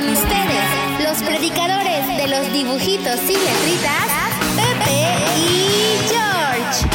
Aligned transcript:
Con 0.00 0.08
ustedes, 0.08 1.04
los 1.04 1.22
predicadores 1.22 2.06
de 2.16 2.26
los 2.26 2.50
dibujitos 2.54 3.20
y 3.24 3.34
letritas, 3.34 4.06
Pepe 4.56 4.94
y 5.36 5.98
George. 6.08 6.88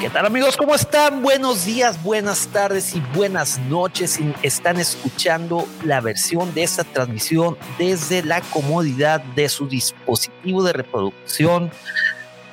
¿Qué 0.00 0.10
tal 0.10 0.26
amigos? 0.26 0.56
¿Cómo 0.56 0.74
están? 0.74 1.22
Buenos 1.22 1.66
días, 1.66 2.02
buenas 2.02 2.48
tardes 2.48 2.96
y 2.96 3.00
buenas 3.14 3.60
noches. 3.60 4.18
Están 4.42 4.80
escuchando 4.80 5.68
la 5.84 6.00
versión 6.00 6.52
de 6.52 6.64
esta 6.64 6.82
transmisión 6.82 7.56
desde 7.78 8.24
la 8.24 8.40
comodidad 8.40 9.22
de 9.22 9.48
su 9.48 9.68
dispositivo 9.68 10.64
de 10.64 10.72
reproducción 10.72 11.70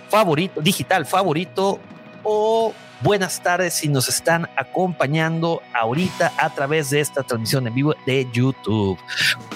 favorito, 0.09 0.61
digital 0.61 1.07
favorito 1.07 1.79
o 2.21 2.75
buenas 3.01 3.41
tardes 3.41 3.75
si 3.75 3.87
nos 3.87 4.09
están 4.09 4.49
acompañando 4.55 5.61
ahorita 5.73 6.33
a 6.37 6.53
través 6.53 6.89
de 6.89 6.99
esta 6.99 7.23
transmisión 7.23 7.67
en 7.67 7.73
vivo 7.73 7.95
de 8.05 8.27
YouTube. 8.31 8.97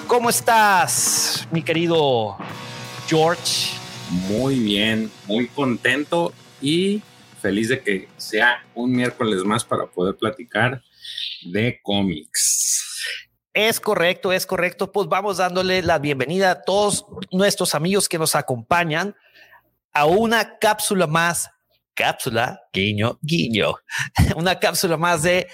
¿Cómo 0.08 0.30
estás, 0.30 1.48
mi 1.52 1.64
querido 1.64 2.38
George? 3.08 3.74
Muy 4.30 4.60
bien, 4.60 5.12
muy 5.26 5.48
contento 5.48 6.34
y 6.62 7.02
feliz 7.42 7.70
de 7.70 7.82
que 7.82 8.10
sea 8.18 8.64
un 8.76 8.92
miércoles 8.92 9.44
más 9.44 9.64
para 9.64 9.86
poder 9.88 10.16
platicar 10.16 10.82
de 11.44 11.80
cómics. 11.82 12.72
Es 13.54 13.80
correcto, 13.80 14.32
es 14.32 14.46
correcto. 14.46 14.92
Pues 14.92 15.08
vamos 15.08 15.38
dándole 15.38 15.82
la 15.82 16.00
bienvenida 16.00 16.52
a 16.52 16.62
todos 16.62 17.06
nuestros 17.32 17.76
amigos 17.76 18.08
que 18.08 18.18
nos 18.18 18.36
acompañan 18.36 19.16
a 19.94 20.06
una 20.06 20.58
cápsula 20.58 21.06
más, 21.08 21.50
cápsula, 21.94 22.62
guiño, 22.74 23.20
guiño, 23.22 23.76
una 24.36 24.60
cápsula 24.60 24.98
más 24.98 25.24
de 25.24 25.48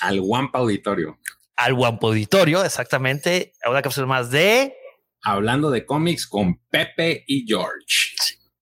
Al 0.00 0.20
Wampa 0.20 0.60
Auditorio. 0.60 1.18
Al 1.56 1.72
Wampa 1.74 2.08
Auditorio, 2.08 2.64
exactamente, 2.64 3.52
una 3.68 3.82
cápsula 3.82 4.06
más 4.06 4.30
de 4.30 4.74
Hablando 5.26 5.70
de 5.70 5.86
cómics 5.86 6.26
con 6.26 6.60
Pepe 6.68 7.24
y 7.26 7.46
George. 7.48 8.14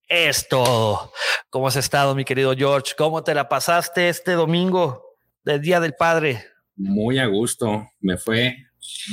Esto, 0.06 1.12
¿cómo 1.50 1.66
has 1.66 1.74
estado, 1.74 2.14
mi 2.14 2.24
querido 2.24 2.54
George? 2.54 2.92
¿Cómo 2.96 3.24
te 3.24 3.34
la 3.34 3.48
pasaste 3.48 4.08
este 4.08 4.32
domingo 4.32 5.16
del 5.42 5.60
Día 5.60 5.80
del 5.80 5.94
Padre? 5.94 6.44
Muy 6.76 7.18
a 7.18 7.26
gusto, 7.26 7.88
me 7.98 8.16
fue 8.16 8.56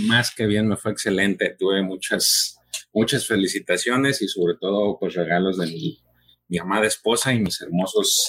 más 0.08 0.34
que 0.34 0.46
bien, 0.46 0.68
me 0.68 0.78
fue 0.78 0.92
excelente. 0.92 1.56
Tuve 1.58 1.82
muchas, 1.82 2.60
muchas 2.94 3.26
felicitaciones 3.26 4.22
y 4.22 4.28
sobre 4.28 4.56
todo, 4.60 4.98
pues 5.00 5.16
regalos 5.16 5.58
de 5.58 5.68
mi, 5.68 6.04
mi 6.50 6.58
amada 6.58 6.88
esposa 6.88 7.34
y 7.34 7.40
mis 7.40 7.62
hermosos 7.62 8.28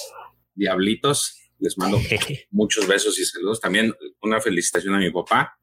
diablitos. 0.53 1.37
Les 1.59 1.77
mando 1.77 1.99
muchos 2.51 2.87
besos 2.87 3.19
y 3.19 3.25
saludos. 3.25 3.59
También 3.59 3.93
una 4.21 4.39
felicitación 4.39 4.95
a 4.95 4.99
mi 4.99 5.11
papá. 5.11 5.57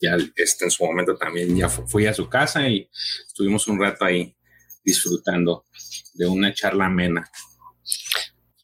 Ya 0.00 0.16
este, 0.34 0.64
en 0.64 0.70
su 0.70 0.84
momento 0.84 1.16
también 1.16 1.56
ya 1.56 1.68
fui 1.68 2.06
a 2.06 2.12
su 2.12 2.28
casa 2.28 2.68
y 2.68 2.90
estuvimos 3.26 3.68
un 3.68 3.80
rato 3.80 4.04
ahí 4.04 4.36
disfrutando 4.84 5.64
de 6.14 6.26
una 6.26 6.52
charla 6.52 6.86
amena. 6.86 7.30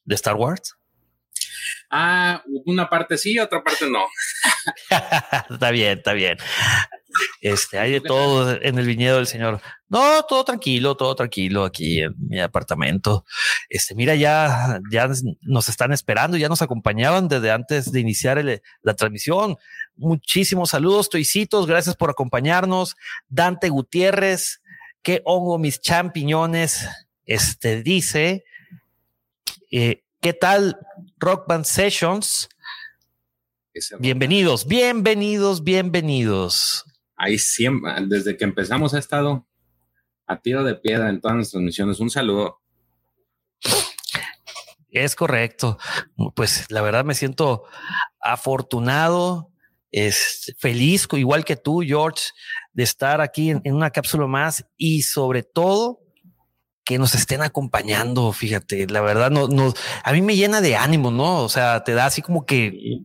¿De 0.04 0.14
Star 0.16 0.34
Wars? 0.34 0.75
Ah, 1.91 2.42
una 2.66 2.88
parte 2.88 3.16
sí, 3.16 3.38
otra 3.38 3.62
parte 3.62 3.88
no. 3.88 4.04
está 5.50 5.70
bien, 5.70 5.98
está 5.98 6.12
bien. 6.12 6.38
Este, 7.40 7.78
hay 7.78 7.92
de 7.92 8.00
todo 8.00 8.60
en 8.60 8.78
el 8.78 8.86
viñedo 8.86 9.16
del 9.16 9.26
señor. 9.26 9.60
No, 9.88 10.22
todo 10.24 10.44
tranquilo, 10.44 10.96
todo 10.96 11.14
tranquilo 11.14 11.64
aquí 11.64 12.00
en 12.00 12.14
mi 12.18 12.40
apartamento. 12.40 13.24
Este, 13.68 13.94
mira, 13.94 14.14
ya, 14.14 14.80
ya 14.90 15.08
nos 15.42 15.68
están 15.68 15.92
esperando, 15.92 16.36
ya 16.36 16.48
nos 16.48 16.62
acompañaban 16.62 17.28
desde 17.28 17.50
antes 17.50 17.90
de 17.90 18.00
iniciar 18.00 18.44
la 18.82 18.94
transmisión. 18.94 19.56
Muchísimos 19.96 20.70
saludos, 20.70 21.08
toicitos, 21.08 21.66
gracias 21.66 21.96
por 21.96 22.10
acompañarnos. 22.10 22.96
Dante 23.28 23.68
Gutiérrez, 23.68 24.62
qué 25.02 25.22
hongo 25.24 25.58
mis 25.58 25.80
champiñones. 25.80 26.86
Este 27.24 27.82
dice, 27.82 28.44
eh, 29.70 30.02
¿qué 30.20 30.32
tal 30.32 30.78
Rock 31.18 31.46
Band 31.48 31.64
Sessions? 31.64 32.48
Bienvenidos, 34.00 34.66
bienvenidos, 34.66 35.62
bienvenidos. 35.62 36.84
Ahí 37.16 37.38
siempre, 37.38 37.92
desde 38.06 38.36
que 38.36 38.44
empezamos 38.44 38.94
ha 38.94 38.98
estado 38.98 39.46
a 40.26 40.40
tiro 40.40 40.64
de 40.64 40.74
piedra 40.74 41.08
en 41.08 41.20
todas 41.20 41.36
nuestras 41.36 41.62
misiones. 41.62 42.00
Un 42.00 42.10
saludo. 42.10 42.60
Es 44.90 45.14
correcto. 45.14 45.78
Pues 46.34 46.66
la 46.70 46.82
verdad 46.82 47.04
me 47.04 47.14
siento 47.14 47.64
afortunado, 48.20 49.52
es 49.90 50.54
feliz, 50.58 51.06
igual 51.12 51.44
que 51.44 51.56
tú, 51.56 51.82
George, 51.86 52.30
de 52.72 52.82
estar 52.82 53.20
aquí 53.20 53.50
en, 53.50 53.60
en 53.64 53.74
una 53.74 53.90
cápsula 53.90 54.26
más 54.26 54.64
y 54.76 55.02
sobre 55.02 55.42
todo 55.42 56.00
que 56.88 56.99
nos 56.99 57.15
estén 57.15 57.43
acompañando. 57.43 58.32
Fíjate, 58.32 58.87
la 58.87 59.03
verdad, 59.03 59.31
no, 59.31 59.47
no, 59.47 59.75
a 60.03 60.12
mí 60.15 60.22
me 60.22 60.37
llena 60.37 60.62
de 60.62 60.75
ánimo, 60.75 61.10
no? 61.10 61.44
O 61.44 61.50
sea, 61.50 61.84
te 61.84 61.93
da 61.93 62.06
así 62.06 62.22
como 62.22 62.47
que 62.47 63.03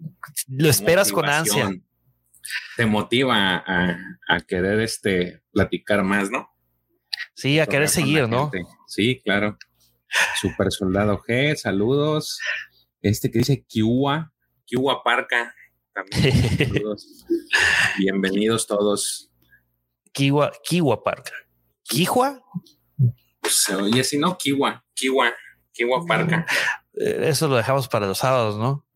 lo 0.47 0.69
esperas 0.69 1.11
con 1.11 1.27
ansia. 1.27 1.69
Te 2.77 2.85
motiva 2.85 3.57
a, 3.57 3.97
a, 4.29 4.39
querer 4.47 4.79
este 4.79 5.43
platicar 5.51 6.01
más, 6.01 6.31
¿no? 6.31 6.49
Sí, 7.33 7.59
a 7.59 7.67
querer 7.67 7.89
seguir, 7.89 8.29
¿no? 8.29 8.51
Sí, 8.87 9.21
claro. 9.21 9.57
Super 10.39 10.71
Soldado 10.71 11.21
G, 11.21 11.57
saludos. 11.57 12.39
Este 13.01 13.29
que 13.29 13.39
dice 13.39 13.65
Kiwa, 13.67 14.31
Kiwa 14.63 15.03
Parca, 15.03 15.53
también 15.93 16.57
saludos. 16.57 17.25
Bienvenidos 17.97 18.65
todos. 18.65 19.29
Kiwa, 20.13 20.53
Kiwa 20.63 21.03
Parca. 21.03 21.33
¿Kijua? 21.83 22.41
Pues 23.43 23.69
oye, 23.69 24.03
si 24.05 24.17
no, 24.17 24.37
Kiwa, 24.37 24.85
Kiwa, 24.95 25.33
Kiwa 25.73 26.05
Parca. 26.07 26.45
Eh, 26.95 27.25
eso 27.27 27.49
lo 27.49 27.57
dejamos 27.57 27.89
para 27.89 28.07
los 28.07 28.17
sábados, 28.17 28.57
¿no? 28.57 28.87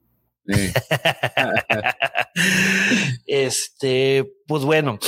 Sí. 0.48 0.72
este, 3.28 4.26
pues 4.48 4.64
bueno, 4.64 5.00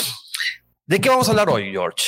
¿de 0.86 1.00
qué 1.00 1.08
vamos 1.08 1.30
a 1.30 1.32
hablar 1.32 1.50
hoy, 1.50 1.72
George? 1.72 2.04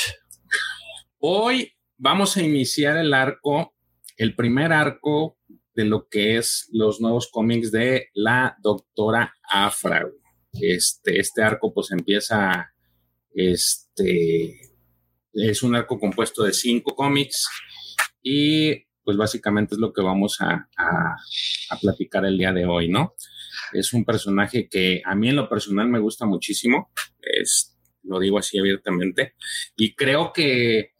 Hoy 1.18 1.72
vamos 1.96 2.36
a 2.36 2.42
iniciar 2.42 2.98
el 2.98 3.14
arco, 3.14 3.74
el 4.18 4.36
primer 4.36 4.74
arco 4.74 5.38
de 5.74 5.86
lo 5.86 6.08
que 6.08 6.36
es 6.36 6.68
los 6.70 7.00
nuevos 7.00 7.30
cómics 7.30 7.72
de 7.72 8.10
la 8.12 8.58
doctora 8.60 9.34
Afra. 9.48 10.06
Este, 10.52 11.18
este 11.18 11.42
arco 11.42 11.72
pues 11.72 11.92
empieza, 11.92 12.74
este, 13.34 14.71
es 15.32 15.62
un 15.62 15.74
arco 15.74 15.98
compuesto 15.98 16.42
de 16.42 16.52
cinco 16.52 16.94
cómics 16.94 17.48
y 18.22 18.84
pues 19.04 19.16
básicamente 19.16 19.74
es 19.74 19.80
lo 19.80 19.92
que 19.92 20.02
vamos 20.02 20.40
a, 20.40 20.68
a, 20.76 21.76
platicar 21.80 22.24
el 22.24 22.38
día 22.38 22.52
de 22.52 22.66
hoy, 22.66 22.88
¿no? 22.88 23.14
Es 23.72 23.92
un 23.92 24.04
personaje 24.04 24.68
que 24.68 25.02
a 25.04 25.14
mí 25.14 25.28
en 25.28 25.36
lo 25.36 25.48
personal 25.48 25.88
me 25.88 25.98
gusta 25.98 26.24
muchísimo, 26.24 26.92
es, 27.20 27.76
lo 28.04 28.20
digo 28.20 28.38
así 28.38 28.58
abiertamente, 28.58 29.34
y 29.76 29.94
creo 29.94 30.32
que 30.32 30.92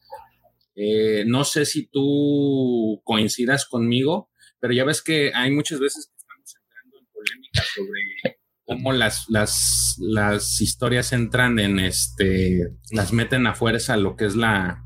eh, 0.75 1.25
no 1.27 1.45
sé 1.45 1.65
si 1.65 1.87
tú 1.87 3.01
coincidas 3.05 3.67
conmigo, 3.67 4.31
pero 4.59 4.73
ya 4.73 4.85
ves 4.85 5.03
que 5.03 5.31
hay 5.35 5.51
muchas 5.51 5.79
veces 5.79 6.07
que 6.07 6.17
estamos 6.17 6.55
entrando 6.57 6.99
en 6.99 7.07
polémica 7.13 7.63
sobre 7.75 8.42
cómo 8.65 8.93
las, 8.93 9.27
las, 9.29 9.97
las 9.99 10.61
historias 10.61 11.13
entran 11.13 11.59
en 11.59 11.79
este, 11.79 12.69
las 12.91 13.13
meten 13.13 13.47
a 13.47 13.55
fuerza 13.55 13.97
lo 13.97 14.17
que 14.17 14.27
es 14.27 14.37
la, 14.37 14.83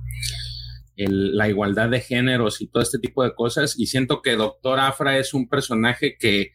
la 0.96 1.49
igualdad 1.49 1.90
de 1.90 2.00
géneros 2.00 2.61
y 2.61 2.69
todo 2.69 2.82
este 2.82 2.99
tipo 2.99 3.23
de 3.23 3.34
cosas. 3.34 3.78
Y 3.78 3.87
siento 3.87 4.23
que 4.23 4.37
Doctor 4.37 4.81
Afra 4.81 5.19
es 5.19 5.34
un 5.34 5.49
personaje 5.49 6.17
que 6.19 6.52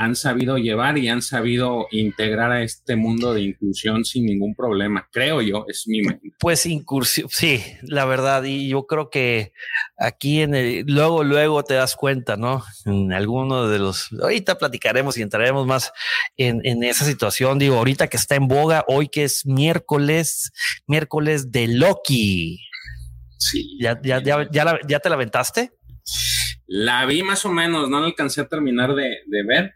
han 0.00 0.16
sabido 0.16 0.56
llevar 0.56 0.96
y 0.96 1.08
han 1.08 1.20
sabido 1.20 1.86
integrar 1.90 2.50
a 2.52 2.62
este 2.62 2.96
mundo 2.96 3.34
de 3.34 3.42
inclusión 3.42 4.06
sin 4.06 4.24
ningún 4.24 4.54
problema, 4.54 5.06
creo 5.12 5.42
yo, 5.42 5.66
es 5.68 5.86
mi 5.86 6.00
Pues 6.38 6.64
incursión, 6.64 7.28
sí, 7.30 7.62
la 7.82 8.06
verdad, 8.06 8.42
y 8.44 8.68
yo 8.68 8.86
creo 8.86 9.10
que 9.10 9.52
aquí 9.98 10.40
en 10.40 10.54
el, 10.54 10.86
luego, 10.86 11.22
luego 11.22 11.64
te 11.64 11.74
das 11.74 11.96
cuenta, 11.96 12.38
¿no? 12.38 12.64
En 12.86 13.12
alguno 13.12 13.68
de 13.68 13.78
los, 13.78 14.08
ahorita 14.22 14.56
platicaremos 14.56 15.18
y 15.18 15.22
entraremos 15.22 15.66
más 15.66 15.92
en, 16.38 16.62
en 16.64 16.82
esa 16.82 17.04
situación, 17.04 17.58
digo, 17.58 17.76
ahorita 17.76 18.08
que 18.08 18.16
está 18.16 18.36
en 18.36 18.48
boga, 18.48 18.86
hoy 18.88 19.08
que 19.08 19.24
es 19.24 19.44
miércoles, 19.44 20.50
miércoles 20.86 21.52
de 21.52 21.68
Loki. 21.68 22.58
Sí. 23.36 23.78
¿Ya, 23.78 24.00
ya, 24.02 24.22
ya, 24.22 24.48
ya, 24.50 24.78
ya 24.86 25.00
te 25.00 25.08
la 25.10 25.16
aventaste? 25.16 25.72
La 26.72 27.04
vi 27.04 27.24
más 27.24 27.44
o 27.44 27.48
menos, 27.50 27.90
no 27.90 27.98
la 27.98 28.06
alcancé 28.06 28.42
a 28.42 28.48
terminar 28.48 28.94
de, 28.94 29.24
ver. 29.44 29.74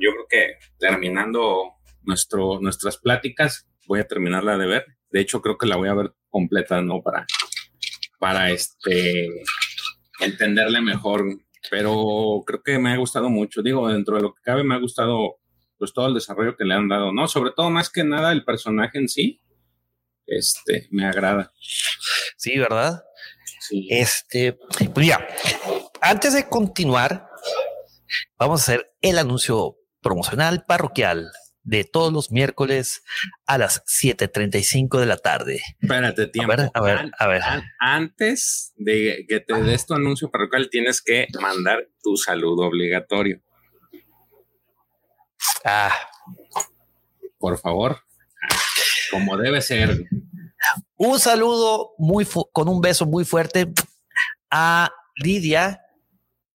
yo 0.00 0.10
creo 0.10 0.26
que 0.26 0.54
terminando 0.78 1.74
nuestro, 2.00 2.58
nuestras 2.62 2.96
pláticas, 2.96 3.68
voy 3.86 4.00
a 4.00 4.08
terminarla 4.08 4.56
de 4.56 4.66
ver. 4.66 4.86
De 5.10 5.20
hecho, 5.20 5.42
creo 5.42 5.58
que 5.58 5.66
la 5.66 5.76
voy 5.76 5.90
a 5.90 5.94
ver 5.94 6.14
completa, 6.30 6.80
¿no? 6.80 7.02
Para, 7.02 7.26
para 8.18 8.50
este, 8.50 9.28
entenderle 10.20 10.80
mejor. 10.80 11.26
Pero 11.70 12.42
creo 12.46 12.62
que 12.62 12.78
me 12.78 12.94
ha 12.94 12.96
gustado 12.96 13.28
mucho. 13.28 13.60
Digo, 13.60 13.90
dentro 13.90 14.16
de 14.16 14.22
lo 14.22 14.32
que 14.32 14.40
cabe, 14.40 14.64
me 14.64 14.74
ha 14.74 14.78
gustado 14.78 15.40
pues 15.76 15.92
todo 15.92 16.06
el 16.06 16.14
desarrollo 16.14 16.56
que 16.56 16.64
le 16.64 16.72
han 16.72 16.88
dado, 16.88 17.12
¿no? 17.12 17.28
Sobre 17.28 17.50
todo, 17.54 17.68
más 17.68 17.90
que 17.90 18.02
nada, 18.02 18.32
el 18.32 18.46
personaje 18.46 18.96
en 18.96 19.10
sí, 19.10 19.42
este, 20.26 20.88
me 20.90 21.04
agrada. 21.04 21.52
Sí, 22.38 22.58
¿verdad? 22.58 23.02
Sí. 23.70 23.86
Este, 23.88 24.58
pues 24.92 25.06
ya, 25.06 25.24
antes 26.00 26.34
de 26.34 26.48
continuar, 26.48 27.28
vamos 28.36 28.60
a 28.60 28.64
hacer 28.64 28.92
el 29.00 29.16
anuncio 29.16 29.76
promocional 30.00 30.64
parroquial 30.66 31.30
de 31.62 31.84
todos 31.84 32.12
los 32.12 32.32
miércoles 32.32 33.04
a 33.46 33.58
las 33.58 33.84
7:35 33.86 34.98
de 34.98 35.06
la 35.06 35.18
tarde. 35.18 35.62
Espérate, 35.80 36.26
tiempo. 36.26 36.52
A 36.52 36.56
ver, 36.56 36.68
a 36.74 36.80
ver, 36.80 37.10
a 37.18 37.28
ver. 37.28 37.64
Antes 37.78 38.72
de 38.76 39.24
que 39.28 39.38
te 39.38 39.54
des 39.62 39.86
tu 39.86 39.94
anuncio 39.94 40.32
parroquial, 40.32 40.68
tienes 40.68 41.00
que 41.00 41.28
mandar 41.40 41.86
tu 42.02 42.16
saludo 42.16 42.64
obligatorio. 42.64 43.40
Ah. 45.64 45.94
Por 47.38 47.56
favor, 47.58 48.02
como 49.12 49.36
debe 49.36 49.60
ser. 49.62 50.08
Un 50.96 51.18
saludo 51.18 51.92
muy 51.98 52.26
con 52.52 52.68
un 52.68 52.80
beso 52.80 53.06
muy 53.06 53.24
fuerte 53.24 53.72
a 54.50 54.90
Lidia 55.16 55.82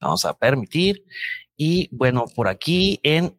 Vamos 0.00 0.24
a 0.24 0.34
permitir. 0.34 1.04
Y 1.56 1.88
bueno, 1.94 2.26
por 2.34 2.48
aquí 2.48 3.00
en 3.02 3.38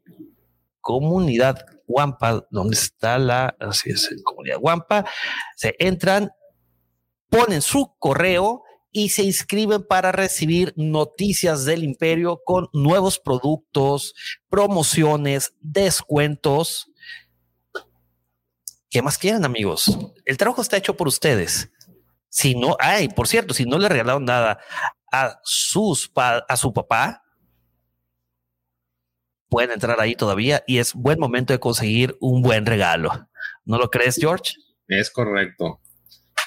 comunidad 0.82 1.66
Guampa, 1.86 2.46
donde 2.50 2.76
está 2.76 3.18
la, 3.18 3.56
así 3.60 3.92
es, 3.92 4.10
comunidad 4.24 4.60
Guampa, 4.60 5.06
se 5.56 5.76
entran, 5.80 6.32
ponen 7.30 7.62
su 7.62 7.96
correo 8.00 8.64
y 8.92 9.10
se 9.10 9.24
inscriben 9.24 9.84
para 9.84 10.12
recibir 10.12 10.74
noticias 10.76 11.66
del 11.66 11.84
imperio 11.84 12.42
con 12.44 12.68
nuevos 12.74 13.20
productos, 13.20 14.14
promociones, 14.50 15.54
descuentos. 15.62 16.92
¿Qué 18.90 19.02
más 19.02 19.18
quieren, 19.18 19.46
amigos? 19.46 19.98
El 20.26 20.38
trabajo 20.38 20.62
está 20.62 20.78
hecho 20.78 20.96
por 20.96 21.08
ustedes. 21.08 21.72
Si 22.30 22.56
no, 22.56 22.76
ay, 22.80 23.10
por 23.10 23.28
cierto, 23.28 23.54
si 23.54 23.66
no 23.66 23.78
le 23.78 23.90
regalaron 23.90 24.26
nada 24.26 24.60
a 25.12 25.40
sus 25.44 26.12
a 26.16 26.58
su 26.58 26.74
papá, 26.74 27.24
pueden 29.50 29.72
entrar 29.72 30.00
ahí 30.00 30.16
todavía 30.16 30.64
y 30.68 30.78
es 30.78 30.94
buen 30.94 31.20
momento 31.20 31.54
de 31.54 31.60
conseguir 31.60 32.18
un 32.20 32.42
buen 32.42 32.66
regalo. 32.66 33.30
¿No 33.66 33.78
lo 33.78 33.90
crees, 33.90 34.16
George? 34.16 34.54
Es 34.88 35.10
correcto. 35.10 35.82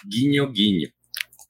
Guiño, 0.04 0.50
guiño. 0.52 0.88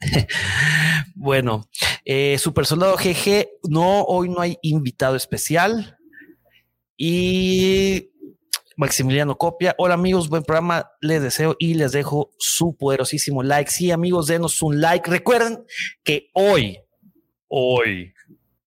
bueno, 1.14 1.69
eh, 2.04 2.38
Super 2.38 2.66
Soldado 2.66 2.97
GG, 2.97 3.47
no, 3.69 4.02
hoy 4.02 4.28
no 4.28 4.40
hay 4.40 4.59
invitado 4.62 5.16
especial. 5.16 5.99
Y 6.97 8.11
Maximiliano 8.76 9.37
Copia. 9.37 9.75
Hola 9.78 9.95
amigos, 9.95 10.28
buen 10.28 10.42
programa. 10.42 10.90
Les 11.00 11.23
deseo 11.23 11.57
y 11.59 11.75
les 11.75 11.92
dejo 11.92 12.30
su 12.38 12.76
poderosísimo 12.76 13.42
like. 13.42 13.71
Sí, 13.71 13.90
amigos, 13.90 14.26
denos 14.26 14.62
un 14.62 14.80
like. 14.80 15.11
Recuerden 15.11 15.64
que 16.02 16.30
hoy, 16.35 16.78
hoy, 17.49 18.14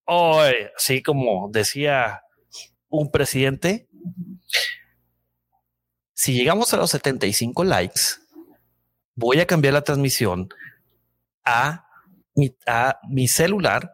hoy, 0.04 0.54
así 0.76 1.02
como 1.02 1.48
decía 1.50 2.22
un 2.88 3.10
presidente, 3.10 3.88
si 6.12 6.32
llegamos 6.32 6.72
a 6.72 6.76
los 6.76 6.90
75 6.90 7.64
likes, 7.64 8.00
voy 9.16 9.40
a 9.40 9.46
cambiar 9.46 9.74
la 9.74 9.82
transmisión 9.82 10.48
a 11.44 11.86
mi, 12.34 12.56
a 12.66 12.98
mi 13.08 13.28
celular, 13.28 13.92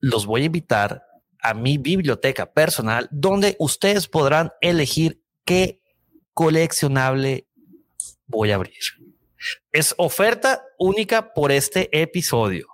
los 0.00 0.26
voy 0.26 0.42
a 0.42 0.46
invitar 0.46 1.02
a 1.40 1.54
mi 1.54 1.78
biblioteca 1.78 2.52
personal 2.52 3.08
donde 3.10 3.56
ustedes 3.58 4.08
podrán 4.08 4.52
elegir 4.60 5.22
qué 5.44 5.80
coleccionable 6.34 7.48
voy 8.26 8.50
a 8.50 8.56
abrir. 8.56 8.74
Es 9.72 9.94
oferta 9.98 10.64
única 10.78 11.32
por 11.34 11.52
este 11.52 11.88
episodio. 12.00 12.66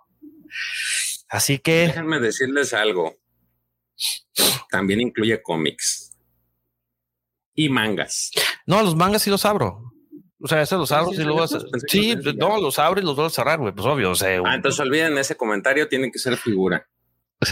Así 1.28 1.58
que... 1.58 1.86
Déjenme 1.86 2.18
decirles 2.20 2.72
algo. 2.72 3.16
También 4.70 5.00
incluye 5.00 5.42
cómics 5.42 6.16
y 7.54 7.68
mangas. 7.68 8.30
No, 8.66 8.82
los 8.82 8.96
mangas 8.96 9.22
sí 9.22 9.30
los 9.30 9.44
abro. 9.44 9.91
O 10.42 10.48
sea, 10.48 10.62
ese 10.62 10.76
los 10.76 10.90
abro 10.90 11.12
y 11.12 11.16
luego. 11.18 11.46
Sí, 11.86 12.16
no, 12.36 12.60
los 12.60 12.78
abro 12.78 13.00
y 13.00 13.04
los 13.04 13.14
vuelvo 13.14 13.28
a 13.28 13.30
cerrar, 13.30 13.60
güey. 13.60 13.72
Pues 13.72 13.86
obvio. 13.86 14.10
O 14.10 14.14
sea, 14.14 14.40
ah, 14.44 14.54
entonces 14.54 14.80
olviden 14.80 15.16
ese 15.18 15.36
comentario, 15.36 15.88
tiene 15.88 16.10
que 16.10 16.18
ser 16.18 16.36
figura. 16.36 16.88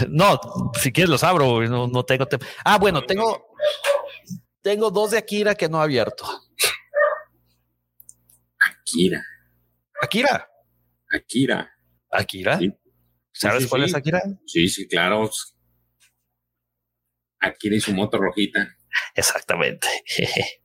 No, 0.09 0.39
si 0.79 0.91
quieres 0.91 1.09
los 1.09 1.23
abro, 1.23 1.61
no, 1.67 1.87
no 1.87 2.03
tengo. 2.03 2.27
Ah, 2.65 2.77
bueno, 2.77 3.01
tengo. 3.03 3.47
Tengo 4.61 4.91
dos 4.91 5.11
de 5.11 5.17
Akira 5.17 5.55
que 5.55 5.69
no 5.69 5.79
he 5.79 5.83
abierto. 5.83 6.25
Akira. 8.59 9.25
Akira. 10.01 10.49
Akira. 11.09 11.71
Akira. 12.11 12.59
Sí. 12.59 12.73
¿Sabes 13.33 13.67
cuál 13.67 13.85
es 13.85 13.95
Akira? 13.95 14.21
Sí, 14.45 14.67
sí, 14.67 14.87
claro. 14.87 15.29
Akira 17.39 17.75
y 17.75 17.81
su 17.81 17.93
moto 17.93 18.17
rojita. 18.17 18.77
Exactamente. 19.15 19.87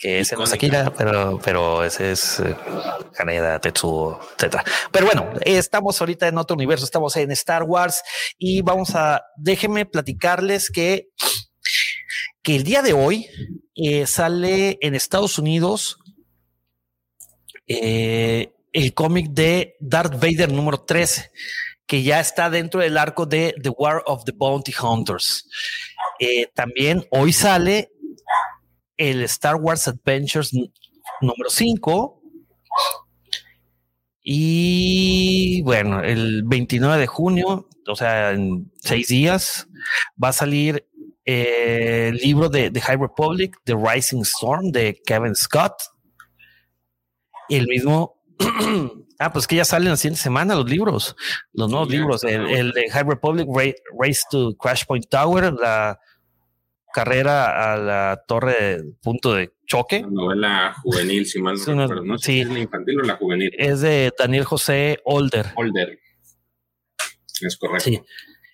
que 0.00 0.20
ese 0.20 0.34
no 0.34 0.44
es. 0.44 0.52
Akira, 0.52 0.92
pero, 0.96 1.38
pero 1.44 1.84
ese 1.84 2.12
es 2.12 2.40
eh, 2.40 2.56
Haneda, 3.18 3.60
Tetsuo, 3.60 4.18
etcétera. 4.34 4.64
Pero 4.90 5.06
bueno, 5.06 5.30
estamos 5.44 6.00
ahorita 6.00 6.26
en 6.26 6.38
otro 6.38 6.56
universo, 6.56 6.86
estamos 6.86 7.14
en 7.16 7.30
Star 7.32 7.64
Wars 7.64 8.02
y 8.38 8.62
vamos 8.62 8.94
a, 8.94 9.22
déjenme 9.36 9.84
platicarles 9.84 10.70
que, 10.70 11.10
que 12.42 12.56
el 12.56 12.64
día 12.64 12.80
de 12.80 12.94
hoy 12.94 13.28
eh, 13.74 14.06
sale 14.06 14.78
en 14.80 14.94
Estados 14.94 15.38
Unidos 15.38 15.98
eh, 17.68 18.54
el 18.72 18.94
cómic 18.94 19.28
de 19.30 19.76
Darth 19.80 20.14
Vader 20.14 20.50
número 20.50 20.80
13, 20.80 21.30
que 21.86 22.02
ya 22.02 22.20
está 22.20 22.48
dentro 22.48 22.80
del 22.80 22.96
arco 22.96 23.26
de 23.26 23.54
The 23.62 23.68
War 23.68 24.02
of 24.06 24.24
the 24.24 24.32
Bounty 24.32 24.72
Hunters. 24.82 25.46
Eh, 26.18 26.46
también 26.54 27.06
hoy 27.10 27.34
sale 27.34 27.90
el 29.00 29.22
Star 29.24 29.56
Wars 29.56 29.88
Adventures 29.88 30.52
número 31.22 31.48
5. 31.48 32.22
Y 34.22 35.62
bueno, 35.62 36.02
el 36.02 36.42
29 36.44 36.98
de 37.00 37.06
junio, 37.06 37.68
o 37.88 37.96
sea, 37.96 38.32
en 38.32 38.70
seis 38.80 39.08
días, 39.08 39.66
va 40.22 40.28
a 40.28 40.32
salir 40.32 40.86
eh, 41.24 42.08
el 42.10 42.16
libro 42.16 42.50
de 42.50 42.70
The 42.70 42.80
High 42.82 42.98
Republic, 42.98 43.56
The 43.64 43.74
Rising 43.74 44.20
Storm, 44.22 44.70
de 44.70 45.00
Kevin 45.06 45.34
Scott. 45.34 45.74
El 47.48 47.66
mismo. 47.66 48.20
ah, 49.18 49.32
pues 49.32 49.46
que 49.46 49.56
ya 49.56 49.64
salen 49.64 49.88
la 49.88 49.96
siguiente 49.96 50.20
semana 50.20 50.54
los 50.54 50.68
libros, 50.68 51.16
los 51.52 51.70
nuevos 51.70 51.88
Sí, 51.88 51.96
libros. 51.96 52.24
El, 52.24 52.46
el 52.50 52.72
de 52.72 52.90
High 52.90 53.04
Republic, 53.04 53.46
Ra- 53.48 53.74
Race 53.98 54.20
to 54.30 54.54
Crash 54.58 54.84
Point 54.84 55.08
Tower, 55.08 55.52
la 55.54 55.98
carrera 56.92 57.72
a 57.72 57.76
la 57.76 58.22
torre 58.26 58.82
punto 59.02 59.34
de 59.34 59.52
choque. 59.66 59.98
Una 60.04 60.22
novela 60.22 60.74
juvenil, 60.82 61.26
si 61.26 61.40
mal 61.40 61.56
no 61.56 61.64
recuerdo. 61.82 62.04
No 62.04 62.18
sé 62.18 62.24
sí. 62.26 62.32
si 62.34 62.40
es 62.40 62.48
la 62.48 62.58
infantil 62.60 63.00
o 63.00 63.02
la 63.04 63.16
juvenil. 63.16 63.50
Es 63.56 63.80
de 63.80 64.12
Daniel 64.18 64.44
José 64.44 64.98
Older. 65.04 65.46
Holder. 65.56 65.98
Es 67.40 67.56
correcto. 67.56 67.84
Sí. 67.84 68.00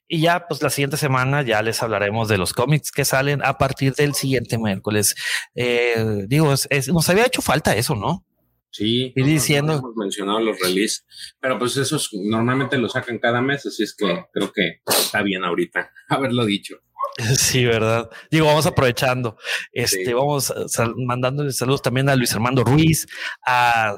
Y 0.09 0.21
ya, 0.21 0.47
pues 0.47 0.63
la 0.63 0.71
siguiente 0.71 0.97
semana 0.97 1.43
ya 1.43 1.63
les 1.63 1.83
hablaremos 1.83 2.29
de 2.29 2.39
los 2.39 2.53
cómics 2.53 2.93
que 2.93 3.05
salen 3.05 3.45
a 3.45 3.59
partir 3.59 3.93
del 3.95 4.15
siguiente 4.15 4.57
miércoles. 4.57 5.17
Eh, 5.57 6.25
digo, 6.29 6.53
es- 6.53 6.69
es- 6.71 6.89
nos 6.89 7.09
había 7.09 7.27
hecho 7.27 7.43
falta 7.43 7.75
eso, 7.75 7.97
¿no? 7.97 8.25
Sí, 8.71 9.13
no, 9.17 9.27
diciendo- 9.27 9.73
no 9.73 9.79
hemos 9.79 9.97
mencionado 9.97 10.39
los 10.41 10.61
release, 10.61 11.03
pero 11.41 11.59
pues 11.59 11.77
esos 11.79 12.11
normalmente 12.13 12.77
los 12.79 12.93
sacan 12.93 13.19
cada 13.19 13.41
mes, 13.41 13.65
así 13.67 13.83
es 13.83 13.97
que 13.97 14.27
creo 14.33 14.53
que 14.53 14.81
está 14.87 15.23
bien 15.23 15.43
ahorita 15.45 15.91
haberlo 16.09 16.45
dicho. 16.45 16.77
Sí, 17.39 17.65
verdad. 17.65 18.11
Digo, 18.31 18.47
vamos 18.47 18.67
aprovechando. 18.67 19.37
Este, 19.73 20.05
Sí. 20.07 20.13
vamos 20.13 20.51
a 20.51 20.69
sal- 20.69 20.95
mandándole 20.97 21.53
saludos 21.53 21.83
también 21.83 22.09
a 22.09 22.17
Luis 22.17 22.33
Armando 22.35 22.63
Ruiz, 22.65 23.07
a 23.47 23.97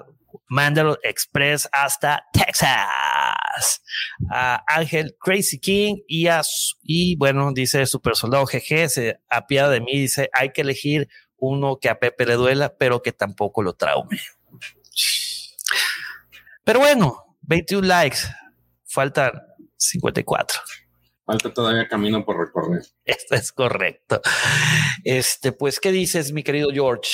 Mandalo 0.48 0.98
Express 1.02 1.68
hasta 1.72 2.22
Texas, 2.32 3.82
a 4.30 4.62
Ángel 4.66 5.16
Crazy 5.18 5.58
King 5.58 5.96
y 6.06 6.26
a 6.28 6.42
y 6.82 7.16
bueno, 7.16 7.50
dice 7.52 7.84
Super 7.86 8.14
Soldado 8.14 8.44
GG, 8.46 8.88
se 8.88 9.20
apiada 9.28 9.70
de 9.70 9.80
mí, 9.80 9.92
dice 9.98 10.30
hay 10.32 10.52
que 10.52 10.60
elegir 10.60 11.08
uno 11.38 11.78
que 11.80 11.88
a 11.88 11.98
Pepe 11.98 12.26
le 12.26 12.34
duela, 12.34 12.74
pero 12.78 13.02
que 13.02 13.12
tampoco 13.12 13.62
lo 13.62 13.72
traume. 13.74 14.18
Pero 16.64 16.80
bueno, 16.80 17.36
21 17.42 17.86
likes, 17.86 18.18
faltan 18.86 19.32
54. 19.76 20.60
Falta 21.28 21.52
todavía 21.52 21.86
camino 21.88 22.24
por 22.24 22.38
recorrer. 22.38 22.80
Esto 23.04 23.34
es 23.34 23.52
correcto. 23.52 24.22
Este, 25.04 25.52
pues, 25.52 25.78
¿qué 25.78 25.92
dices, 25.92 26.32
mi 26.32 26.42
querido 26.42 26.70
George? 26.72 27.10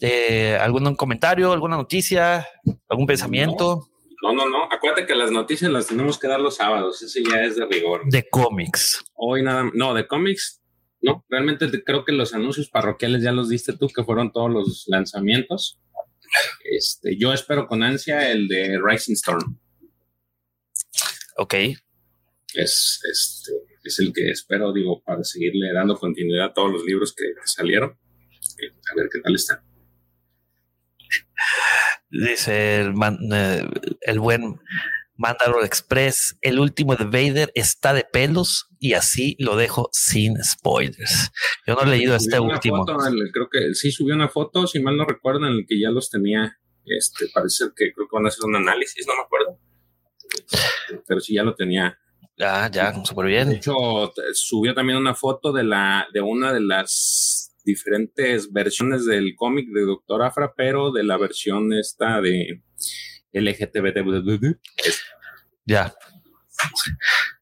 Eh, 0.00 0.56
¿Algún 0.58 0.94
comentario, 0.96 1.52
alguna 1.52 1.76
noticia, 1.76 2.48
algún 2.88 3.06
pensamiento 3.06 3.88
No, 4.22 4.32
no, 4.32 4.48
no. 4.48 4.64
Acuérdate 4.72 5.06
que 5.06 5.14
las 5.14 5.30
noticias 5.30 5.70
las 5.70 5.86
tenemos 5.88 6.18
que 6.18 6.28
dar 6.28 6.40
los 6.40 6.56
sábados. 6.56 7.02
Ese 7.02 7.22
ya 7.22 7.42
es 7.42 7.56
de 7.56 7.66
rigor. 7.66 8.02
de 8.06 8.26
cómics? 8.30 9.04
Hoy 9.14 9.42
nada, 9.42 9.70
no, 9.74 9.92
de 9.92 10.06
cómics. 10.06 10.62
No, 11.02 11.22
realmente 11.28 11.68
te- 11.68 11.84
creo 11.84 12.06
que 12.06 12.12
los 12.12 12.32
anuncios 12.32 12.70
parroquiales 12.70 13.22
ya 13.22 13.32
los 13.32 13.50
diste 13.50 13.76
tú, 13.76 13.88
que 13.94 14.02
fueron 14.02 14.32
todos 14.32 14.50
los 14.50 14.84
lanzamientos. 14.86 15.78
Este, 16.64 17.18
yo 17.18 17.34
espero 17.34 17.66
con 17.66 17.82
ansia 17.82 18.30
el 18.30 18.48
de 18.48 18.78
Rising 18.82 19.12
Storm. 19.12 19.58
Ok, 21.36 21.54
Es, 22.62 23.00
este, 23.10 23.52
es 23.84 23.98
el 24.00 24.12
que 24.12 24.30
espero, 24.30 24.72
digo, 24.72 25.00
para 25.04 25.22
seguirle 25.22 25.72
dando 25.72 25.96
continuidad 25.96 26.46
a 26.46 26.52
todos 26.52 26.72
los 26.72 26.84
libros 26.84 27.14
que, 27.14 27.24
que 27.24 27.46
salieron. 27.46 27.90
Eh, 28.60 28.72
A 28.92 28.94
ver 28.96 29.08
qué 29.12 29.20
tal 29.20 29.34
está. 29.34 29.62
dice 32.10 32.80
el, 32.80 32.94
man- 32.94 33.18
eh, 33.32 33.62
el 34.02 34.18
buen 34.20 34.58
Mandalore 35.16 35.66
Express. 35.66 36.36
El 36.40 36.58
último 36.58 36.96
de 36.96 37.04
Vader 37.04 37.50
está 37.54 37.92
de 37.92 38.04
pelos 38.04 38.68
y 38.78 38.92
así 38.94 39.36
lo 39.38 39.56
dejo 39.56 39.88
sin 39.92 40.42
spoilers. 40.42 41.30
Yo 41.66 41.74
no 41.74 41.82
he 41.82 41.86
leído 41.86 42.14
este 42.16 42.36
Subió 42.36 42.52
último. 42.54 42.78
foto, 42.86 43.06
el- 43.06 43.30
creo 43.32 43.48
que 43.50 43.74
sí 43.74 43.90
subió 43.92 44.14
una 44.14 44.28
foto, 44.28 44.66
si 44.66 44.80
mal 44.80 44.96
no 44.96 45.04
recuerdo, 45.04 45.46
en 45.46 45.54
el 45.54 45.66
que 45.68 45.80
ya 45.80 45.90
los 45.90 46.10
tenía. 46.10 46.58
Este, 46.84 47.26
parece 47.34 47.66
que 47.76 47.92
creo 47.92 48.06
que 48.08 48.14
van 48.16 48.24
a 48.24 48.28
hacer 48.28 48.44
un 48.46 48.56
análisis, 48.56 49.06
no 49.06 49.14
me 49.14 49.22
acuerdo. 49.22 49.60
Pero 51.06 51.20
sí 51.20 51.34
ya 51.34 51.42
lo 51.42 51.54
tenía. 51.54 51.98
Ah, 52.40 52.68
ya, 52.72 52.94
súper 53.04 53.26
De 53.26 53.30
bien. 53.32 53.52
hecho, 53.52 54.12
t- 54.14 54.22
subió 54.34 54.74
también 54.74 54.98
una 54.98 55.14
foto 55.14 55.52
de 55.52 55.64
la 55.64 56.06
de 56.12 56.20
una 56.20 56.52
de 56.52 56.60
las 56.60 57.52
diferentes 57.64 58.52
versiones 58.52 59.04
del 59.04 59.34
cómic 59.36 59.68
de 59.70 59.82
Doctor 59.82 60.22
Afra, 60.22 60.52
pero 60.56 60.90
de 60.92 61.02
la 61.04 61.16
versión 61.16 61.72
esta 61.72 62.20
de 62.20 62.62
LGTB. 63.32 64.56
Ya. 65.66 65.94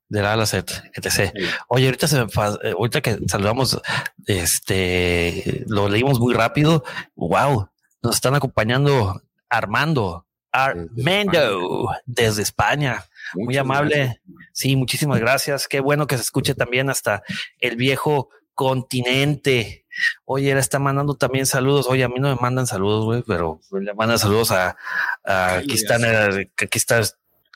De 0.09 0.23
la 0.23 0.33
A 0.33 0.37
la 0.37 0.47
Z, 0.47 0.85
etc. 0.95 1.33
Oye, 1.69 1.87
ahorita 1.87 2.07
se 2.09 2.17
me 2.17 2.23
eh, 2.63 2.73
ahorita 2.77 3.01
que 3.01 3.19
saludamos, 3.29 3.81
este, 4.27 5.65
lo 5.69 5.89
leímos 5.89 6.19
muy 6.21 6.33
rápido. 6.35 6.85
Wow, 7.17 7.69
nos 8.03 8.15
están 8.15 8.35
acompañando 8.35 9.21
Armando 9.49 10.27
Armando 10.53 11.89
desde 12.07 12.43
España. 12.43 13.05
Muy 13.35 13.57
amable. 13.57 14.21
Sí, 14.53 14.77
muchísimas 14.77 15.19
gracias. 15.21 15.69
Qué 15.69 15.81
bueno 15.81 16.07
que 16.07 16.17
se 16.17 16.23
escuche 16.23 16.55
también 16.55 16.91
hasta 16.91 17.23
el 17.61 17.77
viejo 17.77 18.31
continente. 18.55 19.87
Oye, 20.25 20.51
él 20.53 20.59
está 20.59 20.79
mandando 20.79 21.15
también 21.17 21.47
saludos. 21.47 21.87
Oye, 21.89 22.05
a 22.05 22.09
mí 22.09 22.17
no 22.19 22.29
me 22.35 22.41
mandan 22.41 22.67
saludos, 22.67 23.05
güey, 23.05 23.23
pero 23.27 23.61
le 23.73 23.95
mandan 23.95 24.19
saludos 24.19 24.51
a, 24.53 24.77
a- 25.25 25.57
aquí 25.57 25.75
están, 25.75 26.05
eh, 26.05 26.51
aquí 26.57 26.79
está 26.79 27.01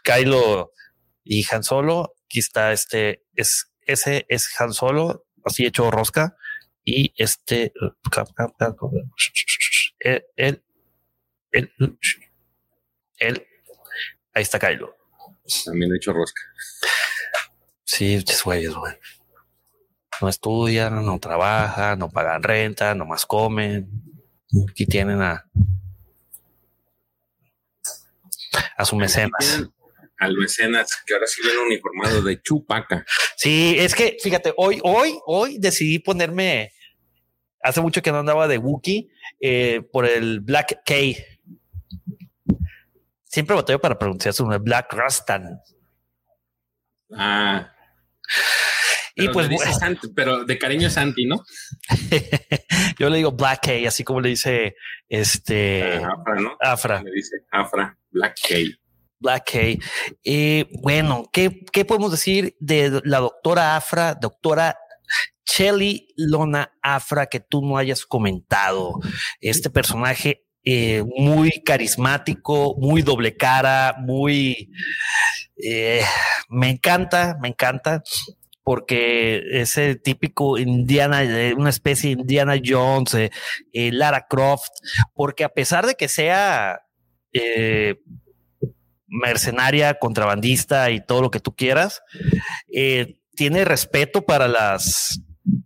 Kylo 0.05 0.73
y 1.25 1.45
Han 1.51 1.63
Solo. 1.63 2.15
Aquí 2.27 2.39
está 2.39 2.73
este, 2.73 3.25
es, 3.35 3.73
ese 3.83 4.25
es 4.29 4.49
Han 4.61 4.73
Solo, 4.73 5.27
así 5.45 5.67
hecho 5.67 5.91
rosca. 5.91 6.37
Y 6.85 7.13
este, 7.17 7.73
él, 10.01 10.25
él, 10.37 10.63
él, 11.53 11.73
él, 13.19 13.47
ahí 14.33 14.43
está 14.43 14.59
Kylo. 14.59 14.97
También 15.65 15.93
he 15.93 15.97
hecho 15.97 16.13
rosca. 16.13 16.43
Sí, 17.85 18.17
muchos 18.17 18.45
güeyes, 18.45 18.75
güey. 18.75 18.95
No 20.21 20.29
estudian, 20.29 21.05
no 21.05 21.19
trabajan, 21.19 21.99
no 21.99 22.11
pagan 22.11 22.43
renta, 22.43 22.95
nomás 22.95 23.27
comen. 23.27 23.89
Aquí 24.71 24.87
tienen 24.87 25.23
a, 25.23 25.47
a 28.77 28.85
su 28.85 28.97
mecenas. 28.97 29.65
Al 30.19 30.37
mecenas, 30.37 31.03
que 31.07 31.15
ahora 31.15 31.27
sí 31.27 31.41
viene 31.43 31.59
uniformado 31.61 32.21
de 32.23 32.41
chupaca. 32.43 33.07
Sí, 33.37 33.77
es 33.79 33.95
que 33.95 34.19
fíjate, 34.23 34.53
hoy, 34.57 34.81
hoy, 34.83 35.19
hoy 35.25 35.59
decidí 35.59 35.99
ponerme. 35.99 36.73
Hace 37.63 37.81
mucho 37.81 38.03
que 38.03 38.13
no 38.13 38.19
andaba 38.19 38.49
de 38.49 38.59
Wookiee 38.59 39.09
eh, 39.41 39.83
por 39.93 40.07
el 40.07 40.41
Black 40.41 40.83
K. 40.85 40.95
Siempre 43.31 43.55
batallo 43.55 43.81
para 43.81 43.97
pronunciar 43.97 44.35
su 44.35 44.43
nombre, 44.43 44.59
Black 44.59 44.93
Rastan. 44.93 45.61
Ah. 47.17 47.73
Y 49.15 49.23
Pero 49.23 49.33
pues 49.33 49.49
bueno. 49.49 49.73
Santi, 49.73 50.09
pero 50.09 50.45
de 50.45 50.59
cariño 50.59 50.89
es 50.89 50.95
Santi, 50.95 51.27
¿no? 51.27 51.45
yo 52.99 53.09
le 53.09 53.19
digo 53.19 53.31
Black 53.31 53.67
K, 53.67 53.87
así 53.87 54.03
como 54.03 54.21
le 54.21 54.31
dice 54.31 54.75
este 55.09 56.01
Ah, 56.03 56.15
Afra, 56.19 56.35
¿no? 56.41 56.57
Afra. 56.61 57.03
Le 57.03 57.13
dice 57.13 57.37
Afra, 57.53 57.97
Black 58.11 58.37
K. 58.49 58.55
Black 59.21 59.53
K. 59.53 59.59
Eh, 60.25 60.67
bueno, 60.83 61.29
¿qué, 61.33 61.65
¿qué 61.73 61.85
podemos 61.85 62.11
decir 62.11 62.57
de 62.59 63.01
la 63.05 63.19
doctora 63.19 63.77
Afra, 63.77 64.15
doctora 64.15 64.77
Shelly 65.45 66.09
Lona 66.17 66.73
Afra, 66.83 67.27
que 67.27 67.39
tú 67.39 67.63
no 67.63 67.77
hayas 67.77 68.05
comentado? 68.05 68.99
Este 69.41 69.71
personaje 69.71 70.47
eh, 70.65 71.03
muy 71.17 71.51
carismático, 71.65 72.77
muy 72.79 73.03
doble 73.03 73.37
cara, 73.37 73.97
muy... 73.99 74.71
Eh, 75.57 76.03
me 76.49 76.71
encanta, 76.71 77.39
me 77.41 77.49
encanta 77.49 78.03
porque 78.63 79.43
ese 79.53 79.97
típico 79.97 80.59
Indiana, 80.59 81.23
una 81.57 81.71
especie 81.71 82.15
de 82.15 82.23
Indiana 82.23 82.55
Jones, 82.65 83.17
Lara 83.73 84.27
Croft, 84.29 84.71
porque 85.15 85.45
a 85.45 85.49
pesar 85.49 85.87
de 85.87 85.95
que 85.95 86.09
sea 86.09 86.81
mercenaria, 89.07 89.95
contrabandista 89.95 90.91
y 90.91 91.05
todo 91.05 91.21
lo 91.21 91.31
que 91.31 91.41
tú 91.41 91.55
quieras, 91.57 92.03
tiene 93.35 93.65
respeto 93.65 94.23
para 94.23 94.47
las 94.47 95.21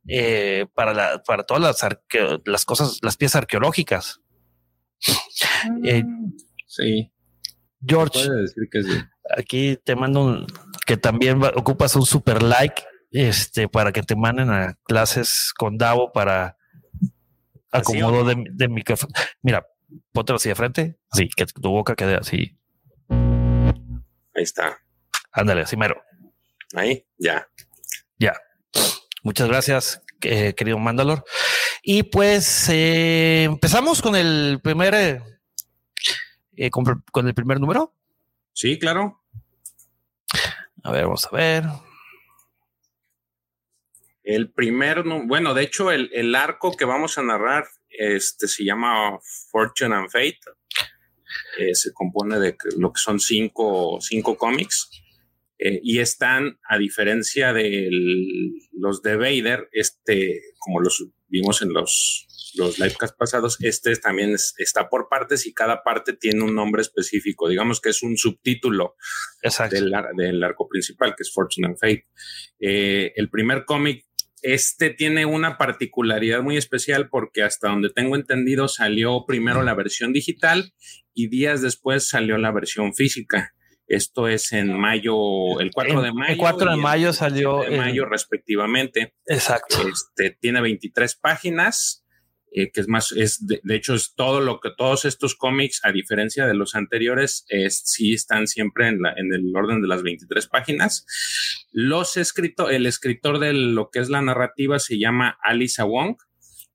eh, 0.06 0.66
para, 0.74 1.22
para 1.22 1.44
todas 1.44 1.62
las, 1.62 1.96
las 2.44 2.64
cosas, 2.64 2.98
las 3.02 3.16
piezas 3.16 3.36
arqueológicas. 3.42 4.20
Eh, 5.84 6.04
sí. 6.66 7.12
George, 7.86 8.28
aquí 9.36 9.78
te 9.84 9.94
mando 9.94 10.46
que 10.86 10.96
también 10.96 11.42
ocupas 11.42 11.96
un 11.96 12.06
super 12.06 12.42
like 12.42 12.82
este, 13.10 13.68
para 13.68 13.92
que 13.92 14.02
te 14.02 14.16
manden 14.16 14.50
a 14.50 14.74
clases 14.84 15.52
con 15.56 15.76
Davo 15.76 16.12
para 16.12 16.56
acomodo 17.70 18.24
de, 18.24 18.44
de 18.52 18.68
micrófono. 18.68 19.12
Mira, 19.42 19.66
póntelo 20.12 20.36
así 20.36 20.48
de 20.48 20.54
frente, 20.54 20.98
así 21.10 21.28
que 21.28 21.46
tu 21.46 21.70
boca 21.70 21.94
quede 21.94 22.16
así. 22.16 22.58
Ahí 23.08 24.42
está. 24.42 24.78
Ándale, 25.32 25.62
así 25.62 25.76
mero. 25.76 26.02
Ahí, 26.74 27.06
ya. 27.18 27.48
Ya. 28.18 28.34
Muchas 29.22 29.48
gracias, 29.48 30.02
eh, 30.22 30.54
querido 30.54 30.78
Mandalor. 30.78 31.24
Y 31.86 32.04
pues 32.04 32.70
eh, 32.70 33.44
empezamos 33.44 34.00
con 34.00 34.16
el 34.16 34.58
primer 34.62 35.20
eh, 36.56 36.70
con, 36.70 37.28
el 37.28 37.34
primer 37.34 37.60
número. 37.60 37.94
Sí, 38.54 38.78
claro. 38.78 39.22
A 40.82 40.92
ver, 40.92 41.04
vamos 41.04 41.26
a 41.26 41.36
ver. 41.36 41.64
El 44.22 44.50
primer, 44.50 45.02
bueno, 45.26 45.52
de 45.52 45.62
hecho, 45.62 45.92
el, 45.92 46.34
arco 46.34 46.74
que 46.74 46.86
vamos 46.86 47.18
a 47.18 47.22
narrar 47.22 47.66
este, 47.90 48.48
se 48.48 48.64
llama 48.64 49.18
Fortune 49.50 49.94
and 49.94 50.10
Fate. 50.10 50.40
se 51.74 51.92
compone 51.92 52.38
de 52.38 52.56
lo 52.78 52.94
que 52.94 53.00
son 53.00 53.20
cinco, 53.20 53.98
cinco 54.00 54.38
cómics. 54.38 54.88
Eh, 55.58 55.80
y 55.82 56.00
están, 56.00 56.58
a 56.68 56.78
diferencia 56.78 57.52
de 57.52 57.88
los 58.72 59.02
de 59.02 59.16
Vader, 59.16 59.68
este, 59.72 60.42
como 60.58 60.80
los 60.80 61.06
vimos 61.34 61.62
en 61.62 61.72
los, 61.72 62.26
los 62.54 62.78
livecasts 62.78 63.16
pasados, 63.18 63.56
este 63.60 63.96
también 63.96 64.36
está 64.58 64.88
por 64.88 65.08
partes 65.08 65.46
y 65.46 65.52
cada 65.52 65.82
parte 65.82 66.12
tiene 66.12 66.42
un 66.42 66.54
nombre 66.54 66.80
específico. 66.80 67.48
Digamos 67.48 67.80
que 67.80 67.88
es 67.88 68.02
un 68.04 68.16
subtítulo 68.16 68.94
del, 69.70 69.92
del, 70.16 70.44
arco 70.44 70.68
principal, 70.68 71.14
que 71.16 71.24
es 71.24 71.32
Fortune 71.32 71.66
and 71.66 71.76
Fate. 71.76 72.06
Eh, 72.60 73.12
el 73.16 73.28
primer 73.30 73.64
cómic 73.64 74.06
este 74.42 74.90
tiene 74.90 75.24
una 75.24 75.56
particularidad 75.56 76.42
muy 76.42 76.58
especial 76.58 77.08
porque 77.08 77.42
hasta 77.42 77.68
donde 77.68 77.88
tengo 77.88 78.14
entendido 78.14 78.68
salió 78.68 79.24
primero 79.26 79.62
la 79.62 79.74
versión 79.74 80.12
digital 80.12 80.74
y 81.14 81.28
días 81.28 81.62
después 81.62 82.08
salió 82.08 82.36
la 82.36 82.52
versión 82.52 82.94
física. 82.94 83.54
Esto 83.86 84.28
es 84.28 84.52
en 84.52 84.72
mayo, 84.72 85.60
el 85.60 85.70
4 85.70 86.02
de 86.02 86.12
mayo. 86.12 86.32
El 86.32 86.38
4 86.38 86.70
de 86.70 86.76
mayo 86.76 87.12
salió. 87.12 87.60
De 87.60 87.76
mayo, 87.76 88.06
respectivamente. 88.06 89.14
Exacto. 89.26 89.76
Este, 89.86 90.36
tiene 90.40 90.62
23 90.62 91.16
páginas, 91.16 92.04
eh, 92.50 92.70
que 92.72 92.80
es 92.80 92.88
más, 92.88 93.12
es 93.12 93.46
de, 93.46 93.60
hecho, 93.74 93.94
es 93.94 94.14
todo 94.14 94.40
lo 94.40 94.60
que 94.60 94.70
todos 94.74 95.04
estos 95.04 95.34
cómics, 95.34 95.80
a 95.84 95.92
diferencia 95.92 96.46
de 96.46 96.54
los 96.54 96.74
anteriores, 96.74 97.44
es, 97.48 97.82
sí 97.84 98.14
están 98.14 98.46
siempre 98.46 98.88
en, 98.88 99.02
la, 99.02 99.12
en 99.16 99.34
el 99.34 99.54
orden 99.54 99.82
de 99.82 99.88
las 99.88 100.02
23 100.02 100.46
páginas. 100.46 101.04
Los 101.70 102.16
escritos, 102.16 102.70
el 102.70 102.86
escritor 102.86 103.38
de 103.38 103.52
lo 103.52 103.90
que 103.90 103.98
es 103.98 104.08
la 104.08 104.22
narrativa 104.22 104.78
se 104.78 104.98
llama 104.98 105.36
Alisa 105.42 105.84
Wong. 105.84 106.16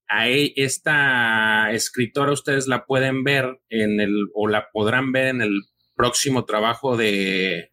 Ahí 0.08 0.54
esta 0.58 1.72
escritora 1.72 2.34
ustedes 2.34 2.68
la 2.68 2.86
pueden 2.86 3.24
ver 3.24 3.60
en 3.70 4.00
el, 4.00 4.28
o 4.34 4.48
la 4.48 4.70
podrán 4.72 5.12
ver 5.12 5.28
en 5.28 5.42
el 5.42 5.62
próximo 6.00 6.46
trabajo 6.46 6.96
de, 6.96 7.72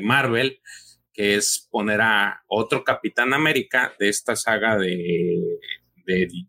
Marvel, 0.00 0.60
que 1.12 1.34
es 1.34 1.68
poner 1.72 2.00
a 2.02 2.44
otro 2.46 2.84
Capitán 2.84 3.34
América 3.34 3.92
de 3.98 4.08
esta 4.08 4.36
saga 4.36 4.78
de, 4.78 5.40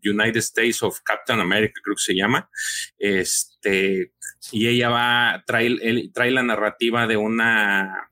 United 0.04 0.36
States 0.36 0.84
of 0.84 1.00
Captain 1.02 1.40
America, 1.40 1.80
creo 1.82 1.96
que 1.96 2.12
se 2.12 2.14
llama. 2.14 2.48
Este, 2.96 4.12
y 4.52 4.68
ella 4.68 4.88
va, 4.88 5.42
trae, 5.46 6.10
trae 6.14 6.30
la 6.30 6.44
narrativa 6.44 7.08
de 7.08 7.16
una 7.16 8.08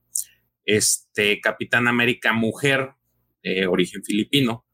este, 0.65 1.41
Capitán 1.41 1.87
América 1.87 2.33
mujer, 2.33 2.95
de 3.45 3.67
origen 3.69 4.03
filipino. 4.03 4.67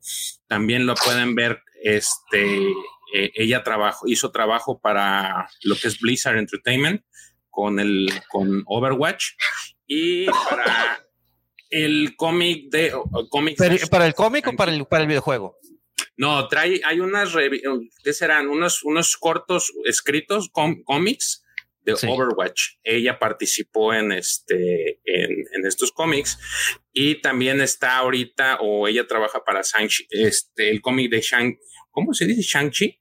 También 0.46 0.86
lo 0.86 0.94
pueden 0.94 1.34
ver, 1.34 1.60
este, 1.82 2.70
eh, 3.14 3.32
ella 3.34 3.62
trabajó, 3.62 4.08
hizo 4.08 4.30
trabajo 4.30 4.80
para 4.80 5.50
lo 5.62 5.76
que 5.76 5.88
es 5.88 6.00
Blizzard 6.00 6.38
Entertainment 6.38 7.02
con 7.50 7.80
el 7.80 8.08
con 8.28 8.62
Overwatch 8.66 9.32
y 9.86 10.26
para 10.26 11.06
el 11.70 12.16
cómic 12.16 12.70
de 12.70 12.92
para 13.90 14.06
el 14.06 14.14
cómic 14.14 14.46
o 14.46 14.52
para 14.56 14.72
el 14.72 14.86
para 14.86 15.02
el 15.02 15.08
videojuego. 15.08 15.56
No, 16.16 16.48
trae 16.48 16.80
hay 16.84 17.00
unas 17.00 17.34
¿qué 18.04 18.12
serán? 18.12 18.48
Unos 18.48 18.82
unos 18.82 19.16
cortos 19.16 19.72
escritos 19.84 20.50
cómics 20.84 21.44
de 21.82 21.94
Overwatch. 21.94 22.76
Ella 22.84 23.18
participó 23.18 23.94
en 23.94 24.12
este 24.12 25.00
en, 25.04 25.30
en 25.52 25.66
estos 25.66 25.92
cómics 25.92 26.38
y 26.92 27.20
también 27.20 27.60
está 27.60 27.96
ahorita 27.98 28.58
o 28.60 28.86
ella 28.86 29.06
trabaja 29.06 29.42
para 29.44 29.62
Shang 29.62 29.88
este 30.10 30.70
el 30.70 30.80
cómic 30.80 31.10
de 31.10 31.20
Shang 31.20 31.58
¿cómo 31.90 32.12
se 32.14 32.26
dice? 32.26 32.42
Shang-Chi 32.42 32.99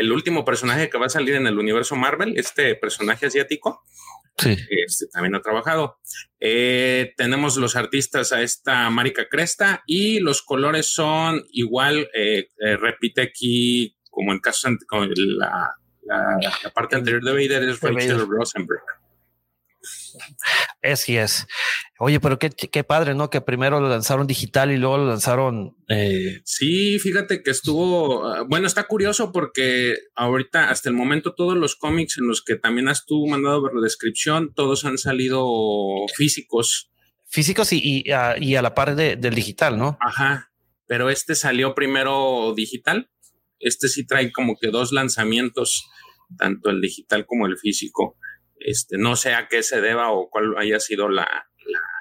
el 0.00 0.12
último 0.12 0.44
personaje 0.44 0.88
que 0.88 0.98
va 0.98 1.06
a 1.06 1.10
salir 1.10 1.34
en 1.34 1.46
el 1.46 1.58
universo 1.58 1.94
Marvel, 1.94 2.34
este 2.36 2.74
personaje 2.74 3.26
asiático. 3.26 3.84
Sí. 4.38 4.56
Este, 4.70 5.06
también 5.12 5.34
ha 5.34 5.42
trabajado. 5.42 5.98
Eh, 6.40 7.12
tenemos 7.16 7.58
los 7.58 7.76
artistas 7.76 8.32
a 8.32 8.40
esta 8.40 8.88
Marika 8.88 9.28
Cresta 9.28 9.82
y 9.86 10.20
los 10.20 10.42
colores 10.42 10.86
son 10.86 11.44
igual, 11.52 12.08
eh, 12.14 12.48
eh, 12.58 12.76
repite 12.76 13.20
aquí, 13.20 13.98
como 14.08 14.32
en 14.32 14.40
caso 14.40 14.70
con 14.88 15.10
la, 15.14 15.74
la, 16.02 16.70
parte 16.72 16.96
anterior 16.96 17.22
de 17.22 17.32
Vader, 17.32 17.68
es 17.68 17.80
Rachel 17.80 18.26
Rosenberg. 18.26 18.82
Así 20.82 21.16
es. 21.16 21.46
Oye, 21.98 22.20
pero 22.20 22.38
qué, 22.38 22.50
qué, 22.50 22.84
padre, 22.84 23.14
¿no? 23.14 23.30
Que 23.30 23.40
primero 23.40 23.80
lo 23.80 23.88
lanzaron 23.88 24.26
digital 24.26 24.70
y 24.70 24.76
luego 24.76 24.98
lo 24.98 25.06
lanzaron. 25.06 25.76
Eh... 25.88 26.40
Sí, 26.44 26.98
fíjate 26.98 27.42
que 27.42 27.50
estuvo. 27.50 28.26
Ah, 28.26 28.44
bueno, 28.48 28.66
está 28.66 28.84
curioso 28.84 29.32
porque 29.32 29.96
ahorita, 30.14 30.70
hasta 30.70 30.88
el 30.88 30.94
momento, 30.94 31.34
todos 31.34 31.56
los 31.56 31.76
cómics 31.76 32.18
en 32.18 32.26
los 32.26 32.42
que 32.42 32.56
también 32.56 32.88
has 32.88 33.04
tú 33.04 33.26
mandado 33.26 33.62
ver 33.62 33.72
la 33.74 33.82
descripción, 33.82 34.52
todos 34.54 34.84
han 34.84 34.98
salido 34.98 35.44
físicos. 36.14 36.90
Físicos 37.28 37.72
y, 37.72 38.10
a, 38.10 38.36
la 38.38 38.74
par 38.74 38.96
del 38.96 39.34
digital, 39.34 39.78
¿no? 39.78 39.98
Ajá. 40.00 40.50
Pero 40.86 41.10
este 41.10 41.34
salió 41.34 41.74
primero 41.74 42.52
digital. 42.56 43.10
Este 43.60 43.88
sí 43.88 44.06
trae 44.06 44.32
como 44.32 44.56
que 44.56 44.70
dos 44.70 44.90
lanzamientos, 44.90 45.86
tanto 46.38 46.70
el 46.70 46.80
digital 46.80 47.26
como 47.26 47.46
el 47.46 47.58
físico. 47.58 48.16
Este, 48.60 48.98
no 48.98 49.16
sé 49.16 49.34
a 49.34 49.48
qué 49.48 49.62
se 49.62 49.80
deba 49.80 50.12
o 50.12 50.28
cuál 50.30 50.54
haya 50.58 50.78
sido 50.80 51.08
la, 51.08 51.46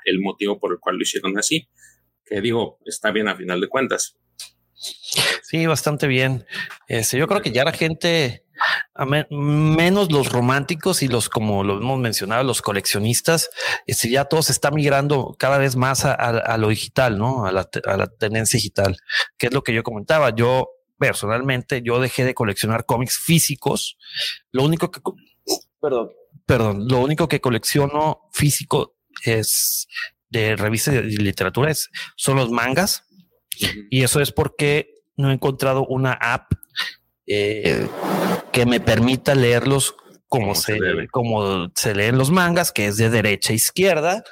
el 0.05 0.19
motivo 0.19 0.59
por 0.59 0.73
el 0.73 0.79
cual 0.79 0.97
lo 0.97 1.03
hicieron 1.03 1.37
así, 1.37 1.69
que 2.25 2.41
digo, 2.41 2.79
está 2.85 3.11
bien 3.11 3.27
a 3.27 3.35
final 3.35 3.61
de 3.61 3.67
cuentas. 3.67 4.17
Sí, 5.43 5.65
bastante 5.65 6.07
bien. 6.07 6.45
Este, 6.87 7.17
yo 7.17 7.27
creo 7.27 7.41
que 7.41 7.51
ya 7.51 7.65
la 7.65 7.73
gente, 7.73 8.45
menos 9.29 10.11
los 10.11 10.31
románticos 10.31 11.01
y 11.01 11.07
los, 11.07 11.27
como 11.27 11.63
lo 11.63 11.77
hemos 11.77 11.99
mencionado, 11.99 12.43
los 12.43 12.61
coleccionistas, 12.61 13.49
este, 13.87 14.09
ya 14.09 14.25
todo 14.25 14.41
se 14.41 14.51
está 14.51 14.71
migrando 14.71 15.35
cada 15.37 15.57
vez 15.57 15.75
más 15.75 16.05
a, 16.05 16.57
lo 16.57 16.69
digital, 16.69 17.17
¿no? 17.17 17.45
A 17.45 17.51
la, 17.51 17.69
a 17.85 18.07
tendencia 18.07 18.57
digital, 18.57 18.97
que 19.37 19.47
es 19.47 19.53
lo 19.53 19.63
que 19.63 19.73
yo 19.73 19.83
comentaba. 19.83 20.33
Yo 20.33 20.69
personalmente, 20.97 21.81
yo 21.81 21.99
dejé 21.99 22.25
de 22.25 22.33
coleccionar 22.33 22.85
cómics 22.85 23.17
físicos. 23.17 23.97
Lo 24.51 24.63
único 24.63 24.91
que, 24.91 25.01
perdón, 25.81 26.11
perdón, 26.49 26.87
lo 26.87 26.97
único 26.97 27.27
que 27.27 27.39
colecciono 27.39 28.21
físico 28.31 28.95
es 29.23 29.87
de 30.29 30.55
revistas 30.55 30.95
de 30.95 31.03
literatura 31.03 31.69
es, 31.69 31.91
son 32.15 32.37
los 32.37 32.49
mangas. 32.49 33.03
Y 33.91 34.01
eso 34.01 34.19
es 34.19 34.31
porque 34.31 34.95
no 35.15 35.29
he 35.29 35.33
encontrado 35.33 35.85
una 35.85 36.13
app 36.13 36.51
eh, 37.27 37.87
que 38.51 38.65
me 38.65 38.79
permita 38.79 39.35
leerlos 39.35 39.95
como, 40.27 40.55
se, 40.55 40.79
como 41.11 41.69
se 41.75 41.93
leen 41.93 42.17
los 42.17 42.31
mangas, 42.31 42.71
que 42.71 42.87
es 42.87 42.97
de 42.97 43.11
derecha 43.11 43.53
a 43.53 43.55
izquierda. 43.55 44.23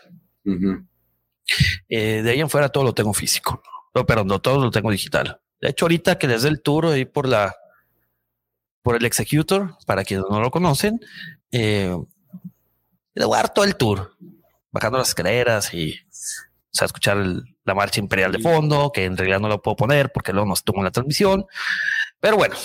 Eh, 1.87 2.23
de 2.23 2.31
ahí 2.31 2.39
en 2.39 2.49
fuera 2.49 2.69
todo 2.69 2.83
lo 2.83 2.95
tengo 2.95 3.13
físico, 3.13 3.61
pero 4.07 4.23
no 4.23 4.41
todo 4.41 4.59
lo 4.59 4.71
tengo 4.71 4.89
digital. 4.89 5.39
De 5.61 5.69
hecho, 5.69 5.85
ahorita 5.85 6.17
que 6.17 6.27
les 6.27 6.41
dé 6.41 6.49
el 6.49 6.63
tour 6.63 6.87
ahí 6.87 7.05
por 7.05 7.27
la 7.27 7.55
por 8.87 8.95
el 8.95 9.03
Executor, 9.03 9.75
para 9.85 10.05
quienes 10.05 10.25
no 10.29 10.39
lo 10.39 10.49
conocen. 10.49 11.01
Eh, 11.51 11.95
le 13.13 13.25
voy 13.25 13.35
a 13.35 13.41
dar 13.41 13.53
todo 13.53 13.65
el 13.65 13.75
tour, 13.75 14.15
bajando 14.71 14.97
las 14.97 15.09
escaleras 15.09 15.73
y 15.73 15.93
o 15.93 16.77
sea, 16.77 16.85
escuchar 16.85 17.17
la 17.17 17.73
marcha 17.73 17.99
imperial 17.99 18.31
de 18.31 18.39
fondo, 18.39 18.91
que 18.93 19.05
en 19.05 19.17
realidad 19.17 19.39
no 19.39 19.47
lo 19.47 19.61
puedo 19.61 19.75
poner 19.75 20.11
porque 20.11 20.33
luego 20.33 20.47
nos 20.47 20.63
tomo 20.63 20.83
la 20.83 20.91
transmisión. 20.91 21.45
Pero 22.19 22.37
bueno, 22.37 22.55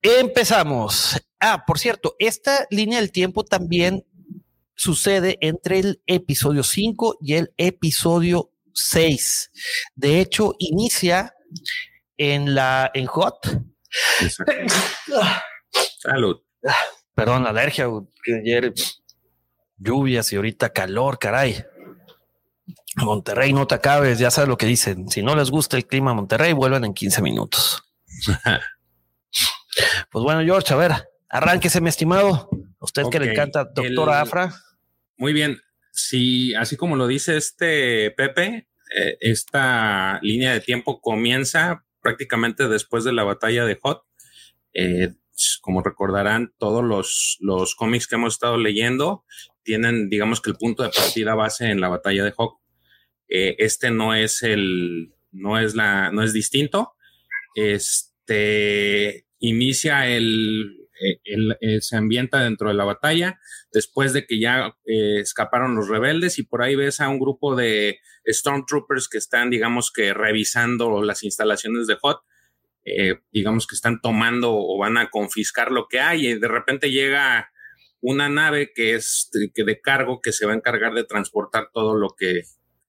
empezamos. 0.00 1.20
Ah, 1.38 1.64
por 1.66 1.78
cierto, 1.78 2.16
esta 2.18 2.66
línea 2.70 2.98
del 2.98 3.12
tiempo 3.12 3.44
también 3.44 4.04
sucede 4.74 5.38
entre 5.40 5.78
el 5.78 6.02
episodio 6.06 6.64
5 6.64 7.18
y 7.20 7.34
el 7.34 7.54
episodio 7.56 8.50
6. 8.74 9.50
De 9.94 10.20
hecho, 10.20 10.54
inicia 10.58 11.34
en 12.16 12.54
la 12.54 12.90
en 12.94 13.06
Hot. 13.06 13.38
Salud. 15.98 16.42
Perdón, 17.14 17.46
alergia. 17.46 17.88
Ayer 18.42 18.72
lluvias 19.78 20.32
y 20.32 20.36
ahorita 20.36 20.72
calor, 20.72 21.18
caray. 21.18 21.64
Monterrey, 22.96 23.52
no 23.52 23.66
te 23.66 23.74
acabes, 23.74 24.18
ya 24.18 24.30
sabes 24.30 24.48
lo 24.48 24.56
que 24.56 24.66
dicen. 24.66 25.08
Si 25.08 25.22
no 25.22 25.34
les 25.34 25.50
gusta 25.50 25.76
el 25.76 25.86
clima 25.86 26.14
Monterrey, 26.14 26.52
vuelven 26.52 26.84
en 26.84 26.94
15 26.94 27.22
minutos. 27.22 27.82
pues 30.10 30.22
bueno, 30.22 30.42
George, 30.42 30.72
a 30.72 30.76
ver, 30.76 30.92
arránquese, 31.28 31.80
mi 31.80 31.88
estimado. 31.88 32.48
usted 32.80 33.04
que 33.10 33.18
le 33.18 33.32
encanta, 33.32 33.64
doctora 33.64 34.20
Afra. 34.20 34.52
Muy 35.16 35.32
bien. 35.32 35.58
Si 35.90 36.54
así 36.54 36.76
como 36.76 36.96
lo 36.96 37.06
dice 37.06 37.36
este 37.36 38.10
Pepe, 38.12 38.68
eh, 38.96 39.16
esta 39.20 40.18
línea 40.22 40.52
de 40.52 40.60
tiempo 40.60 41.00
comienza 41.00 41.84
prácticamente 42.00 42.68
después 42.68 43.04
de 43.04 43.12
la 43.12 43.24
batalla 43.24 43.64
de 43.64 43.78
Hot. 43.82 44.02
Eh, 44.74 45.14
como 45.60 45.82
recordarán, 45.82 46.52
todos 46.58 46.84
los, 46.84 47.38
los 47.40 47.74
cómics 47.74 48.06
que 48.06 48.16
hemos 48.16 48.34
estado 48.34 48.56
leyendo 48.56 49.24
tienen, 49.62 50.08
digamos 50.08 50.40
que 50.40 50.50
el 50.50 50.56
punto 50.56 50.82
de 50.82 50.90
partida 50.90 51.34
base 51.34 51.70
en 51.70 51.80
la 51.80 51.88
batalla 51.88 52.24
de 52.24 52.34
Hawk. 52.36 52.60
Eh, 53.28 53.56
este 53.58 53.90
no 53.90 54.14
es 54.14 54.42
el, 54.42 55.14
no 55.30 55.58
es 55.58 55.74
la, 55.74 56.10
no 56.10 56.22
es 56.22 56.32
distinto. 56.32 56.94
Este 57.54 59.26
inicia 59.38 60.06
el, 60.06 60.82
eh, 61.00 61.80
se 61.80 61.96
ambienta 61.96 62.44
dentro 62.44 62.68
de 62.68 62.74
la 62.74 62.84
batalla 62.84 63.40
después 63.72 64.12
de 64.12 64.24
que 64.24 64.38
ya 64.38 64.76
eh, 64.84 65.20
escaparon 65.20 65.74
los 65.74 65.88
rebeldes 65.88 66.38
y 66.38 66.44
por 66.44 66.62
ahí 66.62 66.76
ves 66.76 67.00
a 67.00 67.08
un 67.08 67.18
grupo 67.18 67.56
de 67.56 67.98
Stormtroopers 68.26 69.08
que 69.08 69.18
están, 69.18 69.50
digamos 69.50 69.90
que 69.90 70.14
revisando 70.14 71.02
las 71.02 71.24
instalaciones 71.24 71.86
de 71.86 71.96
Hot. 71.96 72.20
Digamos 73.30 73.66
que 73.66 73.74
están 73.74 74.00
tomando 74.00 74.52
o 74.54 74.78
van 74.78 74.96
a 74.96 75.10
confiscar 75.10 75.70
lo 75.70 75.86
que 75.88 76.00
hay 76.00 76.26
y 76.26 76.34
de 76.38 76.48
repente 76.48 76.90
llega 76.90 77.52
una 78.00 78.28
nave 78.28 78.72
que 78.74 78.94
es 78.94 79.30
que 79.54 79.64
de 79.64 79.80
cargo 79.80 80.20
que 80.20 80.32
se 80.32 80.46
va 80.46 80.52
a 80.52 80.56
encargar 80.56 80.92
de 80.92 81.04
transportar 81.04 81.68
todo 81.72 81.94
lo 81.94 82.14
que 82.16 82.42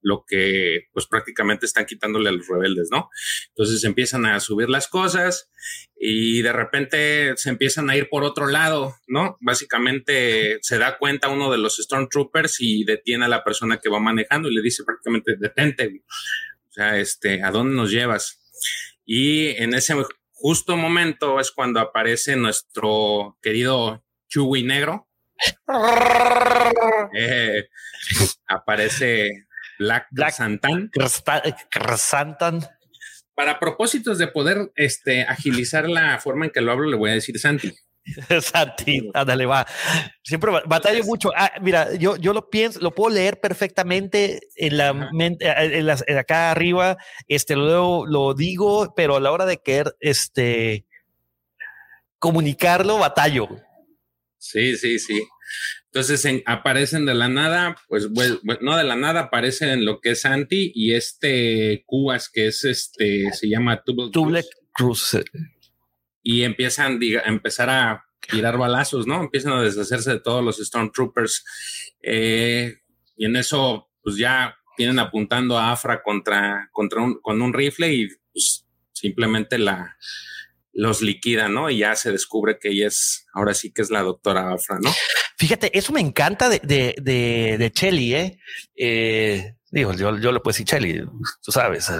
lo 0.03 0.25
que 0.27 0.89
pues 0.91 1.07
prácticamente 1.07 1.65
están 1.65 1.85
quitándole 1.85 2.29
a 2.29 2.33
los 2.33 2.47
rebeldes, 2.47 2.89
¿no? 2.91 3.09
Entonces 3.49 3.83
empiezan 3.85 4.25
a 4.25 4.39
subir 4.39 4.69
las 4.69 4.87
cosas 4.87 5.49
y 5.95 6.41
de 6.41 6.51
repente 6.51 7.33
se 7.37 7.49
empiezan 7.49 7.89
a 7.89 7.95
ir 7.95 8.09
por 8.09 8.23
otro 8.23 8.47
lado, 8.47 8.97
¿no? 9.07 9.37
Básicamente 9.39 10.59
se 10.61 10.77
da 10.77 10.97
cuenta 10.97 11.29
uno 11.29 11.49
de 11.49 11.57
los 11.57 11.77
Stormtroopers 11.77 12.57
y 12.59 12.83
detiene 12.83 13.25
a 13.25 13.29
la 13.29 13.43
persona 13.43 13.79
que 13.81 13.89
va 13.89 13.99
manejando 13.99 14.49
y 14.49 14.55
le 14.55 14.61
dice 14.61 14.83
prácticamente, 14.83 15.37
detente, 15.39 16.03
o 16.69 16.73
sea, 16.73 16.99
este, 16.99 17.41
¿a 17.41 17.51
dónde 17.51 17.75
nos 17.75 17.89
llevas? 17.89 18.41
Y 19.05 19.49
en 19.61 19.73
ese 19.73 19.95
justo 20.31 20.77
momento 20.77 21.39
es 21.39 21.51
cuando 21.51 21.79
aparece 21.79 22.35
nuestro 22.35 23.37
querido 23.41 24.03
Chewie 24.27 24.63
negro. 24.63 25.07
Eh, 27.15 27.69
aparece 28.47 29.45
Black, 29.77 30.07
Black 30.11 30.33
Santan. 30.33 30.89
Santan. 31.97 32.59
Para 33.35 33.59
propósitos 33.59 34.17
de 34.17 34.27
poder 34.27 34.71
este, 34.75 35.23
agilizar 35.23 35.87
la 35.89 36.19
forma 36.19 36.45
en 36.45 36.51
que 36.51 36.61
lo 36.61 36.71
hablo, 36.71 36.87
le 36.87 36.97
voy 36.97 37.11
a 37.11 37.13
decir 37.13 37.39
Santi. 37.39 37.73
Santi, 38.41 39.09
ándale, 39.13 39.45
va. 39.45 39.65
Siempre 40.23 40.51
batallo 40.65 41.03
mucho. 41.03 41.31
Ah, 41.35 41.51
mira, 41.61 41.93
yo, 41.95 42.17
yo 42.17 42.33
lo 42.33 42.49
pienso, 42.49 42.79
lo 42.79 42.93
puedo 42.93 43.15
leer 43.15 43.39
perfectamente 43.39 44.41
en 44.55 44.77
la 44.77 44.93
mente, 44.93 45.45
en, 45.45 45.89
en 45.89 46.17
acá 46.17 46.51
arriba, 46.51 46.97
este, 47.27 47.55
lo, 47.55 48.05
lo 48.05 48.33
digo, 48.33 48.93
pero 48.95 49.15
a 49.15 49.19
la 49.19 49.31
hora 49.31 49.45
de 49.45 49.61
querer, 49.61 49.95
este, 49.99 50.85
comunicarlo, 52.19 52.97
batallo. 52.97 53.49
Sí, 54.37 54.75
sí, 54.75 54.99
sí. 54.99 55.23
Entonces 55.93 56.25
aparecen 56.45 57.05
de 57.05 57.13
la 57.13 57.27
nada, 57.27 57.75
pues, 57.87 58.09
no 58.61 58.77
de 58.77 58.83
la 58.83 58.95
nada, 58.95 59.21
aparecen 59.21 59.85
lo 59.85 59.99
que 60.01 60.11
es 60.11 60.21
Santi 60.21 60.71
y 60.73 60.93
este 60.93 61.83
Cubas, 61.85 62.29
que 62.29 62.47
es 62.47 62.63
este, 62.63 63.31
se 63.31 63.47
llama 63.47 63.83
Tubble, 63.83 64.43
Cruz. 64.73 65.17
Y 66.23 66.43
empiezan 66.43 66.99
a 67.01 67.27
empezar 67.27 67.69
a 67.69 68.05
tirar 68.19 68.57
balazos, 68.57 69.05
¿no? 69.05 69.21
Empiezan 69.21 69.53
a 69.53 69.61
deshacerse 69.61 70.11
de 70.11 70.19
todos 70.19 70.43
los 70.43 70.57
Stormtroopers. 70.57 71.43
Eh, 72.01 72.75
y 73.17 73.25
en 73.25 73.35
eso, 73.35 73.89
pues 74.01 74.15
ya 74.17 74.55
tienen 74.77 74.99
apuntando 74.99 75.57
a 75.57 75.71
Afra 75.71 76.01
contra, 76.01 76.69
contra 76.71 77.01
un, 77.01 77.19
con 77.21 77.41
un 77.41 77.53
rifle 77.53 77.93
y 77.93 78.07
pues 78.31 78.65
simplemente 78.93 79.57
la, 79.57 79.97
los 80.73 81.01
liquida, 81.01 81.47
¿no? 81.49 81.69
Y 81.69 81.79
ya 81.79 81.95
se 81.95 82.11
descubre 82.11 82.57
que 82.59 82.69
ella 82.69 82.87
es, 82.87 83.27
ahora 83.33 83.53
sí 83.53 83.71
que 83.71 83.81
es 83.81 83.91
la 83.91 84.01
doctora 84.01 84.53
Afra, 84.53 84.79
¿no? 84.81 84.91
Fíjate, 85.37 85.77
eso 85.77 85.93
me 85.93 85.99
encanta 85.99 86.49
de, 86.49 86.59
de, 86.63 86.95
de, 87.01 87.57
de 87.57 87.71
Chelly, 87.71 88.15
¿eh? 88.15 88.39
¿eh? 88.75 89.55
Digo, 89.71 89.93
yo, 89.93 90.17
yo 90.17 90.31
le 90.31 90.39
puedo 90.39 90.53
decir 90.53 90.65
Chelly, 90.65 91.03
tú 91.41 91.51
sabes. 91.51 91.91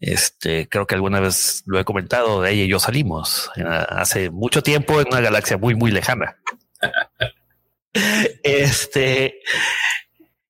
Este, 0.00 0.68
creo 0.68 0.86
que 0.86 0.94
alguna 0.94 1.20
vez 1.20 1.62
lo 1.66 1.78
he 1.78 1.84
comentado, 1.84 2.42
de 2.42 2.52
ella 2.52 2.64
y 2.64 2.68
yo 2.68 2.78
salimos 2.78 3.50
hace 3.88 4.30
mucho 4.30 4.62
tiempo 4.62 5.00
en 5.00 5.08
una 5.08 5.20
galaxia 5.20 5.56
muy, 5.56 5.74
muy 5.74 5.90
lejana. 5.90 6.36
este, 8.42 9.40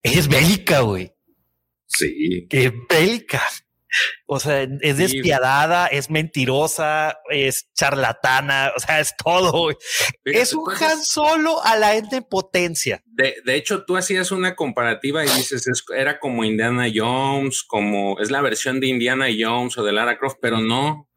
es 0.03 0.29
bélica, 0.29 0.81
güey. 0.81 1.12
Sí. 1.87 2.46
Que 2.48 2.72
bélica. 2.88 3.42
O 4.26 4.40
sea, 4.40 4.66
es 4.81 4.96
despiadada, 4.96 5.87
es 5.87 6.11
mentirosa, 6.11 7.18
es 7.31 7.68
charlatana, 7.74 8.72
o 8.76 8.81
sea, 8.81 9.00
es 9.00 9.14
todo. 9.22 9.70
es 10.24 10.55
un 10.55 10.70
Han 10.70 11.02
Solo 11.02 11.62
a 11.64 11.76
la 11.76 11.96
ente 11.96 12.22
potencia. 12.22 13.02
De, 13.07 13.37
de, 13.44 13.57
hecho, 13.57 13.85
tú 13.85 13.96
hacías 13.96 14.31
una 14.31 14.55
comparativa 14.55 15.24
y 15.24 15.28
dices, 15.28 15.66
era 15.94 16.18
como 16.18 16.44
Indiana 16.44 16.87
Jones, 16.92 17.62
como 17.62 18.18
es 18.20 18.31
la 18.31 18.40
versión 18.40 18.81
de 18.81 18.87
Indiana 18.87 19.26
Jones 19.37 19.76
o 19.76 19.85
de 19.85 19.92
Lara 19.92 20.18
Croft, 20.18 20.37
pero 20.40 20.59
no. 20.59 21.09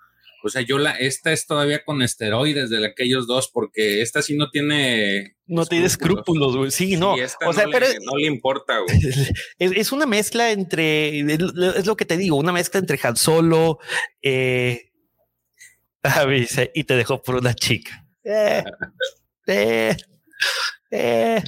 O 0.45 0.49
sea, 0.49 0.62
yo 0.62 0.77
la, 0.77 0.91
esta 0.91 1.31
es 1.31 1.47
todavía 1.47 1.84
con 1.84 2.03
esteroides 2.03 2.69
de 2.69 2.86
aquellos 2.86 3.25
dos, 3.25 3.49
porque 3.51 4.03
esta 4.03 4.21
sí 4.21 4.38
no 4.38 4.51
tiene. 4.51 5.38
No 5.47 5.65
tiene 5.65 5.88
escrúpulos, 5.88 6.55
güey. 6.55 6.69
Sí, 6.69 6.97
no. 6.97 7.13
o 7.13 7.53
sea, 7.53 7.65
pero 7.71 7.88
no 8.03 8.15
le 8.17 8.27
importa, 8.27 8.77
güey. 8.79 8.99
Es, 9.58 9.91
una 9.91 10.05
mezcla 10.05 10.51
entre, 10.51 11.19
es 11.19 11.86
lo 11.88 11.97
que 11.97 12.05
te 12.05 12.17
digo, 12.17 12.36
una 12.36 12.51
mezcla 12.51 12.79
entre 12.79 12.99
Han 13.01 13.15
Solo, 13.15 13.79
eh, 14.21 14.91
y 16.73 16.84
te 16.84 16.95
dejó 16.95 17.23
por 17.23 17.36
una 17.36 17.55
chica. 17.55 18.05
Eh, 18.23 18.63
eh, 19.47 19.97
eh, 20.91 21.43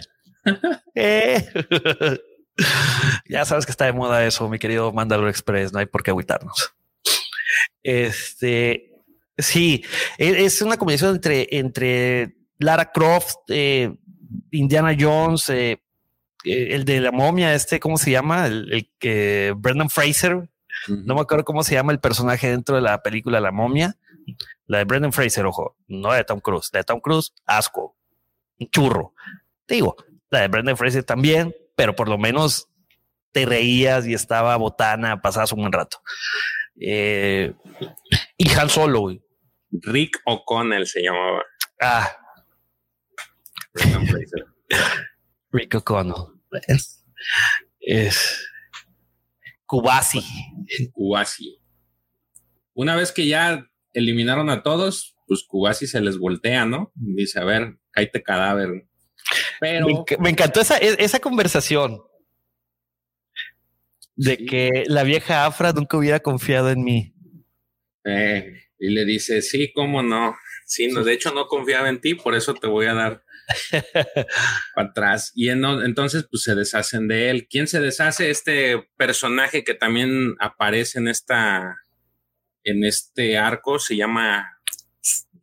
eh. 0.96 1.50
ya 3.30 3.46
sabes 3.46 3.66
que 3.66 3.72
está 3.72 3.86
de 3.86 3.94
moda 3.94 4.26
eso, 4.26 4.50
mi 4.50 4.58
querido 4.58 4.92
Mandalore 4.92 5.30
Express. 5.30 5.72
No 5.72 5.80
hay 5.80 5.86
por 5.86 6.02
qué 6.02 6.12
agüitarnos. 6.12 6.74
Este, 7.88 8.92
sí, 9.38 9.82
e, 10.18 10.44
es 10.44 10.62
una 10.62 10.76
combinación 10.76 11.16
entre, 11.16 11.48
entre 11.52 12.36
Lara 12.60 12.92
Croft, 12.92 13.38
eh, 13.48 13.96
Indiana 14.52 14.94
Jones, 15.00 15.48
eh, 15.48 15.82
eh, 16.44 16.68
el 16.72 16.84
de 16.84 17.00
la 17.00 17.14
momia, 17.14 17.54
este, 17.54 17.80
¿cómo 17.80 17.98
se 17.98 18.12
llama? 18.12 18.48
El, 18.48 18.92
que 19.00 19.54
Brendan 19.56 19.90
Fraser. 19.90 20.50
No 20.90 21.16
me 21.16 21.22
acuerdo 21.22 21.46
cómo 21.46 21.64
se 21.64 21.76
llama 21.76 21.94
el 21.94 22.02
personaje 22.02 22.50
dentro 22.50 22.76
de 22.76 22.82
la 22.82 23.02
película 23.02 23.40
La 23.40 23.54
momia. 23.54 23.96
La 24.66 24.80
de 24.80 24.84
Brendan 24.84 25.14
Fraser, 25.14 25.46
ojo, 25.46 25.78
no 25.88 26.12
de 26.12 26.26
Tom 26.26 26.42
Cruise. 26.42 26.70
La 26.74 26.80
de 26.80 26.84
Tom 26.84 27.00
Cruise, 27.00 27.34
asco, 27.46 27.96
un 28.60 28.70
churro. 28.70 29.14
digo, 29.66 29.96
la 30.30 30.42
de 30.42 30.50
Brendan 30.50 30.76
Fraser 30.76 31.06
también, 31.06 31.56
pero 31.78 31.96
por 31.96 32.10
lo 32.10 32.18
menos 32.18 32.68
te 33.32 33.46
reías 33.46 34.06
y 34.06 34.14
estaba 34.14 34.58
botana, 34.58 35.22
pasabas 35.22 35.54
un 35.54 35.62
buen 35.62 35.72
rato. 35.72 36.02
Eh, 36.80 37.54
y 38.38 38.50
Han 38.52 38.70
Solo, 38.70 39.02
güey. 39.02 39.22
Rick 39.72 40.22
O'Connell 40.26 40.88
se 40.88 41.02
llamaba. 41.02 41.44
Ah. 41.82 42.16
Rick 45.52 45.76
O'Connell. 45.76 46.24
Es, 47.80 48.48
Kubasi. 49.66 50.24
Kubasi. 50.94 51.60
Una 52.74 52.96
vez 52.96 53.12
que 53.12 53.28
ya 53.28 53.68
eliminaron 53.94 54.50
a 54.50 54.64
todos, 54.64 55.16
pues 55.28 55.44
Kubasi 55.48 55.88
se 55.88 56.02
les 56.02 56.18
voltea, 56.18 56.66
¿no? 56.66 56.92
Dice, 56.96 57.40
a 57.40 57.44
ver, 57.44 57.78
cállate 57.92 58.24
cadáver. 58.24 58.88
Pero... 59.60 59.88
Me, 59.88 60.18
me 60.20 60.30
encantó 60.30 60.62
esa, 60.62 60.78
e, 60.78 60.96
esa 61.00 61.20
conversación 61.20 62.02
de 64.18 64.36
Sí. 64.36 64.46
que 64.46 64.84
la 64.88 65.04
vieja 65.04 65.46
Afra 65.46 65.72
nunca 65.72 65.96
hubiera 65.98 66.20
confiado 66.20 66.70
en 66.70 66.84
mí. 66.84 67.14
Eh, 68.04 68.64
y 68.80 68.90
le 68.90 69.06
dice, 69.06 69.42
sí, 69.42 69.72
cómo 69.74 70.04
no. 70.04 70.36
Sí, 70.66 70.88
no, 70.90 71.04
de 71.06 71.14
hecho 71.14 71.34
no 71.34 71.48
confiaba 71.48 71.88
en 71.88 72.02
ti, 72.02 72.14
por 72.16 72.36
eso 72.36 72.54
te 72.54 72.68
voy 72.68 72.88
a 72.88 72.94
dar 72.94 73.24
para 74.76 74.90
atrás. 74.90 75.32
Y 75.36 75.50
en- 75.50 75.64
entonces, 75.66 76.26
pues 76.30 76.44
se 76.44 76.56
deshacen 76.56 77.08
de 77.08 77.30
él. 77.30 77.48
¿Quién 77.50 77.68
se 77.68 77.80
deshace? 77.80 78.30
Este 78.30 78.90
personaje 78.98 79.64
que 79.64 79.74
también 79.74 80.36
aparece 80.40 81.00
en 81.00 81.08
esta, 81.08 81.78
en 82.64 82.84
este 82.84 83.38
arco, 83.38 83.80
se 83.80 83.96
llama 83.96 84.57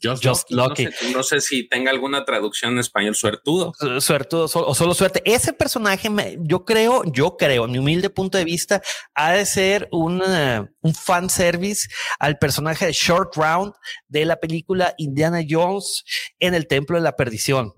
Just, 0.05 0.23
Just 0.25 0.51
Lucky. 0.51 0.85
Lucky. 0.85 0.85
No, 0.85 0.91
sé, 1.09 1.13
no 1.13 1.23
sé 1.23 1.41
si 1.41 1.69
tenga 1.69 1.91
alguna 1.91 2.25
traducción 2.25 2.73
en 2.75 2.79
español, 2.81 3.15
suertudo. 3.15 3.73
Su- 3.79 4.01
Suertudo 4.01 4.45
o 4.53 4.75
solo 4.75 4.95
suerte. 4.95 5.23
Ese 5.25 5.53
personaje, 5.53 6.11
me- 6.11 6.37
yo 6.43 6.65
creo, 6.65 7.03
yo 7.13 7.37
creo, 7.37 7.65
en 7.65 7.73
mi 7.73 7.79
humilde 7.79 8.11
punto 8.11 8.39
de 8.39 8.45
vista, 8.45 8.83
ha 9.15 9.33
de 9.33 9.47
ser 9.47 9.89
un, 9.91 10.23
un 10.81 10.95
fan 10.95 11.29
service 11.31 11.89
al 12.19 12.39
personaje 12.39 12.87
de 12.87 12.93
Short 12.93 13.35
Round 13.37 13.73
de 14.09 14.25
la 14.25 14.37
película 14.37 14.95
Indiana 14.99 15.41
Jones 15.49 16.05
en 16.39 16.55
el 16.55 16.67
Templo 16.67 16.97
de 16.97 17.03
la 17.03 17.17
Perdición. 17.17 17.73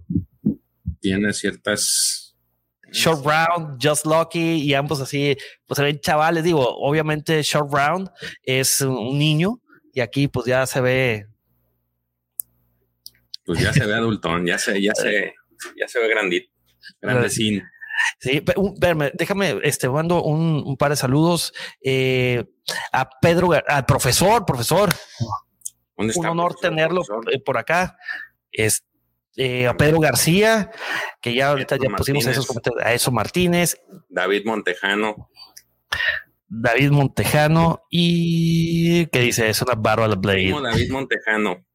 Tiene 1.00 1.32
ciertas. 1.32 2.34
Short 2.92 3.24
Round, 3.26 3.78
Just 3.82 4.06
Lucky 4.06 4.62
y 4.62 4.72
ambos 4.74 5.00
así, 5.00 5.36
pues 5.66 5.76
se 5.76 5.82
ven 5.82 5.98
chavales. 6.00 6.44
Digo, 6.44 6.64
obviamente 6.78 7.42
Short 7.42 7.72
Round 7.72 8.08
es 8.44 8.80
un 8.80 9.18
niño 9.18 9.60
y 9.92 10.00
aquí 10.00 10.28
pues 10.28 10.46
ya 10.46 10.64
se 10.66 10.80
ve 10.80 11.26
Pues 13.46 13.60
ya 13.60 13.72
se 13.72 13.86
ve 13.86 13.94
adultón, 13.94 14.44
ya 14.44 14.58
se, 14.58 14.82
ya 14.82 14.92
se, 14.94 15.34
ya 15.78 15.88
se 15.88 16.00
ve 16.00 16.08
grandito, 16.08 16.50
grandecín. 17.00 17.62
Sí, 18.20 18.42
déjame, 19.14 19.58
este, 19.62 19.88
mando 19.88 20.22
un, 20.22 20.62
un 20.66 20.76
par 20.76 20.90
de 20.90 20.96
saludos 20.96 21.54
eh, 21.82 22.44
a 22.92 23.08
Pedro, 23.20 23.52
al 23.66 23.86
profesor, 23.86 24.44
profesor, 24.44 24.90
¿Dónde 25.96 26.12
un 26.16 26.26
honor 26.26 26.52
profesor, 26.52 26.70
tenerlo 26.70 27.02
profesor? 27.02 27.34
eh, 27.34 27.40
por 27.40 27.56
acá. 27.56 27.96
Es, 28.52 28.84
eh, 29.36 29.66
a 29.66 29.76
Pedro 29.76 30.00
García, 30.00 30.70
que 31.20 31.34
ya 31.34 31.48
ahorita 31.48 31.76
ya 31.76 31.88
pusimos 31.96 32.24
Martínez. 32.24 32.26
esos 32.28 32.46
comentarios, 32.46 32.82
a 32.84 32.92
eso 32.92 33.10
Martínez, 33.12 33.80
David 34.08 34.42
Montejano. 34.44 35.30
David 36.48 36.90
Montejano 36.90 37.86
y 37.90 39.06
que 39.06 39.20
dice 39.20 39.48
es 39.48 39.60
una 39.62 39.74
Bárbara 39.74 40.14
Blade. 40.14 40.50
Como 40.50 40.62
David 40.62 40.90
Montejano. 40.90 41.65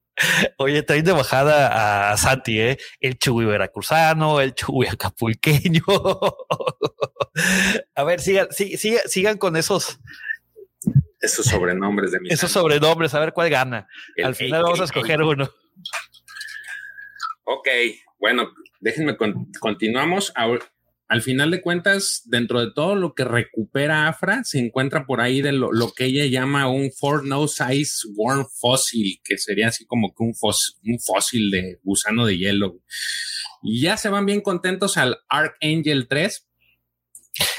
Oye, 0.57 0.83
traen 0.83 1.05
de 1.05 1.11
bajada 1.11 2.11
a 2.11 2.17
Santi, 2.17 2.59
¿eh? 2.59 2.77
el 2.99 3.17
Chuy 3.17 3.45
veracruzano, 3.45 4.41
el 4.41 4.53
Chuy 4.53 4.87
acapulqueño. 4.87 5.83
a 7.95 8.03
ver, 8.03 8.19
sigan, 8.19 8.47
sigan, 8.51 9.01
sigan 9.07 9.37
con 9.37 9.55
esos, 9.55 9.99
Esos 11.19 11.45
sobrenombres 11.45 12.11
de 12.11 12.19
mis 12.19 12.33
esos 12.33 12.51
sobrenombres, 12.51 13.13
a 13.13 13.19
ver 13.19 13.33
cuál 13.33 13.49
gana. 13.49 13.87
El 14.15 14.25
Al 14.25 14.35
final 14.35 14.63
vamos 14.63 14.81
a 14.81 14.85
escoger 14.85 15.21
uno. 15.21 15.49
Ok, 17.43 17.67
bueno, 18.19 18.51
déjenme 18.79 19.17
con- 19.17 19.51
continuamos. 19.59 20.31
Al 21.11 21.21
final 21.21 21.51
de 21.51 21.61
cuentas, 21.61 22.21
dentro 22.23 22.61
de 22.65 22.71
todo 22.73 22.95
lo 22.95 23.13
que 23.15 23.25
recupera 23.25 24.07
Afra, 24.07 24.45
se 24.45 24.59
encuentra 24.59 25.05
por 25.05 25.19
ahí 25.19 25.41
de 25.41 25.51
lo, 25.51 25.73
lo 25.73 25.91
que 25.91 26.05
ella 26.05 26.25
llama 26.25 26.69
un 26.69 26.89
Four 26.93 27.25
Nose 27.25 27.61
Ice 27.75 28.07
Worm 28.15 28.45
Fossil, 28.59 29.19
que 29.21 29.37
sería 29.37 29.67
así 29.67 29.85
como 29.85 30.13
que 30.15 30.23
un, 30.23 30.33
fos- 30.33 30.77
un 30.85 30.99
fósil 31.01 31.51
de 31.51 31.79
gusano 31.83 32.25
de 32.25 32.37
hielo. 32.37 32.79
Y 33.61 33.81
ya 33.81 33.97
se 33.97 34.07
van 34.07 34.25
bien 34.25 34.39
contentos 34.39 34.95
al 34.95 35.17
Archangel 35.27 36.07
3. 36.07 36.47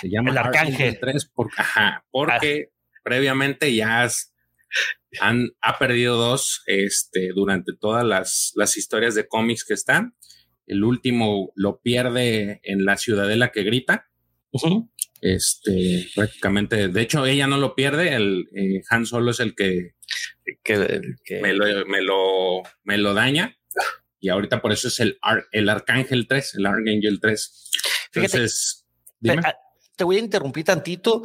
Se 0.00 0.08
llama 0.08 0.30
El 0.30 0.38
Arcángel. 0.38 0.98
3 0.98 1.30
porque, 1.34 1.54
ajá, 1.58 2.06
porque 2.10 2.70
previamente 3.04 3.74
ya 3.74 4.02
has- 4.02 4.32
han, 5.20 5.50
ha 5.60 5.78
perdido 5.78 6.16
dos 6.16 6.62
este, 6.66 7.32
durante 7.34 7.74
todas 7.78 8.02
las, 8.02 8.52
las 8.54 8.78
historias 8.78 9.14
de 9.14 9.28
cómics 9.28 9.62
que 9.66 9.74
están. 9.74 10.14
El 10.66 10.84
último 10.84 11.52
lo 11.56 11.80
pierde 11.80 12.60
en 12.64 12.84
la 12.84 12.96
ciudadela 12.96 13.50
que 13.52 13.62
grita. 13.64 14.08
Este, 15.20 16.08
prácticamente, 16.14 16.88
de 16.88 17.00
hecho, 17.00 17.24
ella 17.26 17.46
no 17.46 17.56
lo 17.58 17.74
pierde. 17.74 18.14
El 18.14 18.48
eh, 18.54 18.82
Han 18.90 19.06
Solo 19.06 19.30
es 19.30 19.40
el 19.40 19.54
que 19.54 19.94
Que, 20.62 21.00
que- 21.24 21.40
me 21.40 21.52
lo, 21.54 21.64
me 21.86 22.02
lo, 22.02 22.62
me 22.84 22.98
lo 22.98 23.14
daña. 23.14 23.56
Y 24.20 24.28
ahorita 24.28 24.60
por 24.62 24.72
eso 24.72 24.88
es 24.88 25.00
el, 25.00 25.18
Ar- 25.22 25.46
el 25.52 25.68
Arcángel 25.68 26.26
3, 26.28 26.54
el 26.56 26.66
Archangel 26.66 27.18
3. 27.20 27.70
Fíjate. 28.12 28.36
Entonces, 28.36 28.86
dime. 29.20 29.42
Te, 29.42 29.48
ah, 29.48 29.56
te 29.96 30.04
voy 30.04 30.16
a 30.16 30.20
interrumpir 30.20 30.64
tantito. 30.64 31.22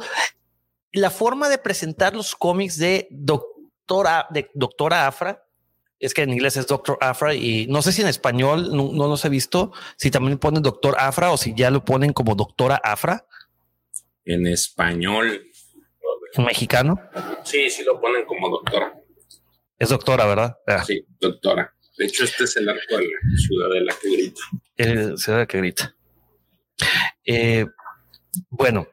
La 0.92 1.10
forma 1.10 1.48
de 1.48 1.58
presentar 1.58 2.14
los 2.14 2.34
cómics 2.34 2.78
de 2.78 3.06
doctora, 3.10 4.26
de 4.30 4.50
doctora 4.54 5.06
Afra, 5.06 5.44
es 6.00 6.14
que 6.14 6.22
en 6.22 6.32
inglés 6.32 6.56
es 6.56 6.66
Doctor 6.66 6.98
Afra 7.00 7.34
y 7.34 7.66
no 7.68 7.82
sé 7.82 7.92
si 7.92 8.02
en 8.02 8.08
español 8.08 8.74
no, 8.76 8.90
no 8.92 9.08
los 9.08 9.24
he 9.24 9.28
visto, 9.28 9.72
si 9.96 10.10
también 10.10 10.38
ponen 10.38 10.62
Doctor 10.62 10.96
Afra 10.98 11.30
o 11.32 11.36
si 11.36 11.54
ya 11.56 11.70
lo 11.70 11.84
ponen 11.84 12.12
como 12.12 12.34
Doctora 12.34 12.80
Afra 12.82 13.26
en 14.24 14.46
español. 14.46 15.42
en 16.34 16.44
mexicano. 16.44 17.00
Sí, 17.44 17.70
sí 17.70 17.82
lo 17.84 18.00
ponen 18.00 18.24
como 18.26 18.48
doctora. 18.50 18.94
Es 19.78 19.88
doctora, 19.88 20.26
¿verdad? 20.26 20.56
Ah, 20.66 20.84
Sí, 20.84 21.04
doctora. 21.18 21.74
De 21.96 22.04
hecho, 22.06 22.24
este 22.24 22.44
es 22.44 22.56
el 22.56 22.68
arco 22.68 22.96
de 22.98 23.04
la 23.04 23.38
ciudadela 23.38 23.94
que 24.00 24.10
grita. 24.10 24.40
eh, 24.76 25.14
ve 25.26 25.46
que 25.46 25.58
grita. 25.58 25.96
Eh, 27.24 27.66
bueno, 28.50 28.86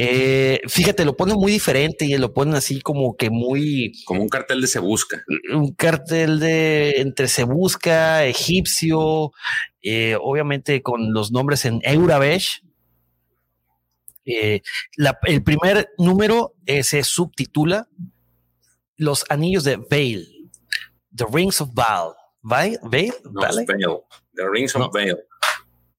eh, 0.00 0.60
fíjate, 0.68 1.04
lo 1.04 1.16
ponen 1.16 1.34
muy 1.36 1.50
diferente 1.50 2.04
y 2.04 2.16
lo 2.18 2.32
ponen 2.32 2.54
así 2.54 2.80
como 2.80 3.16
que 3.16 3.30
muy 3.30 3.92
Como 4.04 4.22
un 4.22 4.28
cartel 4.28 4.60
de 4.60 4.66
se 4.68 4.78
busca. 4.78 5.24
un 5.52 5.72
cartel 5.74 6.38
de 6.38 7.00
entre 7.00 7.26
se 7.26 7.42
busca 7.44 8.24
egipcio, 8.24 9.32
eh, 9.82 10.16
obviamente 10.20 10.82
con 10.82 11.12
los 11.12 11.32
nombres 11.32 11.64
en 11.64 11.80
Eurabesh. 11.82 12.62
Eh, 14.24 14.60
la- 14.96 15.18
el 15.24 15.42
primer 15.42 15.88
número 15.98 16.54
se 16.82 17.02
subtitula 17.02 17.88
Los 18.96 19.24
anillos 19.30 19.64
de 19.64 19.76
Vale, 19.76 20.26
The 21.14 21.24
Rings 21.32 21.60
of 21.60 21.70
Baal. 21.72 22.12
¿Vale? 22.42 22.78
¿Vale? 22.82 23.12
No, 23.24 23.40
¿Vale? 23.40 23.62
es 23.62 23.66
Veil. 23.66 23.96
The 24.34 24.42
Rings 24.52 24.74
of 24.76 24.82
No. 24.82 24.90
Veil. 24.90 25.16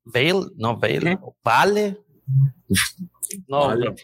¿Vale? 0.05 0.33
No, 0.57 0.77
Vale. 0.77 1.17
¿Vale? 1.43 1.97
No, 3.47 3.67
Vale. 3.67 3.95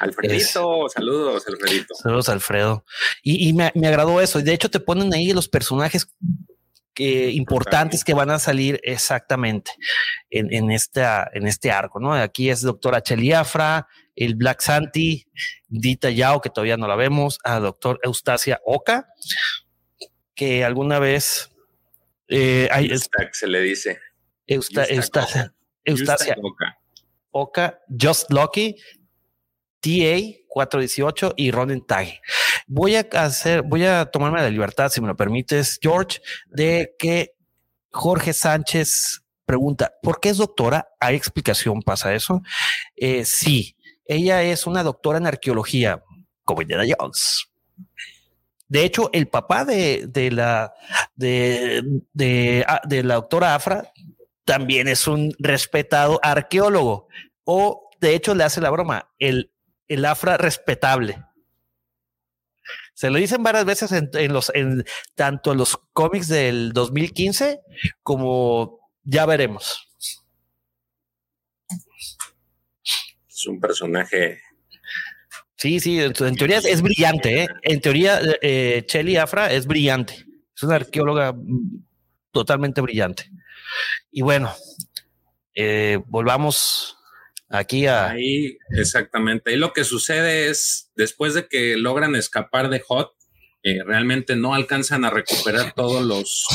Alfredito, 0.00 0.88
saludos, 0.88 1.46
Alfredito. 1.46 1.94
Saludos, 1.94 2.28
Alfredo. 2.30 2.84
Y, 3.22 3.48
y 3.48 3.52
me, 3.52 3.70
me 3.74 3.86
agradó 3.88 4.20
eso. 4.20 4.38
Y 4.40 4.42
de 4.42 4.54
hecho, 4.54 4.70
te 4.70 4.80
ponen 4.80 5.12
ahí 5.12 5.32
los 5.32 5.48
personajes 5.48 6.08
que, 6.94 7.30
importantes 7.30 8.02
que 8.02 8.14
van 8.14 8.30
a 8.30 8.38
salir 8.38 8.80
exactamente 8.82 9.72
en, 10.30 10.52
en, 10.52 10.70
esta, 10.70 11.30
en 11.34 11.46
este 11.46 11.70
arco. 11.70 12.00
¿no? 12.00 12.14
Aquí 12.14 12.48
es 12.48 12.62
doctora 12.62 13.02
Cheliafra, 13.02 13.86
el 14.16 14.34
Black 14.36 14.62
Santi, 14.62 15.26
Dita 15.68 16.08
Yao, 16.10 16.40
que 16.40 16.48
todavía 16.50 16.78
no 16.78 16.88
la 16.88 16.96
vemos, 16.96 17.38
a 17.44 17.60
doctor 17.60 18.00
Eustacia 18.02 18.60
Oka, 18.64 19.06
que 20.34 20.64
alguna 20.64 20.98
vez. 20.98 21.50
Eh, 22.28 22.68
hay, 22.72 22.90
se 23.32 23.46
le 23.46 23.60
dice. 23.60 23.98
Eusta- 24.46 24.86
Eustacia, 24.88 25.52
Eustacia 25.84 26.36
Oka. 26.42 26.78
Oka, 27.30 27.80
Just 27.88 28.30
Lucky, 28.30 28.76
TA 29.80 30.40
418 30.48 31.34
y 31.36 31.50
Ronin 31.50 31.84
Tag. 31.86 32.08
Voy 32.66 32.96
a 32.96 33.06
hacer, 33.12 33.62
voy 33.62 33.84
a 33.84 34.06
tomarme 34.06 34.40
la 34.40 34.50
libertad, 34.50 34.90
si 34.90 35.00
me 35.00 35.08
lo 35.08 35.16
permites, 35.16 35.78
George, 35.80 36.20
de 36.46 36.94
que 36.98 37.34
Jorge 37.90 38.32
Sánchez 38.32 39.22
pregunta, 39.46 39.92
¿por 40.02 40.20
qué 40.20 40.28
es 40.28 40.36
doctora? 40.36 40.88
¿Hay 41.00 41.16
explicación? 41.16 41.82
¿Pasa 41.82 42.14
eso? 42.14 42.42
Eh, 42.94 43.24
sí, 43.24 43.76
ella 44.04 44.42
es 44.42 44.66
una 44.66 44.82
doctora 44.82 45.18
en 45.18 45.26
arqueología, 45.26 46.04
como 46.44 46.62
Indiana 46.62 46.84
Jones. 46.96 47.48
De 48.68 48.84
hecho, 48.84 49.10
el 49.12 49.26
papá 49.26 49.64
de, 49.64 50.06
de 50.06 50.30
la 50.30 50.72
de, 51.16 51.82
de, 52.12 52.64
ah, 52.68 52.80
de 52.84 53.02
la 53.02 53.14
doctora 53.14 53.56
Afra 53.56 53.92
también 54.50 54.88
es 54.88 55.06
un 55.06 55.32
respetado 55.38 56.18
arqueólogo. 56.24 57.06
O 57.44 57.88
de 58.00 58.16
hecho 58.16 58.34
le 58.34 58.42
hace 58.42 58.60
la 58.60 58.70
broma, 58.70 59.08
el, 59.20 59.52
el 59.86 60.04
Afra 60.04 60.38
respetable. 60.38 61.24
Se 62.94 63.10
lo 63.10 63.18
dicen 63.18 63.44
varias 63.44 63.64
veces 63.64 63.92
en, 63.92 64.10
en 64.12 64.32
los, 64.32 64.50
en 64.52 64.84
tanto 65.14 65.52
en 65.52 65.58
los 65.58 65.76
cómics 65.92 66.26
del 66.26 66.72
2015 66.72 67.60
como 68.02 68.90
ya 69.04 69.24
veremos. 69.24 69.88
Es 73.28 73.46
un 73.46 73.60
personaje 73.60 74.40
Sí, 75.54 75.78
sí, 75.78 76.00
en, 76.00 76.12
en 76.18 76.34
teoría 76.34 76.58
es, 76.58 76.64
es 76.64 76.82
brillante, 76.82 77.44
¿eh? 77.44 77.48
En 77.62 77.80
teoría, 77.80 78.18
eh, 78.42 78.82
Chelly 78.86 79.16
Afra 79.16 79.52
es 79.52 79.66
brillante. 79.66 80.14
Es 80.56 80.62
una 80.64 80.76
arqueóloga 80.76 81.34
mm, 81.34 81.84
totalmente 82.32 82.80
brillante. 82.80 83.30
Y 84.10 84.22
bueno, 84.22 84.52
eh, 85.54 85.98
volvamos 86.06 86.96
aquí 87.48 87.86
a... 87.86 88.10
Ahí, 88.10 88.56
exactamente. 88.70 89.50
Ahí 89.50 89.56
lo 89.56 89.72
que 89.72 89.84
sucede 89.84 90.48
es, 90.48 90.90
después 90.96 91.34
de 91.34 91.48
que 91.48 91.76
logran 91.76 92.14
escapar 92.14 92.70
de 92.70 92.80
Hot, 92.80 93.12
eh, 93.62 93.82
realmente 93.84 94.36
no 94.36 94.54
alcanzan 94.54 95.04
a 95.04 95.10
recuperar 95.10 95.74
todos 95.74 96.02
los, 96.02 96.46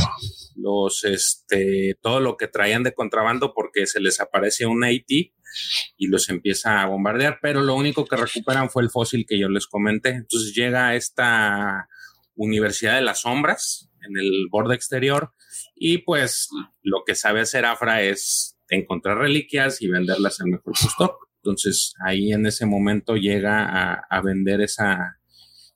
los, 0.56 1.04
este, 1.04 1.98
todo 2.02 2.20
lo 2.20 2.36
que 2.36 2.48
traían 2.48 2.82
de 2.82 2.96
contrabando 2.96 3.54
porque 3.54 3.86
se 3.86 4.00
les 4.00 4.20
aparece 4.20 4.66
un 4.66 4.84
AT 4.84 5.06
y 5.08 6.08
los 6.08 6.30
empieza 6.30 6.82
a 6.82 6.88
bombardear, 6.88 7.40
pero 7.42 7.62
lo 7.62 7.76
único 7.76 8.06
que 8.06 8.18
recuperan 8.18 8.70
fue 8.70 8.84
el 8.84 8.90
fósil 8.90 9.26
que 9.28 9.38
yo 9.38 9.50
les 9.50 9.68
comenté. 9.68 10.10
Entonces 10.10 10.54
llega 10.56 10.96
esta 10.96 11.88
Universidad 12.36 12.96
de 12.96 13.02
las 13.02 13.22
Sombras 13.22 13.90
en 14.02 14.18
el 14.18 14.48
borde 14.50 14.76
exterior 14.76 15.32
y 15.76 16.00
pues 16.00 16.50
lo 16.82 17.04
que 17.06 17.16
sabe 17.16 17.42
hacer 17.42 17.66
Afra 17.66 18.02
es 18.02 18.58
encontrar 18.70 19.18
reliquias 19.18 19.82
y 19.82 19.88
venderlas 19.88 20.40
al 20.40 20.48
mejor 20.48 20.74
postor. 20.82 21.18
Entonces 21.44 21.94
ahí 22.04 22.32
en 22.32 22.46
ese 22.46 22.66
momento 22.66 23.16
llega 23.16 23.94
a, 24.10 24.22
vender 24.22 24.62
esa, 24.62 25.20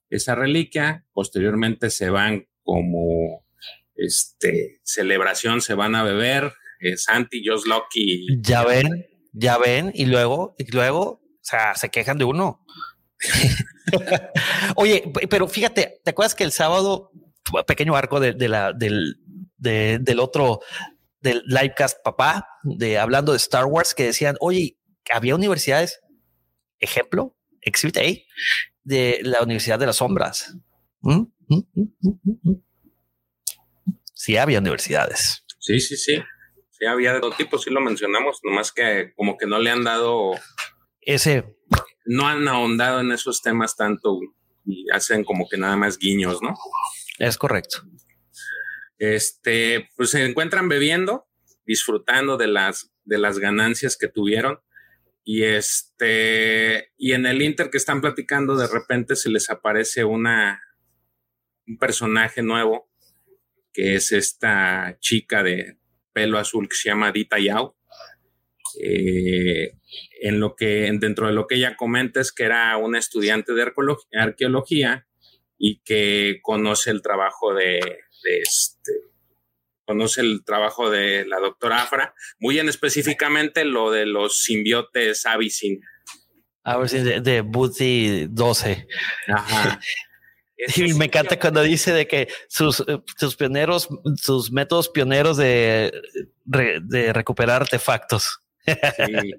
esa 0.09 0.35
reliquia. 0.35 1.05
Posteriormente 1.13 1.89
se 1.89 2.09
van 2.09 2.47
como 2.63 3.45
este 3.95 4.79
celebración, 4.83 5.61
se 5.61 5.75
van 5.75 5.95
a 5.95 6.03
beber. 6.03 6.53
Eh, 6.79 6.97
Santi, 6.97 7.43
Josh 7.45 7.65
Lucky. 7.65 8.41
Ya 8.41 8.63
ven, 8.63 9.05
ya 9.33 9.57
ven, 9.57 9.91
y 9.93 10.05
luego, 10.05 10.55
y 10.57 10.71
luego, 10.71 11.01
o 11.01 11.21
sea, 11.41 11.75
se 11.75 11.89
quejan 11.89 12.17
de 12.17 12.23
uno. 12.23 12.65
Oye, 14.75 15.11
pero 15.29 15.47
fíjate, 15.47 15.99
¿te 16.03 16.11
acuerdas 16.11 16.35
que 16.35 16.45
el 16.45 16.53
sábado, 16.53 17.11
pequeño 17.67 17.95
arco 17.95 18.21
de, 18.21 18.33
de 18.33 18.47
la, 18.47 18.71
del, 18.71 19.18
de- 19.59 19.99
del 20.01 20.19
otro, 20.19 20.59
del 21.21 21.43
livecast 21.45 21.99
papá, 22.03 22.47
de 22.63 22.97
hablando 22.97 23.31
de 23.33 23.37
Star 23.37 23.65
Wars, 23.65 23.93
que 23.93 24.05
decían, 24.05 24.35
oye, 24.39 24.77
había 25.11 25.35
universidades, 25.35 25.99
ejemplo, 26.79 27.35
Exhibit 27.61 27.97
A, 27.97 28.01
de 28.83 29.19
la 29.23 29.41
Universidad 29.43 29.77
de 29.79 29.85
las 29.85 29.97
Sombras. 29.97 30.55
¿Mm? 31.01 31.23
¿Mm? 31.47 31.59
¿Mm? 31.71 32.53
Sí, 34.13 34.37
había 34.37 34.59
universidades. 34.59 35.45
Sí, 35.59 35.79
sí, 35.79 35.95
sí. 35.97 36.21
Sí, 36.71 36.85
había 36.85 37.13
de 37.13 37.19
todo 37.19 37.31
tipo, 37.31 37.57
sí 37.57 37.69
lo 37.69 37.81
mencionamos, 37.81 38.39
nomás 38.43 38.71
que 38.71 39.13
como 39.15 39.37
que 39.37 39.45
no 39.45 39.59
le 39.59 39.69
han 39.69 39.83
dado, 39.83 40.31
Ese, 41.01 41.57
no 42.05 42.27
han 42.27 42.47
ahondado 42.47 43.01
en 43.01 43.11
esos 43.11 43.41
temas 43.41 43.75
tanto 43.75 44.17
y 44.65 44.85
hacen 44.91 45.23
como 45.25 45.47
que 45.49 45.57
nada 45.57 45.75
más 45.75 45.97
guiños, 45.97 46.41
¿no? 46.41 46.55
es 47.17 47.37
correcto. 47.37 47.81
Este, 48.99 49.89
pues 49.95 50.11
se 50.11 50.23
encuentran 50.25 50.69
bebiendo, 50.69 51.27
disfrutando 51.65 52.37
de 52.37 52.47
las, 52.47 52.91
de 53.05 53.17
las 53.17 53.39
ganancias 53.39 53.97
que 53.97 54.09
tuvieron. 54.09 54.59
Y 55.23 55.43
este, 55.43 56.91
y 56.97 57.13
en 57.13 57.25
el 57.25 57.41
Inter 57.41 57.69
que 57.69 57.77
están 57.77 58.01
platicando, 58.01 58.55
de 58.57 58.67
repente 58.67 59.15
se 59.15 59.29
les 59.29 59.49
aparece 59.49 60.03
una, 60.03 60.61
un 61.67 61.77
personaje 61.77 62.41
nuevo, 62.41 62.89
que 63.71 63.95
es 63.95 64.11
esta 64.11 64.97
chica 64.99 65.43
de 65.43 65.77
pelo 66.13 66.37
azul 66.39 66.67
que 66.67 66.75
se 66.75 66.89
llama 66.89 67.11
Dita 67.11 67.39
Yao. 67.39 67.77
Eh, 68.83 69.77
en 70.21 70.39
lo 70.39 70.55
que, 70.55 70.91
dentro 70.99 71.27
de 71.27 71.33
lo 71.33 71.47
que 71.47 71.55
ella 71.55 71.75
comenta 71.75 72.21
es 72.21 72.31
que 72.31 72.43
era 72.43 72.75
una 72.77 72.99
estudiante 72.99 73.53
de 73.53 73.63
arqueolog- 73.63 74.07
arqueología 74.13 75.07
y 75.57 75.81
que 75.81 76.39
conoce 76.41 76.91
el 76.91 77.01
trabajo 77.01 77.53
de 77.53 77.79
este, 78.23 78.91
conoce 79.85 80.21
el 80.21 80.43
trabajo 80.45 80.89
de 80.89 81.25
la 81.25 81.39
doctora 81.39 81.81
Afra, 81.81 82.13
muy 82.39 82.59
en 82.59 82.69
específicamente 82.69 83.65
lo 83.65 83.91
de 83.91 84.05
los 84.05 84.43
simbiotes 84.43 85.25
Avicin. 85.25 85.81
De, 86.91 87.21
de 87.21 87.41
Booty 87.41 88.27
12. 88.29 88.87
Ajá. 89.27 89.79
Y 90.75 90.93
me 90.93 91.05
encanta 91.05 91.39
cuando 91.39 91.61
dice 91.61 91.93
de 91.93 92.05
que 92.05 92.27
sus, 92.49 92.81
eh, 92.81 93.01
sus 93.17 93.37
pioneros, 93.37 93.87
sus 94.21 94.51
métodos 94.51 94.89
pioneros 94.89 95.37
de, 95.37 95.89
de 96.43 97.13
recuperar 97.13 97.61
artefactos. 97.61 98.41
Sí. 98.65 99.33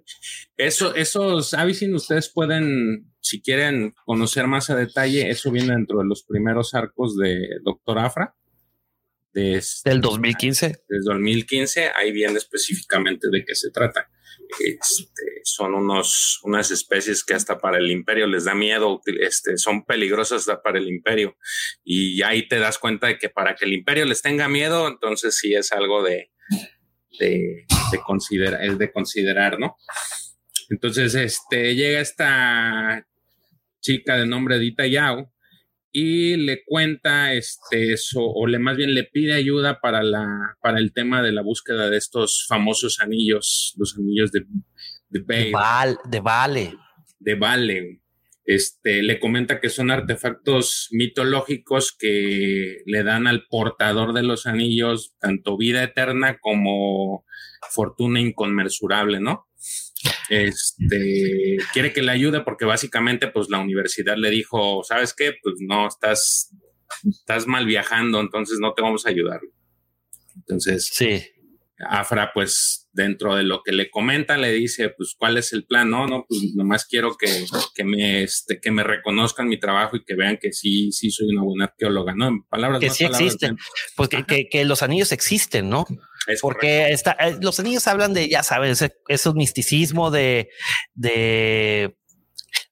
Eso, 0.56 0.94
esos 0.94 1.54
Avicin 1.54 1.94
ustedes 1.94 2.30
pueden, 2.30 3.12
si 3.20 3.40
quieren 3.42 3.94
conocer 4.04 4.46
más 4.46 4.70
a 4.70 4.76
detalle, 4.76 5.28
eso 5.30 5.50
viene 5.50 5.74
dentro 5.74 5.98
de 5.98 6.06
los 6.06 6.22
primeros 6.22 6.74
arcos 6.74 7.16
de 7.16 7.48
Doctor 7.64 7.98
Afra. 7.98 8.34
De 9.32 9.54
este- 9.54 9.90
Del 9.90 10.00
2015. 10.00 10.66
desde 10.88 11.04
2015, 11.04 11.90
ahí 11.96 12.12
viene 12.12 12.36
específicamente 12.38 13.28
de 13.30 13.44
qué 13.44 13.54
se 13.54 13.70
trata. 13.70 14.08
Este, 14.58 15.22
son 15.44 15.74
unos, 15.74 16.40
unas 16.42 16.70
especies 16.72 17.22
que 17.24 17.34
hasta 17.34 17.58
para 17.58 17.78
el 17.78 17.88
imperio 17.90 18.26
les 18.26 18.44
da 18.44 18.54
miedo, 18.54 19.00
este, 19.20 19.56
son 19.56 19.84
peligrosas 19.84 20.40
hasta 20.40 20.60
para 20.62 20.78
el 20.78 20.88
imperio. 20.88 21.36
Y 21.84 22.22
ahí 22.22 22.48
te 22.48 22.58
das 22.58 22.78
cuenta 22.78 23.06
de 23.06 23.18
que 23.18 23.28
para 23.28 23.54
que 23.54 23.64
el 23.66 23.72
imperio 23.72 24.04
les 24.06 24.22
tenga 24.22 24.48
miedo, 24.48 24.88
entonces 24.88 25.36
sí 25.36 25.54
es 25.54 25.70
algo 25.70 26.02
de, 26.02 26.32
de, 27.20 27.64
de 27.92 27.98
considerar, 28.04 28.64
es 28.64 28.76
de 28.78 28.90
considerar, 28.90 29.60
¿no? 29.60 29.76
Entonces, 30.70 31.14
este, 31.14 31.74
llega 31.76 32.00
esta 32.00 33.06
chica 33.80 34.16
de 34.16 34.26
nombre 34.26 34.58
Dita 34.58 34.86
Yao 34.86 35.32
y 35.92 36.36
le 36.36 36.62
cuenta 36.64 37.32
este 37.34 37.92
eso, 37.92 38.20
o 38.22 38.46
le 38.46 38.58
más 38.58 38.76
bien 38.76 38.94
le 38.94 39.04
pide 39.04 39.34
ayuda 39.34 39.80
para 39.80 40.02
la, 40.02 40.26
para 40.60 40.78
el 40.78 40.92
tema 40.92 41.22
de 41.22 41.32
la 41.32 41.42
búsqueda 41.42 41.90
de 41.90 41.96
estos 41.96 42.46
famosos 42.48 43.00
anillos, 43.00 43.74
los 43.76 43.96
anillos 43.98 44.30
de, 44.30 44.40
de 45.08 45.20
De, 45.20 45.20
Bale, 45.20 45.50
Val, 45.50 45.98
de 46.08 46.20
Vale. 46.20 46.74
de 47.18 47.34
Vale. 47.34 48.00
Este, 48.44 49.02
le 49.02 49.20
comenta 49.20 49.60
que 49.60 49.68
son 49.68 49.90
artefactos 49.90 50.88
mitológicos 50.90 51.94
que 51.96 52.78
le 52.86 53.04
dan 53.04 53.26
al 53.26 53.46
portador 53.48 54.12
de 54.12 54.22
los 54.22 54.46
anillos 54.46 55.14
tanto 55.20 55.56
vida 55.56 55.84
eterna 55.84 56.38
como 56.40 57.24
fortuna 57.70 58.20
inconmensurable, 58.20 59.20
¿no? 59.20 59.49
Este, 60.30 61.56
quiere 61.72 61.92
que 61.92 62.02
le 62.02 62.12
ayude 62.12 62.40
porque 62.42 62.64
básicamente 62.64 63.26
pues 63.28 63.50
la 63.50 63.58
universidad 63.58 64.16
le 64.16 64.30
dijo, 64.30 64.82
¿sabes 64.84 65.12
qué? 65.12 65.34
Pues 65.42 65.56
no, 65.60 65.88
estás, 65.88 66.54
estás 67.04 67.46
mal 67.48 67.66
viajando, 67.66 68.20
entonces 68.20 68.58
no 68.60 68.72
te 68.72 68.82
vamos 68.82 69.06
a 69.06 69.10
ayudar. 69.10 69.40
Entonces, 70.36 70.88
Sí. 70.92 71.20
Afra, 71.78 72.30
pues 72.32 72.79
dentro 72.92 73.36
de 73.36 73.44
lo 73.44 73.62
que 73.62 73.72
le 73.72 73.90
comenta, 73.90 74.36
le 74.36 74.52
dice, 74.52 74.88
pues, 74.90 75.14
¿cuál 75.16 75.36
es 75.38 75.52
el 75.52 75.64
plan? 75.64 75.90
No, 75.90 76.06
no, 76.06 76.24
pues 76.28 76.40
nomás 76.54 76.84
quiero 76.86 77.16
que, 77.16 77.44
que 77.74 77.84
me, 77.84 78.22
este, 78.24 78.60
que 78.60 78.70
me 78.70 78.82
reconozcan 78.82 79.48
mi 79.48 79.60
trabajo 79.60 79.96
y 79.96 80.04
que 80.04 80.14
vean 80.14 80.38
que 80.40 80.52
sí, 80.52 80.90
sí 80.92 81.10
soy 81.10 81.28
una 81.28 81.42
buena 81.42 81.64
arqueóloga, 81.66 82.14
¿no? 82.14 82.28
En 82.28 82.42
palabras 82.44 82.80
Que 82.80 82.90
sí 82.90 83.04
palabras 83.04 83.20
existen. 83.26 83.56
Pues 83.96 84.08
que, 84.10 84.24
que- 84.24 84.48
que 84.48 84.64
los 84.64 84.82
anillos 84.82 85.12
existen, 85.12 85.68
¿no? 85.70 85.86
Es. 86.26 86.40
Porque 86.40 86.90
está, 86.90 87.12
eh, 87.20 87.36
los 87.40 87.58
anillos 87.60 87.86
hablan 87.86 88.12
de, 88.12 88.28
ya 88.28 88.42
sabes, 88.42 88.82
ese, 89.08 89.32
misticismo 89.34 90.10
de, 90.10 90.48
de, 90.94 91.96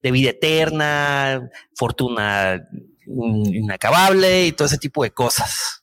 de 0.02 0.10
vida 0.10 0.30
eterna, 0.30 1.48
fortuna 1.76 2.60
inacabable 3.06 4.46
y 4.46 4.52
todo 4.52 4.66
ese 4.66 4.78
tipo 4.78 5.02
de 5.02 5.12
cosas. 5.12 5.77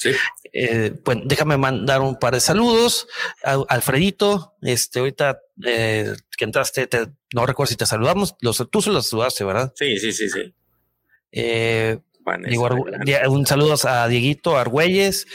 Sí. 0.00 0.12
Eh, 0.54 0.94
bueno, 1.04 1.22
déjame 1.26 1.58
mandar 1.58 2.00
un 2.00 2.18
par 2.18 2.32
de 2.32 2.40
saludos. 2.40 3.06
A- 3.44 3.62
Alfredito, 3.68 4.54
este, 4.62 5.00
ahorita 5.00 5.40
eh, 5.66 6.14
que 6.38 6.44
entraste, 6.46 6.86
te- 6.86 7.08
no 7.34 7.44
recuerdo 7.44 7.68
si 7.70 7.76
te 7.76 7.84
saludamos, 7.84 8.34
los, 8.40 8.66
tú 8.70 8.80
se 8.80 8.88
los 8.90 9.08
saludaste, 9.10 9.44
¿verdad? 9.44 9.74
Sí, 9.76 9.98
sí, 9.98 10.10
sí, 10.12 10.30
sí. 10.30 10.54
Eh, 11.32 11.98
un 13.28 13.46
saludo 13.46 13.74
a 13.84 14.08
Dieguito 14.08 14.56
Argüelles, 14.56 15.26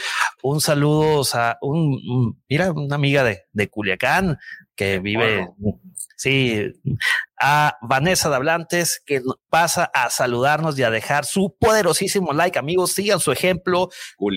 un 0.42 0.60
saludo 0.60 1.22
a 1.34 1.58
un, 1.62 2.00
un- 2.08 2.42
mira, 2.48 2.72
una 2.72 2.96
amiga 2.96 3.22
de, 3.22 3.44
de 3.52 3.68
Culiacán 3.68 4.36
que 4.74 4.98
vive, 4.98 5.48
sí, 6.16 6.72
a 7.40 7.76
Vanessa 7.82 8.28
Dablantes 8.28 9.02
que 9.04 9.20
no- 9.20 9.38
pasa 9.50 9.90
a 9.94 10.08
saludarnos 10.10 10.78
y 10.78 10.82
a 10.82 10.90
dejar 10.90 11.24
su 11.26 11.54
poderosísimo 11.58 12.32
like. 12.32 12.58
Amigos, 12.58 12.92
sigan 12.92 13.20
su 13.20 13.32
ejemplo, 13.32 13.88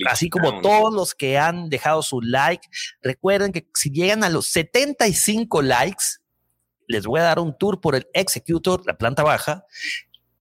así 0.10 0.30
como 0.30 0.62
todos 0.62 0.94
los 0.94 1.16
que 1.16 1.38
han 1.38 1.70
dejado 1.70 2.02
su 2.02 2.22
like. 2.22 2.68
Recuerden 3.02 3.52
que 3.52 3.68
si 3.74 3.90
llegan 3.92 4.24
a 4.24 4.30
los 4.30 4.48
75 4.48 5.62
likes, 5.62 6.06
les 6.88 7.06
voy 7.06 7.20
a 7.20 7.24
dar 7.24 7.40
un 7.40 7.58
tour 7.58 7.80
por 7.80 7.96
el 7.96 8.08
Executor, 8.14 8.82
la 8.86 8.98
planta 8.98 9.24
baja, 9.24 9.66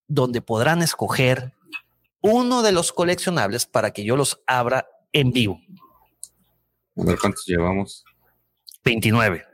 donde 0.07 0.41
podrán 0.41 0.83
escoger 0.83 1.53
uno 2.21 2.63
de 2.63 2.73
los 2.73 2.93
coleccionables 2.93 3.67
para 3.67 3.93
que 3.93 4.05
yo 4.05 4.17
los 4.17 4.43
abra 4.47 4.89
en 5.13 5.31
vivo. 5.31 5.61
A 6.97 7.05
ver 7.05 7.19
cuántos 7.19 7.45
llevamos. 7.47 8.05
29. 8.85 9.45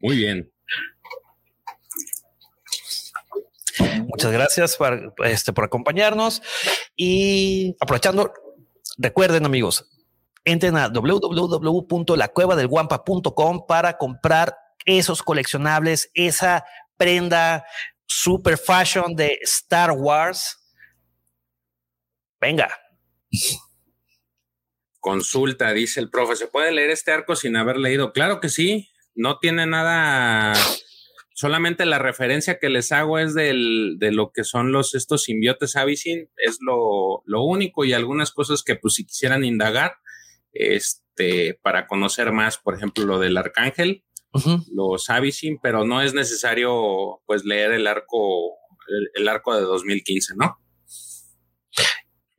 Muy 0.00 0.16
bien. 0.16 0.50
Muchas 4.06 4.32
gracias 4.32 4.76
por, 4.76 5.14
este, 5.24 5.52
por 5.52 5.64
acompañarnos 5.64 6.42
y 6.96 7.76
aprovechando, 7.80 8.32
recuerden 8.98 9.44
amigos, 9.46 9.88
entren 10.44 10.76
a 10.76 10.88
www.lacuevadelguampa.com 10.88 13.66
para 13.66 13.96
comprar 13.96 14.54
esos 14.84 15.22
coleccionables, 15.22 16.10
esa 16.14 16.64
prenda 16.96 17.64
super 18.06 18.58
fashion 18.58 19.14
de 19.14 19.38
Star 19.42 19.92
Wars. 19.92 20.56
Venga. 22.40 22.76
Consulta, 24.98 25.70
dice 25.72 26.00
el 26.00 26.10
profe. 26.10 26.34
¿Se 26.36 26.48
puede 26.48 26.72
leer 26.72 26.90
este 26.90 27.12
arco 27.12 27.36
sin 27.36 27.56
haber 27.56 27.76
leído? 27.76 28.12
Claro 28.12 28.40
que 28.40 28.48
sí. 28.48 28.89
No 29.14 29.38
tiene 29.38 29.66
nada. 29.66 30.52
Solamente 31.34 31.86
la 31.86 31.98
referencia 31.98 32.58
que 32.58 32.68
les 32.68 32.92
hago 32.92 33.18
es 33.18 33.34
del, 33.34 33.96
de 33.98 34.12
lo 34.12 34.30
que 34.32 34.44
son 34.44 34.72
los 34.72 34.94
estos 34.94 35.24
simbiotes 35.24 35.76
Abyssin. 35.76 36.28
Es 36.36 36.58
lo, 36.60 37.22
lo 37.24 37.42
único 37.42 37.84
y 37.84 37.92
algunas 37.92 38.30
cosas 38.30 38.62
que, 38.62 38.76
pues, 38.76 38.94
si 38.94 39.06
quisieran 39.06 39.44
indagar, 39.44 39.94
este, 40.52 41.58
para 41.62 41.86
conocer 41.86 42.32
más, 42.32 42.58
por 42.58 42.74
ejemplo, 42.74 43.04
lo 43.04 43.18
del 43.18 43.36
arcángel, 43.36 44.04
los 44.72 45.10
Abyssin, 45.10 45.58
pero 45.60 45.84
no 45.84 46.02
es 46.02 46.14
necesario, 46.14 47.20
pues, 47.26 47.44
leer 47.44 47.72
el 47.72 47.86
arco, 47.86 48.56
el 49.14 49.28
arco 49.28 49.54
de 49.54 49.62
2015, 49.62 50.34
¿no? 50.36 50.58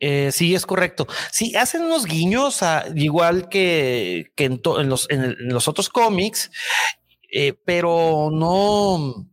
Eh, 0.03 0.31
sí, 0.31 0.55
es 0.55 0.65
correcto. 0.65 1.07
Sí, 1.31 1.55
hacen 1.55 1.83
unos 1.83 2.05
guiños, 2.05 2.59
igual 2.95 3.49
que, 3.49 4.31
en, 4.35 4.59
los, 4.89 5.07
en, 5.11 5.35
los, 5.47 5.67
otros 5.67 5.89
cómics, 5.89 6.49
eh, 7.31 7.53
pero 7.65 8.29
no, 8.33 9.27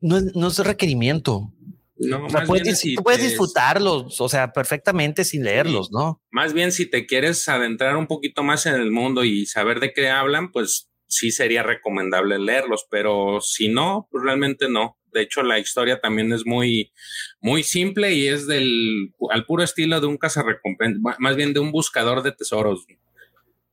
no, 0.00 0.48
es 0.48 0.58
requerimiento. 0.60 1.52
No, 1.98 2.26
puedes, 2.46 2.84
puedes 3.02 3.22
disfrutarlos, 3.22 4.20
o 4.20 4.28
sea, 4.28 4.52
perfectamente 4.52 5.24
sin 5.24 5.42
leerlos, 5.42 5.90
¿no? 5.90 6.22
Más 6.30 6.52
bien, 6.52 6.70
si 6.70 6.88
te 6.88 7.06
quieres 7.06 7.48
adentrar 7.48 7.96
un 7.96 8.06
poquito 8.06 8.44
más 8.44 8.66
en 8.66 8.74
el 8.74 8.92
mundo 8.92 9.24
y 9.24 9.46
saber 9.46 9.80
de 9.80 9.92
qué 9.92 10.08
hablan, 10.10 10.52
pues 10.52 10.88
sí 11.08 11.32
sería 11.32 11.62
recomendable 11.62 12.38
leerlos, 12.38 12.86
pero 12.90 13.40
si 13.40 13.68
no, 13.68 14.08
pues 14.10 14.22
realmente 14.22 14.68
no. 14.68 14.98
De 15.16 15.22
hecho, 15.22 15.42
la 15.42 15.58
historia 15.58 15.98
también 15.98 16.30
es 16.34 16.44
muy, 16.44 16.92
muy 17.40 17.62
simple 17.62 18.12
y 18.12 18.28
es 18.28 18.46
del, 18.46 19.14
al 19.30 19.46
puro 19.46 19.62
estilo 19.62 19.98
de 19.98 20.06
un 20.06 20.18
cazarrecompensa, 20.18 21.00
más 21.18 21.36
bien 21.36 21.54
de 21.54 21.60
un 21.60 21.72
buscador 21.72 22.22
de 22.22 22.32
tesoros. 22.32 22.86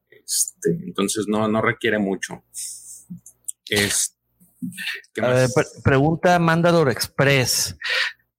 Este, 0.10 0.70
entonces 0.86 1.26
no, 1.28 1.50
no 1.50 1.62
requiere 1.62 2.00
mucho. 2.00 2.46
Es, 3.68 4.18
pregunta 5.84 6.40
Mandalor 6.40 6.90
Express. 6.90 7.78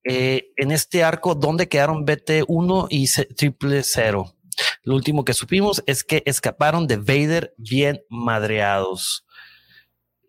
Eh, 0.02 0.50
en 0.56 0.70
este 0.70 1.04
arco, 1.04 1.34
¿dónde 1.34 1.68
quedaron 1.68 2.06
BT1 2.06 2.86
y 2.88 3.06
triple 3.34 3.82
cero? 3.82 4.34
Lo 4.82 4.94
último 4.94 5.26
que 5.26 5.34
supimos 5.34 5.82
es 5.86 6.04
que 6.04 6.22
escaparon 6.24 6.86
de 6.86 6.96
Vader 6.96 7.54
bien 7.58 8.02
madreados. 8.08 9.26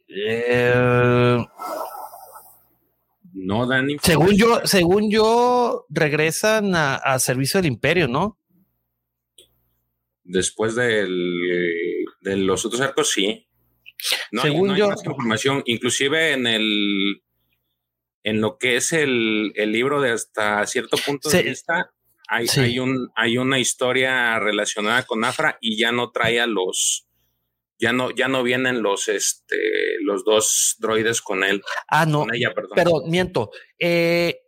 Eh, 0.10 1.46
no 3.36 3.68
dan 3.68 3.90
Según 4.02 4.38
yo, 4.38 4.62
según 4.64 5.12
yo, 5.12 5.86
regresan 5.90 6.72
a, 6.74 7.20
servicio 7.20 7.62
del 7.62 7.72
imperio, 7.72 8.08
¿no? 8.08 8.40
Después 10.24 10.74
del, 10.74 11.44
de 12.22 12.38
los 12.38 12.66
otros 12.66 12.82
arcos, 12.82 13.12
sí. 13.12 13.48
No 14.32 14.42
según 14.42 14.72
hay, 14.72 14.80
yo. 14.80 14.90
información, 14.90 15.62
inclusive 15.66 16.32
en 16.32 16.48
el 16.48 17.22
en 18.24 18.42
lo 18.42 18.58
que 18.58 18.78
es 18.78 18.92
el, 18.92 19.54
libro 19.54 20.02
de 20.02 20.12
hasta 20.12 20.66
cierto 20.66 20.98
punto 20.98 21.30
de 21.30 21.44
vista, 21.44 21.92
hay, 22.28 22.48
hay, 22.58 22.80
un, 22.80 23.12
hay 23.16 23.38
una 23.38 23.60
historia 23.60 24.40
relacionada 24.40 25.04
con 25.04 25.24
Afra 25.24 25.60
y 25.62 25.78
ya 25.78 25.92
no 25.92 26.10
trae 26.10 26.40
a 26.40 26.48
los, 26.48 27.06
ya 27.80 27.92
no, 27.92 28.12
ya 28.12 28.28
no 28.28 28.44
vienen 28.44 28.82
los, 28.82 29.08
este, 29.08 29.58
los 30.02 30.24
dos 30.24 30.76
droides 30.80 31.22
con 31.22 31.44
él. 31.44 31.62
Ah, 31.88 32.06
no. 32.06 32.26
Pero 32.74 33.02
miento. 33.06 33.52
Eh, 33.80 34.42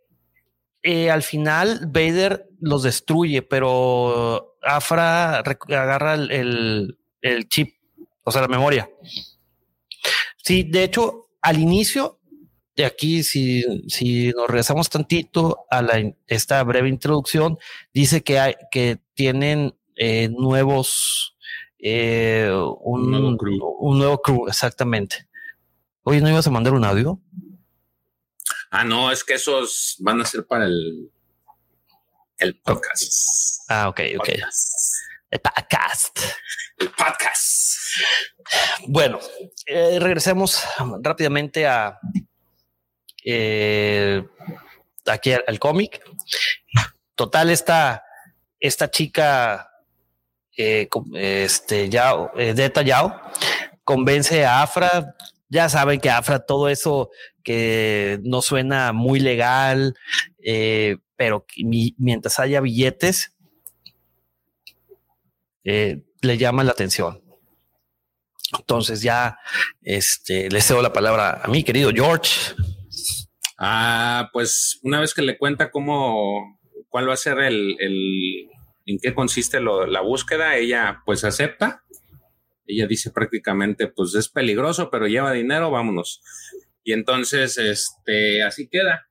eh, 0.82 1.10
al 1.10 1.22
final 1.22 1.80
Vader 1.88 2.48
los 2.60 2.82
destruye, 2.82 3.42
pero 3.42 4.56
Afra 4.62 5.38
agarra 5.38 6.14
el, 6.14 6.96
chip, 7.48 7.74
o 8.22 8.30
sea, 8.30 8.42
la 8.42 8.48
memoria. 8.48 8.88
Sí, 10.36 10.62
de 10.62 10.84
hecho, 10.84 11.30
al 11.42 11.58
inicio, 11.58 12.20
de 12.76 12.84
aquí, 12.84 13.22
si, 13.22 13.64
si 13.88 14.30
nos 14.30 14.46
regresamos 14.46 14.88
tantito 14.88 15.66
a 15.70 15.82
la, 15.82 16.14
esta 16.26 16.62
breve 16.62 16.88
introducción, 16.88 17.58
dice 17.92 18.22
que, 18.22 18.38
hay, 18.38 18.54
que 18.70 18.98
tienen 19.14 19.74
eh, 19.96 20.28
nuevos 20.28 21.36
eh, 21.78 22.50
un, 22.80 23.10
nuevo 23.10 23.36
crew. 23.36 23.76
un 23.80 23.98
nuevo 23.98 24.20
crew, 24.20 24.48
exactamente. 24.48 25.28
Oye, 26.02 26.20
¿no 26.20 26.30
ibas 26.30 26.46
a 26.46 26.50
mandar 26.50 26.74
un 26.74 26.84
audio? 26.84 27.20
Ah, 28.70 28.84
no, 28.84 29.10
es 29.10 29.24
que 29.24 29.34
esos 29.34 29.96
van 30.00 30.20
a 30.20 30.24
ser 30.24 30.46
para 30.46 30.66
el, 30.66 31.10
el 32.38 32.58
podcast. 32.60 33.62
Ah, 33.68 33.88
ok, 33.88 34.00
ok. 34.18 34.28
El 35.30 35.40
podcast. 35.40 36.18
El 36.78 36.90
podcast. 36.90 37.78
Bueno, 38.86 39.18
eh, 39.66 39.98
regresemos 40.00 40.62
rápidamente 41.02 41.66
a 41.66 41.98
eh, 43.24 44.26
aquí 45.06 45.32
al, 45.32 45.58
cómic. 45.58 46.02
Total, 47.14 47.50
esta, 47.50 48.04
esta 48.60 48.90
chica 48.90 49.67
eh, 50.58 50.88
este, 51.14 51.88
Yao, 51.88 52.30
eh, 52.36 52.52
detallado, 52.54 53.20
convence 53.84 54.44
a 54.44 54.62
Afra. 54.62 55.14
Ya 55.48 55.68
saben 55.68 56.00
que 56.00 56.10
Afra 56.10 56.40
todo 56.40 56.68
eso 56.68 57.10
que 57.42 58.20
no 58.24 58.42
suena 58.42 58.92
muy 58.92 59.20
legal, 59.20 59.94
eh, 60.44 60.98
pero 61.16 61.46
mientras 61.96 62.38
haya 62.38 62.60
billetes, 62.60 63.34
eh, 65.64 66.02
le 66.20 66.38
llama 66.38 66.64
la 66.64 66.72
atención. 66.72 67.22
Entonces 68.58 69.02
ya 69.02 69.38
este, 69.82 70.50
le 70.50 70.60
cedo 70.60 70.82
la 70.82 70.92
palabra 70.92 71.40
a 71.42 71.48
mi 71.48 71.62
querido 71.62 71.90
George. 71.90 72.54
Ah, 73.58 74.30
pues 74.32 74.78
una 74.82 75.00
vez 75.00 75.14
que 75.14 75.22
le 75.22 75.36
cuenta 75.36 75.70
cómo, 75.70 76.58
cuál 76.88 77.08
va 77.08 77.14
a 77.14 77.18
ser 77.18 77.38
el, 77.40 78.48
en 78.88 78.98
qué 78.98 79.14
consiste 79.14 79.60
la 79.60 80.00
búsqueda, 80.00 80.56
ella 80.56 81.02
pues 81.04 81.22
acepta. 81.22 81.84
Ella 82.66 82.86
dice 82.86 83.10
prácticamente, 83.10 83.86
pues 83.88 84.14
es 84.14 84.28
peligroso, 84.28 84.90
pero 84.90 85.06
lleva 85.06 85.32
dinero, 85.32 85.70
vámonos. 85.70 86.22
Y 86.82 86.92
entonces, 86.92 87.58
este, 87.58 88.42
así 88.42 88.68
queda. 88.68 89.08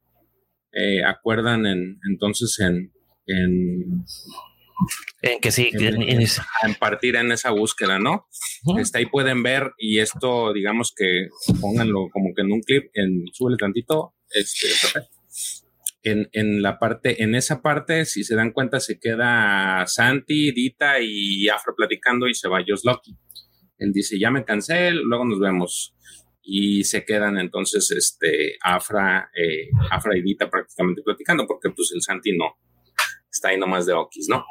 Eh, 0.72 1.04
acuerdan 1.04 1.66
en, 1.66 2.00
entonces 2.10 2.60
en, 2.60 2.92
en, 3.28 4.04
en 5.22 5.40
que 5.42 5.52
sí, 5.52 5.72
en, 5.74 6.76
partir 6.80 7.16
en 7.16 7.32
esa 7.32 7.52
búsqueda, 7.52 8.00
¿no? 8.00 8.28
Está 8.80 9.00
ahí 9.00 9.06
pueden 9.06 9.44
ver, 9.44 9.74
y 9.78 10.00
esto, 10.00 10.54
digamos 10.54 10.94
que 10.96 11.30
pónganlo 11.62 12.10
como 12.12 12.34
que 12.36 12.42
en 12.42 12.52
un 12.52 12.62
clip, 12.62 12.90
en 12.94 13.26
súbele 13.34 13.58
tantito, 13.58 14.14
este, 14.30 14.68
en, 16.08 16.62
la 16.62 16.80
parte, 16.80 17.24
en 17.24 17.36
esa 17.36 17.62
parte, 17.62 18.06
si 18.06 18.24
se 18.24 18.36
dan 18.36 18.52
cuenta, 18.52 18.80
se 18.80 19.00
queda 19.00 19.86
Santi, 19.88 20.52
Dita 20.52 21.00
y 21.00 21.48
Afro 21.50 21.76
platicando 21.76 22.28
y 22.28 22.34
se 22.34 22.48
va 22.48 22.64
Josh 22.66 22.82
Lucky. 22.84 23.18
Él 23.78 23.92
dice, 23.94 24.20
ya 24.20 24.32
me 24.32 24.44
cansé, 24.44 24.92
luego 24.92 25.26
nos 25.26 25.40
vemos. 25.40 25.94
Y 26.42 26.86
se 26.86 27.04
quedan 27.04 27.38
entonces 27.38 27.92
este, 27.92 28.58
Afra, 28.62 29.30
eh, 29.36 29.70
Afra 29.92 30.18
y 30.18 30.22
Dita 30.22 30.50
prácticamente 30.50 31.02
platicando, 31.04 31.46
porque 31.46 31.70
pues 31.70 31.92
el 31.94 32.02
Santi 32.02 32.38
no, 32.38 32.58
está 33.30 33.50
ahí 33.50 33.60
nomás 33.60 33.86
de 33.86 33.94
Okis, 33.94 34.28
¿no? 34.30 34.46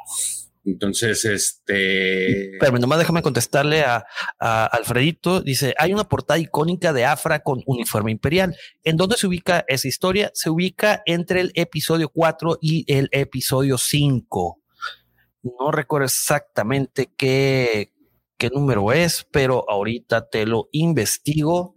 Entonces, 0.67 1.23
este. 1.23 2.57
Pero 2.59 2.77
nomás 2.77 2.99
déjame 2.99 3.21
contestarle 3.21 3.83
a, 3.83 4.05
Alfredito. 4.37 5.39
Dice: 5.41 5.73
hay 5.77 5.93
una 5.93 6.03
portada 6.03 6.39
icónica 6.39 6.91
de 6.91 7.05
Afra 7.05 7.39
con 7.39 7.63
uniforme 7.65 8.11
imperial. 8.11 8.55
¿En 8.83 8.97
dónde 8.97 9.15
se 9.15 9.27
ubica 9.27 9.63
esa 9.69 9.87
historia? 9.87 10.29
Se 10.33 10.49
ubica 10.49 11.01
entre 11.05 11.39
el 11.39 11.51
episodio 11.55 12.09
4 12.09 12.59
y 12.61 12.83
el 12.93 13.07
episodio 13.13 13.77
5. 13.77 14.61
No 15.43 15.71
recuerdo 15.71 16.05
exactamente 16.05 17.09
qué, 17.15 17.93
qué 18.37 18.49
número 18.49 18.91
es, 18.91 19.25
pero 19.31 19.63
ahorita 19.69 20.27
te 20.27 20.45
lo 20.45 20.67
investigo. 20.73 21.75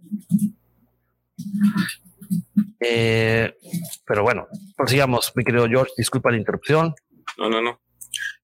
Eh, 2.81 3.55
pero 4.05 4.23
bueno, 4.23 4.47
prosigamos, 4.75 5.31
mi 5.35 5.45
querido 5.45 5.65
George. 5.67 5.93
Disculpa 5.97 6.29
la 6.29 6.37
interrupción. 6.37 6.93
No, 7.37 7.49
no, 7.49 7.61
no. 7.61 7.79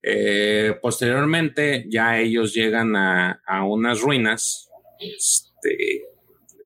Eh, 0.02 0.76
posteriormente, 0.82 1.86
ya 1.90 2.20
ellos 2.20 2.54
llegan 2.54 2.96
a, 2.96 3.42
unas 3.66 4.02
ruinas. 4.02 4.70
Este, 5.00 6.04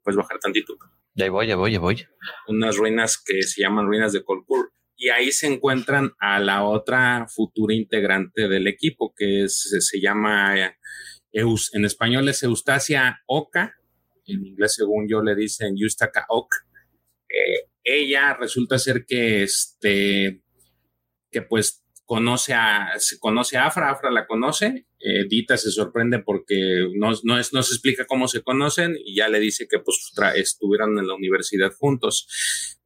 puedes 0.03 0.17
bajar 0.17 0.39
tantito. 0.39 0.77
Ya 1.13 1.29
voy, 1.29 1.47
ya 1.47 1.55
voy, 1.55 1.71
ya 1.73 1.79
voy. 1.79 2.05
Unas 2.47 2.77
ruinas 2.77 3.21
que 3.23 3.41
se 3.43 3.61
llaman 3.61 3.87
ruinas 3.87 4.13
de 4.13 4.23
Colcourt. 4.23 4.71
Y 4.95 5.09
ahí 5.09 5.31
se 5.31 5.47
encuentran 5.47 6.11
a 6.19 6.39
la 6.39 6.63
otra 6.63 7.25
futura 7.27 7.73
integrante 7.73 8.47
del 8.47 8.67
equipo, 8.67 9.13
que 9.15 9.45
es, 9.45 9.87
se 9.89 9.99
llama, 9.99 10.55
Eus, 11.31 11.73
en 11.73 11.85
español 11.85 12.29
es 12.29 12.43
Eustacia 12.43 13.21
Oca, 13.25 13.75
en 14.25 14.45
inglés 14.45 14.75
según 14.75 15.07
yo 15.09 15.21
le 15.21 15.35
dicen 15.35 15.75
Eustaka 15.77 16.25
Oca. 16.29 16.57
Eh, 17.27 17.69
ella 17.83 18.35
resulta 18.35 18.77
ser 18.77 19.05
que 19.07 19.43
este, 19.43 20.43
que 21.31 21.41
pues 21.41 21.83
conoce 22.11 22.53
a, 22.53 22.91
se 22.97 23.17
conoce 23.19 23.55
a 23.55 23.67
Afra, 23.67 23.89
Afra 23.89 24.11
la 24.11 24.27
conoce, 24.27 24.85
eh, 24.99 25.23
Dita 25.29 25.55
se 25.55 25.71
sorprende 25.71 26.19
porque 26.19 26.89
no, 26.93 27.13
no, 27.23 27.39
es, 27.39 27.53
no 27.53 27.63
se 27.63 27.73
explica 27.73 28.05
cómo 28.05 28.27
se 28.27 28.41
conocen 28.41 28.97
y 29.01 29.15
ya 29.15 29.29
le 29.29 29.39
dice 29.39 29.65
que 29.65 29.79
pues 29.79 30.11
estuvieron 30.35 30.99
en 30.99 31.07
la 31.07 31.13
universidad 31.13 31.71
juntos. 31.71 32.27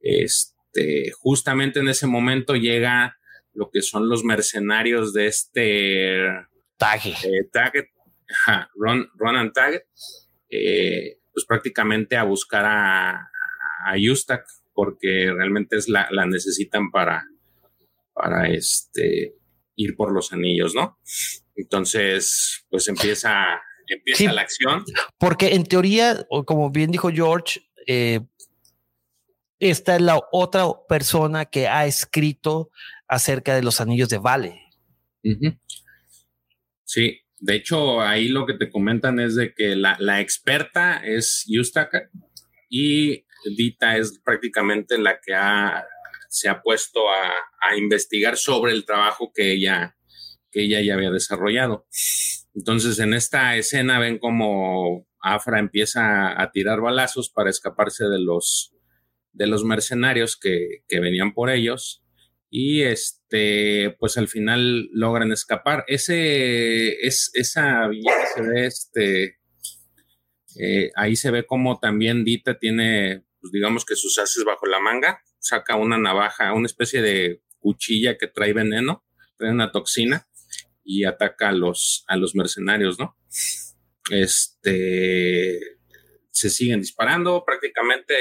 Este, 0.00 1.10
justamente 1.10 1.80
en 1.80 1.88
ese 1.88 2.06
momento 2.06 2.54
llega 2.54 3.18
lo 3.52 3.68
que 3.72 3.82
son 3.82 4.08
los 4.08 4.22
mercenarios 4.22 5.12
de 5.12 5.26
este 5.26 6.20
Tag. 6.76 7.04
eh, 7.04 7.90
ajá, 8.46 8.70
Ron, 8.76 9.10
Ron 9.16 9.34
and 9.34 9.52
Target, 9.52 9.82
eh, 10.50 11.18
pues 11.32 11.44
prácticamente 11.46 12.16
a 12.16 12.22
buscar 12.22 12.64
a, 12.64 13.28
a 13.86 13.96
Yustak 13.98 14.46
porque 14.72 15.32
realmente 15.36 15.74
es 15.74 15.88
la, 15.88 16.06
la 16.12 16.26
necesitan 16.26 16.92
para, 16.92 17.24
para 18.16 18.48
este, 18.48 19.34
ir 19.76 19.94
por 19.94 20.10
los 20.10 20.32
anillos, 20.32 20.74
¿no? 20.74 20.98
Entonces, 21.54 22.64
pues 22.70 22.88
empieza, 22.88 23.60
empieza 23.86 24.18
Sí. 24.18 24.26
la 24.26 24.40
acción. 24.40 24.84
Porque 25.18 25.54
en 25.54 25.64
teoría, 25.64 26.26
como 26.46 26.70
bien 26.70 26.90
dijo 26.90 27.10
George, 27.10 27.60
eh, 27.86 28.20
esta 29.58 29.96
es 29.96 30.02
la 30.02 30.18
otra 30.32 30.64
persona 30.88 31.44
que 31.44 31.68
ha 31.68 31.84
escrito 31.86 32.70
acerca 33.06 33.54
de 33.54 33.62
los 33.62 33.80
anillos 33.82 34.08
de 34.08 34.18
Vale. 34.18 34.62
Sí, 36.84 37.20
de 37.38 37.54
hecho, 37.54 38.00
ahí 38.00 38.28
lo 38.28 38.46
que 38.46 38.54
te 38.54 38.70
comentan 38.70 39.20
es 39.20 39.34
de 39.34 39.52
que 39.54 39.76
la, 39.76 39.96
la 39.98 40.20
experta 40.20 41.02
es 41.04 41.44
Yustaka 41.46 42.08
y 42.70 43.24
Dita 43.56 43.96
es 43.98 44.18
prácticamente 44.24 44.98
la 44.98 45.20
que 45.20 45.34
ha, 45.34 45.84
se 46.36 46.48
ha 46.48 46.60
puesto 46.60 47.08
a, 47.08 47.32
a 47.60 47.76
investigar 47.76 48.36
sobre 48.36 48.72
el 48.72 48.84
trabajo 48.84 49.32
que 49.34 49.52
ella, 49.52 49.96
que 50.50 50.64
ella 50.64 50.80
ya 50.82 50.94
había 50.94 51.10
desarrollado. 51.10 51.86
Entonces, 52.54 52.98
en 52.98 53.14
esta 53.14 53.56
escena 53.56 53.98
ven 53.98 54.18
como 54.18 55.06
Afra 55.20 55.58
empieza 55.58 56.40
a 56.40 56.50
tirar 56.52 56.80
balazos 56.80 57.30
para 57.30 57.50
escaparse 57.50 58.04
de 58.04 58.20
los, 58.20 58.74
de 59.32 59.46
los 59.46 59.64
mercenarios 59.64 60.36
que, 60.36 60.82
que 60.88 61.00
venían 61.00 61.32
por 61.32 61.50
ellos 61.50 62.02
y 62.50 62.82
este, 62.82 63.96
pues 63.98 64.18
al 64.18 64.28
final 64.28 64.88
logran 64.92 65.32
escapar. 65.32 65.84
Ese, 65.88 67.06
es, 67.06 67.30
esa 67.34 67.88
viñeta 67.88 68.26
se 68.34 68.42
ve, 68.42 68.66
este, 68.66 69.38
eh, 70.58 70.90
ahí 70.96 71.16
se 71.16 71.30
ve 71.30 71.44
como 71.44 71.78
también 71.78 72.24
Dita 72.24 72.58
tiene, 72.58 73.24
pues 73.40 73.52
digamos 73.52 73.84
que 73.84 73.96
sus 73.96 74.18
haces 74.18 74.44
bajo 74.44 74.66
la 74.66 74.80
manga, 74.80 75.20
saca 75.46 75.76
una 75.76 75.98
navaja, 75.98 76.52
una 76.52 76.66
especie 76.66 77.02
de 77.02 77.42
cuchilla 77.58 78.16
que 78.16 78.26
trae 78.26 78.52
veneno, 78.52 79.04
trae 79.36 79.50
una 79.50 79.72
toxina 79.72 80.26
y 80.84 81.04
ataca 81.04 81.48
a 81.48 81.52
los, 81.52 82.04
a 82.06 82.16
los 82.16 82.34
mercenarios, 82.34 82.98
¿no? 82.98 83.16
Este, 84.10 85.58
se 86.30 86.50
siguen 86.50 86.80
disparando, 86.80 87.44
prácticamente 87.44 88.14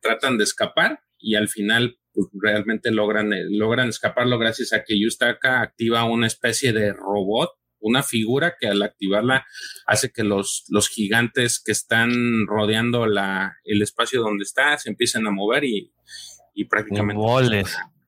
tratan 0.00 0.38
de 0.38 0.44
escapar 0.44 1.00
y 1.18 1.34
al 1.34 1.48
final 1.48 1.98
pues, 2.12 2.28
realmente 2.32 2.90
logran, 2.90 3.32
eh, 3.32 3.44
logran 3.48 3.88
escaparlo 3.88 4.38
gracias 4.38 4.72
a 4.72 4.84
que 4.84 5.00
Yustaka 5.00 5.62
activa 5.62 6.04
una 6.04 6.26
especie 6.26 6.72
de 6.72 6.92
robot, 6.92 7.50
una 7.80 8.02
figura 8.02 8.56
que 8.58 8.68
al 8.68 8.82
activarla 8.82 9.46
hace 9.86 10.12
que 10.12 10.22
los, 10.22 10.64
los 10.68 10.88
gigantes 10.88 11.60
que 11.62 11.72
están 11.72 12.46
rodeando 12.46 13.06
la, 13.06 13.56
el 13.64 13.82
espacio 13.82 14.20
donde 14.20 14.44
está 14.44 14.78
se 14.78 14.90
empiecen 14.90 15.26
a 15.26 15.30
mover 15.30 15.64
y, 15.64 15.92
y 16.56 16.64
prácticamente 16.64 17.22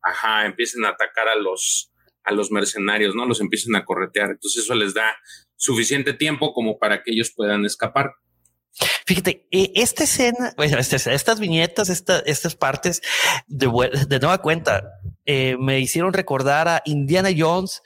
ajá, 0.03 0.47
empiecen 0.47 0.85
a 0.85 0.89
atacar 0.89 1.29
a 1.29 1.37
los, 1.37 1.93
a 2.25 2.33
los 2.33 2.51
mercenarios, 2.51 3.15
¿no? 3.15 3.27
Los 3.27 3.41
empiezan 3.41 3.77
a 3.77 3.85
corretear. 3.85 4.31
Entonces 4.31 4.65
eso 4.65 4.75
les 4.75 4.95
da 4.95 5.15
suficiente 5.55 6.15
tiempo 6.15 6.53
como 6.53 6.79
para 6.79 7.03
que 7.03 7.13
ellos 7.13 7.31
puedan 7.37 7.65
escapar. 7.67 8.13
Fíjate, 9.07 9.47
eh, 9.51 9.73
esta 9.75 10.05
escena, 10.05 10.53
bueno, 10.57 10.79
estas, 10.79 11.07
estas 11.09 11.41
viñetas, 11.41 11.89
esta- 11.89 12.21
estas 12.21 12.55
partes 12.55 13.03
de, 13.47 13.67
de 14.09 14.19
nueva 14.21 14.39
cuenta 14.39 14.85
eh, 15.27 15.57
me 15.59 15.81
hicieron 15.81 16.13
recordar 16.13 16.69
a 16.69 16.83
Indiana 16.85 17.29
Jones 17.37 17.83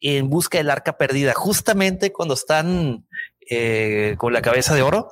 en 0.00 0.28
busca 0.28 0.58
del 0.58 0.70
arca 0.70 0.98
perdida, 0.98 1.32
justamente 1.32 2.12
cuando 2.12 2.34
están 2.34 3.06
eh, 3.48 4.16
con 4.18 4.32
la 4.32 4.42
cabeza 4.42 4.74
de 4.74 4.82
oro, 4.82 5.08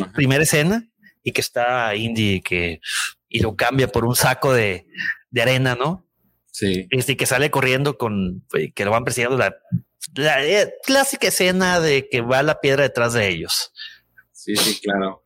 Ajá. 0.00 0.12
primera 0.14 0.42
escena, 0.42 0.88
y 1.22 1.32
que 1.32 1.40
está 1.42 1.94
Indy 1.94 2.40
que 2.40 2.80
y 3.36 3.40
lo 3.40 3.54
cambia 3.54 3.88
por 3.88 4.06
un 4.06 4.16
saco 4.16 4.54
de, 4.54 4.86
de 5.30 5.42
arena, 5.42 5.74
¿no? 5.74 6.06
Sí. 6.50 6.86
Este 6.88 7.18
que 7.18 7.26
sale 7.26 7.50
corriendo 7.50 7.98
con 7.98 8.46
eh, 8.56 8.72
que 8.72 8.86
lo 8.86 8.90
van 8.90 9.04
persiguiendo 9.04 9.36
la, 9.36 9.54
la 10.14 10.42
eh, 10.42 10.72
clásica 10.84 11.28
escena 11.28 11.78
de 11.80 12.08
que 12.08 12.22
va 12.22 12.42
la 12.42 12.60
piedra 12.60 12.84
detrás 12.84 13.12
de 13.12 13.28
ellos. 13.28 13.74
Sí, 14.32 14.56
sí, 14.56 14.80
claro. 14.80 15.22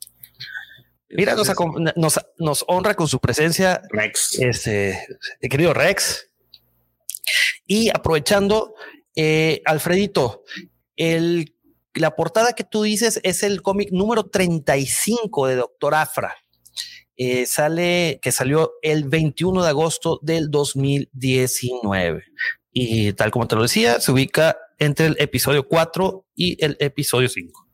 Mira, 1.09 1.37
nos, 1.37 2.65
honra 2.67 2.95
con 2.95 3.07
su 3.07 3.21
presencia 3.21 3.81
Rex. 3.91 4.41
este 4.41 5.07
el 5.41 5.49
querido 5.49 5.73
Rex. 5.73 6.31
Y 7.65 7.91
aprovechando, 7.91 8.75
eh, 9.15 9.63
Alfredito, 9.67 10.43
el, 10.97 11.55
la 11.95 12.17
portada 12.17 12.55
que 12.55 12.65
tú 12.65 12.83
dices 12.83 13.21
es 13.23 13.45
el 13.45 13.63
cómic 13.63 13.91
número 13.93 14.25
35 14.25 15.47
de 15.47 15.57
Doctor 15.57 15.95
Afra. 15.95 16.35
Eh, 17.17 17.47
sale, 17.47 18.19
que 18.23 18.33
salió 18.33 18.73
el 18.83 19.05
21 19.05 19.63
de 19.63 19.69
agosto 19.69 20.19
del 20.23 20.51
2019. 20.51 22.25
Y 22.73 23.13
tal 23.13 23.31
como 23.31 23.47
te 23.47 23.57
lo 23.57 23.63
decía, 23.63 24.01
se 24.01 24.13
ubica 24.13 24.57
entre 24.79 25.07
el 25.07 25.17
episodio 25.19 25.67
4 25.67 26.27
y 26.35 26.65
el 26.65 26.77
episodio 26.81 27.29
5. 27.29 27.69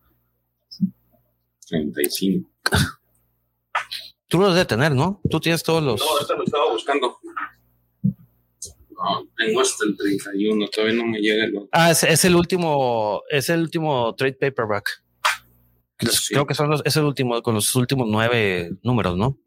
35. 1.69 2.51
Tú 4.29 4.39
lo 4.39 4.47
debes 4.47 4.61
de 4.61 4.67
tener, 4.67 4.93
¿no? 4.93 5.21
Tú 5.31 5.39
tienes 5.39 5.63
todos 5.63 5.83
los... 5.83 6.01
No, 6.01 6.11
ahorita 6.11 6.35
lo 6.35 6.45
estaba 6.45 6.73
buscando. 6.73 7.17
No, 8.03 9.29
tengo 9.37 9.61
hasta 9.61 9.85
el 9.85 9.97
31, 9.97 10.69
todavía 10.69 10.97
no 10.97 11.07
me 11.07 11.21
llega 11.21 11.45
el. 11.45 11.69
Ah, 11.71 11.91
es, 11.91 12.03
es 12.03 12.25
el 12.25 12.35
último, 12.35 13.23
es 13.29 13.51
el 13.51 13.61
último 13.61 14.15
trade 14.15 14.33
paperback. 14.33 15.05
Sí. 15.99 16.35
Creo 16.35 16.47
que 16.47 16.55
son 16.55 16.69
los, 16.71 16.83
es 16.85 16.97
el 16.97 17.05
último, 17.05 17.41
con 17.43 17.55
los 17.55 17.75
últimos 17.75 18.07
nueve 18.11 18.71
números, 18.83 19.17
¿no? 19.17 19.39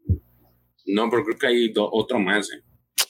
No, 0.86 1.08
pero 1.10 1.24
creo 1.24 1.38
que 1.38 1.46
hay 1.46 1.72
do- 1.72 1.88
otro 1.92 2.18
más. 2.18 2.50
¿eh? 2.50 2.62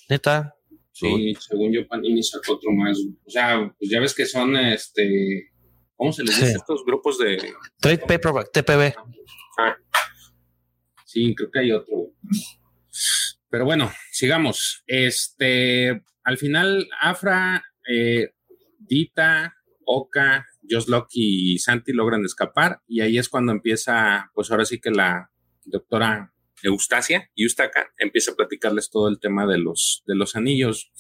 Neta. 0.09 0.55
Sí, 0.93 1.35
según 1.41 1.73
yo, 1.73 1.87
Panini 1.89 2.23
sacó 2.23 2.55
otro 2.55 2.71
más. 2.73 2.99
O 3.25 3.31
sea, 3.31 3.73
pues 3.79 3.91
ya 3.91 4.01
ves 4.01 4.15
que 4.15 4.27
son 4.27 4.57
este. 4.57 5.51
¿Cómo 5.97 6.13
se 6.13 6.23
les 6.25 6.35
dice 6.37 6.51
Sí. 6.51 6.57
estos 6.57 6.85
grupos 6.85 7.19
de.? 7.19 7.39
Trade 7.81 7.99
paperback, 8.07 8.51
TPB. 8.53 8.95
Ah, 9.59 9.77
sí, 11.07 11.35
creo 11.35 11.51
que 11.51 11.59
hay 11.61 11.73
otro. 11.73 12.13
Pero 13.49 13.65
bueno, 13.65 13.91
sigamos. 14.13 14.83
Este, 14.87 16.03
al 16.25 16.37
final, 16.39 16.89
Afra, 17.01 17.65
eh, 17.91 18.31
Dita, 18.79 19.55
Oka, 19.87 20.47
Joslock 20.71 21.09
y 21.13 21.59
Santi 21.59 21.93
logran 21.93 22.25
escapar 22.25 22.81
y 22.87 23.01
ahí 23.01 23.19
es 23.19 23.29
cuando 23.29 23.53
empieza, 23.53 24.31
pues 24.35 24.51
ahora 24.51 24.65
sí 24.65 24.81
que 24.81 24.91
la 24.91 25.31
doctora 25.65 26.33
Eustacia, 26.63 27.31
Eustaka, 27.37 27.93
empieza 27.99 28.33
a 28.33 28.37
platicarles 28.37 28.91
todo 28.91 29.09
el 29.09 29.19
tema 29.19 29.47
de 29.47 29.59
los, 29.59 30.03
de 30.07 30.15
los 30.15 30.37
anillos. 30.37 30.91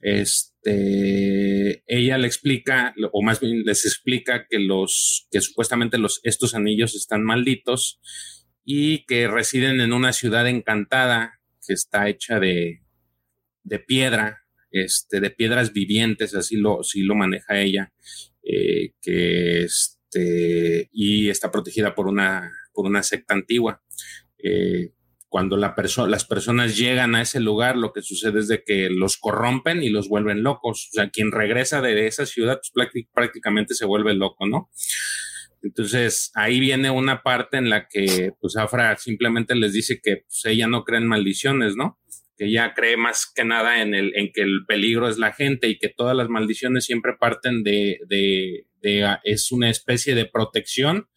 Este, 0.00 1.82
ella 1.86 2.18
le 2.18 2.26
explica, 2.26 2.94
o 3.12 3.22
más 3.22 3.40
bien 3.40 3.62
les 3.64 3.84
explica 3.86 4.46
que 4.48 4.58
los, 4.58 5.26
que 5.30 5.40
supuestamente 5.40 5.98
los, 5.98 6.20
estos 6.24 6.54
anillos 6.54 6.94
están 6.94 7.22
malditos 7.22 8.00
y 8.64 9.04
que 9.06 9.28
residen 9.28 9.80
en 9.80 9.92
una 9.92 10.12
ciudad 10.12 10.48
encantada 10.48 11.40
que 11.66 11.74
está 11.74 12.08
hecha 12.08 12.38
de, 12.40 12.82
de 13.62 13.78
piedra, 13.78 14.42
este, 14.70 15.20
de 15.20 15.30
piedras 15.30 15.72
vivientes, 15.72 16.34
así 16.34 16.56
lo, 16.56 16.80
así 16.80 17.02
lo 17.02 17.14
maneja 17.14 17.60
ella, 17.60 17.92
eh, 18.44 18.92
que 19.00 19.62
este, 19.62 20.88
y 20.92 21.28
está 21.30 21.50
protegida 21.50 21.94
por 21.94 22.06
una, 22.06 22.52
por 22.72 22.86
una 22.86 23.02
secta 23.02 23.34
antigua. 23.34 23.82
Eh, 24.38 24.92
cuando 25.28 25.56
la 25.56 25.74
las 26.06 26.24
personas 26.24 26.76
llegan 26.76 27.16
a 27.16 27.22
ese 27.22 27.40
lugar, 27.40 27.76
lo 27.76 27.92
que 27.92 28.02
sucede 28.02 28.38
es 28.38 28.46
de 28.46 28.62
que 28.62 28.88
los 28.88 29.16
corrompen 29.16 29.82
y 29.82 29.88
los 29.88 30.08
vuelven 30.08 30.44
locos. 30.44 30.90
O 30.90 30.94
sea, 30.94 31.10
quien 31.10 31.32
regresa 31.32 31.80
de 31.80 32.06
esa 32.06 32.24
ciudad, 32.24 32.60
pues 32.60 32.72
prácti- 32.72 33.08
prácticamente 33.12 33.74
se 33.74 33.84
vuelve 33.84 34.14
loco, 34.14 34.46
¿no? 34.46 34.70
Entonces 35.60 36.30
ahí 36.34 36.60
viene 36.60 36.90
una 36.90 37.22
parte 37.22 37.56
en 37.56 37.70
la 37.70 37.88
que 37.88 38.32
pues 38.38 38.56
Afra 38.56 38.96
simplemente 38.98 39.56
les 39.56 39.72
dice 39.72 39.98
que 40.00 40.18
pues, 40.18 40.42
ella 40.44 40.68
no 40.68 40.84
cree 40.84 41.00
en 41.00 41.08
maldiciones, 41.08 41.74
¿no? 41.74 41.98
Que 42.36 42.46
ella 42.46 42.74
cree 42.74 42.96
más 42.96 43.30
que 43.32 43.44
nada 43.44 43.80
en, 43.82 43.94
el, 43.94 44.12
en 44.16 44.32
que 44.32 44.42
el 44.42 44.64
peligro 44.66 45.08
es 45.08 45.18
la 45.18 45.32
gente 45.32 45.68
y 45.68 45.78
que 45.78 45.88
todas 45.88 46.16
las 46.16 46.28
maldiciones 46.28 46.84
siempre 46.84 47.12
parten 47.18 47.62
de, 47.62 47.98
de, 48.08 48.66
de 48.80 49.16
es 49.24 49.52
una 49.52 49.70
especie 49.70 50.14
de 50.14 50.26
protección 50.26 51.08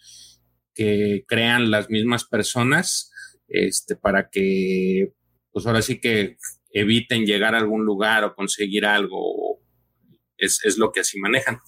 que 0.76 1.24
crean 1.28 1.72
las 1.72 1.90
mismas 1.90 2.26
personas 2.26 3.12
este, 3.48 3.96
para 3.96 4.30
que, 4.30 5.14
pues 5.52 5.66
ahora 5.66 5.82
sí 5.82 6.00
que 6.00 6.38
eviten 6.72 7.26
llegar 7.26 7.56
a 7.56 7.60
algún 7.60 7.86
lugar 7.86 8.24
o 8.24 8.36
conseguir 8.36 8.86
algo. 8.86 9.47
Es, 10.38 10.64
es 10.64 10.78
lo 10.78 10.92
que 10.92 11.00
así 11.02 11.20
manejan. 11.20 11.60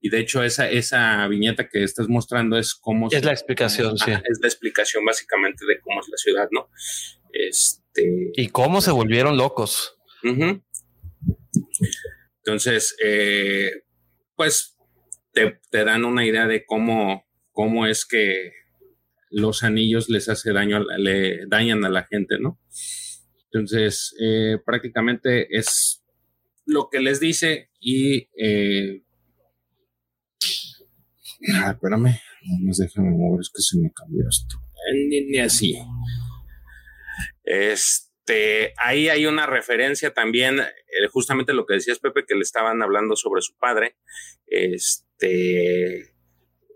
Y 0.00 0.10
de 0.10 0.20
hecho, 0.20 0.42
esa, 0.42 0.68
esa 0.68 1.26
viñeta 1.28 1.68
que 1.68 1.82
estás 1.82 2.08
mostrando 2.08 2.58
es 2.58 2.74
cómo... 2.74 3.08
Es 3.10 3.24
la 3.24 3.32
explicación, 3.32 3.96
sí. 3.98 4.10
Es 4.10 4.38
la 4.40 4.48
explicación 4.48 5.04
básicamente 5.04 5.64
de 5.66 5.80
cómo 5.80 6.00
es 6.00 6.08
la 6.08 6.16
ciudad, 6.16 6.48
¿no? 6.50 6.68
Este... 7.32 8.30
Y 8.34 8.48
cómo 8.48 8.80
se 8.80 8.90
volvieron 8.90 9.36
locos. 9.36 9.96
Entonces, 12.44 12.96
eh, 13.02 13.70
pues 14.34 14.76
te, 15.32 15.60
te, 15.70 15.84
dan 15.84 16.04
una 16.04 16.24
idea 16.26 16.46
de 16.46 16.64
cómo, 16.64 17.26
cómo 17.52 17.86
es 17.86 18.04
que 18.06 18.52
los 19.30 19.62
anillos 19.62 20.08
les 20.08 20.28
hace 20.28 20.52
daño, 20.52 20.80
le 20.96 21.46
dañan 21.46 21.84
a 21.84 21.90
la 21.90 22.04
gente, 22.04 22.36
¿no? 22.38 22.60
Entonces, 23.50 24.14
eh, 24.20 24.58
prácticamente 24.64 25.56
es 25.56 26.04
lo 26.66 26.88
que 26.90 27.00
les 27.00 27.20
dice 27.20 27.67
y... 27.80 28.28
Eh, 28.36 29.02
ah, 31.54 31.70
espérame, 31.72 32.18
no 32.60 32.72
déjame 32.76 33.10
mover, 33.10 33.40
es 33.40 33.50
que 33.50 33.62
se 33.62 33.78
me 33.78 33.90
cambió 33.92 34.28
esto. 34.28 34.56
Ni, 35.08 35.26
ni 35.26 35.38
así. 35.38 35.76
Este, 37.44 38.74
ahí 38.78 39.08
hay 39.08 39.26
una 39.26 39.46
referencia 39.46 40.12
también, 40.12 40.60
eh, 40.60 41.08
justamente 41.10 41.54
lo 41.54 41.66
que 41.66 41.74
decías 41.74 41.98
Pepe, 41.98 42.24
que 42.26 42.34
le 42.34 42.42
estaban 42.42 42.82
hablando 42.82 43.16
sobre 43.16 43.42
su 43.42 43.56
padre. 43.56 43.96
Este, 44.46 46.00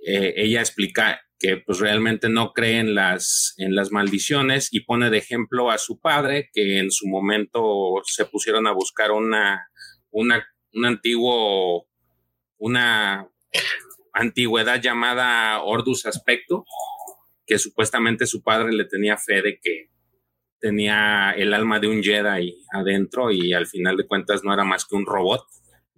eh, 0.04 0.34
ella 0.36 0.60
explica 0.60 1.20
que 1.38 1.56
pues 1.56 1.80
realmente 1.80 2.28
no 2.28 2.52
cree 2.52 2.78
en 2.78 2.94
las, 2.94 3.54
en 3.58 3.74
las 3.74 3.90
maldiciones 3.90 4.68
y 4.70 4.84
pone 4.84 5.10
de 5.10 5.18
ejemplo 5.18 5.70
a 5.70 5.78
su 5.78 6.00
padre, 6.00 6.50
que 6.52 6.78
en 6.78 6.90
su 6.90 7.08
momento 7.08 8.00
se 8.04 8.24
pusieron 8.26 8.66
a 8.68 8.72
buscar 8.72 9.10
una, 9.10 9.68
una, 10.10 10.46
un 10.74 10.84
antiguo, 10.84 11.86
una 12.58 13.28
antigüedad 14.12 14.80
llamada 14.80 15.62
Ordus 15.62 16.06
Aspecto, 16.06 16.64
que 17.46 17.58
supuestamente 17.58 18.26
su 18.26 18.42
padre 18.42 18.72
le 18.72 18.84
tenía 18.84 19.16
fe 19.16 19.42
de 19.42 19.58
que 19.60 19.90
tenía 20.58 21.32
el 21.32 21.52
alma 21.54 21.80
de 21.80 21.88
un 21.88 22.02
Jedi 22.02 22.64
adentro 22.72 23.30
y 23.30 23.52
al 23.52 23.66
final 23.66 23.96
de 23.96 24.06
cuentas 24.06 24.44
no 24.44 24.54
era 24.54 24.64
más 24.64 24.84
que 24.84 24.94
un 24.94 25.04
robot. 25.04 25.44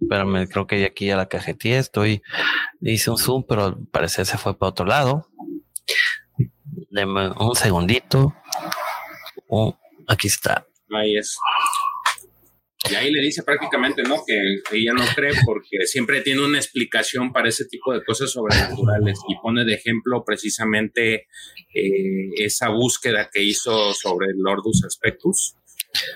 Espérame, 0.01 0.47
creo 0.47 0.67
que 0.67 0.83
aquí 0.85 1.05
ya 1.05 1.15
la 1.15 1.27
cajetilla 1.27 1.79
estoy, 1.79 2.21
hice 2.81 3.11
un 3.11 3.17
zoom, 3.17 3.45
pero 3.47 3.65
al 3.65 3.87
parecer 3.87 4.25
se 4.25 4.37
fue 4.37 4.57
para 4.57 4.71
otro 4.71 4.85
lado. 4.85 5.29
Deme 6.89 7.29
un 7.29 7.55
segundito. 7.55 8.35
Oh, 9.47 9.77
aquí 10.07 10.27
está. 10.27 10.65
Ahí 10.91 11.17
es. 11.17 11.37
Y 12.89 12.95
ahí 12.95 13.11
le 13.11 13.21
dice 13.21 13.43
prácticamente, 13.43 14.03
¿no? 14.03 14.23
Que 14.25 14.77
ella 14.77 14.93
no 14.93 15.03
cree 15.15 15.33
porque 15.45 15.85
siempre 15.85 16.21
tiene 16.21 16.45
una 16.45 16.57
explicación 16.57 17.31
para 17.31 17.49
ese 17.49 17.65
tipo 17.65 17.93
de 17.93 18.03
cosas 18.03 18.31
sobrenaturales 18.31 19.19
y 19.27 19.35
pone 19.41 19.65
de 19.65 19.73
ejemplo 19.73 20.23
precisamente 20.25 21.27
eh, 21.73 22.29
esa 22.37 22.69
búsqueda 22.69 23.29
que 23.31 23.43
hizo 23.43 23.93
sobre 23.93 24.27
el 24.27 24.37
Lordus 24.37 24.83
Aspectus, 24.85 25.55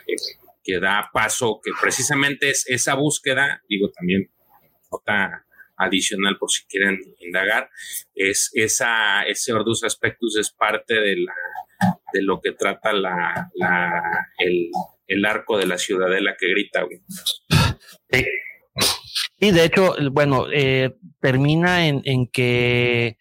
eh, 0.07 0.15
que 0.63 0.79
da 0.79 1.09
paso, 1.11 1.59
que 1.63 1.71
precisamente 1.79 2.49
es 2.49 2.65
esa 2.67 2.95
búsqueda, 2.95 3.63
digo 3.67 3.89
también, 3.91 4.29
nota 4.91 5.45
adicional 5.77 6.37
por 6.37 6.51
si 6.51 6.65
quieren 6.65 6.99
indagar, 7.19 7.69
es 8.13 8.51
esa, 8.53 9.23
ese 9.23 9.53
Ordus 9.53 9.83
Aspectus 9.83 10.37
es 10.37 10.51
parte 10.51 10.95
de, 10.95 11.15
la, 11.17 11.33
de 12.13 12.21
lo 12.21 12.41
que 12.41 12.51
trata 12.51 12.91
la, 12.91 13.49
la 13.55 14.27
el, 14.39 14.69
el, 15.09 15.25
arco 15.25 15.57
de 15.57 15.67
la 15.67 15.77
ciudadela 15.77 16.35
que 16.39 16.49
grita. 16.49 16.85
Sí. 18.11 18.25
Y 19.39 19.51
de 19.51 19.63
hecho, 19.65 19.95
bueno, 20.11 20.47
eh, 20.53 20.95
termina 21.19 21.87
en, 21.87 22.01
en 22.05 22.27
que 22.27 23.17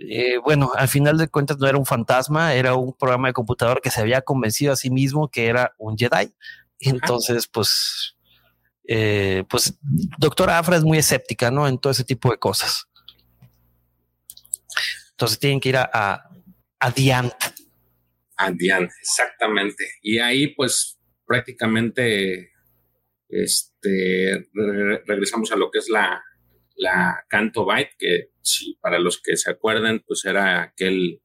eh, 0.00 0.38
bueno, 0.38 0.72
al 0.76 0.88
final 0.88 1.16
de 1.16 1.28
cuentas 1.28 1.58
no 1.58 1.66
era 1.66 1.78
un 1.78 1.86
fantasma, 1.86 2.54
era 2.54 2.74
un 2.74 2.92
programa 2.96 3.28
de 3.28 3.34
computador 3.34 3.80
que 3.80 3.90
se 3.90 4.00
había 4.00 4.20
convencido 4.20 4.72
a 4.72 4.76
sí 4.76 4.90
mismo 4.90 5.30
que 5.30 5.46
era 5.46 5.74
un 5.78 5.96
Jedi. 5.96 6.34
Entonces, 6.80 7.46
pues 7.46 8.16
eh, 8.88 9.44
pues 9.48 9.78
doctora 10.18 10.58
Afra 10.58 10.76
es 10.76 10.84
muy 10.84 10.98
escéptica, 10.98 11.50
¿no? 11.50 11.66
En 11.66 11.78
todo 11.78 11.90
ese 11.90 12.04
tipo 12.04 12.30
de 12.30 12.38
cosas. 12.38 12.86
Entonces 15.12 15.38
tienen 15.38 15.60
que 15.60 15.70
ir 15.70 15.76
a, 15.78 15.90
a, 15.92 16.30
a 16.78 16.90
Diant. 16.90 17.32
A 18.36 18.50
Diant, 18.50 18.90
exactamente. 19.00 19.84
Y 20.02 20.18
ahí 20.18 20.48
pues 20.48 20.95
prácticamente 21.26 22.52
este, 23.28 24.48
re 24.52 25.02
regresamos 25.06 25.52
a 25.52 25.56
lo 25.56 25.70
que 25.70 25.78
es 25.80 25.88
la, 25.88 26.22
la 26.76 27.24
Canto 27.28 27.64
Byte, 27.64 27.96
que 27.98 28.30
si 28.42 28.74
para 28.80 28.98
los 28.98 29.20
que 29.20 29.36
se 29.36 29.50
acuerdan, 29.50 30.02
pues 30.06 30.24
era 30.24 30.62
aquel 30.62 31.20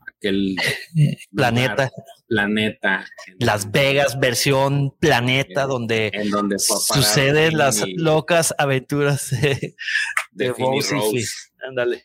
aquel 0.00 0.56
planeta. 1.34 1.90
planeta. 2.26 3.04
Las 3.38 3.70
Vegas, 3.70 4.18
versión 4.18 4.96
planeta, 4.98 5.62
en, 5.62 5.68
donde, 5.68 6.10
en 6.12 6.30
donde 6.30 6.58
suceden 6.58 7.56
las 7.56 7.84
locas 7.96 8.54
aventuras 8.58 9.30
de, 9.30 9.74
de, 10.32 10.46
de. 10.46 10.52
Rose. 10.52 11.26
Ándale. 11.68 12.04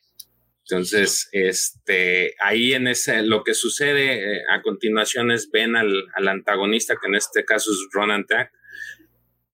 Entonces, 0.69 1.29
este, 1.31 2.35
ahí 2.41 2.73
en 2.73 2.87
ese, 2.87 3.21
lo 3.23 3.43
que 3.43 3.53
sucede 3.53 4.37
eh, 4.37 4.41
a 4.51 4.61
continuación 4.61 5.31
es 5.31 5.49
ven 5.49 5.77
al, 5.77 5.93
al, 6.13 6.27
antagonista, 6.27 6.97
que 7.01 7.07
en 7.07 7.15
este 7.15 7.45
caso 7.45 7.71
es 7.71 7.87
Ronan 7.93 8.25
Tack, 8.25 8.51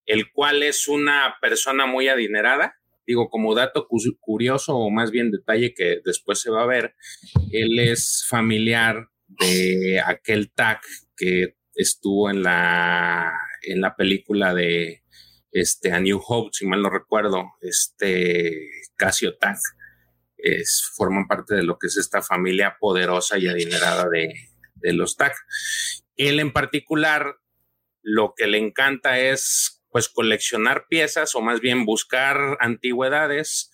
el 0.05 0.31
cual 0.31 0.63
es 0.63 0.87
una 0.87 1.35
persona 1.39 1.85
muy 1.85 2.07
adinerada, 2.07 2.75
digo, 3.05 3.29
como 3.29 3.53
dato 3.53 3.87
curioso 4.19 4.75
o 4.75 4.89
más 4.89 5.11
bien 5.11 5.29
detalle 5.29 5.73
que 5.75 5.99
después 6.03 6.39
se 6.39 6.49
va 6.49 6.63
a 6.63 6.67
ver, 6.67 6.95
él 7.51 7.77
es 7.77 8.25
familiar 8.27 9.09
de 9.27 10.01
aquel 10.03 10.51
TAC 10.51 10.81
que 11.15 11.55
estuvo 11.75 12.29
en 12.29 12.43
la, 12.43 13.31
en 13.61 13.81
la 13.81 13.95
película 13.95 14.53
de 14.53 15.03
este, 15.51 15.91
A 15.91 15.99
New 15.99 16.19
Hope, 16.25 16.49
si 16.53 16.65
mal 16.65 16.81
no 16.81 16.89
recuerdo, 16.89 17.45
este 17.61 18.67
Casio 18.95 19.37
TAC. 19.37 19.57
Es, 20.43 20.91
forman 20.95 21.25
parte 21.27 21.55
de 21.55 21.63
lo 21.63 21.79
que 21.79 21.87
es 21.87 21.95
esta 21.95 22.21
familia 22.21 22.75
poderosa 22.79 23.37
y 23.37 23.47
adinerada 23.47 24.09
de, 24.09 24.33
de 24.75 24.93
los 24.93 25.15
TAC. 25.15 25.33
Él 26.17 26.39
en 26.39 26.51
particular, 26.51 27.37
lo 28.01 28.33
que 28.35 28.47
le 28.47 28.57
encanta 28.57 29.19
es 29.19 29.81
pues 29.89 30.09
coleccionar 30.09 30.87
piezas 30.89 31.33
o 31.35 31.41
más 31.41 31.61
bien 31.61 31.85
buscar 31.85 32.57
antigüedades 32.59 33.71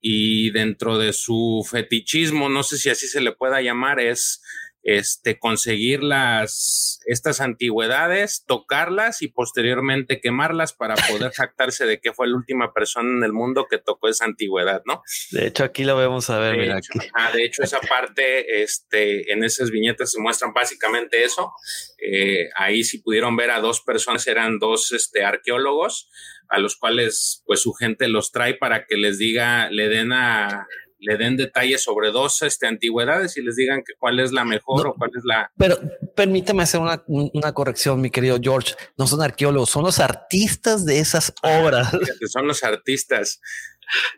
y 0.00 0.50
dentro 0.50 0.98
de 0.98 1.12
su 1.12 1.66
fetichismo, 1.68 2.48
no 2.48 2.62
sé 2.62 2.76
si 2.76 2.90
así 2.90 3.06
se 3.06 3.20
le 3.20 3.32
pueda 3.32 3.62
llamar, 3.62 4.00
es 4.00 4.42
este, 4.82 5.38
conseguir 5.38 6.02
las, 6.02 7.00
estas 7.06 7.40
antigüedades, 7.40 8.44
tocarlas 8.46 9.22
y 9.22 9.28
posteriormente 9.28 10.20
quemarlas 10.20 10.72
para 10.72 10.94
poder 10.94 11.32
jactarse 11.36 11.86
de 11.86 12.00
que 12.00 12.12
fue 12.12 12.28
la 12.28 12.36
última 12.36 12.72
persona 12.72 13.10
en 13.10 13.24
el 13.24 13.32
mundo 13.32 13.66
que 13.70 13.78
tocó 13.78 14.08
esa 14.08 14.24
antigüedad, 14.24 14.82
¿no? 14.86 15.02
De 15.32 15.46
hecho, 15.46 15.64
aquí 15.64 15.84
lo 15.84 15.96
vemos 15.96 16.30
a 16.30 16.38
ver, 16.38 16.52
de 16.52 16.62
mira 16.62 16.78
hecho, 16.78 16.92
aquí. 16.96 17.08
Ajá, 17.14 17.32
de 17.32 17.44
hecho, 17.44 17.62
esa 17.62 17.80
parte, 17.80 18.62
este, 18.62 19.32
en 19.32 19.44
esas 19.44 19.70
viñetas 19.70 20.12
se 20.12 20.20
muestran 20.20 20.52
básicamente 20.52 21.24
eso. 21.24 21.52
Eh, 21.98 22.48
ahí 22.56 22.82
si 22.82 22.98
pudieron 22.98 23.36
ver 23.36 23.50
a 23.50 23.60
dos 23.60 23.82
personas, 23.82 24.26
eran 24.26 24.58
dos 24.58 24.92
este, 24.92 25.24
arqueólogos 25.24 26.10
a 26.48 26.58
los 26.58 26.76
cuales 26.76 27.42
pues 27.46 27.60
su 27.60 27.72
gente 27.72 28.08
los 28.08 28.32
trae 28.32 28.54
para 28.54 28.86
que 28.86 28.96
les 28.96 29.18
diga, 29.18 29.70
le 29.70 29.88
den 29.88 30.12
a, 30.12 30.66
le 31.00 31.16
den 31.16 31.36
detalles 31.36 31.82
sobre 31.82 32.10
dos 32.10 32.42
este, 32.42 32.66
antigüedades 32.66 33.36
y 33.36 33.42
les 33.42 33.56
digan 33.56 33.82
que 33.84 33.94
cuál 33.98 34.20
es 34.20 34.32
la 34.32 34.44
mejor 34.44 34.84
no, 34.84 34.90
o 34.90 34.94
cuál 34.94 35.10
es 35.16 35.24
la. 35.24 35.50
Pero 35.56 35.78
permíteme 36.14 36.62
hacer 36.62 36.80
una, 36.80 37.02
una, 37.06 37.52
corrección, 37.52 38.00
mi 38.00 38.10
querido 38.10 38.38
George. 38.40 38.74
No 38.98 39.06
son 39.06 39.22
arqueólogos, 39.22 39.70
son 39.70 39.84
los 39.84 39.98
artistas 39.98 40.84
de 40.84 41.00
esas 41.00 41.32
obras. 41.42 41.90
Que 42.20 42.28
son 42.28 42.46
los 42.46 42.62
artistas. 42.62 43.40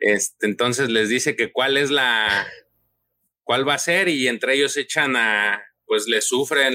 Este, 0.00 0.46
entonces 0.46 0.90
les 0.90 1.08
dice 1.08 1.36
que 1.36 1.52
cuál 1.52 1.76
es 1.76 1.90
la, 1.90 2.46
cuál 3.44 3.66
va 3.66 3.74
a 3.74 3.78
ser 3.78 4.08
y 4.08 4.26
entre 4.26 4.54
ellos 4.54 4.76
echan 4.76 5.16
a, 5.16 5.62
pues 5.86 6.08
le 6.08 6.20
sufren, 6.20 6.74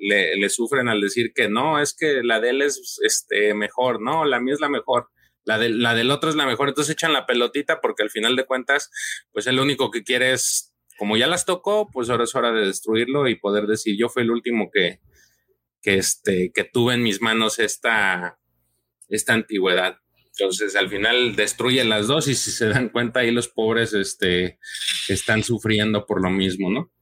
le, 0.00 0.36
le 0.36 0.48
sufren 0.48 0.88
al 0.88 1.00
decir 1.00 1.32
que 1.34 1.48
no, 1.48 1.80
es 1.80 1.94
que 1.94 2.22
la 2.22 2.40
de 2.40 2.50
él 2.50 2.62
es 2.62 2.98
este, 3.02 3.54
mejor, 3.54 4.00
no, 4.00 4.24
la 4.24 4.40
mía 4.40 4.54
es 4.54 4.60
la 4.60 4.68
mejor 4.68 5.08
La, 5.48 5.58
de, 5.58 5.70
la 5.70 5.94
del 5.94 6.10
otro 6.10 6.28
es 6.28 6.36
la 6.36 6.44
mejor. 6.44 6.68
Entonces 6.68 6.92
echan 6.92 7.14
la 7.14 7.24
pelotita 7.24 7.80
porque 7.80 8.02
al 8.02 8.10
final 8.10 8.36
de 8.36 8.44
cuentas, 8.44 8.90
pues 9.32 9.46
el 9.46 9.58
único 9.58 9.90
que 9.90 10.04
quiere 10.04 10.32
es, 10.32 10.74
como 10.98 11.16
ya 11.16 11.26
las 11.26 11.46
tocó, 11.46 11.88
pues 11.90 12.10
ahora 12.10 12.24
es 12.24 12.34
hora 12.34 12.52
de 12.52 12.66
destruirlo 12.66 13.28
y 13.28 13.36
poder 13.36 13.66
decir, 13.66 13.96
yo 13.98 14.10
fui 14.10 14.24
el 14.24 14.30
último 14.30 14.68
que, 14.70 15.00
que, 15.80 15.96
este, 15.96 16.52
que 16.54 16.64
tuve 16.64 16.92
en 16.92 17.02
mis 17.02 17.22
manos 17.22 17.58
esta, 17.60 18.38
esta 19.08 19.32
antigüedad. 19.32 19.96
Entonces, 20.38 20.76
al 20.76 20.90
final 20.90 21.34
destruye 21.34 21.82
las 21.84 22.08
dos 22.08 22.28
y 22.28 22.34
si 22.34 22.50
se 22.50 22.68
dan 22.68 22.90
cuenta 22.90 23.20
ahí 23.20 23.30
los 23.30 23.48
pobres 23.48 23.94
este, 23.94 24.58
están 25.08 25.42
sufriendo 25.42 26.04
por 26.04 26.22
lo 26.22 26.28
mismo, 26.28 26.70
¿no? 26.70 26.92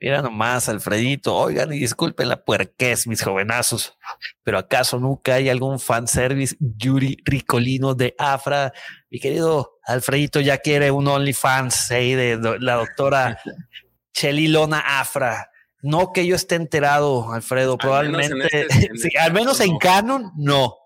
Mira 0.00 0.20
nomás, 0.20 0.68
Alfredito, 0.68 1.34
oigan 1.34 1.72
y 1.72 1.78
disculpen 1.78 2.28
la 2.28 2.44
puerquez, 2.44 3.06
mis 3.06 3.22
jovenazos, 3.22 3.96
pero 4.42 4.58
¿acaso 4.58 4.98
nunca 4.98 5.34
hay 5.34 5.48
algún 5.48 5.80
fanservice 5.80 6.56
Yuri 6.60 7.16
Ricolino 7.24 7.94
de 7.94 8.14
Afra? 8.18 8.72
Mi 9.10 9.18
querido 9.18 9.78
Alfredito 9.86 10.40
ya 10.40 10.58
quiere 10.58 10.90
un 10.90 11.08
OnlyFans 11.08 11.90
ahí 11.92 12.14
de 12.14 12.58
la 12.60 12.74
doctora 12.74 13.40
Chelilona 14.12 15.00
Afra. 15.00 15.50
No 15.82 16.12
que 16.12 16.26
yo 16.26 16.36
esté 16.36 16.56
enterado, 16.56 17.32
Alfredo, 17.32 17.78
probablemente, 17.78 18.66
este, 18.68 19.18
al 19.18 19.32
menos 19.32 19.60
en 19.60 19.78
Canon, 19.78 20.32
no. 20.36 20.76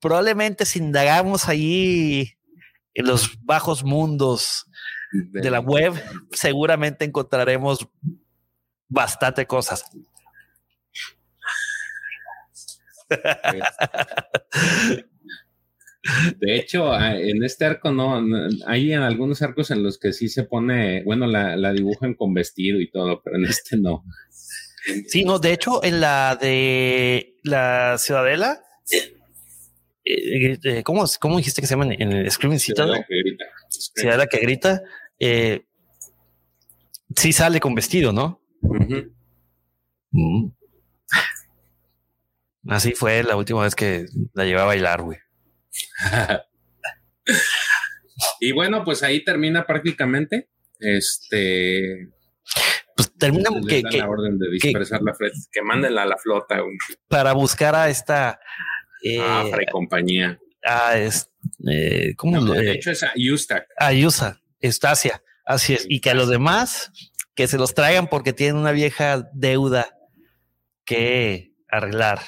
Probablemente 0.00 0.64
si 0.64 0.78
indagamos 0.78 1.48
allí 1.48 2.38
en 2.94 3.06
los 3.06 3.38
bajos 3.44 3.84
mundos 3.84 4.67
de 5.12 5.50
la 5.50 5.60
web, 5.60 5.94
seguramente 6.30 7.04
encontraremos 7.04 7.86
bastante 8.88 9.46
cosas. 9.46 9.84
De 16.38 16.56
hecho, 16.56 16.94
en 16.98 17.44
este 17.44 17.64
arco 17.66 17.90
no, 17.90 18.22
hay 18.66 18.92
en 18.92 19.00
algunos 19.00 19.42
arcos 19.42 19.70
en 19.70 19.82
los 19.82 19.98
que 19.98 20.12
sí 20.12 20.28
se 20.28 20.44
pone, 20.44 21.02
bueno, 21.04 21.26
la, 21.26 21.56
la, 21.56 21.72
dibujan 21.72 22.14
con 22.14 22.32
vestido 22.34 22.80
y 22.80 22.90
todo, 22.90 23.20
pero 23.22 23.36
en 23.36 23.44
este 23.44 23.76
no. 23.76 24.04
Sí, 25.06 25.24
no, 25.24 25.38
de 25.38 25.52
hecho, 25.52 25.84
en 25.84 26.00
la 26.00 26.38
de 26.40 27.36
la 27.42 27.96
Ciudadela, 27.98 28.62
eh, 30.04 30.58
eh, 30.62 30.82
¿cómo, 30.82 31.04
¿cómo, 31.20 31.36
dijiste 31.36 31.60
que 31.60 31.66
se 31.66 31.74
llama 31.74 31.92
en 31.92 32.12
el 32.12 32.30
Screaming 32.30 32.58
Ciudadela 32.58 33.06
que 33.78 34.00
grita. 34.00 34.00
Ciudadela 34.00 34.26
que 34.26 34.38
grita, 34.38 34.82
eh, 35.18 35.64
sí 37.16 37.32
sale 37.32 37.60
con 37.60 37.74
vestido, 37.74 38.12
¿no? 38.12 38.40
Mm. 40.10 40.48
Así 42.68 42.92
fue 42.92 43.22
la 43.22 43.36
última 43.36 43.62
vez 43.62 43.74
que 43.74 44.06
la 44.34 44.44
llevé 44.44 44.60
a 44.60 44.64
bailar, 44.64 45.02
güey. 45.02 45.18
y 48.40 48.52
bueno, 48.52 48.84
pues 48.84 49.02
ahí 49.02 49.24
termina 49.24 49.66
prácticamente. 49.66 50.48
Este. 50.78 52.10
Pues 52.96 53.12
termina 53.14 53.50
que, 53.66 53.82
la 53.82 54.08
orden 54.08 54.38
de 54.38 54.50
dispersar 54.50 55.02
la 55.02 55.14
flota, 55.14 55.34
que 55.50 55.62
mándenla 55.62 56.02
a 56.02 56.06
la 56.06 56.16
flota. 56.18 56.60
Para 57.08 57.32
buscar 57.32 57.74
a 57.74 57.88
esta. 57.88 58.40
Eh, 59.02 59.20
Afra 59.20 59.62
y 59.62 59.66
compañía. 59.66 60.38
Ah, 60.64 60.96
es. 60.98 61.30
Eh, 61.70 62.14
¿Cómo 62.16 62.54
De 62.54 62.72
hecho, 62.72 62.90
es 62.90 63.02
a 63.02 63.12
Yusta. 63.14 63.66
A 63.76 63.92
Yusa, 63.92 64.40
Estasia. 64.60 65.22
Así 65.44 65.74
es. 65.74 65.86
Y 65.88 66.00
que 66.00 66.10
a 66.10 66.14
los 66.14 66.28
demás 66.28 66.92
que 67.34 67.46
se 67.46 67.56
los 67.56 67.74
traigan 67.74 68.08
porque 68.08 68.32
tienen 68.32 68.56
una 68.56 68.72
vieja 68.72 69.28
deuda 69.32 69.96
que 70.84 71.54
arreglar. 71.70 72.20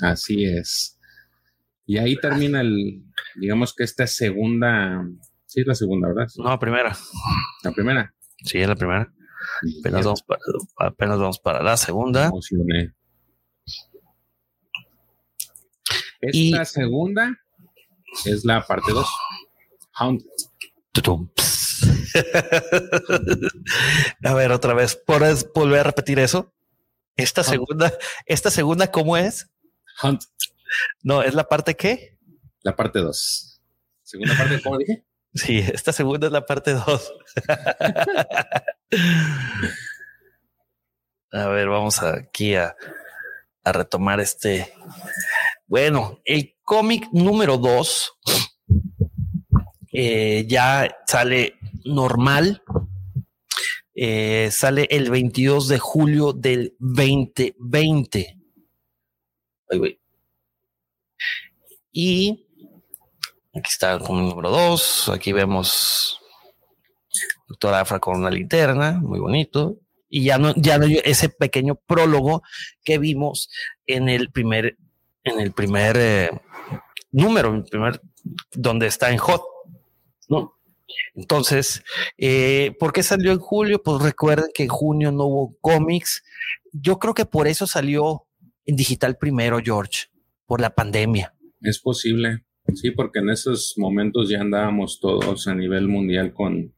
Así 0.00 0.44
es. 0.44 0.98
Y 1.84 1.98
ahí 1.98 2.16
termina 2.16 2.60
el, 2.60 3.02
digamos 3.36 3.74
que 3.74 3.82
esta 3.84 4.06
segunda, 4.06 5.04
sí 5.46 5.62
es 5.62 5.66
la 5.66 5.74
segunda, 5.74 6.08
¿verdad? 6.08 6.28
No, 6.36 6.50
la 6.50 6.58
primera. 6.58 6.96
La 7.64 7.72
primera. 7.72 8.14
Sí, 8.44 8.58
es 8.58 8.68
la 8.68 8.76
primera. 8.76 9.12
Apenas 9.80 10.04
vamos 10.04 10.22
para, 10.22 10.40
apenas 10.76 11.18
vamos 11.18 11.38
para 11.40 11.62
la 11.62 11.76
segunda. 11.76 12.30
Esta 16.20 16.64
segunda 16.64 17.38
es 18.24 18.44
la 18.44 18.66
parte 18.66 18.92
2. 18.92 19.06
a 24.24 24.34
ver, 24.34 24.52
otra 24.52 24.74
vez, 24.74 25.00
¿puedes 25.06 25.50
volver 25.52 25.80
a 25.80 25.84
repetir 25.84 26.18
eso? 26.18 26.52
Esta 27.16 27.42
segunda, 27.42 27.92
esta 28.26 28.50
segunda, 28.50 28.90
¿cómo 28.90 29.16
es? 29.16 29.48
Hunt. 30.02 30.22
No, 31.02 31.22
¿es 31.22 31.32
la 31.34 31.48
parte 31.48 31.76
qué? 31.76 32.18
La 32.62 32.76
parte 32.76 32.98
2. 33.00 33.62
Segunda 34.02 34.36
parte, 34.36 34.60
¿cómo 34.62 34.78
dije? 34.78 35.04
Sí, 35.34 35.58
esta 35.58 35.92
segunda 35.92 36.28
es 36.28 36.32
la 36.32 36.46
parte 36.46 36.72
2. 36.72 37.12
a 41.32 41.48
ver, 41.48 41.68
vamos 41.68 42.02
aquí 42.02 42.54
a, 42.54 42.74
a 43.64 43.72
retomar 43.72 44.20
este. 44.20 44.72
Bueno, 45.68 46.18
el 46.24 46.56
cómic 46.64 47.08
número 47.12 47.58
2 47.58 48.12
eh, 49.92 50.46
ya 50.48 50.96
sale 51.06 51.58
normal. 51.84 52.62
Eh, 53.94 54.48
sale 54.50 54.88
el 54.90 55.10
22 55.10 55.68
de 55.68 55.78
julio 55.78 56.32
del 56.32 56.74
2020. 56.78 58.38
Ay, 59.70 59.78
güey. 59.78 60.00
Y 61.92 62.46
aquí 63.52 63.68
está 63.68 63.98
como 63.98 64.22
número 64.22 64.50
dos. 64.50 65.10
Aquí 65.10 65.32
vemos 65.32 66.18
doctor 67.48 67.74
Afra 67.74 67.98
con 67.98 68.18
una 68.18 68.30
linterna, 68.30 68.92
muy 68.92 69.18
bonito. 69.18 69.80
Y 70.08 70.24
ya 70.24 70.38
no, 70.38 70.54
ya 70.56 70.78
no 70.78 70.86
ese 70.86 71.28
pequeño 71.28 71.74
prólogo 71.74 72.42
que 72.84 72.98
vimos 72.98 73.50
en 73.86 74.08
el 74.08 74.30
primer, 74.30 74.78
en 75.24 75.40
el 75.40 75.52
primer 75.52 75.96
eh, 75.98 76.30
número, 77.10 77.54
el 77.54 77.64
primer, 77.64 78.00
donde 78.52 78.86
está 78.86 79.10
en 79.10 79.18
Hot. 79.18 79.42
No. 80.28 80.54
Entonces, 81.14 81.82
eh, 82.16 82.74
¿por 82.78 82.92
qué 82.92 83.02
salió 83.02 83.32
en 83.32 83.38
julio? 83.38 83.82
Pues 83.82 84.02
recuerden 84.02 84.50
que 84.54 84.64
en 84.64 84.68
junio 84.68 85.12
no 85.12 85.24
hubo 85.24 85.56
cómics. 85.60 86.24
Yo 86.72 86.98
creo 86.98 87.14
que 87.14 87.24
por 87.24 87.46
eso 87.46 87.66
salió 87.66 88.26
en 88.64 88.76
digital 88.76 89.16
primero, 89.16 89.58
George, 89.62 90.06
por 90.46 90.60
la 90.60 90.70
pandemia. 90.70 91.34
Es 91.60 91.80
posible, 91.80 92.44
sí, 92.74 92.90
porque 92.90 93.18
en 93.18 93.30
esos 93.30 93.74
momentos 93.76 94.28
ya 94.28 94.40
andábamos 94.40 95.00
todos 95.00 95.48
a 95.48 95.54
nivel 95.54 95.88
mundial 95.88 96.32
con 96.32 96.72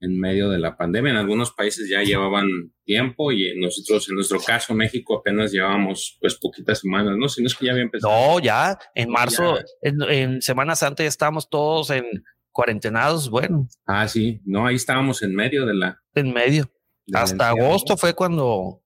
en 0.00 0.18
medio 0.18 0.48
de 0.48 0.58
la 0.58 0.76
pandemia. 0.76 1.10
En 1.10 1.16
algunos 1.18 1.52
países 1.52 1.88
ya 1.88 2.02
llevaban 2.02 2.46
tiempo 2.84 3.32
y 3.32 3.54
nosotros, 3.58 4.08
en 4.08 4.16
nuestro 4.16 4.40
caso, 4.40 4.74
México, 4.74 5.18
apenas 5.18 5.52
llevábamos 5.52 6.16
pues 6.20 6.36
poquitas 6.36 6.80
semanas, 6.80 7.16
¿no? 7.18 7.28
Si 7.28 7.42
no 7.42 7.46
es 7.46 7.54
que 7.54 7.66
ya 7.66 7.72
había 7.72 7.84
empezado. 7.84 8.12
No, 8.12 8.40
ya 8.40 8.78
en 8.94 9.10
marzo, 9.10 9.58
En, 9.82 10.02
en, 10.02 10.42
Semana 10.42 10.74
Santa 10.74 11.02
ya 11.02 11.08
estábamos 11.08 11.48
todos 11.50 11.90
en 11.90 12.04
cuarentenados, 12.50 13.30
bueno. 13.30 13.68
Ah, 13.86 14.08
sí, 14.08 14.40
no, 14.44 14.66
ahí 14.66 14.76
estábamos 14.76 15.22
en 15.22 15.34
medio 15.34 15.66
de 15.66 15.74
la. 15.74 16.02
En 16.14 16.32
medio. 16.32 16.70
Hasta 17.12 17.48
agosto 17.48 17.96
fue 17.96 18.14
cuando 18.14 18.82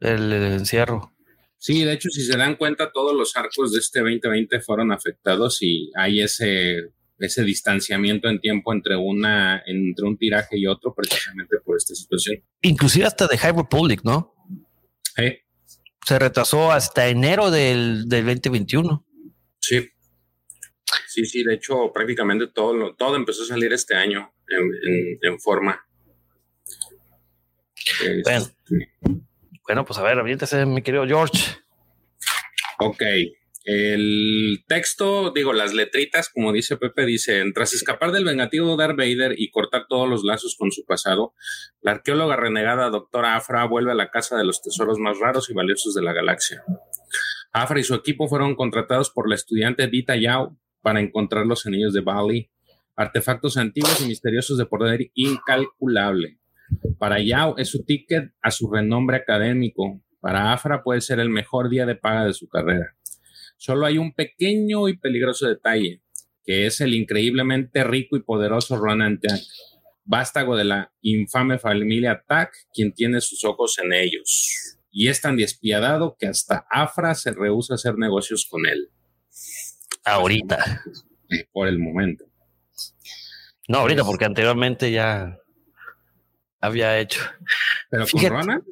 el 0.00 0.32
encierro. 0.32 1.14
Sí, 1.58 1.84
de 1.84 1.92
hecho, 1.92 2.08
si 2.10 2.22
se 2.22 2.36
dan 2.36 2.56
cuenta, 2.56 2.92
todos 2.92 3.16
los 3.16 3.36
arcos 3.36 3.72
de 3.72 3.80
este 3.80 4.00
2020 4.00 4.60
fueron 4.60 4.92
afectados 4.92 5.58
y 5.60 5.90
hay 5.96 6.20
ese, 6.20 6.92
ese 7.18 7.42
distanciamiento 7.42 8.28
en 8.28 8.40
tiempo 8.40 8.72
entre 8.72 8.96
una, 8.96 9.62
entre 9.66 10.06
un 10.06 10.16
tiraje 10.16 10.58
y 10.58 10.66
otro, 10.66 10.94
precisamente 10.94 11.56
por 11.64 11.76
esta 11.76 11.94
situación. 11.94 12.42
Inclusive 12.62 13.06
hasta 13.06 13.26
de 13.26 13.38
High 13.38 13.52
Republic, 13.52 14.02
¿no? 14.04 14.34
Sí. 15.16 15.38
Se 16.06 16.18
retrasó 16.18 16.70
hasta 16.70 17.08
enero 17.08 17.50
del, 17.50 18.08
del 18.08 18.24
2021. 18.24 19.04
Sí. 19.60 19.88
Sí, 21.06 21.24
sí, 21.26 21.44
de 21.44 21.54
hecho, 21.54 21.92
prácticamente 21.92 22.46
todo, 22.46 22.94
todo 22.94 23.16
empezó 23.16 23.42
a 23.42 23.46
salir 23.46 23.72
este 23.72 23.94
año 23.94 24.32
en, 24.48 25.18
en, 25.20 25.40
forma. 25.40 25.86
Bueno. 28.24 28.44
Este, 28.44 28.92
bueno, 29.66 29.84
pues 29.84 29.98
a 29.98 30.02
ver, 30.02 30.18
aviéntese, 30.18 30.64
mi 30.64 30.80
querido 30.80 31.06
George. 31.06 31.56
Ok. 32.78 33.02
El 33.70 34.64
texto, 34.66 35.30
digo, 35.30 35.52
las 35.52 35.74
letritas, 35.74 36.30
como 36.30 36.54
dice 36.54 36.78
Pepe, 36.78 37.04
dice, 37.04 37.44
tras 37.52 37.74
escapar 37.74 38.12
del 38.12 38.24
vengativo 38.24 38.78
Darth 38.78 38.96
Vader 38.96 39.34
y 39.36 39.50
cortar 39.50 39.84
todos 39.90 40.08
los 40.08 40.24
lazos 40.24 40.56
con 40.58 40.72
su 40.72 40.86
pasado, 40.86 41.34
la 41.82 41.90
arqueóloga 41.90 42.34
renegada 42.36 42.88
doctora 42.88 43.36
Afra 43.36 43.66
vuelve 43.66 43.92
a 43.92 43.94
la 43.94 44.10
casa 44.10 44.38
de 44.38 44.44
los 44.46 44.62
tesoros 44.62 44.98
más 44.98 45.18
raros 45.18 45.50
y 45.50 45.52
valiosos 45.52 45.92
de 45.92 46.00
la 46.00 46.14
galaxia. 46.14 46.64
Afra 47.52 47.78
y 47.78 47.84
su 47.84 47.94
equipo 47.94 48.26
fueron 48.26 48.54
contratados 48.54 49.10
por 49.10 49.28
la 49.28 49.34
estudiante 49.34 49.86
Dita 49.86 50.16
Yao 50.16 50.56
para 50.80 51.00
encontrar 51.00 51.44
los 51.44 51.66
anillos 51.66 51.92
de 51.92 52.00
Bali, 52.00 52.50
artefactos 52.96 53.58
antiguos 53.58 54.00
y 54.00 54.06
misteriosos 54.06 54.56
de 54.56 54.64
poder 54.64 55.10
incalculable. 55.12 56.38
Para 56.98 57.20
Yao 57.20 57.58
es 57.58 57.68
su 57.68 57.84
ticket 57.84 58.32
a 58.40 58.50
su 58.50 58.70
renombre 58.72 59.18
académico. 59.18 60.02
Para 60.20 60.54
Afra 60.54 60.82
puede 60.82 61.02
ser 61.02 61.20
el 61.20 61.28
mejor 61.28 61.68
día 61.68 61.84
de 61.84 61.96
paga 61.96 62.24
de 62.24 62.32
su 62.32 62.48
carrera. 62.48 62.94
Solo 63.58 63.86
hay 63.86 63.98
un 63.98 64.12
pequeño 64.12 64.88
y 64.88 64.96
peligroso 64.96 65.48
detalle, 65.48 66.00
que 66.44 66.66
es 66.66 66.80
el 66.80 66.94
increíblemente 66.94 67.82
rico 67.82 68.16
y 68.16 68.22
poderoso 68.22 68.76
Ronan 68.76 69.18
Jack, 69.20 69.40
vástago 70.04 70.56
de 70.56 70.64
la 70.64 70.92
infame 71.02 71.58
familia 71.58 72.24
Tack, 72.26 72.52
quien 72.72 72.94
tiene 72.94 73.20
sus 73.20 73.44
ojos 73.44 73.78
en 73.82 73.92
ellos. 73.92 74.78
Y 74.92 75.08
es 75.08 75.20
tan 75.20 75.36
despiadado 75.36 76.16
que 76.16 76.28
hasta 76.28 76.66
Afra 76.70 77.16
se 77.16 77.32
rehúsa 77.32 77.74
a 77.74 77.76
hacer 77.76 77.98
negocios 77.98 78.46
con 78.48 78.64
él. 78.64 78.90
Ahorita. 80.04 80.82
Por 81.52 81.66
el 81.66 81.78
momento. 81.78 82.24
No, 83.66 83.78
ahorita, 83.78 84.04
porque 84.04 84.24
anteriormente 84.24 84.92
ya 84.92 85.36
había 86.60 86.98
hecho. 87.00 87.20
¿Pero 87.90 88.06
con 88.06 88.24
Ronan? 88.24 88.64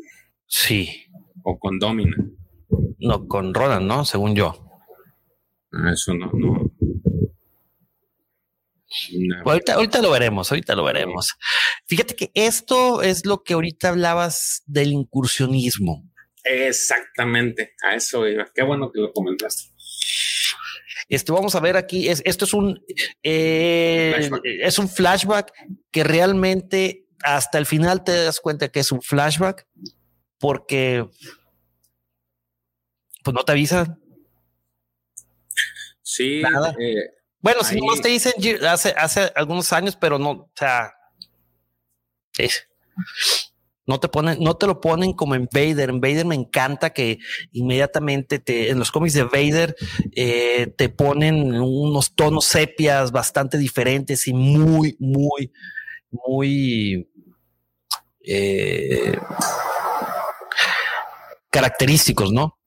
Sí. 0.46 1.04
¿O 1.42 1.58
con 1.58 1.78
Domina? 1.78 2.16
No, 2.98 3.26
con 3.26 3.52
Ronan, 3.52 3.86
¿no? 3.86 4.04
Según 4.04 4.34
yo. 4.34 4.65
Eso 5.92 6.14
no, 6.14 6.30
no. 6.32 6.72
Ahorita, 9.44 9.74
ahorita 9.74 10.00
lo 10.00 10.10
veremos, 10.10 10.50
ahorita 10.50 10.74
lo 10.74 10.84
veremos. 10.84 11.34
Fíjate 11.86 12.14
que 12.14 12.30
esto 12.34 13.02
es 13.02 13.26
lo 13.26 13.42
que 13.42 13.54
ahorita 13.54 13.90
hablabas 13.90 14.62
del 14.66 14.92
incursionismo. 14.92 16.08
Exactamente, 16.44 17.74
a 17.82 17.94
eso 17.94 18.26
iba. 18.26 18.46
Qué 18.54 18.62
bueno 18.62 18.90
que 18.92 19.00
lo 19.00 19.12
comentaste. 19.12 19.74
Esto 21.08 21.34
vamos 21.34 21.54
a 21.54 21.60
ver 21.60 21.76
aquí. 21.76 22.08
Es, 22.08 22.22
esto 22.24 22.44
es 22.44 22.54
un 22.54 22.80
eh, 23.22 24.30
es 24.60 24.78
un 24.78 24.88
flashback 24.88 25.52
que 25.90 26.04
realmente 26.04 27.06
hasta 27.22 27.58
el 27.58 27.66
final 27.66 28.04
te 28.04 28.12
das 28.12 28.40
cuenta 28.40 28.68
que 28.68 28.80
es 28.80 28.92
un 28.92 29.02
flashback 29.02 29.66
porque 30.38 31.06
pues 33.22 33.34
no 33.34 33.44
te 33.44 33.52
avisan. 33.52 34.00
Sí, 36.16 36.42
Eh, 36.80 37.10
bueno, 37.40 37.62
si 37.62 37.78
no 37.78 37.94
te 38.00 38.08
dicen 38.08 38.32
hace, 38.66 38.94
hace 38.96 39.30
algunos 39.34 39.70
años, 39.74 39.96
pero 39.96 40.18
no, 40.18 40.30
o 40.30 40.50
sea, 40.54 40.94
no 43.86 44.00
te 44.00 44.08
ponen, 44.08 44.42
no 44.42 44.56
te 44.56 44.66
lo 44.66 44.80
ponen 44.80 45.12
como 45.12 45.34
en 45.34 45.46
Vader. 45.52 45.90
En 45.90 46.00
Vader 46.00 46.24
me 46.24 46.34
encanta 46.34 46.90
que 46.90 47.18
inmediatamente 47.52 48.38
te, 48.38 48.70
en 48.70 48.78
los 48.78 48.90
cómics 48.90 49.12
de 49.12 49.24
Vader 49.24 49.76
eh, 50.12 50.72
te 50.74 50.88
ponen 50.88 51.60
unos 51.60 52.14
tonos 52.14 52.46
sepias 52.46 53.12
bastante 53.12 53.58
diferentes 53.58 54.26
y 54.26 54.32
muy, 54.32 54.96
muy, 54.98 55.52
muy 56.10 57.10
eh, 58.24 59.18
característicos, 61.50 62.32
¿no? 62.32 62.58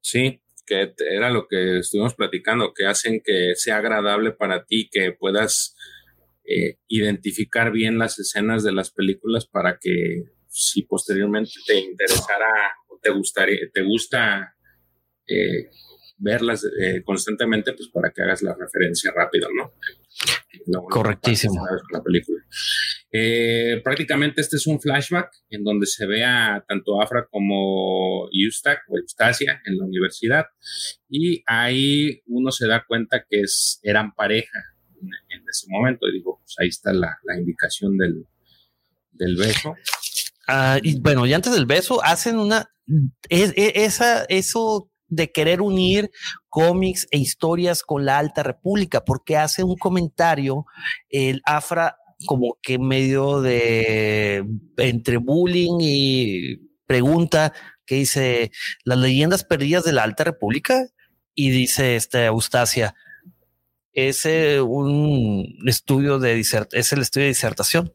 Sí, 0.00 0.40
que 0.66 0.92
era 0.98 1.30
lo 1.30 1.46
que 1.46 1.78
estuvimos 1.78 2.14
platicando, 2.14 2.74
que 2.74 2.86
hacen 2.86 3.22
que 3.24 3.54
sea 3.54 3.78
agradable 3.78 4.32
para 4.32 4.64
ti, 4.64 4.88
que 4.90 5.12
puedas 5.12 5.76
eh, 6.44 6.78
identificar 6.88 7.72
bien 7.72 7.98
las 7.98 8.18
escenas 8.18 8.62
de 8.62 8.72
las 8.72 8.90
películas 8.90 9.46
para 9.46 9.78
que 9.80 10.24
si 10.48 10.82
posteriormente 10.82 11.52
te 11.66 11.78
interesara 11.78 12.74
o 12.88 12.98
te 13.00 13.10
gustaría, 13.10 13.58
te 13.72 13.82
gusta 13.82 14.54
eh, 15.26 15.70
verlas 16.18 16.64
eh, 16.80 17.02
constantemente, 17.04 17.72
pues 17.72 17.88
para 17.88 18.10
que 18.10 18.22
hagas 18.22 18.42
la 18.42 18.54
referencia 18.54 19.12
rápido, 19.14 19.48
¿no? 19.54 19.72
Correctísimo. 20.90 21.64
La 21.92 22.02
película. 22.02 22.42
Eh, 23.12 23.80
prácticamente 23.84 24.40
este 24.40 24.56
es 24.56 24.66
un 24.66 24.80
flashback 24.80 25.30
en 25.48 25.64
donde 25.64 25.86
se 25.86 26.06
ve 26.06 26.24
a 26.24 26.64
tanto 26.66 27.00
Afra 27.00 27.26
como 27.30 28.28
Eustac 28.32 28.80
o 28.88 28.98
Eustacia 28.98 29.62
en 29.64 29.78
la 29.78 29.84
universidad 29.84 30.46
y 31.08 31.42
ahí 31.46 32.20
uno 32.26 32.50
se 32.50 32.66
da 32.66 32.84
cuenta 32.86 33.24
que 33.28 33.42
es, 33.42 33.78
eran 33.82 34.12
pareja 34.14 34.58
en, 35.00 35.44
ese 35.48 35.66
momento 35.68 36.08
y 36.08 36.12
digo, 36.12 36.40
pues 36.42 36.56
ahí 36.58 36.68
está 36.68 36.92
la, 36.92 37.16
indicación 37.38 37.96
del, 37.96 38.26
del 39.12 39.36
beso. 39.36 39.74
Ah, 40.48 40.78
y 40.82 40.98
bueno, 41.00 41.26
y 41.26 41.32
antes 41.32 41.52
del 41.52 41.66
beso 41.66 42.02
hacen 42.02 42.38
una, 42.38 42.68
esa, 43.28 44.24
eso 44.24 44.90
de 45.08 45.30
querer 45.32 45.60
unir 45.60 46.10
cómics 46.48 47.06
e 47.10 47.18
historias 47.18 47.82
con 47.82 48.04
la 48.04 48.18
Alta 48.18 48.42
República, 48.42 49.04
porque 49.04 49.36
hace 49.36 49.62
un 49.62 49.76
comentario 49.76 50.66
el 51.08 51.42
Afra 51.44 51.98
como 52.26 52.56
que 52.62 52.78
medio 52.78 53.42
de 53.42 54.44
entre 54.78 55.18
bullying 55.18 55.78
y 55.80 56.56
pregunta 56.86 57.52
que 57.84 57.96
dice 57.96 58.50
las 58.84 58.98
leyendas 58.98 59.44
perdidas 59.44 59.84
de 59.84 59.92
la 59.92 60.02
Alta 60.02 60.24
República 60.24 60.86
y 61.34 61.50
dice 61.50 61.96
este 61.96 62.24
Eustacia 62.24 62.94
es 63.96 64.26
un 64.26 65.56
estudio 65.66 66.18
de 66.18 66.38
es 66.38 66.92
el 66.92 67.00
estudio 67.00 67.24
de 67.24 67.28
disertación. 67.28 67.94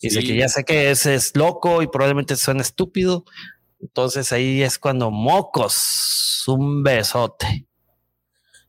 Dice 0.00 0.22
que 0.22 0.36
ya 0.36 0.48
sé 0.48 0.64
que 0.64 0.90
ese 0.90 1.16
es 1.16 1.36
loco 1.36 1.82
y 1.82 1.88
probablemente 1.88 2.36
suena 2.36 2.62
estúpido, 2.62 3.24
entonces 3.80 4.32
ahí 4.32 4.62
es 4.62 4.78
cuando 4.78 5.10
mocos, 5.10 6.44
un 6.46 6.82
besote. 6.82 7.66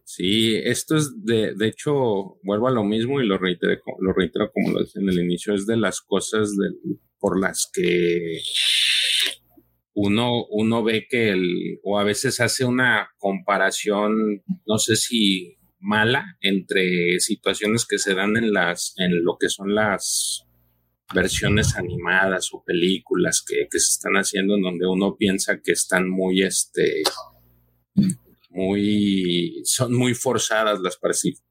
Sí, 0.04 0.56
esto 0.56 0.98
es 0.98 1.24
de, 1.24 1.54
de 1.56 1.68
hecho, 1.68 2.40
vuelvo 2.44 2.68
a 2.68 2.72
lo 2.72 2.84
mismo 2.84 3.22
y 3.22 3.28
lo 3.28 3.38
reitero, 3.38 3.80
lo 4.00 4.12
reitero 4.12 4.52
como 4.52 4.72
lo 4.72 4.84
dije 4.84 5.00
en 5.00 5.10
el 5.10 5.20
inicio, 5.20 5.54
es 5.54 5.66
de 5.66 5.78
las 5.78 6.02
cosas 6.02 6.50
por 7.20 7.40
las 7.40 7.70
que 7.72 8.40
uno, 9.94 10.46
uno 10.50 10.84
ve 10.84 11.08
que 11.10 11.30
el, 11.30 11.80
o 11.84 12.00
a 12.00 12.04
veces 12.04 12.40
hace 12.40 12.66
una 12.66 13.10
comparación, 13.18 14.44
no 14.66 14.78
sé 14.78 14.96
si 14.96 15.58
mala, 15.80 16.38
entre 16.42 17.20
situaciones 17.20 17.86
que 17.86 17.98
se 17.98 18.14
dan 18.14 18.36
en 18.38 18.52
las, 18.52 18.94
en 18.98 19.24
lo 19.24 19.38
que 19.40 19.50
son 19.50 19.76
las 19.76 20.49
versiones 21.14 21.76
animadas 21.76 22.50
o 22.54 22.64
películas 22.64 23.44
que, 23.46 23.68
se 23.72 23.78
están 23.78 24.14
haciendo 24.16 24.56
en 24.56 24.62
donde 24.62 24.88
uno 24.88 25.16
piensa 25.18 25.60
que 25.62 25.72
están 25.72 26.10
muy, 26.10 26.44
este, 26.44 27.04
muy, 28.50 29.62
son 29.64 29.96
muy 29.96 30.14
forzadas 30.14 30.80
las 30.82 31.00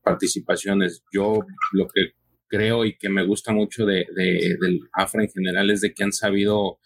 participaciones. 0.02 1.02
Yo 1.12 1.40
lo 1.72 1.88
que 1.88 2.12
creo 2.48 2.84
y 2.84 2.96
que 2.96 3.08
me 3.08 3.24
gusta 3.24 3.52
mucho 3.52 3.84
de, 3.84 4.06
del 4.14 4.80
AFRA 4.92 5.24
en 5.24 5.30
general 5.30 5.70
es 5.70 5.80
de 5.80 5.92
que 5.92 6.04
han 6.04 6.12
sabido 6.12 6.78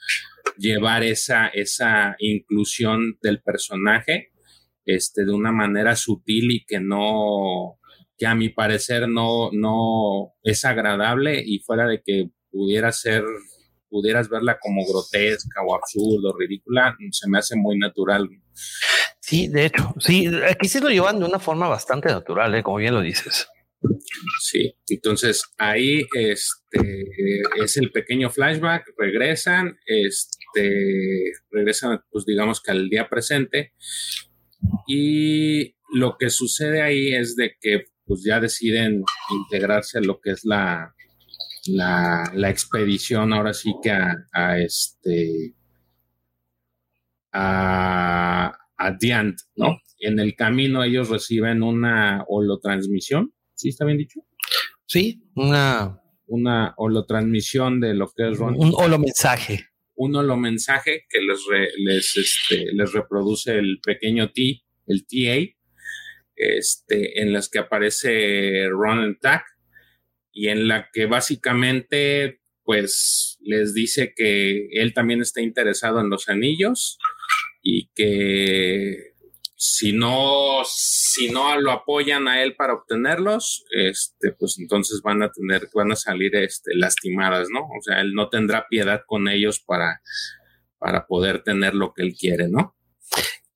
llevar 0.58 1.02
esa, 1.02 1.48
esa 1.48 2.16
inclusión 2.18 3.18
del 3.22 3.40
personaje 3.40 4.32
este, 4.84 5.24
de 5.24 5.32
una 5.32 5.52
manera 5.52 5.94
sutil 5.94 6.50
y 6.50 6.64
que 6.64 6.80
no, 6.80 7.78
que 8.18 8.26
a 8.26 8.34
mi 8.34 8.48
parecer 8.48 9.08
no, 9.08 9.50
no 9.52 10.34
es 10.42 10.64
agradable 10.64 11.42
y 11.44 11.60
fuera 11.60 11.86
de 11.86 12.02
que 12.04 12.30
pudiera 12.52 12.92
ser, 12.92 13.24
pudieras 13.88 14.28
verla 14.28 14.58
como 14.60 14.86
grotesca 14.86 15.62
o 15.66 15.74
absurdo, 15.74 16.36
ridícula, 16.38 16.96
se 17.10 17.28
me 17.28 17.38
hace 17.38 17.56
muy 17.56 17.78
natural. 17.78 18.28
Sí, 19.20 19.48
de 19.48 19.66
hecho, 19.66 19.94
sí, 19.98 20.30
aquí 20.48 20.68
se 20.68 20.80
lo 20.80 20.90
llevan 20.90 21.18
de 21.18 21.24
una 21.24 21.38
forma 21.38 21.66
bastante 21.66 22.08
natural, 22.08 22.54
¿eh? 22.54 22.62
como 22.62 22.76
bien 22.76 22.94
lo 22.94 23.00
dices. 23.00 23.48
Sí, 24.40 24.76
entonces 24.88 25.42
ahí 25.58 26.06
este, 26.14 27.02
es 27.56 27.76
el 27.76 27.90
pequeño 27.90 28.30
flashback, 28.30 28.84
regresan, 28.96 29.76
este, 29.86 31.32
regresan, 31.50 32.00
pues 32.10 32.24
digamos 32.24 32.62
que 32.62 32.70
al 32.70 32.88
día 32.88 33.08
presente, 33.08 33.72
y 34.86 35.74
lo 35.92 36.16
que 36.16 36.30
sucede 36.30 36.80
ahí 36.82 37.14
es 37.14 37.34
de 37.34 37.56
que 37.60 37.86
pues 38.04 38.22
ya 38.24 38.40
deciden 38.40 39.02
integrarse 39.30 39.98
a 39.98 40.02
lo 40.02 40.20
que 40.20 40.30
es 40.30 40.44
la, 40.44 40.94
la, 41.66 42.30
la 42.34 42.50
expedición 42.50 43.32
ahora 43.32 43.54
sí 43.54 43.74
que 43.82 43.90
a, 43.90 44.58
este 44.58 45.54
a, 47.32 48.52
a 48.76 48.92
Diant, 48.92 49.38
¿no? 49.56 49.78
En 49.98 50.18
el 50.18 50.34
camino 50.34 50.82
ellos 50.82 51.08
reciben 51.08 51.62
una 51.62 52.24
holotransmisión, 52.26 53.32
¿sí 53.54 53.68
está 53.68 53.84
bien 53.84 53.98
dicho? 53.98 54.20
Sí, 54.86 55.22
una 55.34 56.02
una 56.32 56.72
holotransmisión 56.78 57.78
de 57.78 57.92
lo 57.92 58.10
que 58.10 58.30
es 58.30 58.38
un 58.38 58.72
holomensaje. 58.74 59.66
Un 59.94 60.16
holomensaje 60.16 61.04
que 61.08 61.20
les, 61.20 61.40
les, 61.76 62.16
este, 62.16 62.72
les 62.72 62.92
reproduce 62.92 63.58
el 63.58 63.80
pequeño 63.84 64.32
T, 64.32 64.62
el 64.86 65.06
TA, 65.06 65.54
este, 66.34 67.20
en 67.20 67.34
las 67.34 67.50
que 67.50 67.58
aparece 67.58 68.66
Ron 68.70 69.18
Tack 69.20 69.44
y 70.32 70.48
en 70.48 70.68
la 70.68 70.88
que 70.92 71.06
básicamente 71.06 72.40
pues 72.64 73.38
les 73.40 73.74
dice 73.74 74.12
que 74.16 74.68
él 74.72 74.94
también 74.94 75.20
está 75.20 75.40
interesado 75.40 76.00
en 76.00 76.10
los 76.10 76.28
anillos 76.28 76.98
y 77.60 77.88
que 77.94 79.12
si 79.64 79.92
no, 79.92 80.62
si 80.66 81.30
no 81.30 81.56
lo 81.60 81.70
apoyan 81.70 82.26
a 82.26 82.42
él 82.42 82.56
para 82.56 82.74
obtenerlos, 82.74 83.64
este, 83.70 84.32
pues 84.32 84.58
entonces 84.58 85.02
van 85.02 85.22
a 85.22 85.30
tener, 85.30 85.68
van 85.72 85.92
a 85.92 85.96
salir 85.96 86.34
este, 86.34 86.74
lastimadas, 86.74 87.48
¿no? 87.48 87.60
O 87.60 87.80
sea, 87.80 88.00
él 88.00 88.12
no 88.12 88.28
tendrá 88.28 88.66
piedad 88.68 89.02
con 89.06 89.28
ellos 89.28 89.60
para, 89.60 90.02
para 90.78 91.06
poder 91.06 91.44
tener 91.44 91.74
lo 91.74 91.92
que 91.94 92.02
él 92.02 92.16
quiere, 92.18 92.48
¿no? 92.48 92.76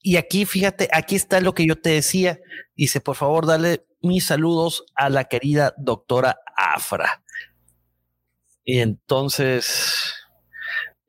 Y 0.01 0.17
aquí, 0.17 0.45
fíjate, 0.45 0.89
aquí 0.93 1.17
está 1.17 1.41
lo 1.41 1.55
que 1.55 1.67
yo 1.67 1.75
te 1.75 1.91
decía. 1.91 2.39
Dice, 2.77 3.01
por 3.01 3.17
favor, 3.17 3.45
dale 3.45 3.85
mis 4.01 4.27
saludos 4.27 4.85
a 4.95 5.11
la 5.11 5.25
querida 5.25 5.75
doctora 5.77 6.39
Afra. 6.77 7.23
Y 8.65 8.81
entonces, 8.81 10.15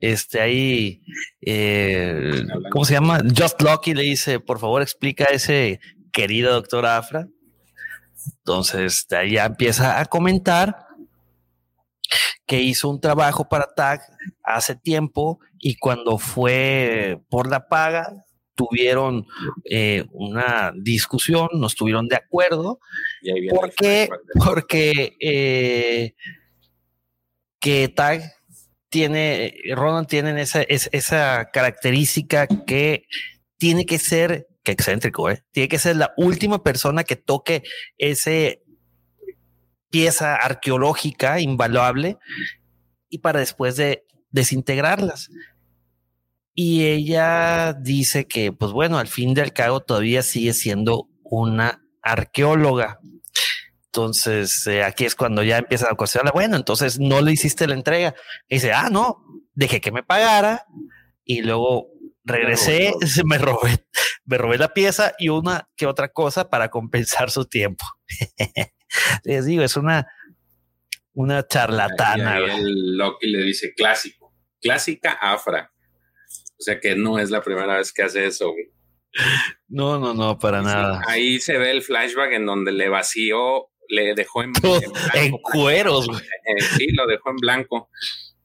este 0.00 0.40
ahí, 0.40 1.02
eh, 1.40 2.44
¿cómo 2.72 2.84
se 2.84 2.94
llama? 2.94 3.20
Just 3.36 3.60
Lucky 3.60 3.94
le 3.94 4.04
dice, 4.04 4.40
por 4.40 4.58
favor, 4.58 4.80
explica 4.80 5.24
a 5.24 5.34
ese 5.34 5.80
querido 6.12 6.52
doctor 6.52 6.86
Afra. 6.86 7.28
Entonces, 8.38 9.06
de 9.08 9.16
ahí 9.16 9.32
ya 9.32 9.44
empieza 9.44 10.00
a 10.00 10.06
comentar 10.06 10.86
que 12.46 12.62
hizo 12.62 12.88
un 12.88 13.00
trabajo 13.00 13.48
para 13.48 13.74
TAG 13.74 14.00
hace 14.42 14.74
tiempo 14.74 15.38
y 15.58 15.76
cuando 15.76 16.18
fue 16.18 17.20
por 17.28 17.48
la 17.50 17.68
paga, 17.68 18.24
tuvieron 18.58 19.24
eh, 19.64 20.04
una 20.10 20.72
discusión, 20.74 21.48
no 21.54 21.68
estuvieron 21.68 22.08
de 22.08 22.16
acuerdo, 22.16 22.80
porque, 23.50 24.08
porque 24.44 25.16
eh, 25.20 26.14
que 27.60 27.88
Tag 27.88 28.34
tiene, 28.88 29.54
Ronan 29.76 30.06
tiene 30.06 30.42
esa, 30.42 30.62
esa 30.62 31.50
característica 31.52 32.48
que 32.48 33.04
tiene 33.58 33.86
que 33.86 34.00
ser, 34.00 34.48
que 34.64 34.72
excéntrico, 34.72 35.30
¿eh? 35.30 35.44
tiene 35.52 35.68
que 35.68 35.78
ser 35.78 35.94
la 35.94 36.12
última 36.16 36.64
persona 36.64 37.04
que 37.04 37.14
toque 37.14 37.62
ese 37.96 38.64
pieza 39.88 40.34
arqueológica 40.34 41.40
invaluable 41.40 42.18
y 43.08 43.18
para 43.18 43.38
después 43.38 43.76
de 43.76 44.04
desintegrarlas. 44.32 45.30
Y 46.60 46.86
ella 46.86 47.72
dice 47.72 48.26
que, 48.26 48.50
pues 48.50 48.72
bueno, 48.72 48.98
al 48.98 49.06
fin 49.06 49.32
del 49.32 49.52
cabo 49.52 49.78
todavía 49.78 50.22
sigue 50.22 50.52
siendo 50.52 51.08
una 51.22 51.84
arqueóloga. 52.02 52.98
Entonces, 53.84 54.66
eh, 54.66 54.82
aquí 54.82 55.04
es 55.04 55.14
cuando 55.14 55.44
ya 55.44 55.58
empieza 55.58 55.86
a 55.88 55.94
cuestionarla. 55.94 56.32
Bueno, 56.32 56.56
entonces 56.56 56.98
no 56.98 57.20
le 57.20 57.30
hiciste 57.30 57.68
la 57.68 57.74
entrega. 57.74 58.16
Y 58.48 58.56
dice, 58.56 58.72
ah, 58.72 58.88
no, 58.90 59.24
dejé 59.54 59.80
que 59.80 59.92
me 59.92 60.02
pagara 60.02 60.66
y 61.22 61.42
luego 61.42 61.92
regresé, 62.24 62.92
me 63.24 63.38
robé, 63.38 63.86
me 64.24 64.36
robé 64.36 64.58
la 64.58 64.74
pieza 64.74 65.14
y 65.16 65.28
una 65.28 65.68
que 65.76 65.86
otra 65.86 66.08
cosa 66.08 66.50
para 66.50 66.70
compensar 66.70 67.30
su 67.30 67.44
tiempo. 67.44 67.84
Les 69.22 69.46
digo, 69.46 69.62
es 69.62 69.76
una, 69.76 70.08
una 71.12 71.46
charlatana. 71.46 72.40
Y 72.40 72.50
el 72.50 72.96
Loki 72.96 73.28
le 73.28 73.44
dice 73.44 73.74
clásico, 73.76 74.34
clásica 74.60 75.12
afra. 75.12 75.70
O 76.58 76.62
sea 76.62 76.80
que 76.80 76.96
no 76.96 77.18
es 77.18 77.30
la 77.30 77.42
primera 77.42 77.76
vez 77.76 77.92
que 77.92 78.02
hace 78.02 78.26
eso. 78.26 78.52
No, 79.68 79.98
no, 79.98 80.12
no, 80.12 80.38
para 80.38 80.60
nada. 80.60 81.02
Ahí 81.06 81.38
se 81.38 81.56
ve 81.56 81.70
el 81.70 81.82
flashback 81.82 82.32
en 82.32 82.46
donde 82.46 82.72
le 82.72 82.88
vació, 82.88 83.68
le 83.88 84.14
dejó 84.14 84.42
en, 84.42 84.52
en, 85.14 85.38
cueros. 85.38 86.08
Eh, 86.08 86.62
sí, 86.76 86.88
lo 86.92 87.06
dejó 87.06 87.30
en 87.30 87.36
blanco. 87.36 87.90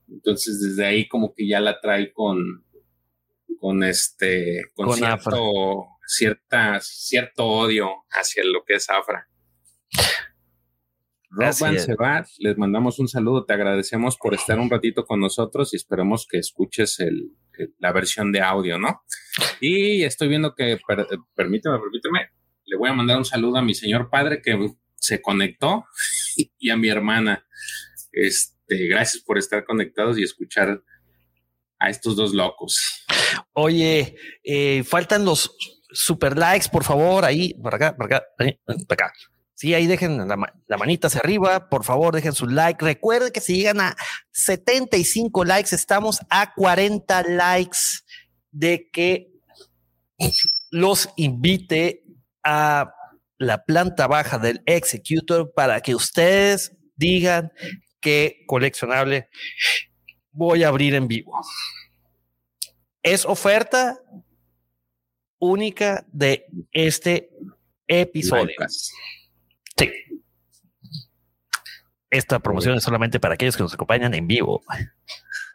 Entonces 0.07 0.61
desde 0.61 0.85
ahí 0.85 1.07
como 1.07 1.33
que 1.33 1.47
ya 1.47 1.59
la 1.59 1.81
trae 1.81 2.13
con, 2.13 2.65
con 3.59 3.83
este, 3.83 4.61
con, 4.75 4.93
cierto, 4.93 5.87
cierta, 6.05 6.79
cierto 6.81 7.45
odio 7.45 7.89
hacia 8.11 8.43
lo 8.43 8.63
que 8.63 8.75
es 8.75 8.89
Afra. 8.89 9.27
Roban 11.31 11.79
Sebat, 11.79 12.27
les 12.37 12.57
mandamos 12.59 12.99
un 12.99 13.07
saludo, 13.07 13.43
te 13.45 13.53
agradecemos 13.53 14.17
por 14.17 14.35
estar 14.35 14.59
un 14.59 14.69
ratito 14.69 15.03
con 15.03 15.19
nosotros 15.19 15.73
y 15.73 15.77
esperemos 15.77 16.27
que 16.29 16.37
escuches 16.37 16.99
el, 16.99 17.31
la 17.79 17.91
versión 17.91 18.31
de 18.31 18.41
audio, 18.41 18.77
¿no? 18.77 19.03
Y 19.59 20.03
estoy 20.03 20.27
viendo 20.27 20.55
que, 20.55 20.79
permíteme, 21.35 21.79
permíteme, 21.79 22.29
le 22.65 22.77
voy 22.77 22.89
a 22.89 22.93
mandar 22.93 23.17
un 23.17 23.25
saludo 23.25 23.57
a 23.57 23.61
mi 23.61 23.73
señor 23.73 24.09
padre 24.09 24.41
que 24.41 24.57
se 24.95 25.21
conectó 25.21 25.85
y 26.57 26.69
a 26.69 26.77
mi 26.77 26.89
hermana. 26.89 27.45
Este, 28.11 28.87
gracias 28.87 29.23
por 29.23 29.37
estar 29.37 29.65
conectados 29.65 30.17
y 30.17 30.23
escuchar 30.23 30.81
a 31.79 31.89
estos 31.89 32.15
dos 32.15 32.33
locos. 32.33 33.05
Oye, 33.53 34.15
eh, 34.43 34.83
faltan 34.83 35.25
los 35.25 35.55
super 35.91 36.37
likes, 36.37 36.69
por 36.71 36.83
favor, 36.83 37.25
ahí, 37.25 37.53
por 37.55 37.75
acá, 37.75 37.95
por 37.95 38.05
acá, 38.05 38.23
por 38.37 38.93
acá. 38.93 39.13
Sí, 39.63 39.73
ahí 39.73 39.87
dejen 39.87 40.17
la, 40.17 40.77
manita 40.77 41.07
hacia 41.07 41.21
arriba, 41.21 41.69
por 41.69 41.85
favor, 41.85 42.13
dejen 42.13 42.33
su 42.33 42.47
like. 42.47 42.83
Recuerden 42.83 43.31
que 43.31 43.39
si 43.39 43.55
llegan 43.55 43.79
a 43.79 43.95
75 44.33 45.45
likes, 45.45 45.73
estamos 45.73 46.19
a 46.29 46.53
40 46.53 47.23
likes 47.29 47.77
de 48.51 48.89
que 48.91 49.31
los 50.69 51.07
invite 51.15 52.03
a 52.43 52.93
la 53.37 53.63
planta 53.63 54.07
baja 54.07 54.37
del 54.37 54.61
Executor 54.65 55.53
para 55.55 55.79
que 55.79 55.95
ustedes 55.95 56.75
digan 56.97 57.53
qué 58.01 58.43
coleccionable 58.47 59.29
voy 60.31 60.63
a 60.63 60.67
abrir 60.67 60.93
en 60.93 61.07
vivo. 61.07 61.39
Es 63.01 63.23
oferta 63.23 63.97
única 65.39 66.05
de 66.11 66.47
este 66.73 67.29
episodio. 67.87 68.57
Sí. 69.77 69.91
Esta 72.09 72.39
promoción 72.39 72.77
es 72.77 72.83
solamente 72.83 73.19
para 73.19 73.33
aquellos 73.33 73.57
que 73.57 73.63
nos 73.63 73.73
acompañan 73.73 74.13
en 74.13 74.27
vivo. 74.27 74.63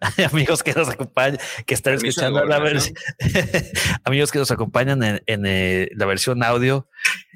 amigos 0.31 0.63
que 0.63 0.73
nos 0.73 0.89
acompañan, 0.89 1.39
que 1.67 1.75
están 1.75 1.95
escuchando 1.95 2.45
la 2.45 2.59
versión, 2.59 2.95
amigos 4.05 4.31
que 4.31 4.39
nos 4.39 4.51
acompañan 4.51 5.21
en, 5.27 5.47
eh, 5.47 5.89
la 5.95 6.07
versión 6.07 6.43
audio, 6.43 6.89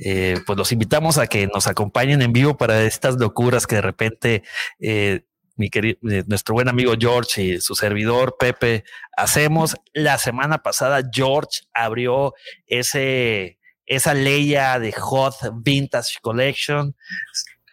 eh, 0.05 0.39
pues 0.47 0.57
los 0.57 0.73
invitamos 0.73 1.19
a 1.19 1.27
que 1.27 1.47
nos 1.49 1.67
acompañen 1.67 2.23
en 2.23 2.33
vivo 2.33 2.57
para 2.57 2.83
estas 2.83 3.17
locuras 3.17 3.67
que 3.67 3.77
de 3.77 3.83
repente 3.83 4.43
eh, 4.81 5.25
mi 5.57 5.71
querido, 5.71 5.99
nuestro 6.27 6.55
buen 6.55 6.69
amigo 6.69 6.95
George 6.99 7.43
y 7.43 7.61
su 7.61 7.75
servidor 7.75 8.37
Pepe 8.39 8.85
hacemos. 9.17 9.77
La 9.93 10.19
semana 10.19 10.63
pasada 10.63 11.03
George 11.13 11.61
abrió 11.75 12.35
ese 12.67 13.59
esa 13.87 14.15
Leia 14.15 14.79
de 14.79 14.93
Hot 14.93 15.35
Vintage 15.55 16.19
Collection. 16.21 16.97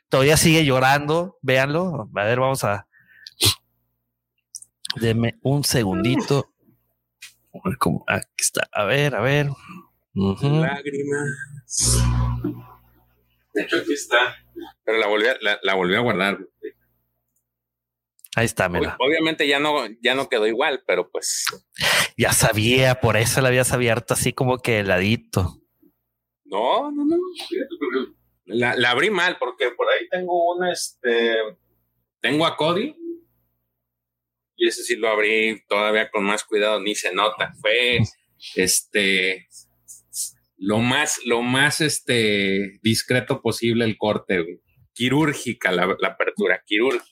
Todavía 0.10 0.38
sigue 0.38 0.66
llorando, 0.66 1.38
véanlo. 1.42 2.10
A 2.16 2.24
ver, 2.24 2.40
vamos 2.40 2.64
a. 2.64 2.88
Deme 4.96 5.36
un 5.44 5.64
segundito. 5.64 6.54
Aquí 8.08 8.26
está. 8.38 8.68
A 8.72 8.86
ver, 8.86 9.16
a 9.16 9.22
ver. 9.22 9.50
Lágrimas. 10.14 11.30
De 13.54 13.62
hecho, 13.62 13.78
aquí 13.78 13.94
está. 13.94 14.36
Pero 14.84 14.98
la 14.98 15.08
volví, 15.08 15.28
a, 15.28 15.38
la, 15.62 15.74
volví 15.76 15.96
a 15.96 16.00
guardar. 16.00 16.40
Ahí 18.36 18.46
está, 18.46 18.70
mira. 18.70 18.96
Obviamente 19.00 19.48
ya 19.48 19.60
no, 19.60 19.86
ya 20.02 20.16
no 20.16 20.30
quedó 20.30 20.48
igual, 20.48 20.84
pero 20.86 21.10
pues. 21.10 21.46
Ya 22.18 22.34
sabía, 22.34 23.00
por 23.00 23.18
eso 23.18 23.42
la 23.42 23.50
habías 23.50 23.72
abierto 23.72 24.14
así 24.14 24.34
como 24.34 24.60
que 24.60 24.80
heladito. 24.80 25.60
No, 26.50 26.92
no, 26.92 27.06
no. 27.06 27.18
La, 28.46 28.76
la, 28.76 28.92
abrí 28.92 29.10
mal 29.12 29.38
porque 29.40 29.70
por 29.72 29.88
ahí 29.90 30.08
tengo 30.10 30.56
un, 30.56 30.68
este, 30.68 31.36
tengo 32.20 32.46
a 32.46 32.58
Cody 32.58 32.96
y 34.56 34.68
ese 34.68 34.84
sí 34.84 34.96
lo 34.96 35.10
abrí 35.10 35.64
todavía 35.68 36.10
con 36.10 36.26
más 36.26 36.44
cuidado, 36.44 36.82
ni 36.82 36.96
se 36.96 37.14
nota. 37.14 37.54
Fue, 37.62 38.00
este, 38.56 39.48
lo 40.58 40.80
más, 40.80 41.20
lo 41.26 41.42
más, 41.42 41.80
este, 41.80 42.80
discreto 42.82 43.42
posible 43.42 43.86
el 43.86 43.98
corte, 43.98 44.62
quirúrgica 44.94 45.72
la, 45.72 45.96
la 46.00 46.10
apertura, 46.10 46.62
quirúrgica. 46.66 47.06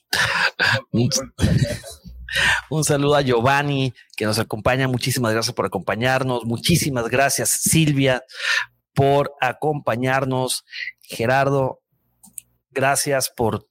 Un 2.68 2.84
saludo 2.84 3.14
a 3.14 3.22
Giovanni 3.22 3.94
que 4.16 4.26
nos 4.26 4.38
acompaña. 4.38 4.86
Muchísimas 4.88 5.32
gracias 5.32 5.54
por 5.54 5.64
acompañarnos. 5.64 6.44
Muchísimas 6.44 7.08
gracias, 7.08 7.48
Silvia, 7.48 8.22
por 8.98 9.32
acompañarnos. 9.40 10.64
Gerardo, 11.02 11.80
gracias 12.72 13.30
por, 13.30 13.68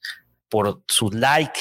por 0.48 0.86
su 0.88 1.12
like. 1.12 1.60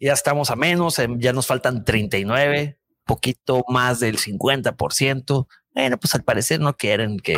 Ya 0.00 0.14
estamos 0.14 0.50
a 0.50 0.56
menos, 0.56 0.98
em, 0.98 1.20
ya 1.20 1.34
nos 1.34 1.46
faltan 1.46 1.84
39, 1.84 2.78
poquito 3.04 3.62
más 3.68 4.00
del 4.00 4.16
50%. 4.16 5.46
Bueno, 5.74 5.98
pues 5.98 6.14
al 6.14 6.24
parecer 6.24 6.60
no 6.60 6.78
quieren 6.78 7.18
que, 7.18 7.36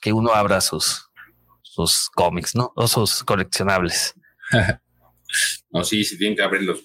que 0.00 0.14
uno 0.14 0.32
abra 0.32 0.62
sus, 0.62 1.10
sus 1.60 2.08
cómics, 2.08 2.54
¿no? 2.54 2.72
O 2.74 2.88
sus 2.88 3.22
coleccionables. 3.24 4.14
no, 5.70 5.84
sí, 5.84 6.02
sí 6.02 6.16
tienen 6.16 6.34
que 6.34 6.44
abrirlos. 6.44 6.80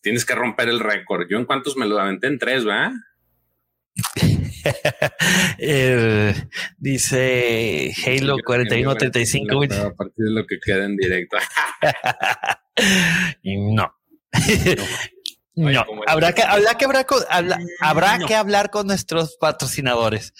Tienes 0.00 0.24
que 0.24 0.36
romper 0.36 0.68
el 0.68 0.78
récord. 0.78 1.26
Yo 1.28 1.38
en 1.38 1.44
cuántos 1.44 1.76
me 1.76 1.86
lo 1.86 1.98
aventé 1.98 2.28
en 2.28 2.38
tres, 2.38 2.64
dice 6.78 7.92
Halo 8.04 8.36
4135. 8.44 9.74
A 9.74 9.94
partir 9.94 10.24
de 10.24 10.30
lo 10.30 10.46
que 10.46 10.58
queda 10.60 10.84
en 10.84 10.96
directo. 10.96 11.36
no. 13.44 13.94
no, 15.54 15.84
habrá 16.06 16.32
que, 16.32 16.42
habrá 16.42 16.74
que, 16.74 16.84
habrá, 16.84 17.58
habrá 17.80 18.18
que 18.26 18.34
hablar 18.34 18.70
con 18.70 18.86
nuestros 18.86 19.36
patrocinadores. 19.38 20.32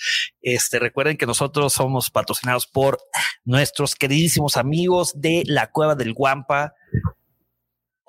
Este, 0.43 0.79
recuerden 0.79 1.17
que 1.17 1.27
nosotros 1.27 1.73
somos 1.73 2.11
patrocinados 2.11 2.67
por 2.67 2.99
nuestros 3.45 3.95
queridísimos 3.95 4.57
amigos 4.57 5.21
de 5.21 5.43
la 5.47 5.71
Cueva 5.71 5.95
del 5.95 6.13
Guampa. 6.13 6.75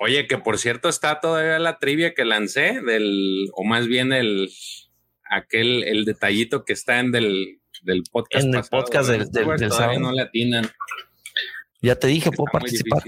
Oye, 0.00 0.28
que 0.28 0.38
por 0.38 0.58
cierto 0.58 0.88
está 0.88 1.20
todavía 1.20 1.58
la 1.58 1.78
trivia 1.78 2.14
que 2.14 2.24
lancé 2.24 2.80
del, 2.86 3.48
o 3.54 3.64
más 3.64 3.88
bien 3.88 4.12
el, 4.12 4.48
aquel, 5.30 5.84
el 5.84 6.04
detallito 6.04 6.64
que 6.64 6.72
está 6.72 7.00
en 7.00 7.12
del, 7.12 7.60
del 7.82 8.02
podcast. 8.10 8.44
En 8.44 8.54
el 8.54 8.64
podcast 8.64 9.10
del, 9.10 9.30
del, 9.30 9.68
todavía 9.68 9.98
no 9.98 10.12
le 10.12 10.22
atinan. 10.22 10.70
Ya 11.80 11.96
te 11.96 12.08
dije, 12.08 12.30
puedo 12.30 12.50
participar. 12.52 13.02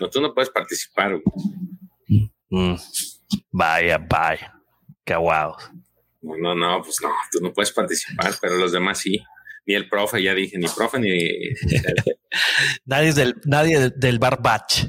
No, 0.00 0.10
tú 0.10 0.20
no 0.20 0.34
puedes 0.34 0.50
participar. 0.50 1.20
Mm, 2.50 2.74
vaya, 3.50 3.98
vaya. 3.98 4.54
Qué 5.04 5.16
guau. 5.16 5.54
No, 6.22 6.36
no, 6.36 6.54
no, 6.54 6.82
pues 6.82 6.96
no, 7.02 7.10
tú 7.30 7.40
no 7.40 7.52
puedes 7.52 7.72
participar, 7.72 8.34
pero 8.40 8.56
los 8.56 8.72
demás 8.72 8.98
sí. 8.98 9.22
Ni 9.66 9.74
el 9.74 9.88
profe, 9.88 10.22
ya 10.22 10.34
dije, 10.34 10.58
ni 10.58 10.66
profe, 10.68 10.98
ni. 10.98 11.10
nadie 12.84 13.12
del, 13.12 13.34
nadie 13.44 13.90
del, 13.90 14.18
bar 14.18 14.42
batch. 14.42 14.84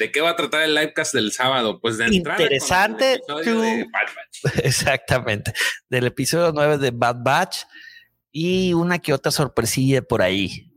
¿De 0.00 0.10
qué 0.10 0.22
va 0.22 0.30
a 0.30 0.36
tratar 0.36 0.62
el 0.62 0.74
livecast 0.74 1.12
del 1.12 1.30
sábado? 1.30 1.78
Pues 1.78 1.98
de 1.98 2.06
Interesante. 2.06 3.20
Exactamente. 4.64 5.52
Del 5.90 6.06
episodio 6.06 6.52
9 6.54 6.78
de 6.78 6.90
Bad 6.90 7.16
Batch 7.22 7.64
y 8.32 8.72
una 8.72 8.98
que 8.98 9.12
otra 9.12 9.30
sorpresilla 9.30 10.00
por 10.00 10.22
ahí. 10.22 10.72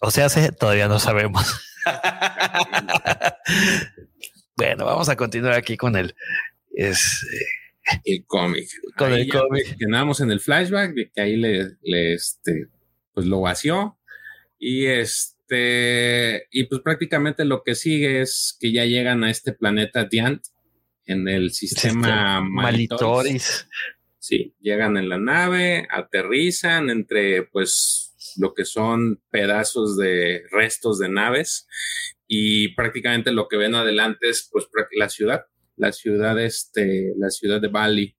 O 0.00 0.10
sea, 0.10 0.28
todavía 0.50 0.88
no 0.88 0.98
sabemos. 0.98 1.60
bueno, 4.56 4.84
vamos 4.84 5.08
a 5.08 5.14
continuar 5.14 5.54
aquí 5.54 5.76
con 5.76 5.94
el, 5.94 6.16
es, 6.74 7.24
el 8.02 8.24
cómic. 8.26 8.68
Con 8.96 9.12
el 9.12 9.28
cómic. 9.28 9.76
Quedamos 9.78 10.20
en 10.20 10.32
el 10.32 10.40
flashback 10.40 10.92
de 10.92 11.12
que 11.14 11.20
ahí 11.20 11.36
le, 11.36 11.76
le 11.82 12.14
este, 12.14 12.66
pues 13.14 13.26
lo 13.26 13.42
vació. 13.42 13.96
Y 14.58 14.86
este, 14.86 15.31
y 15.52 16.64
pues 16.64 16.80
prácticamente 16.82 17.44
lo 17.44 17.62
que 17.62 17.74
sigue 17.74 18.20
es 18.20 18.56
que 18.60 18.72
ya 18.72 18.84
llegan 18.84 19.24
a 19.24 19.30
este 19.30 19.52
planeta 19.52 20.04
Diant 20.04 20.44
en 21.06 21.28
el 21.28 21.52
sistema 21.52 22.40
Malitoris. 22.40 23.68
Sí, 24.18 24.54
llegan 24.60 24.96
en 24.96 25.08
la 25.08 25.18
nave, 25.18 25.88
aterrizan 25.90 26.90
entre 26.90 27.42
pues 27.42 28.14
lo 28.36 28.54
que 28.54 28.64
son 28.64 29.20
pedazos 29.30 29.96
de 29.96 30.44
restos 30.50 30.98
de 30.98 31.08
naves 31.08 31.66
y 32.26 32.68
prácticamente 32.74 33.32
lo 33.32 33.48
que 33.48 33.56
ven 33.56 33.74
adelante 33.74 34.30
es 34.30 34.48
pues 34.50 34.66
la 34.92 35.08
ciudad, 35.08 35.46
la 35.76 35.92
ciudad 35.92 36.40
este, 36.40 37.12
la 37.18 37.30
ciudad 37.30 37.60
de 37.60 37.68
Bali. 37.68 38.16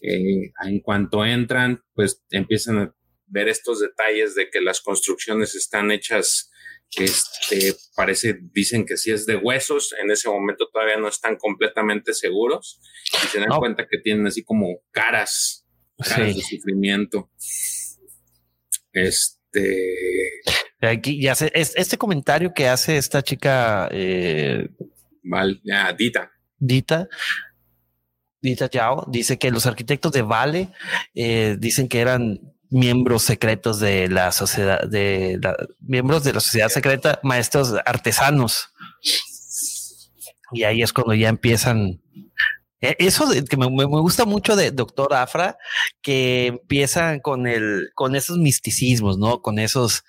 Eh, 0.00 0.52
en 0.64 0.80
cuanto 0.80 1.24
entran, 1.24 1.82
pues 1.94 2.24
empiezan 2.30 2.78
a 2.78 2.94
ver 3.26 3.48
estos 3.48 3.80
detalles 3.80 4.34
de 4.34 4.48
que 4.50 4.60
las 4.60 4.80
construcciones 4.80 5.54
están 5.54 5.90
hechas, 5.90 6.50
este, 6.90 7.74
parece, 7.94 8.38
dicen 8.52 8.86
que 8.86 8.96
sí 8.96 9.10
es 9.10 9.26
de 9.26 9.36
huesos, 9.36 9.94
en 10.02 10.10
ese 10.10 10.28
momento 10.28 10.68
todavía 10.72 10.96
no 10.96 11.08
están 11.08 11.36
completamente 11.36 12.14
seguros 12.14 12.80
y 13.24 13.26
se 13.26 13.40
dan 13.40 13.58
cuenta 13.58 13.86
que 13.88 13.98
tienen 13.98 14.26
así 14.26 14.42
como 14.42 14.80
caras, 14.90 15.66
caras 15.98 16.34
de 16.34 16.42
sufrimiento. 16.42 17.30
Este. 18.92 20.42
Aquí 20.80 21.20
ya 21.20 21.32
este 21.32 21.98
comentario 21.98 22.52
que 22.54 22.68
hace 22.68 22.96
esta 22.96 23.22
chica. 23.22 23.88
Eh, 23.92 24.68
Dita. 25.98 26.30
Dita. 26.58 27.08
Dita 28.40 28.70
Yao 28.70 29.04
dice 29.08 29.38
que 29.38 29.50
los 29.50 29.66
arquitectos 29.66 30.12
de 30.12 30.22
Vale 30.22 30.68
eh, 31.14 31.56
dicen 31.58 31.88
que 31.88 32.00
eran 32.00 32.55
miembros 32.70 33.22
secretos 33.22 33.80
de 33.80 34.08
la 34.08 34.32
sociedad, 34.32 34.86
de 34.88 35.38
miembros 35.80 36.24
de 36.24 36.32
la 36.32 36.40
sociedad 36.40 36.68
secreta, 36.68 37.20
maestros 37.22 37.74
artesanos. 37.84 38.70
Y 40.52 40.64
ahí 40.64 40.82
es 40.82 40.92
cuando 40.92 41.14
ya 41.14 41.28
empiezan 41.28 42.00
e, 42.80 42.96
eso 42.98 43.28
que 43.48 43.56
me, 43.56 43.66
gusta 43.84 44.24
mucho 44.24 44.54
de 44.54 44.70
Doctor 44.70 45.14
Afra, 45.14 45.58
que 46.02 46.46
empiezan 46.46 47.20
con 47.20 47.46
el, 47.46 47.90
con 47.94 48.14
esos 48.16 48.38
misticismos, 48.38 49.18
¿no? 49.18 49.40
Con 49.40 49.58
esos 49.58 50.04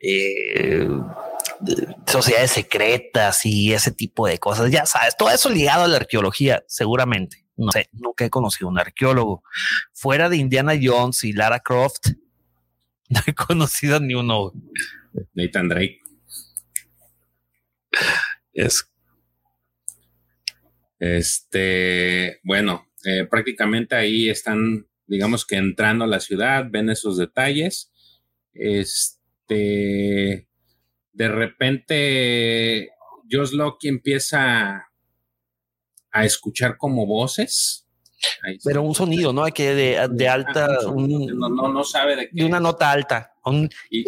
eh, 0.00 0.88
sociedades 2.06 2.50
secretas 2.50 3.46
y 3.46 3.72
ese 3.72 3.92
tipo 3.92 4.26
de 4.26 4.38
cosas. 4.38 4.70
Ya 4.70 4.86
sabes, 4.86 5.16
todo 5.16 5.30
eso 5.30 5.48
ligado 5.48 5.84
a 5.84 5.88
la 5.88 5.96
arqueología, 5.96 6.64
seguramente. 6.66 7.47
No 7.58 7.70
sé, 7.72 7.88
nunca 7.92 8.24
he 8.24 8.30
conocido 8.30 8.68
un 8.68 8.78
arqueólogo. 8.78 9.42
Fuera 9.92 10.28
de 10.28 10.38
Indiana 10.38 10.72
Jones 10.80 11.24
y 11.24 11.32
Lara 11.32 11.60
Croft, 11.60 12.08
no 13.10 13.20
he 13.26 13.34
conocido 13.34 14.00
ni 14.00 14.14
uno. 14.14 14.52
Nathan 15.34 15.68
Drake. 15.68 16.00
Es 18.52 18.88
este, 20.98 22.40
bueno, 22.42 22.88
eh, 23.04 23.24
prácticamente 23.24 23.94
ahí 23.94 24.28
están, 24.28 24.86
digamos 25.06 25.46
que 25.46 25.56
entrando 25.56 26.04
a 26.04 26.08
la 26.08 26.20
ciudad, 26.20 26.66
ven 26.68 26.90
esos 26.90 27.16
detalles. 27.16 27.92
Este, 28.52 30.48
de 31.12 31.28
repente, 31.28 32.90
Josh 33.30 33.52
Locke 33.52 33.88
empieza 33.88 34.87
a 36.10 36.24
escuchar 36.24 36.76
como 36.76 37.06
voces. 37.06 37.86
Pero 38.64 38.82
un 38.82 38.94
sonido, 38.94 39.32
¿no? 39.32 39.44
Que 39.46 39.74
de, 39.74 40.08
de 40.10 40.28
alta, 40.28 40.66
no, 40.84 41.48
no, 41.48 41.72
no, 41.72 41.84
sabe 41.84 42.16
de 42.16 42.28
qué. 42.28 42.34
De 42.34 42.44
una 42.44 42.58
nota 42.58 42.90
alta. 42.90 43.32
y, 43.90 44.04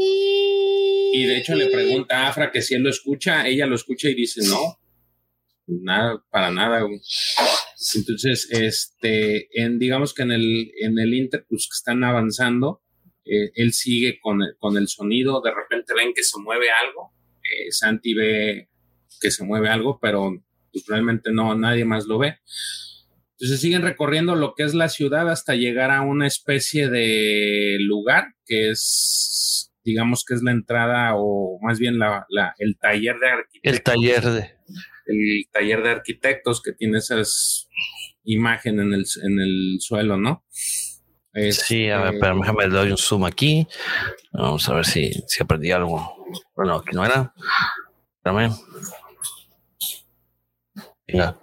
y, 1.12 1.26
de 1.26 1.38
hecho 1.38 1.54
le 1.54 1.66
pregunta 1.66 2.18
a 2.18 2.28
Afra 2.28 2.50
que 2.50 2.60
si 2.60 2.74
él 2.74 2.82
lo 2.82 2.90
escucha, 2.90 3.46
ella 3.46 3.66
lo 3.66 3.76
escucha 3.76 4.08
y 4.08 4.14
dice 4.14 4.40
no 4.48 4.80
nada, 5.70 6.22
para 6.30 6.50
nada. 6.50 6.86
Entonces, 7.94 8.48
este, 8.50 9.48
en, 9.60 9.78
digamos 9.78 10.14
que 10.14 10.22
en 10.22 10.32
el, 10.32 10.72
en 10.80 10.98
el 10.98 11.14
Inter, 11.14 11.46
pues 11.48 11.68
que 11.68 11.76
están 11.76 12.04
avanzando, 12.04 12.82
eh, 13.24 13.52
él 13.54 13.72
sigue 13.72 14.18
con, 14.20 14.40
con, 14.58 14.76
el 14.76 14.88
sonido, 14.88 15.40
de 15.40 15.52
repente 15.54 15.94
ven 15.94 16.12
que 16.14 16.22
se 16.22 16.38
mueve 16.38 16.66
algo, 16.70 17.12
eh, 17.42 17.70
Santi 17.70 18.14
ve 18.14 18.68
que 19.20 19.30
se 19.30 19.44
mueve 19.44 19.68
algo, 19.68 19.98
pero 20.00 20.32
pues, 20.72 20.86
realmente 20.86 21.32
no, 21.32 21.54
nadie 21.54 21.84
más 21.84 22.06
lo 22.06 22.18
ve. 22.18 22.38
Entonces 23.32 23.60
siguen 23.60 23.82
recorriendo 23.82 24.34
lo 24.34 24.54
que 24.54 24.64
es 24.64 24.74
la 24.74 24.88
ciudad 24.88 25.30
hasta 25.30 25.54
llegar 25.54 25.90
a 25.90 26.02
una 26.02 26.26
especie 26.26 26.90
de 26.90 27.78
lugar 27.80 28.34
que 28.44 28.70
es, 28.70 29.72
digamos 29.82 30.24
que 30.26 30.34
es 30.34 30.42
la 30.42 30.50
entrada 30.50 31.12
o 31.16 31.58
más 31.62 31.78
bien 31.78 31.98
la, 31.98 32.26
la 32.28 32.54
el 32.58 32.76
taller 32.78 33.18
de 33.18 33.28
arquitectura. 33.30 33.72
El 33.72 33.82
taller 33.82 34.22
de 34.24 34.60
el 35.06 35.44
taller 35.50 35.82
de 35.82 35.90
arquitectos 35.90 36.62
que 36.62 36.72
tiene 36.72 36.98
esas 36.98 37.68
imágenes 38.24 38.84
en 38.84 38.92
el, 38.92 39.04
en 39.32 39.40
el 39.40 39.76
suelo, 39.80 40.16
¿no? 40.16 40.44
sí, 41.52 41.88
a 41.88 42.02
ver, 42.02 42.14
pero 42.20 42.38
déjame 42.38 42.66
doy 42.66 42.90
un 42.90 42.98
zoom 42.98 43.24
aquí. 43.24 43.66
Vamos 44.32 44.68
a 44.68 44.74
ver 44.74 44.84
si, 44.84 45.12
si 45.26 45.42
aprendí 45.42 45.70
algo. 45.70 46.26
Bueno, 46.54 46.76
aquí 46.76 46.94
no 46.94 47.04
era. 47.04 47.32
Espérame. 48.16 48.52
Venga. 51.12 51.38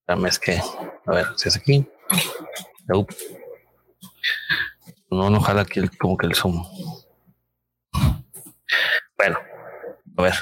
Espérame, 0.00 0.26
es 0.26 0.38
que. 0.38 0.60
A 1.06 1.12
ver, 1.12 1.26
si 1.36 1.48
es 1.48 1.56
aquí. 1.56 1.86
No, 5.10 5.30
no 5.30 5.40
jala 5.40 5.62
aquí 5.62 5.80
como 5.98 6.16
que 6.16 6.26
el 6.26 6.34
zoom. 6.34 6.62
Bueno, 9.16 9.38
a 10.16 10.22
ver 10.22 10.34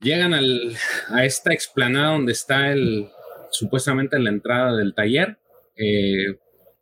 llegan 0.00 0.34
al, 0.34 0.76
a 1.10 1.24
esta 1.24 1.52
explanada 1.52 2.12
donde 2.12 2.32
está 2.32 2.70
el 2.72 3.08
supuestamente 3.50 4.18
la 4.18 4.30
entrada 4.30 4.76
del 4.76 4.94
taller. 4.94 5.38
Eh, 5.76 6.38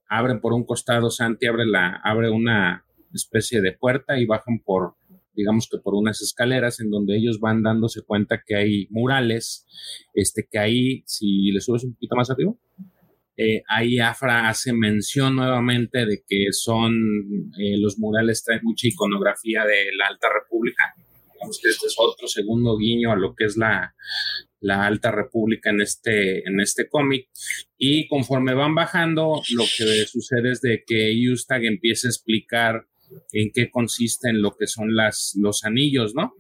abren 0.08 0.40
por 0.40 0.52
un 0.52 0.64
costado, 0.64 1.10
Santi 1.10 1.46
abre, 1.46 1.66
la, 1.66 2.00
abre 2.04 2.30
una 2.30 2.84
especie 3.12 3.60
de 3.60 3.72
puerta 3.72 4.18
y 4.18 4.26
bajan 4.26 4.60
por, 4.60 4.94
digamos 5.36 5.68
que 5.70 5.78
por 5.78 5.94
unas 5.94 6.22
escaleras 6.22 6.80
en 6.80 6.90
donde 6.90 7.16
ellos 7.16 7.38
van 7.38 7.62
dándose 7.62 8.02
cuenta 8.02 8.42
que 8.44 8.56
hay 8.56 8.86
murales, 8.90 9.66
este, 10.14 10.48
que 10.50 10.58
ahí, 10.58 11.02
si 11.06 11.52
le 11.52 11.60
subes 11.60 11.84
un 11.84 11.94
poquito 11.94 12.16
más 12.16 12.30
arriba, 12.30 12.54
eh, 13.36 13.62
ahí 13.68 13.98
Afra 13.98 14.48
hace 14.48 14.72
mención 14.72 15.36
nuevamente 15.36 16.06
de 16.06 16.24
que 16.26 16.46
son, 16.52 17.52
eh, 17.58 17.76
los 17.78 17.98
murales 17.98 18.42
traen 18.42 18.62
mucha 18.64 18.88
iconografía 18.88 19.64
de 19.64 19.94
la 19.96 20.06
Alta 20.06 20.28
República 20.32 20.94
este 21.50 21.68
es 21.68 21.94
otro 21.98 22.26
segundo 22.26 22.76
guiño 22.76 23.12
a 23.12 23.16
lo 23.16 23.34
que 23.34 23.44
es 23.44 23.56
la, 23.56 23.94
Alta 24.68 25.12
República 25.12 25.70
en 25.70 25.80
este, 25.80 26.46
en 26.48 26.60
este 26.60 26.88
cómic. 26.88 27.28
Y 27.78 28.08
conforme 28.08 28.54
van 28.54 28.74
bajando, 28.74 29.42
lo 29.54 29.64
que 29.64 30.06
sucede 30.06 30.52
es 30.52 30.60
de 30.60 30.82
que 30.86 31.14
Ustag 31.32 31.64
empieza 31.64 32.08
a 32.08 32.10
explicar 32.10 32.86
en 33.32 33.50
qué 33.52 33.70
consisten 33.70 34.40
lo 34.42 34.56
que 34.56 34.66
son 34.66 34.94
las, 34.94 35.32
los 35.40 35.64
anillos, 35.64 36.14
¿no? 36.14 36.34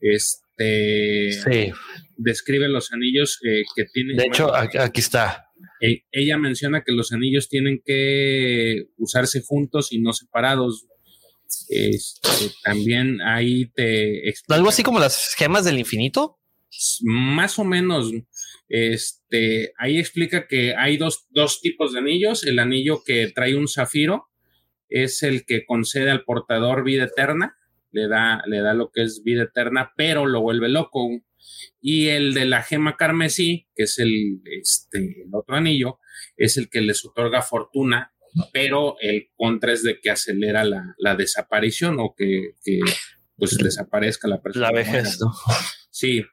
Este, 0.00 0.42
te 0.56 1.32
Sí. 1.32 1.72
describe 2.16 2.68
los 2.68 2.92
anillos 2.92 3.38
eh, 3.46 3.62
que 3.76 3.84
tienen. 3.84 4.16
De 4.16 4.24
hecho, 4.26 4.48
bueno, 4.48 4.68
aquí, 4.82 5.00
está. 5.00 5.46
e- 5.80 6.02
ella 6.10 6.36
menciona 6.36 6.82
que 6.84 6.92
los 6.92 7.12
anillos 7.12 7.48
tienen 7.48 7.80
que 7.84 8.86
usarse 8.96 9.40
juntos 9.40 9.92
y 9.92 10.00
no 10.00 10.12
separados. 10.12 10.86
Este, 11.68 12.28
también 12.64 13.20
ahí 13.22 13.66
te 13.74 14.28
explica- 14.28 14.56
Algo 14.56 14.68
así 14.68 14.82
como 14.82 14.98
las 14.98 15.34
gemas 15.36 15.64
del 15.64 15.78
infinito. 15.78 16.38
más 17.02 17.58
o 17.58 17.64
menos. 17.64 18.12
Este, 18.68 19.72
ahí 19.78 19.98
explica 19.98 20.46
que 20.46 20.74
hay 20.76 20.96
dos, 20.98 21.26
dos 21.30 21.60
tipos 21.60 21.92
de 21.92 22.00
anillos. 22.00 22.44
El 22.44 22.58
anillo 22.58 23.02
que 23.04 23.28
trae 23.34 23.54
un 23.56 23.68
zafiro 23.68 24.26
es 24.88 25.22
el 25.22 25.44
que 25.44 25.64
concede 25.64 26.10
al 26.10 26.24
portador 26.24 26.84
vida 26.84 27.04
eterna, 27.04 27.56
le 27.90 28.08
da, 28.08 28.42
le 28.46 28.60
da 28.60 28.74
lo 28.74 28.90
que 28.90 29.02
es 29.02 29.22
vida 29.24 29.44
eterna, 29.44 29.92
pero 29.96 30.26
lo 30.26 30.40
vuelve 30.40 30.68
loco. 30.68 31.08
Y 31.80 32.08
el 32.08 32.34
de 32.34 32.44
la 32.44 32.62
gema 32.62 32.96
carmesí, 32.96 33.68
que 33.74 33.84
es 33.84 33.98
el, 33.98 34.40
este, 34.44 35.22
el 35.24 35.34
otro 35.34 35.56
anillo, 35.56 35.98
es 36.36 36.56
el 36.56 36.68
que 36.68 36.80
les 36.80 37.04
otorga 37.04 37.42
fortuna, 37.42 38.12
pero 38.52 38.96
el 39.00 39.28
contra 39.36 39.72
es 39.72 39.82
de 39.82 40.00
que 40.00 40.10
acelera 40.10 40.64
la, 40.64 40.94
la 40.98 41.16
desaparición 41.16 41.96
o 41.98 42.14
que, 42.16 42.52
que, 42.62 42.80
pues 43.36 43.56
desaparezca 43.56 44.28
la 44.28 44.42
persona. 44.42 44.66
La 44.66 44.72
vejez, 44.72 45.18
¿no? 45.20 45.32
Sí, 45.90 46.24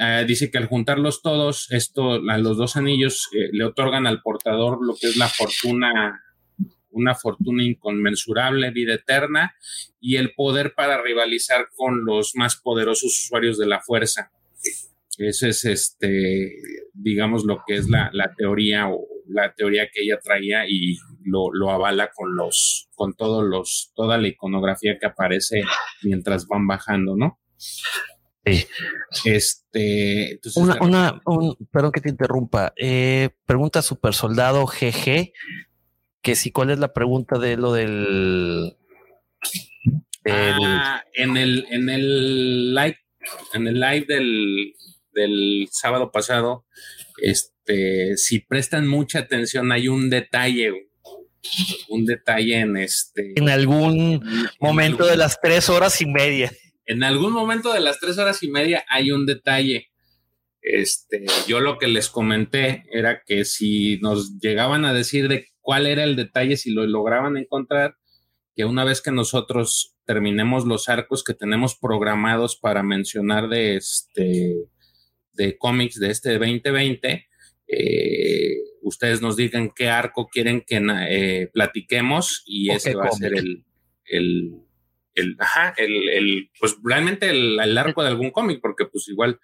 Eh, 0.00 0.24
dice 0.28 0.48
que 0.48 0.58
al 0.58 0.66
juntarlos 0.66 1.22
todos, 1.22 1.66
esto, 1.72 2.20
a 2.30 2.38
los 2.38 2.56
dos 2.56 2.76
anillos 2.76 3.28
eh, 3.32 3.48
le 3.50 3.64
otorgan 3.64 4.06
al 4.06 4.22
portador 4.22 4.78
lo 4.80 4.94
que 4.94 5.08
es 5.08 5.16
la 5.16 5.28
fortuna, 5.28 6.22
una 6.90 7.14
fortuna 7.14 7.62
inconmensurable, 7.62 8.70
vida 8.70 8.94
eterna 8.94 9.54
y 10.00 10.16
el 10.16 10.32
poder 10.34 10.74
para 10.74 11.00
rivalizar 11.02 11.68
con 11.74 12.04
los 12.04 12.34
más 12.34 12.56
poderosos 12.56 13.18
usuarios 13.24 13.58
de 13.58 13.66
la 13.66 13.80
fuerza. 13.80 14.30
Ese 15.18 15.48
es 15.48 15.64
este, 15.64 16.52
digamos, 16.92 17.44
lo 17.44 17.62
que 17.66 17.76
es 17.76 17.88
la, 17.88 18.10
la 18.12 18.34
teoría 18.34 18.88
o 18.88 19.06
la 19.28 19.52
teoría 19.52 19.88
que 19.92 20.02
ella 20.02 20.18
traía 20.22 20.64
y 20.68 20.96
lo, 21.24 21.52
lo 21.52 21.70
avala 21.70 22.10
con 22.14 22.36
los, 22.36 22.88
con 22.94 23.14
todos 23.14 23.44
los, 23.44 23.92
toda 23.94 24.18
la 24.18 24.28
iconografía 24.28 24.98
que 24.98 25.06
aparece 25.06 25.62
mientras 26.02 26.46
van 26.46 26.66
bajando, 26.66 27.16
¿no? 27.16 27.38
Sí. 27.56 28.66
Este, 29.24 30.32
entonces, 30.32 30.62
Una, 30.62 30.78
una, 30.80 31.20
un, 31.26 31.56
perdón 31.70 31.92
que 31.92 32.00
te 32.00 32.08
interrumpa. 32.08 32.72
Eh, 32.76 33.30
pregunta 33.44 33.82
Super 33.82 34.14
Soldado 34.14 34.64
GG 34.66 35.32
que 36.22 36.34
si 36.36 36.50
cuál 36.50 36.70
es 36.70 36.78
la 36.78 36.92
pregunta 36.92 37.38
de 37.38 37.56
lo 37.56 37.72
del. 37.72 38.74
del- 40.24 40.54
Ah, 40.60 41.04
en 41.14 41.36
el, 41.36 41.66
en 41.70 41.88
el 41.88 42.74
live, 42.74 42.98
en 43.54 43.66
el 43.68 43.80
live 43.80 44.04
del, 44.08 44.74
del 45.12 45.68
sábado 45.70 46.10
pasado, 46.10 46.66
este, 47.22 48.16
si 48.16 48.40
prestan 48.40 48.86
mucha 48.86 49.20
atención, 49.20 49.72
hay 49.72 49.88
un 49.88 50.10
detalle, 50.10 50.90
un 51.88 52.04
detalle 52.04 52.58
en 52.60 52.76
este. 52.76 53.32
en 53.36 53.48
algún 53.48 54.00
en 54.22 54.22
momento 54.60 55.04
algún- 55.04 55.10
de 55.12 55.16
las 55.16 55.40
tres 55.40 55.68
horas 55.68 56.00
y 56.02 56.06
media. 56.06 56.50
en 56.86 57.04
algún 57.04 57.32
momento 57.32 57.72
de 57.72 57.80
las 57.80 57.98
tres 58.00 58.18
horas 58.18 58.42
y 58.42 58.50
media 58.50 58.84
hay 58.88 59.10
un 59.12 59.24
detalle. 59.26 59.88
Este, 60.60 61.24
yo 61.46 61.60
lo 61.60 61.78
que 61.78 61.86
les 61.86 62.08
comenté 62.10 62.84
era 62.90 63.22
que 63.24 63.44
si 63.44 63.98
nos 64.00 64.38
llegaban 64.40 64.84
a 64.84 64.92
decir 64.92 65.28
de 65.28 65.46
cuál 65.68 65.86
era 65.86 66.02
el 66.02 66.16
detalle, 66.16 66.56
si 66.56 66.72
lo 66.72 66.86
lograban 66.86 67.36
encontrar, 67.36 67.98
que 68.56 68.64
una 68.64 68.84
vez 68.84 69.02
que 69.02 69.10
nosotros 69.10 69.94
terminemos 70.06 70.64
los 70.64 70.88
arcos 70.88 71.22
que 71.22 71.34
tenemos 71.34 71.76
programados 71.76 72.56
para 72.56 72.82
mencionar 72.82 73.50
de 73.50 73.76
este 73.76 74.54
de 75.34 75.58
cómics 75.58 76.00
de 76.00 76.10
este 76.10 76.38
2020, 76.38 77.28
eh, 77.66 78.54
ustedes 78.80 79.20
nos 79.20 79.36
digan 79.36 79.70
qué 79.76 79.90
arco 79.90 80.28
quieren 80.28 80.64
que 80.66 80.80
eh, 81.10 81.50
platiquemos 81.52 82.44
y 82.46 82.70
ese 82.70 82.94
va 82.94 83.08
a 83.08 83.12
ser 83.12 83.34
el, 83.34 83.66
el, 84.06 84.54
el, 85.16 85.36
ajá, 85.38 85.74
el, 85.76 86.08
el, 86.08 86.50
pues 86.58 86.78
realmente 86.82 87.28
el, 87.28 87.60
el 87.60 87.76
arco 87.76 88.02
de 88.02 88.08
algún 88.08 88.30
cómic, 88.30 88.60
porque 88.62 88.86
pues 88.86 89.06
igual 89.08 89.38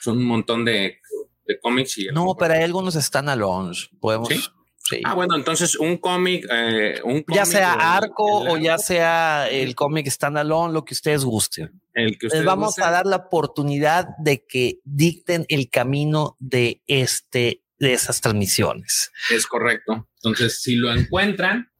son 0.00 0.16
un 0.16 0.24
montón 0.24 0.64
de, 0.64 0.96
de 1.44 1.60
cómics 1.60 1.98
y 1.98 2.06
No, 2.06 2.34
pero 2.38 2.54
hay 2.54 2.62
algunos 2.62 2.94
standalones. 2.94 3.90
Podemos. 4.00 4.28
¿Sí? 4.28 4.40
Sí. 4.88 5.00
Ah, 5.04 5.14
bueno, 5.14 5.34
entonces 5.36 5.76
un 5.76 5.96
cómic, 5.98 6.46
eh, 6.50 7.00
un 7.04 7.24
ya 7.32 7.44
sea 7.44 7.72
arco 7.96 8.24
o 8.24 8.56
ya 8.58 8.78
sea 8.78 9.48
el 9.48 9.74
cómic 9.74 10.08
standalone, 10.08 10.72
lo 10.72 10.84
que 10.84 10.94
ustedes 10.94 11.24
gusten. 11.24 11.80
el 11.94 12.12
que 12.18 12.26
Les 12.26 12.32
ustedes 12.32 12.44
vamos 12.44 12.68
gusten. 12.68 12.84
a 12.84 12.90
dar 12.90 13.06
la 13.06 13.16
oportunidad 13.16 14.08
de 14.18 14.44
que 14.46 14.80
dicten 14.84 15.44
el 15.48 15.68
camino 15.70 16.36
de 16.38 16.82
este 16.86 17.62
de 17.78 17.92
esas 17.92 18.20
transmisiones. 18.22 19.10
Es 19.30 19.46
correcto. 19.46 20.08
Entonces, 20.16 20.62
si 20.62 20.76
lo 20.76 20.94
encuentran, 20.94 21.70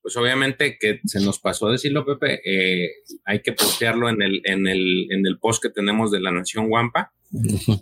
pues 0.00 0.16
obviamente 0.16 0.78
que 0.80 1.00
se 1.04 1.20
nos 1.20 1.38
pasó 1.38 1.68
decirlo, 1.70 2.04
Pepe, 2.06 2.40
eh, 2.44 2.90
hay 3.24 3.40
que 3.42 3.52
postearlo 3.52 4.08
en 4.08 4.22
el, 4.22 4.40
en, 4.44 4.66
el, 4.66 5.06
en 5.10 5.26
el 5.26 5.38
post 5.38 5.62
que 5.62 5.70
tenemos 5.70 6.10
de 6.10 6.20
la 6.20 6.30
Nación 6.30 6.68
Guampa, 6.68 7.12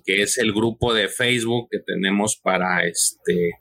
que 0.04 0.22
es 0.22 0.38
el 0.38 0.52
grupo 0.52 0.92
de 0.94 1.08
Facebook 1.08 1.68
que 1.70 1.78
tenemos 1.80 2.36
para 2.36 2.84
este 2.86 3.52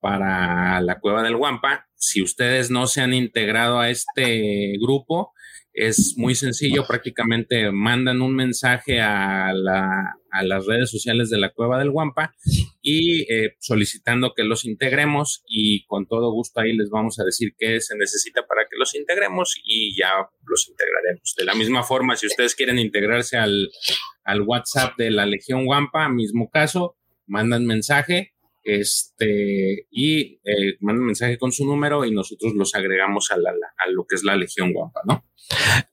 para 0.00 0.80
la 0.80 0.98
Cueva 1.00 1.22
del 1.22 1.36
Guampa. 1.36 1.86
Si 1.94 2.22
ustedes 2.22 2.70
no 2.70 2.86
se 2.86 3.00
han 3.00 3.14
integrado 3.14 3.78
a 3.80 3.90
este 3.90 4.74
grupo, 4.80 5.32
es 5.72 6.14
muy 6.16 6.34
sencillo, 6.34 6.84
prácticamente 6.88 7.70
mandan 7.70 8.20
un 8.20 8.34
mensaje 8.34 9.00
a, 9.00 9.52
la- 9.52 10.14
a 10.30 10.42
las 10.42 10.66
redes 10.66 10.90
sociales 10.90 11.30
de 11.30 11.38
la 11.38 11.50
Cueva 11.50 11.78
del 11.78 11.90
Guampa 11.90 12.34
y 12.82 13.22
eh, 13.32 13.54
solicitando 13.60 14.32
que 14.34 14.42
los 14.44 14.64
integremos 14.64 15.42
y 15.46 15.84
con 15.86 16.06
todo 16.06 16.32
gusto 16.32 16.60
ahí 16.60 16.76
les 16.76 16.90
vamos 16.90 17.20
a 17.20 17.24
decir 17.24 17.52
qué 17.56 17.80
se 17.80 17.96
necesita 17.96 18.44
para 18.46 18.62
que 18.68 18.76
los 18.76 18.94
integremos 18.96 19.54
y 19.64 19.96
ya 19.96 20.10
los 20.46 20.68
integraremos. 20.68 21.34
De 21.36 21.44
la 21.44 21.54
misma 21.54 21.82
forma, 21.84 22.16
si 22.16 22.26
ustedes 22.26 22.54
quieren 22.56 22.78
integrarse 22.78 23.36
al, 23.36 23.68
al 24.24 24.42
WhatsApp 24.42 24.96
de 24.98 25.10
la 25.12 25.26
Legión 25.26 25.64
Guampa, 25.64 26.08
mismo 26.08 26.50
caso, 26.50 26.96
mandan 27.26 27.66
mensaje 27.66 28.32
este 28.76 29.86
y 29.90 30.40
eh, 30.44 30.76
mandan 30.80 31.04
mensaje 31.06 31.38
con 31.38 31.52
su 31.52 31.64
número 31.66 32.04
y 32.04 32.12
nosotros 32.12 32.52
los 32.54 32.74
agregamos 32.74 33.30
a, 33.30 33.36
la, 33.38 33.50
a 33.50 33.90
lo 33.90 34.04
que 34.06 34.16
es 34.16 34.24
la 34.24 34.36
Legión 34.36 34.72
Guampa, 34.72 35.00
¿no? 35.06 35.24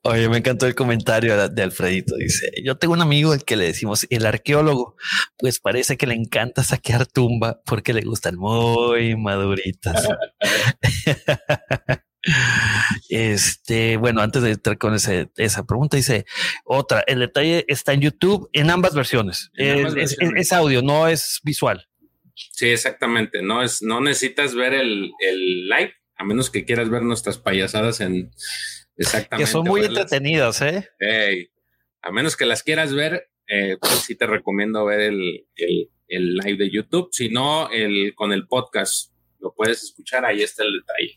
Oye, 0.02 0.28
me 0.28 0.36
encantó 0.38 0.66
el 0.66 0.74
comentario 0.74 1.48
de 1.48 1.62
Alfredito. 1.62 2.14
Dice: 2.16 2.50
Yo 2.62 2.76
tengo 2.76 2.92
un 2.92 3.00
amigo 3.00 3.32
al 3.32 3.42
que 3.44 3.56
le 3.56 3.64
decimos 3.64 4.06
el 4.10 4.26
arqueólogo, 4.26 4.96
pues 5.38 5.60
parece 5.60 5.96
que 5.96 6.06
le 6.06 6.14
encanta 6.14 6.62
saquear 6.62 7.06
tumba 7.06 7.62
porque 7.64 7.94
le 7.94 8.02
gustan 8.02 8.36
muy 8.36 9.16
maduritas. 9.16 10.06
Este, 13.08 13.96
bueno, 13.98 14.20
antes 14.20 14.42
de 14.42 14.50
entrar 14.52 14.78
con 14.78 14.94
ese, 14.94 15.30
esa 15.36 15.64
pregunta, 15.64 15.96
dice 15.96 16.26
otra: 16.64 17.04
el 17.06 17.20
detalle 17.20 17.64
está 17.68 17.92
en 17.92 18.00
YouTube 18.00 18.48
en 18.52 18.70
ambas 18.70 18.94
versiones. 18.94 19.50
En 19.54 19.78
ambas 19.78 19.92
Es- 19.96 20.12
es- 20.12 20.16
versiones. 20.18 20.40
es 20.46 20.52
audio, 20.52 20.82
no 20.82 21.06
es 21.08 21.40
visual. 21.44 21.86
Sí, 22.36 22.68
exactamente. 22.68 23.42
No 23.42 23.62
es, 23.62 23.82
no 23.82 24.00
necesitas 24.00 24.54
ver 24.54 24.74
el, 24.74 25.10
el 25.20 25.68
live, 25.68 25.94
a 26.16 26.24
menos 26.24 26.50
que 26.50 26.64
quieras 26.64 26.90
ver 26.90 27.02
nuestras 27.02 27.38
payasadas 27.38 28.00
en 28.00 28.30
exactamente. 28.96 29.44
Que 29.44 29.50
son 29.50 29.64
muy 29.64 29.80
verlas. 29.80 30.02
entretenidas, 30.02 30.62
¿eh? 30.62 30.88
A 32.02 32.12
menos 32.12 32.36
que 32.36 32.46
las 32.46 32.62
quieras 32.62 32.94
ver, 32.94 33.30
eh, 33.48 33.76
pues 33.80 33.92
sí 33.94 34.14
te 34.14 34.26
recomiendo 34.26 34.84
ver 34.84 35.00
el, 35.00 35.46
el, 35.56 35.90
el 36.08 36.34
live 36.34 36.58
de 36.58 36.70
YouTube. 36.70 37.08
Si 37.10 37.30
no, 37.30 37.70
el 37.70 38.14
con 38.14 38.32
el 38.32 38.46
podcast 38.46 39.12
lo 39.40 39.54
puedes 39.54 39.82
escuchar. 39.82 40.24
Ahí 40.24 40.42
está 40.42 40.62
el 40.62 40.72
detalle. 40.74 41.14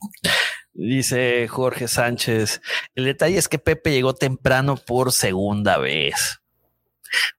Dice 0.73 1.47
Jorge 1.49 1.87
Sánchez, 1.87 2.61
el 2.95 3.05
detalle 3.05 3.37
es 3.37 3.49
que 3.49 3.59
Pepe 3.59 3.91
llegó 3.91 4.13
temprano 4.15 4.77
por 4.77 5.11
segunda 5.11 5.77
vez. 5.77 6.39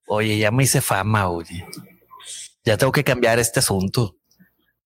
Oye, 0.06 0.36
ya 0.38 0.50
me 0.50 0.64
hice 0.64 0.80
fama, 0.80 1.30
oye. 1.30 1.64
Ya 2.64 2.76
tengo 2.76 2.92
que 2.92 3.04
cambiar 3.04 3.38
este 3.38 3.60
asunto. 3.60 4.16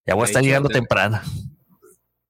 Ya 0.06 0.14
voy 0.14 0.22
a 0.22 0.26
De 0.26 0.30
estar 0.30 0.42
hecho, 0.42 0.46
llegando 0.48 0.68
te- 0.68 0.74
temprano. 0.74 1.20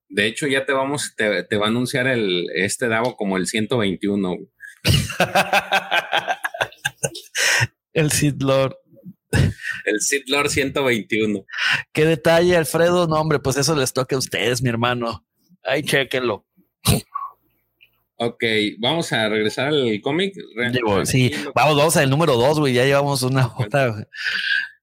De 0.09 0.27
hecho, 0.27 0.47
ya 0.47 0.65
te 0.65 0.71
vamos, 0.73 1.13
te, 1.15 1.43
te 1.43 1.57
va 1.57 1.65
a 1.65 1.69
anunciar 1.69 2.07
el, 2.07 2.47
este 2.55 2.87
Davo 2.87 3.15
como 3.17 3.37
el 3.37 3.47
121. 3.47 4.29
güey. 4.29 4.47
el 7.93 8.11
Sid 8.11 8.41
Lord. 8.41 8.75
El 9.85 9.99
Sith 10.01 10.27
Lord 10.29 10.49
121. 10.49 11.45
Qué 11.91 12.05
detalle, 12.05 12.55
Alfredo. 12.55 13.07
No, 13.07 13.15
hombre, 13.15 13.39
pues 13.39 13.57
eso 13.57 13.75
les 13.75 13.93
toca 13.93 14.15
a 14.15 14.19
ustedes, 14.19 14.61
mi 14.61 14.69
hermano. 14.69 15.25
Ahí 15.63 15.83
chequenlo. 15.83 16.45
Ok, 18.17 18.43
vamos 18.79 19.11
a 19.11 19.27
regresar 19.27 19.67
al 19.67 19.99
cómic. 20.01 20.33
Sí, 21.03 21.33
vamos, 21.53 21.75
vamos 21.75 21.97
al 21.97 22.09
número 22.09 22.37
dos, 22.37 22.59
güey. 22.59 22.73
Ya 22.73 22.85
llevamos 22.85 23.23
una 23.23 23.47
hora. 23.47 24.07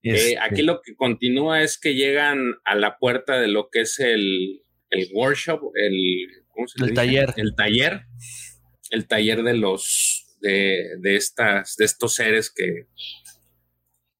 Eh, 0.04 0.14
Este, 0.14 0.38
aquí 0.38 0.62
lo 0.62 0.80
que 0.82 0.94
continúa 0.96 1.62
es 1.62 1.78
que 1.78 1.94
llegan 1.94 2.54
a 2.64 2.74
la 2.74 2.98
puerta 2.98 3.40
de 3.40 3.48
lo 3.48 3.70
que 3.70 3.82
es 3.82 3.98
el, 4.00 4.62
el 4.90 5.08
workshop, 5.12 5.60
el, 5.74 6.44
¿cómo 6.50 6.66
se 6.66 6.78
le 6.80 6.86
El 6.86 6.90
dice? 6.90 7.02
taller. 7.02 7.34
El 7.36 7.54
taller, 7.54 8.00
el 8.90 9.06
taller 9.06 9.42
de 9.42 9.54
los, 9.54 10.36
de, 10.40 10.90
de, 10.98 11.16
estas, 11.16 11.76
de 11.76 11.84
estos 11.84 12.14
seres 12.14 12.50
que, 12.50 12.86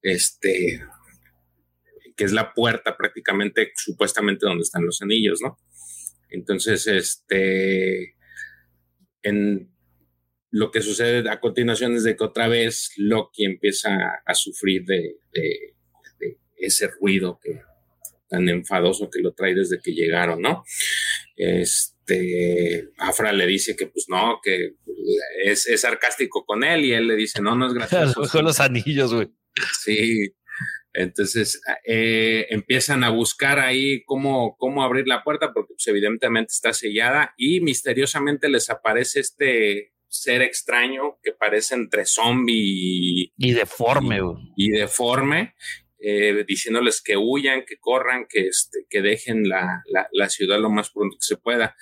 este, 0.03 0.83
que 2.17 2.25
es 2.25 2.33
la 2.33 2.53
puerta 2.55 2.97
prácticamente, 2.97 3.73
supuestamente 3.77 4.47
donde 4.47 4.63
están 4.63 4.85
los 4.87 5.03
anillos, 5.03 5.41
¿no? 5.43 5.59
Entonces, 6.29 6.87
este, 6.87 8.15
en 9.23 9.72
lo 10.53 10.71
que 10.71 10.83
sucede 10.83 11.29
a 11.29 11.41
continuación 11.41 11.97
es 11.97 12.05
de 12.05 12.15
que 12.15 12.25
otra 12.25 12.47
vez 12.47 12.93
Loki 12.97 13.45
empieza 13.45 14.23
a 14.25 14.35
sufrir 14.35 14.85
de, 14.85 15.17
de, 15.33 15.75
de 16.21 16.39
ese 16.59 16.89
ruido 16.89 17.41
que 17.43 17.63
tan 18.29 18.49
enfadoso 18.49 19.11
que 19.11 19.21
lo 19.21 19.33
trae 19.33 19.55
desde 19.55 19.81
que 19.83 19.93
llegaron, 19.93 20.41
¿no? 20.41 20.65
Este, 21.37 22.89
Afra 22.99 23.33
le 23.33 23.47
dice 23.47 23.77
que 23.77 23.87
pues 23.87 24.07
no, 24.09 24.41
que 24.43 24.75
es, 25.45 25.67
es 25.67 25.81
sarcástico 25.83 26.45
con 26.45 26.65
él 26.65 26.85
y 26.85 26.93
él 26.93 27.09
le 27.09 27.17
dice, 27.17 27.41
no, 27.43 27.57
no 27.57 27.67
es 27.67 27.75
gracioso. 27.75 28.23
Con 28.31 28.45
los 28.45 28.61
anillos, 28.61 29.15
güey. 29.15 29.29
Sí, 29.83 30.35
entonces 30.95 31.61
eh, 31.87 32.47
empiezan 32.51 33.05
a 33.05 33.11
buscar 33.11 33.59
ahí 33.59 34.03
cómo, 34.05 34.57
cómo 34.59 34.83
abrir 34.83 35.07
la 35.09 35.25
puerta 35.25 35.53
porque 35.53 35.75
pues, 35.75 35.87
evidentemente 35.89 36.53
está 36.53 36.73
sellada 36.75 37.35
y 37.39 37.61
misteriosamente 37.61 38.51
les 38.51 38.69
aparece 38.69 39.21
este 39.21 39.92
ser 40.13 40.43
extraño 40.43 41.19
que 41.23 41.33
parece 41.33 41.75
entre 41.75 42.05
zombie 42.05 42.55
y, 42.55 43.33
y 43.39 43.53
deforme. 43.53 44.19
Y, 44.57 44.67
y 44.67 44.71
deforme 44.71 45.55
eh, 45.99 46.45
diciéndoles 46.47 47.01
que 47.01 47.17
huyan, 47.17 47.65
que 47.67 47.79
corran, 47.79 48.27
que, 48.29 48.49
este, 48.49 48.87
que 48.91 49.01
dejen 49.01 49.49
la, 49.49 49.83
la, 49.87 50.09
la, 50.13 50.29
ciudad 50.29 50.59
lo 50.59 50.69
más 50.69 50.91
pronto 50.91 51.17
que 51.17 51.25
se 51.25 51.37
pueda. 51.37 51.77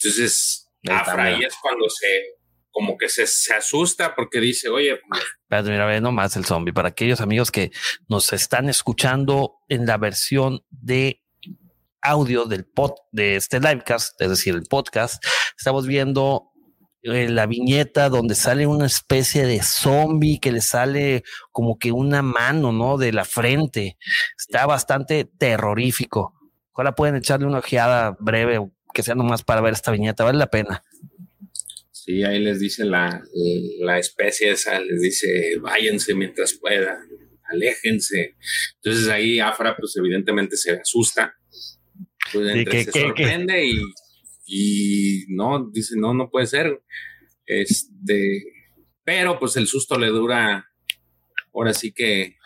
Entonces, 0.00 0.70
Afra 0.88 1.24
ahí 1.24 1.42
es 1.42 1.56
cuando 1.60 1.88
se, 1.88 2.36
como 2.70 2.96
que 2.96 3.08
se, 3.08 3.26
se 3.26 3.54
asusta 3.54 4.14
porque 4.14 4.38
dice, 4.38 4.68
oye, 4.68 5.00
Pero 5.48 5.62
mira, 5.64 5.86
ve 5.86 6.00
nomás 6.00 6.36
el 6.36 6.44
zombie. 6.44 6.72
Para 6.72 6.90
aquellos 6.90 7.20
amigos 7.20 7.50
que 7.50 7.72
nos 8.08 8.32
están 8.32 8.68
escuchando 8.68 9.56
en 9.68 9.86
la 9.86 9.96
versión 9.96 10.64
de 10.70 11.24
audio 12.02 12.44
del 12.44 12.66
pod 12.66 12.92
de 13.10 13.36
este 13.36 13.58
livecast, 13.58 14.20
es 14.20 14.28
decir, 14.28 14.54
el 14.54 14.64
podcast, 14.64 15.24
estamos 15.56 15.86
viendo 15.86 16.52
eh, 17.02 17.28
la 17.28 17.46
viñeta 17.46 18.08
donde 18.08 18.34
sale 18.34 18.66
una 18.66 18.86
especie 18.86 19.46
de 19.46 19.62
zombie 19.62 20.40
que 20.40 20.50
le 20.50 20.60
sale 20.60 21.22
como 21.52 21.78
que 21.78 21.92
una 21.92 22.22
mano, 22.22 22.72
¿no? 22.72 22.98
De 22.98 23.12
la 23.12 23.24
frente. 23.24 23.96
Está 24.36 24.66
bastante 24.66 25.24
terrorífico. 25.24 26.34
Ojalá 26.72 26.94
pueden 26.94 27.16
echarle 27.16 27.46
una 27.46 27.58
ojeada 27.58 28.16
breve, 28.18 28.60
que 28.92 29.02
sea 29.02 29.14
nomás 29.14 29.42
para 29.44 29.60
ver 29.60 29.72
esta 29.72 29.92
viñeta, 29.92 30.24
vale 30.24 30.38
la 30.38 30.48
pena. 30.48 30.84
Sí, 31.90 32.24
ahí 32.24 32.38
les 32.38 32.58
dice 32.58 32.84
la, 32.84 33.22
la 33.80 33.98
especie 33.98 34.50
esa, 34.52 34.80
les 34.80 35.00
dice, 35.00 35.56
váyanse 35.60 36.14
mientras 36.14 36.54
puedan, 36.54 36.96
aléjense. 37.44 38.36
Entonces 38.76 39.08
ahí 39.08 39.40
Afra, 39.40 39.76
pues 39.76 39.94
evidentemente 39.96 40.56
se 40.56 40.72
asusta. 40.72 41.36
Pues 42.32 42.48
entre 42.48 42.64
¿Qué, 42.64 42.84
se 42.84 43.00
sorprende 43.00 43.66
y 43.66 43.78
y 44.48 45.26
no, 45.28 45.68
dice, 45.70 45.94
no, 45.96 46.14
no 46.14 46.30
puede 46.30 46.46
ser. 46.46 46.82
Este, 47.46 48.44
pero 49.04 49.38
pues 49.38 49.56
el 49.56 49.66
susto 49.66 49.98
le 49.98 50.08
dura, 50.08 50.70
ahora 51.54 51.74
sí 51.74 51.92
que 51.92 52.36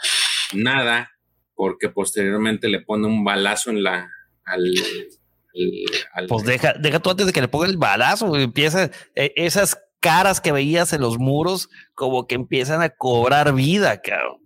nada, 0.52 1.12
porque 1.54 1.88
posteriormente 1.88 2.68
le 2.68 2.80
pone 2.80 3.06
un 3.06 3.24
balazo 3.24 3.70
en 3.70 3.82
la, 3.84 4.10
al, 4.44 4.74
pues 6.28 6.44
deja, 6.44 6.72
deja 6.74 6.98
tú 7.00 7.10
antes 7.10 7.26
de 7.26 7.32
que 7.32 7.40
le 7.40 7.48
ponga 7.48 7.66
el 7.66 7.76
balazo, 7.76 8.36
empieza 8.36 8.90
eh, 9.14 9.32
esas 9.36 9.78
caras 10.00 10.40
que 10.40 10.50
veías 10.50 10.92
en 10.92 11.00
los 11.00 11.18
muros 11.18 11.68
como 11.94 12.26
que 12.26 12.34
empiezan 12.34 12.82
a 12.82 12.90
cobrar 12.90 13.54
vida, 13.54 14.00
cabrón. 14.00 14.41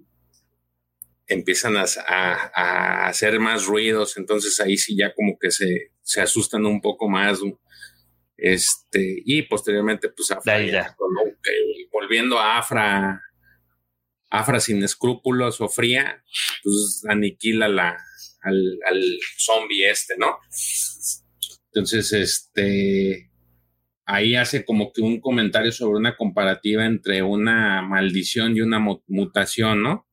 Empiezan 1.29 1.77
a, 1.77 1.85
a, 2.07 2.51
a 2.55 3.09
hacer 3.09 3.41
más 3.41 3.67
ruidos, 3.67 4.17
entonces 4.17 4.61
ahí 4.61 4.77
sí 4.77 4.97
ya 4.97 5.13
como 5.15 5.39
que 5.41 5.51
se, 5.51 5.93
se 6.03 6.21
asustan 6.21 6.65
un 6.67 6.81
poco 6.81 7.09
más. 7.09 7.41
Este, 8.37 9.23
y 9.25 9.43
posteriormente, 9.43 10.11
pues 10.11 10.31
Afra, 10.31 10.63
ya, 10.63 10.97
volviendo 11.91 12.39
a 12.39 12.59
Afra, 12.59 13.21
Afra 14.31 14.61
sin 14.61 14.83
escrúpulos 14.83 15.61
o 15.61 15.69
fría, 15.69 16.23
pues 16.63 17.03
aniquila 17.09 17.69
la, 17.69 17.97
al, 18.43 18.79
al 18.89 19.19
zombie 19.39 19.91
este, 19.91 20.17
¿no? 20.19 20.39
Entonces, 21.73 22.13
este, 22.13 23.31
ahí 24.05 24.37
hace 24.37 24.65
como 24.65 24.93
que 24.93 25.03
un 25.03 25.21
comentario 25.21 25.73
sobre 25.73 25.99
una 25.99 26.17
comparativa 26.17 26.87
entre 26.87 27.23
una 27.23 27.83
maldición 27.83 28.57
y 28.57 28.61
una 28.61 28.79
mutación, 29.07 29.83
¿no? 29.83 30.06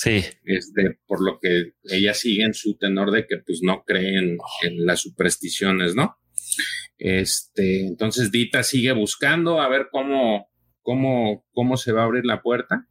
Sí. 0.00 0.22
Este, 0.44 1.00
por 1.08 1.20
lo 1.20 1.40
que 1.40 1.72
ella 1.90 2.14
sigue 2.14 2.44
en 2.44 2.54
su 2.54 2.76
tenor 2.76 3.10
de 3.10 3.26
que 3.26 3.38
pues 3.38 3.62
no 3.64 3.82
creen 3.84 4.38
en 4.62 4.86
las 4.86 5.00
supersticiones, 5.00 5.96
¿no? 5.96 6.16
Este, 6.98 7.84
entonces 7.84 8.30
Dita 8.30 8.62
sigue 8.62 8.92
buscando 8.92 9.60
a 9.60 9.68
ver 9.68 9.88
cómo, 9.90 10.52
cómo, 10.82 11.44
cómo 11.50 11.76
se 11.76 11.90
va 11.90 12.02
a 12.02 12.04
abrir 12.04 12.24
la 12.24 12.42
puerta, 12.42 12.86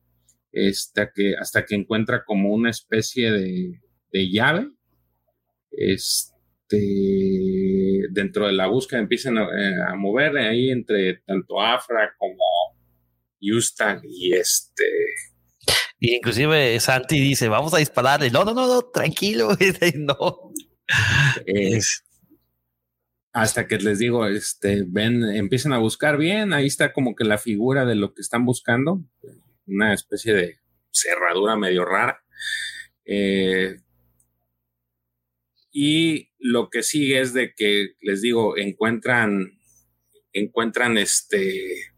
hasta 0.52 1.10
que, 1.16 1.36
hasta 1.40 1.64
que 1.64 1.76
encuentra 1.76 2.26
como 2.26 2.54
una 2.54 2.72
especie 2.72 3.32
de, 3.32 3.80
de 4.12 4.30
llave. 4.30 4.68
Este, 5.72 6.76
dentro 8.12 8.48
de 8.48 8.54
la 8.54 8.68
búsqueda 8.68 9.00
empiezan 9.00 9.38
a, 9.38 9.48
a 9.94 9.96
mover 9.96 10.38
ahí 10.40 10.72
entre 10.72 11.22
tanto 11.26 11.62
Afra 11.62 12.14
como 12.18 12.44
Houston 13.40 14.02
y 14.04 14.34
este 14.34 14.84
y 16.00 16.16
inclusive 16.16 16.80
Santi 16.80 17.20
dice, 17.20 17.48
vamos 17.48 17.74
a 17.74 17.78
dispararle. 17.78 18.30
No, 18.30 18.46
no, 18.46 18.54
no, 18.54 18.68
no, 18.68 18.82
tranquilo. 18.84 19.58
no. 19.96 20.52
Es, 21.46 22.04
hasta 23.34 23.68
que 23.68 23.78
les 23.78 24.00
digo, 24.00 24.26
este, 24.28 24.84
ven, 24.88 25.24
empiezan 25.24 25.74
a 25.74 25.80
buscar 25.80 26.18
bien. 26.18 26.54
Ahí 26.54 26.68
está 26.68 26.94
como 26.94 27.16
que 27.16 27.24
la 27.24 27.38
figura 27.38 27.86
de 27.86 27.96
lo 27.96 28.14
que 28.14 28.22
están 28.22 28.46
buscando. 28.46 29.04
Una 29.66 29.94
especie 29.94 30.34
de 30.34 30.60
cerradura 30.92 31.56
medio 31.56 31.84
rara. 31.84 32.24
Eh, 33.06 33.78
y 35.72 36.30
lo 36.40 36.70
que 36.70 36.84
sigue 36.84 37.20
es 37.20 37.34
de 37.34 37.54
que, 37.56 37.96
les 38.02 38.22
digo, 38.22 38.58
encuentran, 38.58 39.60
encuentran 40.34 40.98
este, 40.98 41.92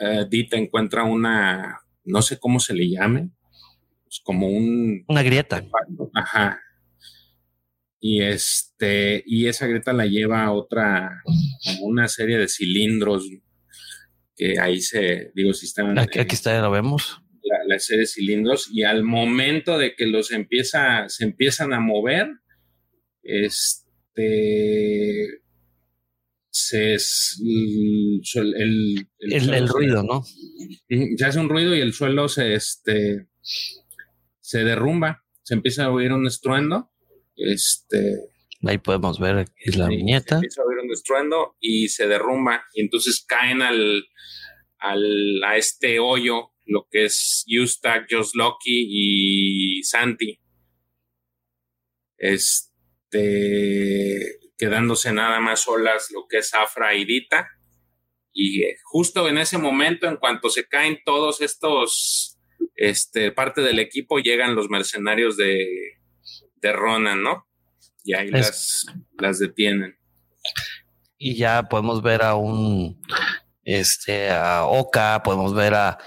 uh, 0.00 0.24
Dita 0.28 0.56
encuentra 0.56 1.04
una, 1.04 1.80
no 2.04 2.22
sé 2.22 2.38
cómo 2.38 2.60
se 2.60 2.74
le 2.74 2.88
llame, 2.88 3.30
pues 4.04 4.20
como 4.22 4.48
un... 4.48 5.04
Una 5.08 5.22
grieta. 5.22 5.64
Ajá. 6.14 6.60
Y 8.00 8.22
este, 8.22 9.22
y 9.26 9.46
esa 9.46 9.66
grieta 9.66 9.92
la 9.92 10.06
lleva 10.06 10.44
a 10.44 10.52
otra, 10.52 11.22
como 11.64 11.86
una 11.86 12.08
serie 12.08 12.38
de 12.38 12.48
cilindros 12.48 13.28
que 14.36 14.58
ahí 14.60 14.80
se, 14.80 15.32
digo, 15.34 15.52
si 15.52 15.66
están... 15.66 15.98
Aquí, 15.98 16.20
aquí 16.20 16.34
está, 16.36 16.60
lo 16.60 16.70
vemos. 16.70 17.20
La, 17.42 17.58
la, 17.66 17.78
serie 17.80 18.02
de 18.02 18.06
cilindros 18.06 18.70
y 18.72 18.84
al 18.84 19.02
momento 19.02 19.78
de 19.78 19.96
que 19.96 20.06
los 20.06 20.30
empieza, 20.30 21.08
se 21.08 21.24
empiezan 21.24 21.72
a 21.72 21.80
mover, 21.80 22.28
este, 23.22 24.18
se 26.50 26.94
es 26.94 27.40
el, 28.34 28.54
el, 28.56 29.08
el, 29.18 29.54
el 29.54 29.68
ruido, 29.68 30.02
¿no? 30.02 30.24
Se 31.16 31.24
hace 31.24 31.38
un 31.38 31.48
ruido 31.48 31.74
y 31.74 31.80
el 31.80 31.92
suelo 31.92 32.28
se, 32.28 32.54
este, 32.54 33.28
se 34.40 34.64
derrumba, 34.64 35.24
se 35.42 35.54
empieza 35.54 35.84
a 35.84 35.90
oír 35.90 36.12
un 36.12 36.26
estruendo. 36.26 36.90
Este, 37.36 38.16
Ahí 38.66 38.78
podemos 38.78 39.20
ver 39.20 39.46
es 39.56 39.76
la 39.76 39.88
viñeta. 39.88 40.30
Se 40.30 40.34
empieza 40.36 40.62
a 40.62 40.64
oír 40.64 40.78
un 40.78 40.90
estruendo 40.90 41.56
y 41.60 41.88
se 41.88 42.08
derrumba. 42.08 42.64
Y 42.74 42.80
entonces 42.80 43.24
caen 43.26 43.62
al, 43.62 44.04
al, 44.78 45.44
a 45.44 45.56
este 45.56 46.00
hoyo 46.00 46.50
lo 46.66 46.86
que 46.90 47.06
es 47.06 47.44
Ustack, 47.48 48.08
Josh 48.10 48.32
Loki 48.34 49.78
y 49.78 49.82
Santi. 49.84 50.40
Este 52.18 53.18
quedándose 54.58 55.12
nada 55.12 55.40
más 55.40 55.60
solas 55.60 56.10
lo 56.12 56.26
que 56.28 56.38
es 56.38 56.52
Afra 56.52 56.94
y 56.94 57.04
Dita. 57.04 57.48
Y 58.32 58.64
eh, 58.64 58.76
justo 58.84 59.28
en 59.28 59.38
ese 59.38 59.56
momento, 59.56 60.06
en 60.06 60.16
cuanto 60.16 60.50
se 60.50 60.66
caen 60.66 60.98
todos 61.04 61.40
estos, 61.40 62.38
este, 62.74 63.32
parte 63.32 63.62
del 63.62 63.78
equipo, 63.78 64.18
llegan 64.18 64.54
los 64.54 64.68
mercenarios 64.68 65.36
de, 65.36 65.66
de 66.56 66.72
Ronan, 66.72 67.22
¿no? 67.22 67.46
Y 68.04 68.14
ahí 68.14 68.30
las, 68.30 68.86
las 69.18 69.38
detienen. 69.38 69.98
Y 71.16 71.36
ya 71.36 71.64
podemos 71.64 72.02
ver 72.02 72.22
a 72.22 72.34
un, 72.36 73.00
este, 73.64 74.30
a 74.30 74.66
Oka, 74.66 75.22
podemos 75.22 75.54
ver 75.54 75.74
a, 75.74 75.98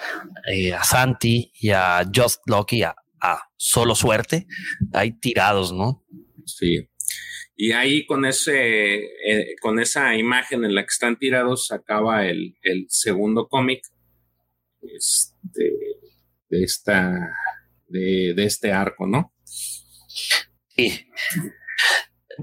eh, 0.52 0.74
a 0.74 0.84
Santi 0.84 1.52
y 1.60 1.72
a 1.72 2.04
Just 2.14 2.42
Lucky, 2.48 2.84
a, 2.84 2.96
a 3.22 3.50
Solo 3.58 3.94
Suerte, 3.94 4.48
ahí 4.94 5.12
tirados, 5.12 5.74
¿no? 5.74 6.06
Sí. 6.46 6.88
Y 7.64 7.74
ahí 7.74 8.08
con 8.08 8.26
ese, 8.26 8.96
eh, 8.98 9.56
con 9.62 9.80
esa 9.80 10.16
imagen 10.16 10.66
en 10.66 10.74
la 10.74 10.82
que 10.82 10.88
están 10.90 11.16
tirados, 11.20 11.72
acaba 11.72 12.26
el, 12.26 12.58
el 12.64 12.88
segundo 12.90 13.48
cómic 13.48 13.84
este, 14.82 15.72
de 16.50 16.64
esta, 16.64 17.14
de, 17.88 18.34
de 18.36 18.46
este 18.46 18.72
arco, 18.72 19.06
¿no? 19.06 19.32
Sí. 20.76 21.08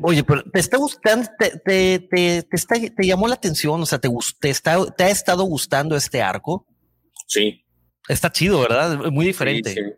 Oye, 0.00 0.22
pero 0.22 0.44
te 0.44 0.60
está 0.60 0.76
gustando, 0.76 1.28
te, 1.36 1.50
te, 1.64 1.98
te, 1.98 2.42
te 2.44 2.56
está, 2.56 2.76
te 2.76 3.04
llamó 3.04 3.26
la 3.26 3.34
atención, 3.34 3.82
o 3.82 3.86
sea, 3.86 3.98
te, 3.98 4.08
te, 4.38 4.50
está, 4.50 4.88
te 4.92 5.02
ha 5.02 5.10
estado 5.10 5.42
gustando 5.42 5.96
este 5.96 6.22
arco. 6.22 6.64
Sí. 7.26 7.64
Está 8.08 8.30
chido, 8.30 8.60
¿verdad? 8.60 9.10
Muy 9.10 9.26
diferente. 9.26 9.70
Sí, 9.70 9.80
sí. 9.80 9.90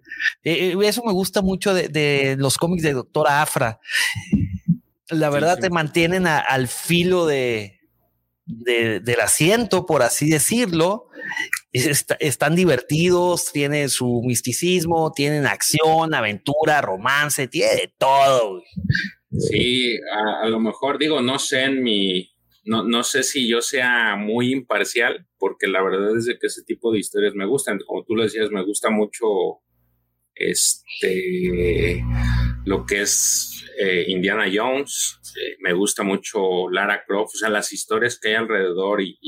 Eh, 0.44 0.76
eso 0.82 1.02
me 1.04 1.12
gusta 1.12 1.42
mucho 1.42 1.74
de, 1.74 1.88
de, 1.88 2.36
los 2.38 2.56
cómics 2.56 2.82
de 2.82 2.94
Doctora 2.94 3.42
Afra. 3.42 3.78
La 5.10 5.30
verdad 5.30 5.56
sí, 5.56 5.62
te 5.62 5.70
mantienen 5.70 6.26
a, 6.26 6.38
al 6.38 6.68
filo 6.68 7.26
de, 7.26 7.80
de, 8.46 9.00
del 9.00 9.20
asiento, 9.20 9.86
por 9.86 10.02
así 10.02 10.28
decirlo. 10.28 11.08
Est 11.72 12.12
están 12.18 12.56
divertidos, 12.56 13.52
tienen 13.52 13.88
su 13.90 14.22
misticismo, 14.24 15.12
tienen 15.12 15.46
acción, 15.46 16.14
aventura, 16.14 16.80
romance, 16.80 17.46
tiene 17.46 17.74
de 17.74 17.94
todo. 17.96 18.62
Sí, 19.38 19.96
a, 20.12 20.44
a, 20.44 20.48
lo 20.48 20.58
mejor 20.58 20.98
digo, 20.98 21.20
no 21.22 21.38
sé 21.38 21.64
en 21.64 21.82
mi, 21.82 22.30
no, 22.64 22.84
no 22.84 23.04
sé 23.04 23.22
si 23.22 23.48
yo 23.48 23.60
sea 23.60 24.16
muy 24.16 24.52
imparcial, 24.52 25.26
porque 25.38 25.66
la 25.66 25.82
verdad 25.82 26.16
es 26.16 26.26
que 26.26 26.46
ese 26.46 26.62
tipo 26.62 26.92
de 26.92 26.98
historias 26.98 27.34
me 27.34 27.46
gustan. 27.46 27.78
Como 27.86 28.04
tú 28.04 28.14
lo 28.14 28.22
decías, 28.22 28.50
me 28.50 28.64
gusta 28.64 28.90
mucho 28.90 29.26
este 30.40 32.02
lo 32.64 32.84
que 32.86 33.02
es 33.02 33.64
eh, 33.78 34.04
Indiana 34.08 34.46
Jones, 34.52 35.18
eh, 35.36 35.56
me 35.60 35.72
gusta 35.72 36.02
mucho 36.02 36.68
Lara 36.70 37.04
Croft, 37.06 37.34
o 37.34 37.38
sea, 37.38 37.48
las 37.48 37.72
historias 37.72 38.18
que 38.18 38.28
hay 38.28 38.34
alrededor 38.34 39.00
y, 39.00 39.18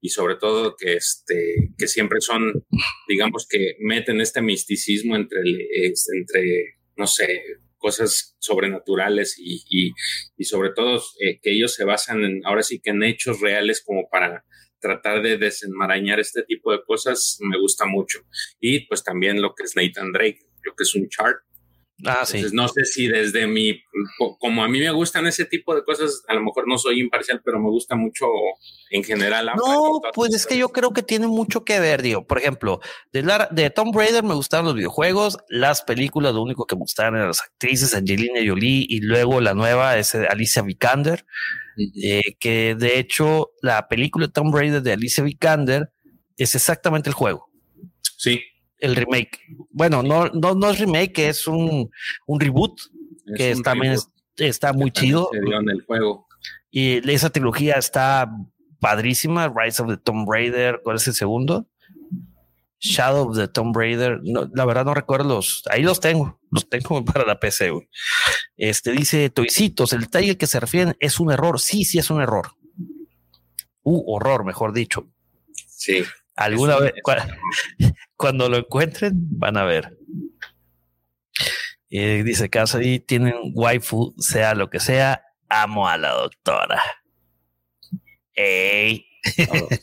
y, 0.00 0.08
sobre 0.08 0.36
todo 0.36 0.76
que, 0.76 0.94
este, 0.94 1.70
que 1.78 1.86
siempre 1.86 2.20
son, 2.20 2.66
digamos, 3.08 3.46
que 3.48 3.76
meten 3.80 4.20
este 4.20 4.42
misticismo 4.42 5.16
entre, 5.16 5.40
entre 5.80 6.76
no 6.96 7.06
sé, 7.06 7.42
cosas 7.78 8.36
sobrenaturales 8.38 9.36
y, 9.38 9.62
y, 9.68 9.92
y 10.36 10.44
sobre 10.44 10.70
todo 10.70 11.02
eh, 11.20 11.38
que 11.42 11.52
ellos 11.52 11.74
se 11.74 11.84
basan 11.84 12.24
en, 12.24 12.40
ahora 12.44 12.62
sí 12.62 12.80
que 12.80 12.90
en 12.90 13.02
hechos 13.02 13.40
reales 13.40 13.82
como 13.84 14.08
para 14.10 14.44
tratar 14.84 15.22
de 15.22 15.38
desenmarañar 15.38 16.20
este 16.20 16.42
tipo 16.42 16.70
de 16.70 16.84
cosas 16.84 17.38
me 17.40 17.58
gusta 17.58 17.86
mucho. 17.86 18.18
Y 18.60 18.86
pues 18.86 19.02
también 19.02 19.40
lo 19.40 19.54
que 19.54 19.64
es 19.64 19.74
Nathan 19.76 20.12
Drake, 20.12 20.40
lo 20.62 20.74
que 20.74 20.82
es 20.82 20.94
un 20.94 21.08
chart. 21.08 21.38
Ah, 22.04 22.24
sí. 22.26 22.38
Entonces, 22.38 22.52
no 22.52 22.68
sé 22.68 22.84
si 22.84 23.06
desde 23.06 23.46
mi, 23.46 23.80
como 24.40 24.64
a 24.64 24.68
mí 24.68 24.80
me 24.80 24.90
gustan 24.90 25.26
ese 25.26 25.44
tipo 25.44 25.74
de 25.74 25.84
cosas, 25.84 26.24
a 26.26 26.34
lo 26.34 26.42
mejor 26.42 26.66
no 26.66 26.76
soy 26.76 27.00
imparcial, 27.00 27.40
pero 27.44 27.60
me 27.60 27.70
gusta 27.70 27.94
mucho 27.94 28.26
en 28.90 29.04
general. 29.04 29.52
No, 29.56 30.00
pues 30.12 30.34
es 30.34 30.46
que 30.46 30.58
yo 30.58 30.70
creo 30.70 30.92
que 30.92 31.02
tiene 31.02 31.28
mucho 31.28 31.64
que 31.64 31.78
ver, 31.78 32.02
digo, 32.02 32.26
por 32.26 32.38
ejemplo, 32.38 32.80
de, 33.12 33.22
la, 33.22 33.48
de 33.50 33.70
Tom 33.70 33.92
Raider 33.94 34.24
me 34.24 34.34
gustaron 34.34 34.66
los 34.66 34.74
videojuegos, 34.74 35.38
las 35.48 35.82
películas, 35.82 36.34
lo 36.34 36.42
único 36.42 36.66
que 36.66 36.74
me 36.74 36.80
gustaban 36.80 37.14
eran 37.14 37.28
las 37.28 37.42
actrices, 37.42 37.94
Angelina 37.94 38.40
Jolie, 38.44 38.86
y 38.88 39.00
luego 39.00 39.40
la 39.40 39.54
nueva 39.54 39.96
es 39.96 40.14
Alicia 40.14 40.62
Vikander, 40.62 41.24
eh, 42.02 42.34
que 42.40 42.74
de 42.76 42.98
hecho 42.98 43.52
la 43.62 43.86
película 43.86 44.26
de 44.26 44.32
Tom 44.32 44.52
Raider 44.52 44.82
de 44.82 44.92
Alicia 44.92 45.22
Vikander 45.22 45.90
es 46.36 46.56
exactamente 46.56 47.08
el 47.08 47.14
juego. 47.14 47.46
Sí 48.16 48.42
el 48.78 48.96
remake. 48.96 49.40
Bueno, 49.70 50.02
no, 50.02 50.28
no, 50.28 50.54
no 50.54 50.70
es 50.70 50.78
remake, 50.78 51.18
es 51.28 51.46
un, 51.46 51.90
un 52.26 52.40
reboot 52.40 52.80
es 53.26 53.38
que 53.38 53.54
un 53.54 53.62
también 53.62 53.92
reboot. 53.94 54.10
Está 54.36 54.72
muy 54.72 54.90
chido. 54.90 55.28
Se 55.32 55.40
dio 55.40 55.60
en 55.60 55.70
el 55.70 55.82
juego. 55.82 56.26
Y 56.70 57.08
esa 57.10 57.30
trilogía 57.30 57.74
está 57.74 58.28
padrísima. 58.80 59.52
Rise 59.54 59.82
of 59.82 59.88
the 59.88 59.96
Tomb 59.96 60.28
Raider, 60.28 60.80
¿cuál 60.82 60.96
es 60.96 61.06
el 61.06 61.14
segundo? 61.14 61.68
Shadow 62.80 63.30
of 63.30 63.36
the 63.36 63.48
Tomb 63.48 63.74
Raider. 63.74 64.20
No, 64.22 64.50
la 64.52 64.64
verdad 64.66 64.84
no 64.84 64.92
recuerdo 64.92 65.36
los. 65.36 65.62
Ahí 65.70 65.82
los 65.82 66.00
tengo. 66.00 66.38
Los 66.50 66.68
tengo 66.68 67.04
para 67.04 67.24
la 67.24 67.40
PC. 67.40 67.70
Güey. 67.70 67.88
Este 68.56 68.92
dice 68.92 69.30
Toicitos. 69.30 69.92
El 69.92 70.02
detalle 70.02 70.30
al 70.30 70.36
que 70.36 70.46
se 70.46 70.60
refieren 70.60 70.96
es 71.00 71.18
un 71.18 71.32
error. 71.32 71.60
Sí, 71.60 71.84
sí 71.84 71.98
es 71.98 72.10
un 72.10 72.20
error. 72.20 72.52
Uh, 73.82 74.14
horror, 74.14 74.44
mejor 74.44 74.72
dicho. 74.72 75.08
Sí. 75.66 76.04
Alguna 76.36 76.78
vez, 76.78 76.92
cuando 78.24 78.48
lo 78.48 78.56
encuentren, 78.56 79.12
van 79.38 79.58
a 79.58 79.64
ver. 79.64 79.98
Eh, 81.90 82.22
dice 82.24 82.48
Casa 82.48 82.82
y 82.82 82.98
tienen 82.98 83.34
waifu, 83.52 84.14
sea 84.16 84.54
lo 84.54 84.70
que 84.70 84.80
sea, 84.80 85.26
amo 85.50 85.86
a 85.86 85.98
la 85.98 86.12
doctora. 86.12 86.82
Ey. 88.34 89.06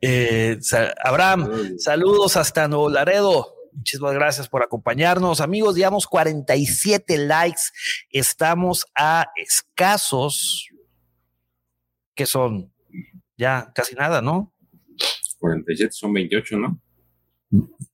Eh, 0.00 0.58
Abraham, 1.04 1.78
saludos 1.78 2.36
hasta 2.36 2.66
Nuevo 2.66 2.90
Laredo. 2.90 3.54
Muchísimas 3.72 4.14
gracias 4.14 4.48
por 4.48 4.62
acompañarnos, 4.62 5.40
amigos. 5.40 5.76
Digamos 5.76 6.06
47 6.06 7.18
likes. 7.18 7.62
Estamos 8.10 8.86
a 8.94 9.26
escasos, 9.36 10.68
que 12.14 12.26
son 12.26 12.72
ya 13.36 13.70
casi 13.74 13.94
nada, 13.94 14.20
¿no? 14.20 14.52
47 15.38 15.92
son 15.92 16.12
28, 16.12 16.58
¿no? 16.58 16.80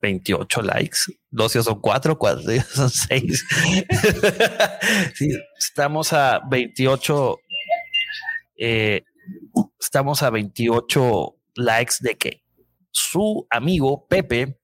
28 0.00 0.62
likes. 0.62 0.98
Dos 1.30 1.52
son 1.52 1.80
cuatro, 1.80 2.18
cuatro 2.18 2.42
son 2.72 2.90
seis. 2.90 3.44
estamos 5.58 6.12
a 6.12 6.40
28. 6.50 7.36
Eh, 8.58 9.02
estamos 9.80 10.22
a 10.22 10.30
28 10.30 11.36
likes 11.56 11.96
de 12.00 12.16
que 12.16 12.42
su 12.90 13.46
amigo 13.50 14.06
Pepe 14.06 14.58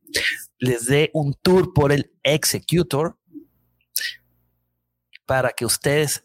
les 0.58 0.86
dé 0.86 1.10
un 1.14 1.34
tour 1.34 1.72
por 1.72 1.92
el 1.92 2.12
Executor 2.22 3.18
para 5.26 5.50
que 5.50 5.64
ustedes, 5.64 6.24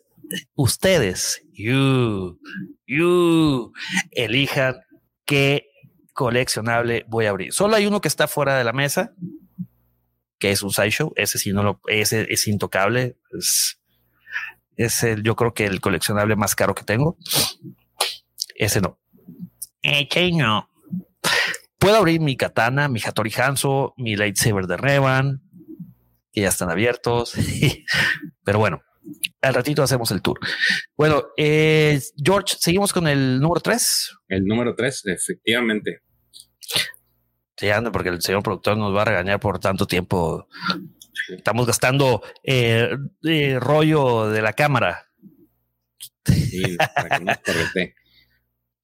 ustedes, 0.56 1.42
you, 1.52 2.40
you, 2.88 3.74
elijan 4.12 4.76
qué 5.26 5.66
coleccionable 6.14 7.06
voy 7.08 7.26
a 7.26 7.32
abrir. 7.32 7.54
Solo 7.54 7.76
hay 7.76 7.86
uno 7.86 8.02
que 8.02 8.08
está 8.08 8.28
fuera 8.28 8.58
de 8.58 8.64
la 8.64 8.74
mesa, 8.74 9.14
que 10.40 10.52
es 10.52 10.64
un 10.64 10.72
sideshow. 10.72 11.12
Ese 11.16 11.38
sí 11.38 11.52
no 11.52 11.64
lo, 11.64 11.82
ese 11.88 12.28
es 12.30 12.48
intocable. 12.48 13.18
Es, 13.38 13.80
es 14.76 15.04
el, 15.04 15.24
yo 15.24 15.36
creo 15.36 15.54
que 15.54 15.66
el 15.66 15.82
coleccionable 15.82 16.36
más 16.36 16.56
caro 16.56 16.76
que 16.76 16.84
tengo. 16.84 17.18
Ese 18.56 18.82
no. 18.82 19.00
Ese 19.82 20.32
no. 20.32 20.70
Puedo 21.78 21.98
abrir 21.98 22.22
mi 22.22 22.38
katana, 22.38 22.88
mi 22.88 23.02
Hattori 23.04 23.32
Hanzo, 23.36 23.94
mi 23.98 24.16
lightsaber 24.16 24.68
de 24.68 24.78
Revan, 24.78 25.42
que 26.32 26.42
ya 26.42 26.50
están 26.50 26.70
abiertos. 26.70 27.34
Pero 28.46 28.60
bueno, 28.60 28.82
al 29.42 29.54
ratito 29.54 29.84
hacemos 29.84 30.12
el 30.12 30.22
tour. 30.22 30.40
Bueno, 30.96 31.24
eh, 31.38 32.00
George, 32.18 32.56
seguimos 32.60 32.94
con 32.94 33.08
el 33.08 33.40
número 33.40 33.62
3. 33.62 34.12
El 34.30 34.46
número 34.46 34.76
3, 34.76 35.04
efectivamente. 35.06 36.02
Sí, 37.58 37.70
anda, 37.70 37.92
porque 37.92 38.10
el 38.10 38.22
señor 38.22 38.44
productor 38.44 38.78
nos 38.78 38.96
va 38.96 39.04
a 39.04 39.06
regañar 39.06 39.40
por 39.40 39.60
tanto 39.60 39.86
tiempo. 39.86 40.48
Estamos 41.30 41.68
gastando 41.68 42.22
eh, 42.44 42.90
eh, 43.24 43.60
rollo 43.60 44.30
de 44.30 44.42
la 44.42 44.54
cámara. 44.54 45.08
Sí, 46.26 46.78
para 46.78 47.20
que 47.20 47.26
no 47.26 47.32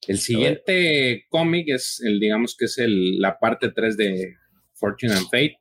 el 0.08 0.18
siguiente 0.18 1.26
cómic 1.30 1.68
es 1.70 2.02
el, 2.04 2.20
digamos 2.20 2.56
que 2.58 2.66
es 2.66 2.78
el, 2.80 3.20
la 3.20 3.38
parte 3.38 3.72
3 3.72 3.98
de 3.98 4.38
Fortune 4.74 5.14
and 5.14 5.26
Fate 5.26 5.60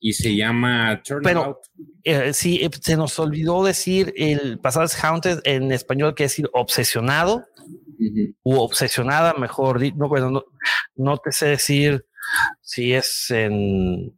y 0.00 0.12
se 0.12 0.34
llama 0.36 1.02
Turnabout. 1.02 1.58
Pero 2.04 2.22
eh, 2.28 2.32
sí, 2.32 2.68
se 2.80 2.96
nos 2.96 3.18
olvidó 3.18 3.64
decir 3.64 4.12
el 4.16 4.58
pasado 4.58 4.84
es 4.86 5.02
Haunted 5.02 5.40
en 5.44 5.72
español, 5.72 6.14
que 6.14 6.24
decir 6.24 6.48
obsesionado 6.52 7.36
uh 7.36 8.02
-huh. 8.02 8.34
u 8.42 8.56
obsesionada, 8.58 9.34
mejor. 9.34 9.80
No, 9.96 10.08
bueno, 10.08 10.30
no, 10.30 10.44
no 10.96 11.16
te 11.18 11.32
sé 11.32 11.46
decir 11.46 12.06
si 12.60 12.94
es 12.94 13.30
en, 13.30 14.16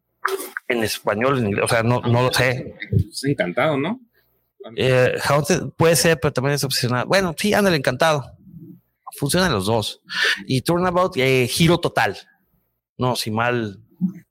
en 0.68 0.82
español, 0.84 1.38
en 1.38 1.46
inglés, 1.46 1.64
o 1.64 1.68
sea, 1.68 1.82
no, 1.82 2.00
no 2.00 2.22
lo 2.22 2.32
sé. 2.32 2.74
Es 3.10 3.24
encantado, 3.24 3.76
¿no? 3.76 4.00
Eh, 4.76 5.14
Haunted 5.28 5.70
puede 5.76 5.96
ser, 5.96 6.18
pero 6.20 6.32
también 6.32 6.54
es 6.54 6.64
obsesionado. 6.64 7.06
Bueno, 7.06 7.34
sí, 7.36 7.54
ándale, 7.54 7.76
encantado. 7.76 8.36
Funcionan 9.16 9.52
los 9.52 9.66
dos. 9.66 10.02
Y 10.46 10.60
Turnabout, 10.60 11.16
eh, 11.16 11.48
giro 11.48 11.78
total. 11.78 12.16
No, 12.96 13.16
si 13.16 13.30
mal, 13.30 13.80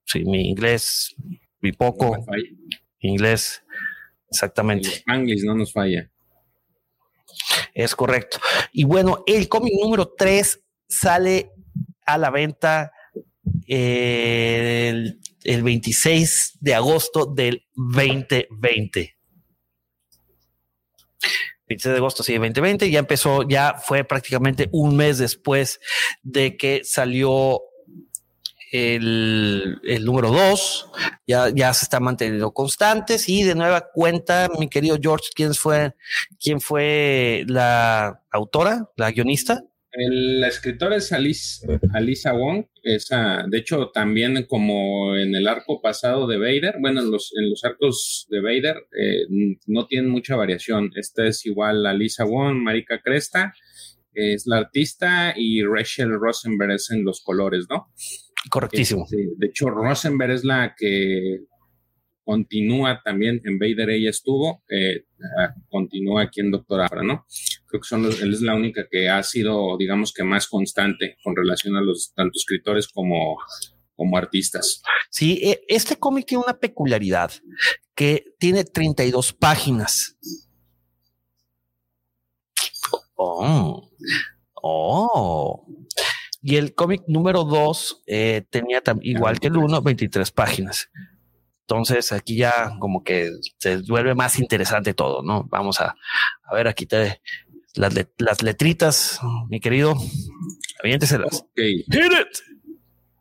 si 0.06 0.24
mi 0.26 0.50
inglés, 0.50 1.16
mi 1.62 1.72
poco, 1.72 2.18
no 2.18 2.26
inglés, 3.00 3.64
exactamente. 4.30 5.04
El 5.08 5.22
inglés 5.22 5.44
no 5.44 5.56
nos 5.56 5.74
falla. 5.74 6.10
Es 7.74 7.96
correcto. 7.96 8.40
Y 8.72 8.84
bueno, 8.84 9.24
el 9.28 9.48
cómic 9.48 9.74
número 9.82 10.14
3 10.18 10.62
sale 10.88 11.52
a 12.06 12.18
la 12.18 12.30
venta 12.30 12.92
el, 13.68 15.20
el 15.44 15.64
26 15.64 16.58
de 16.60 16.76
agosto 16.76 17.26
del 17.26 17.66
2020. 17.76 19.16
26 21.68 21.94
de 21.94 21.98
agosto, 21.98 22.24
sí, 22.24 22.34
2020. 22.34 22.90
Ya 22.90 23.00
empezó, 23.00 23.48
ya 23.48 23.76
fue 23.76 24.04
prácticamente 24.04 24.70
un 24.72 24.96
mes 24.96 25.20
después 25.20 25.80
de 26.24 26.58
que 26.58 26.82
salió 26.84 27.62
el, 28.72 29.80
el 29.84 30.06
número 30.06 30.32
dos. 30.32 30.90
Ya, 31.28 31.50
ya 31.50 31.74
se 31.74 31.86
está 31.86 32.00
manteniendo 32.00 32.52
constantes 32.52 33.30
y 33.30 33.44
de 33.44 33.56
nueva 33.56 33.90
cuenta, 33.94 34.50
mi 34.60 34.70
querido 34.70 34.98
George, 35.02 35.30
¿quién 35.36 35.54
fue, 35.54 35.94
quién 36.40 36.60
fue 36.60 37.46
la 37.48 38.22
autora, 38.32 38.90
la 38.98 39.12
guionista? 39.12 39.64
La 39.92 40.48
escritora 40.48 40.98
es 40.98 41.12
Alice, 41.12 41.66
Alisa 41.94 42.32
Wong. 42.32 42.66
Esa, 42.84 43.44
de 43.48 43.58
hecho, 43.58 43.90
también 43.92 44.46
como 44.48 45.16
en 45.18 45.34
el 45.36 45.48
arco 45.48 45.82
pasado 45.82 46.28
de 46.28 46.38
Vader, 46.38 46.76
bueno, 46.80 47.02
en 47.02 47.12
los, 47.12 47.34
en 47.36 47.50
los 47.50 47.64
arcos 47.66 48.28
de 48.30 48.40
Vader 48.40 48.78
eh, 48.98 49.26
no 49.66 49.88
tienen 49.88 50.12
mucha 50.12 50.36
variación. 50.36 50.92
Esta 50.96 51.26
es 51.26 51.46
igual 51.46 51.86
a 51.88 51.94
Lisa 51.94 52.24
Wong, 52.24 52.58
Marika 52.58 53.02
Cresta, 53.02 53.54
es 54.14 54.46
la 54.46 54.58
artista, 54.58 55.34
y 55.36 55.64
Rachel 55.64 56.12
Rosenberg 56.20 56.74
es 56.74 56.92
en 56.92 57.04
los 57.04 57.22
colores, 57.22 57.66
¿no? 57.70 57.92
Correctísimo. 58.50 59.04
Este, 59.04 59.30
de 59.36 59.48
hecho, 59.48 59.70
Rosenberg 59.70 60.32
es 60.32 60.44
la 60.44 60.76
que 60.78 61.42
continúa 62.30 63.02
también 63.04 63.42
en 63.44 63.58
Vader, 63.58 63.90
ella 63.90 64.12
estuvo, 64.12 64.64
eh, 64.70 65.06
continúa 65.68 66.22
aquí 66.22 66.42
en 66.42 66.52
Doctor 66.52 66.82
Afra, 66.82 67.02
¿no? 67.02 67.26
Creo 67.66 67.82
que 67.82 67.88
son 67.88 68.04
los, 68.04 68.22
él 68.22 68.32
es 68.32 68.42
la 68.42 68.54
única 68.54 68.88
que 68.88 69.10
ha 69.10 69.24
sido, 69.24 69.76
digamos 69.80 70.14
que 70.14 70.24
más 70.24 70.48
constante 70.48 71.18
con 71.24 71.36
relación 71.36 71.76
a 71.76 71.82
los 71.82 72.14
tanto 72.14 72.38
escritores 72.38 72.88
como, 72.88 73.36
como 73.96 74.16
artistas. 74.16 74.84
Sí, 75.10 75.40
e, 75.42 75.62
este 75.68 75.96
cómic 75.96 76.28
tiene 76.28 76.44
una 76.44 76.60
peculiaridad 76.60 77.32
que 77.96 78.26
tiene 78.38 78.64
32 78.64 79.34
páginas. 79.34 80.16
Oh, 83.16 83.90
oh. 84.54 85.66
Y 86.42 86.56
el 86.56 86.74
cómic 86.74 87.04
número 87.08 87.44
2 87.44 88.04
eh, 88.08 88.44
tenía 88.50 88.82
igual 89.02 89.40
que 89.40 89.48
el 89.48 89.58
1, 89.58 89.82
23 89.82 90.32
páginas. 90.32 90.90
Entonces 91.62 92.12
aquí 92.12 92.38
ya 92.38 92.78
como 92.80 93.04
que 93.04 93.30
se 93.58 93.78
vuelve 93.84 94.16
más 94.16 94.40
interesante 94.40 94.94
todo, 94.94 95.22
¿no? 95.22 95.46
Vamos 95.50 95.80
a, 95.82 95.96
a 96.44 96.56
ver, 96.56 96.68
aquí 96.68 96.86
te 96.86 97.22
las, 97.76 97.94
las 98.18 98.42
letritas, 98.42 99.20
mi 99.50 99.60
querido. 99.60 99.96
Aviénteselas. 100.84 101.46
Okay. 101.52 101.84
Hit 101.84 102.12
it. 102.12 103.20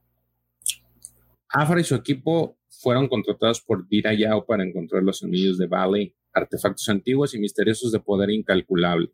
Afra 1.48 1.80
y 1.80 1.84
su 1.84 1.94
equipo 1.94 2.58
fueron 2.68 3.08
contratados 3.08 3.60
por 3.60 3.88
Dira 3.88 4.14
Yao 4.14 4.46
para 4.46 4.64
encontrar 4.64 5.02
los 5.02 5.22
anillos 5.22 5.58
de 5.58 5.66
Valley, 5.66 6.14
artefactos 6.38 6.88
antiguos 6.88 7.34
y 7.34 7.38
misteriosos 7.38 7.92
de 7.92 8.00
poder 8.00 8.30
incalculable. 8.30 9.12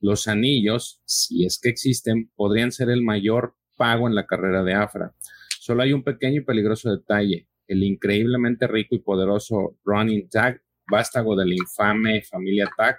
Los 0.00 0.28
anillos, 0.28 1.00
si 1.04 1.44
es 1.44 1.58
que 1.58 1.70
existen, 1.70 2.30
podrían 2.36 2.72
ser 2.72 2.90
el 2.90 3.02
mayor 3.02 3.54
pago 3.76 4.08
en 4.08 4.14
la 4.14 4.26
carrera 4.26 4.62
de 4.62 4.74
Afra. 4.74 5.14
Solo 5.60 5.82
hay 5.82 5.92
un 5.92 6.04
pequeño 6.04 6.42
y 6.42 6.44
peligroso 6.44 6.90
detalle. 6.90 7.48
El 7.66 7.82
increíblemente 7.82 8.66
rico 8.66 8.94
y 8.94 9.00
poderoso 9.00 9.78
Running 9.84 10.28
Tag, 10.28 10.60
vástago 10.86 11.34
de 11.34 11.46
la 11.46 11.54
infame 11.54 12.22
familia 12.22 12.68
Tag, 12.76 12.98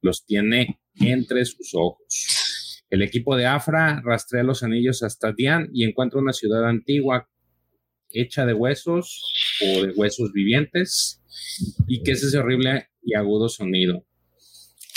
los 0.00 0.24
tiene 0.24 0.80
entre 0.94 1.44
sus 1.44 1.74
ojos. 1.74 2.82
El 2.88 3.02
equipo 3.02 3.36
de 3.36 3.46
Afra 3.46 4.00
rastrea 4.04 4.42
los 4.42 4.62
anillos 4.62 5.02
hasta 5.02 5.32
Dian 5.32 5.68
y 5.72 5.84
encuentra 5.84 6.20
una 6.20 6.32
ciudad 6.32 6.66
antigua 6.66 7.28
hecha 8.10 8.46
de 8.46 8.54
huesos 8.54 9.22
o 9.60 9.86
de 9.86 9.92
huesos 9.92 10.32
vivientes 10.32 11.20
y 11.86 12.02
que 12.02 12.12
es 12.12 12.22
ese 12.22 12.38
horrible 12.38 12.88
y 13.06 13.14
agudo 13.14 13.48
sonido. 13.48 14.04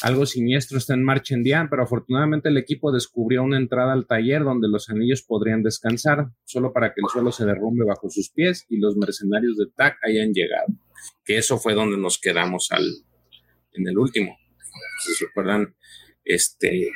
Algo 0.02 0.26
siniestro 0.26 0.78
está 0.78 0.94
en 0.94 1.04
marcha 1.04 1.36
en 1.36 1.44
Dian, 1.44 1.70
pero 1.70 1.84
afortunadamente 1.84 2.50
el 2.50 2.58
equipo 2.58 2.92
descubrió 2.92 3.44
una 3.44 3.58
entrada 3.58 3.92
al 3.92 4.08
taller 4.08 4.44
donde 4.44 4.70
los 4.70 4.90
anillos 4.90 5.24
podrían 5.24 5.62
descansar, 5.62 6.30
solo 6.46 6.72
para 6.72 6.94
que 6.94 7.02
el 7.02 7.10
suelo 7.12 7.32
se 7.34 7.46
derrumbe 7.46 7.86
bajo 7.86 8.10
sus 8.10 8.30
pies 8.30 8.66
y 8.70 8.78
los 8.78 8.96
mercenarios 8.96 9.58
de 9.58 9.66
TAC 9.76 9.98
hayan 10.04 10.34
llegado. 10.34 10.68
Que 11.26 11.38
eso 11.38 11.58
fue 11.58 11.74
donde 11.74 11.98
nos 11.98 12.18
quedamos 12.18 12.72
al, 12.72 12.86
en 13.74 13.88
el 13.88 13.98
último. 13.98 14.38
Si 15.04 15.14
se 15.14 15.26
recuerdan, 15.26 15.76
este, 16.24 16.90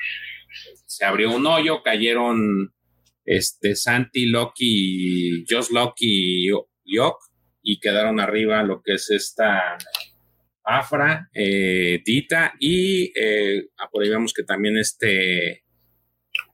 se 0.86 1.04
abrió 1.04 1.36
un 1.36 1.46
hoyo, 1.46 1.84
cayeron 1.84 2.74
este, 3.26 3.76
Santi, 3.76 4.28
Loki, 4.28 5.46
Josh 5.50 5.72
Loki 5.72 6.48
y 6.48 6.52
Yok, 6.86 7.18
y 7.62 7.80
quedaron 7.82 8.22
arriba 8.22 8.64
lo 8.64 8.82
que 8.82 8.94
es 8.94 9.12
esta 9.12 9.78
Afra, 10.66 11.30
eh, 11.34 12.02
Dita, 12.06 12.54
y 12.60 13.12
eh, 13.20 13.68
ah, 13.78 13.90
por 13.92 14.04
ahí 14.04 14.10
vemos 14.10 14.34
que 14.34 14.44
también 14.44 14.78
este, 14.78 15.64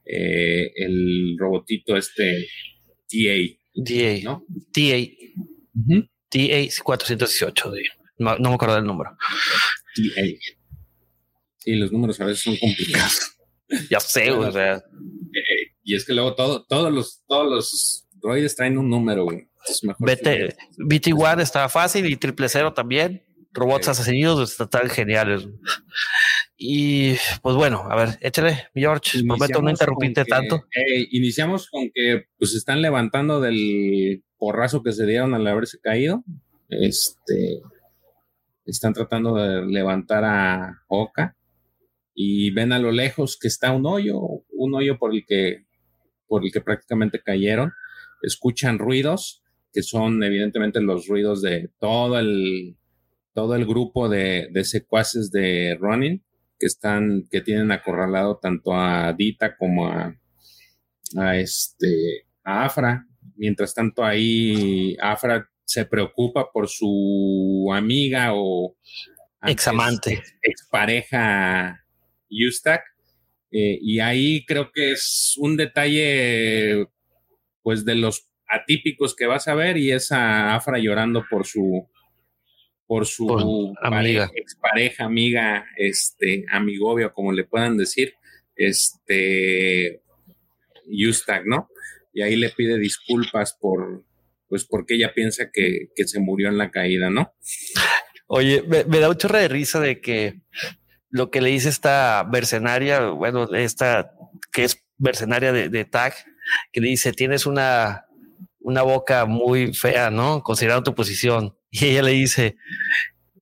eh, 0.04 0.72
el 0.76 1.36
robotito 1.38 1.96
este, 1.96 2.46
TA. 3.08 3.56
DA, 3.74 4.20
¿no? 4.24 4.44
TA, 4.72 4.98
Ujú. 5.74 6.08
TA 6.28 6.82
418, 6.84 7.70
de- 7.70 7.82
no, 8.18 8.36
no 8.38 8.48
me 8.50 8.54
acuerdo 8.56 8.74
del 8.76 8.84
número. 8.84 9.10
TA. 9.94 10.22
Sí, 11.58 11.74
los 11.76 11.92
números 11.92 12.20
a 12.20 12.26
veces 12.26 12.42
son 12.42 12.56
complicados. 12.56 13.36
Ya 13.88 14.00
sé, 14.00 14.30
o 14.32 14.50
sea, 14.50 14.76
Eh, 14.76 15.74
y 15.84 15.94
es 15.94 16.04
que 16.04 16.12
luego 16.12 16.34
todo, 16.34 16.64
todos 16.66 16.92
los, 16.92 17.22
todos 17.28 17.48
los 17.48 18.08
droides 18.20 18.56
traen 18.56 18.76
un 18.78 18.90
número, 18.90 19.24
güey. 19.24 19.46
BT, 19.98 20.56
BT1 20.78 21.40
estaba 21.42 21.68
fácil 21.68 22.06
y 22.06 22.16
triple 22.16 22.48
cero 22.48 22.72
también. 22.72 23.22
Robots 23.52 23.86
Sí. 23.86 23.90
asesinos 23.90 24.60
están 24.60 24.88
geniales. 24.88 25.48
Y 26.56 27.14
pues 27.42 27.56
bueno, 27.56 27.86
a 27.90 27.96
ver, 27.96 28.18
échale, 28.20 28.68
George. 28.74 29.22
Prometo 29.24 29.62
no 29.62 29.70
Iniciamos 29.70 29.72
interrumpirte 29.72 30.24
que- 30.24 30.30
tanto. 30.30 30.56
eh, 30.76 31.08
iniciamos 31.12 31.68
con 31.70 31.90
que 31.94 32.26
pues 32.38 32.54
están 32.54 32.82
levantando 32.82 33.40
del 33.40 34.22
porrazo 34.38 34.82
que 34.82 34.92
se 34.92 35.06
dieron 35.06 35.34
al 35.34 35.46
haberse 35.46 35.78
caído. 35.80 36.22
Este 36.68 37.60
están 38.66 38.92
tratando 38.92 39.34
de 39.34 39.66
levantar 39.66 40.24
a 40.24 40.82
Oka 40.86 41.34
y 42.14 42.50
ven 42.50 42.72
a 42.72 42.78
lo 42.78 42.92
lejos 42.92 43.36
que 43.38 43.48
está 43.48 43.72
un 43.72 43.86
hoyo, 43.86 44.18
un 44.50 44.74
hoyo 44.74 44.98
por 44.98 45.12
el 45.14 45.24
que 45.26 45.64
por 46.28 46.44
el 46.44 46.52
que 46.52 46.60
prácticamente 46.60 47.20
cayeron. 47.22 47.72
Escuchan 48.22 48.78
ruidos 48.78 49.42
que 49.72 49.82
son 49.82 50.22
evidentemente 50.22 50.80
los 50.80 51.06
ruidos 51.08 51.42
de 51.42 51.70
todo 51.80 52.18
el 52.18 52.76
todo 53.32 53.54
el 53.54 53.66
grupo 53.66 54.08
de, 54.08 54.48
de 54.52 54.64
secuaces 54.64 55.30
de 55.30 55.76
Ronin 55.78 56.22
que 56.58 56.66
están, 56.66 57.26
que 57.30 57.40
tienen 57.40 57.72
acorralado 57.72 58.38
tanto 58.38 58.74
a 58.74 59.12
Dita 59.14 59.56
como 59.56 59.88
a, 59.88 60.14
a 61.16 61.36
este 61.38 62.26
a 62.44 62.64
Afra. 62.64 63.06
Mientras 63.36 63.74
tanto, 63.74 64.04
ahí 64.04 64.96
Afra 65.00 65.48
se 65.64 65.86
preocupa 65.86 66.50
por 66.52 66.68
su 66.68 67.70
amiga 67.72 68.32
o 68.34 68.76
Examante. 69.46 70.22
expareja 70.42 71.84
Yustak. 72.28 72.82
Eh, 73.52 73.78
y 73.80 74.00
ahí 74.00 74.44
creo 74.44 74.70
que 74.72 74.92
es 74.92 75.34
un 75.38 75.56
detalle, 75.56 76.86
pues, 77.62 77.84
de 77.84 77.94
los 77.94 78.28
atípicos 78.46 79.16
que 79.16 79.26
vas 79.26 79.48
a 79.48 79.54
ver, 79.54 79.76
y 79.76 79.90
es 79.92 80.12
a 80.12 80.54
Afra 80.54 80.78
llorando 80.78 81.24
por 81.28 81.46
su 81.46 81.88
por 82.90 83.06
su 83.06 83.24
Por 83.28 83.44
pare- 83.80 83.98
amiga. 83.98 84.30
expareja, 84.34 85.04
amiga, 85.04 85.64
este, 85.76 86.44
amigovia, 86.50 87.10
como 87.10 87.30
le 87.30 87.44
puedan 87.44 87.76
decir, 87.76 88.14
este, 88.56 90.02
Yustak, 90.86 91.44
¿no? 91.46 91.68
Y 92.12 92.22
ahí 92.22 92.34
le 92.34 92.50
pide 92.50 92.78
disculpas 92.80 93.56
por, 93.60 94.04
pues, 94.48 94.64
porque 94.64 94.94
ella 94.96 95.12
piensa 95.14 95.50
que, 95.52 95.90
que 95.94 96.04
se 96.08 96.18
murió 96.18 96.48
en 96.48 96.58
la 96.58 96.72
caída, 96.72 97.10
¿no? 97.10 97.32
Oye, 98.26 98.64
me, 98.66 98.82
me 98.84 98.98
da 98.98 99.08
un 99.08 99.16
chorro 99.16 99.38
de 99.38 99.46
risa 99.46 99.78
de 99.78 100.00
que 100.00 100.40
lo 101.10 101.30
que 101.30 101.40
le 101.40 101.50
dice 101.50 101.68
esta 101.68 102.26
mercenaria, 102.28 103.10
bueno, 103.10 103.54
esta 103.54 104.14
que 104.52 104.64
es 104.64 104.84
mercenaria 104.98 105.52
de, 105.52 105.68
de 105.68 105.84
Tag, 105.84 106.14
que 106.72 106.80
le 106.80 106.88
dice, 106.88 107.12
tienes 107.12 107.46
una, 107.46 108.06
una 108.58 108.82
boca 108.82 109.26
muy 109.26 109.72
fea, 109.74 110.10
¿no? 110.10 110.42
Considerando 110.42 110.82
tu 110.82 110.94
posición. 110.96 111.56
Y 111.70 111.86
ella 111.86 112.02
le 112.02 112.12
dice, 112.12 112.56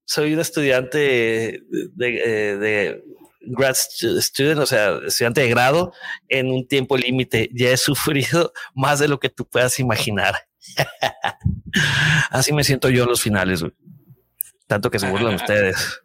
soy 0.05 0.35
un 0.35 0.41
estudiante 0.41 0.99
de, 0.99 1.63
de, 1.95 2.17
eh, 2.25 2.57
de 2.57 3.05
grad 3.41 3.75
stu- 3.75 4.21
student, 4.21 4.61
o 4.61 4.67
sea, 4.67 4.99
estudiante 5.07 5.41
de 5.43 5.49
grado 5.49 5.93
en 6.29 6.51
un 6.51 6.67
tiempo 6.67 6.97
límite. 6.97 7.49
Ya 7.55 7.71
he 7.71 7.77
sufrido 7.77 8.53
más 8.75 8.99
de 8.99 9.09
lo 9.09 9.19
que 9.19 9.31
tú 9.31 9.47
puedas 9.47 9.79
imaginar. 9.79 10.35
Así 12.31 12.53
me 12.53 12.65
siento 12.65 12.89
yo 12.91 13.05
en 13.05 13.09
los 13.11 13.23
finales. 13.23 13.65
Tanto 14.67 14.91
que 14.91 14.99
se 14.99 15.09
burlan 15.11 15.35
ustedes. 15.37 16.01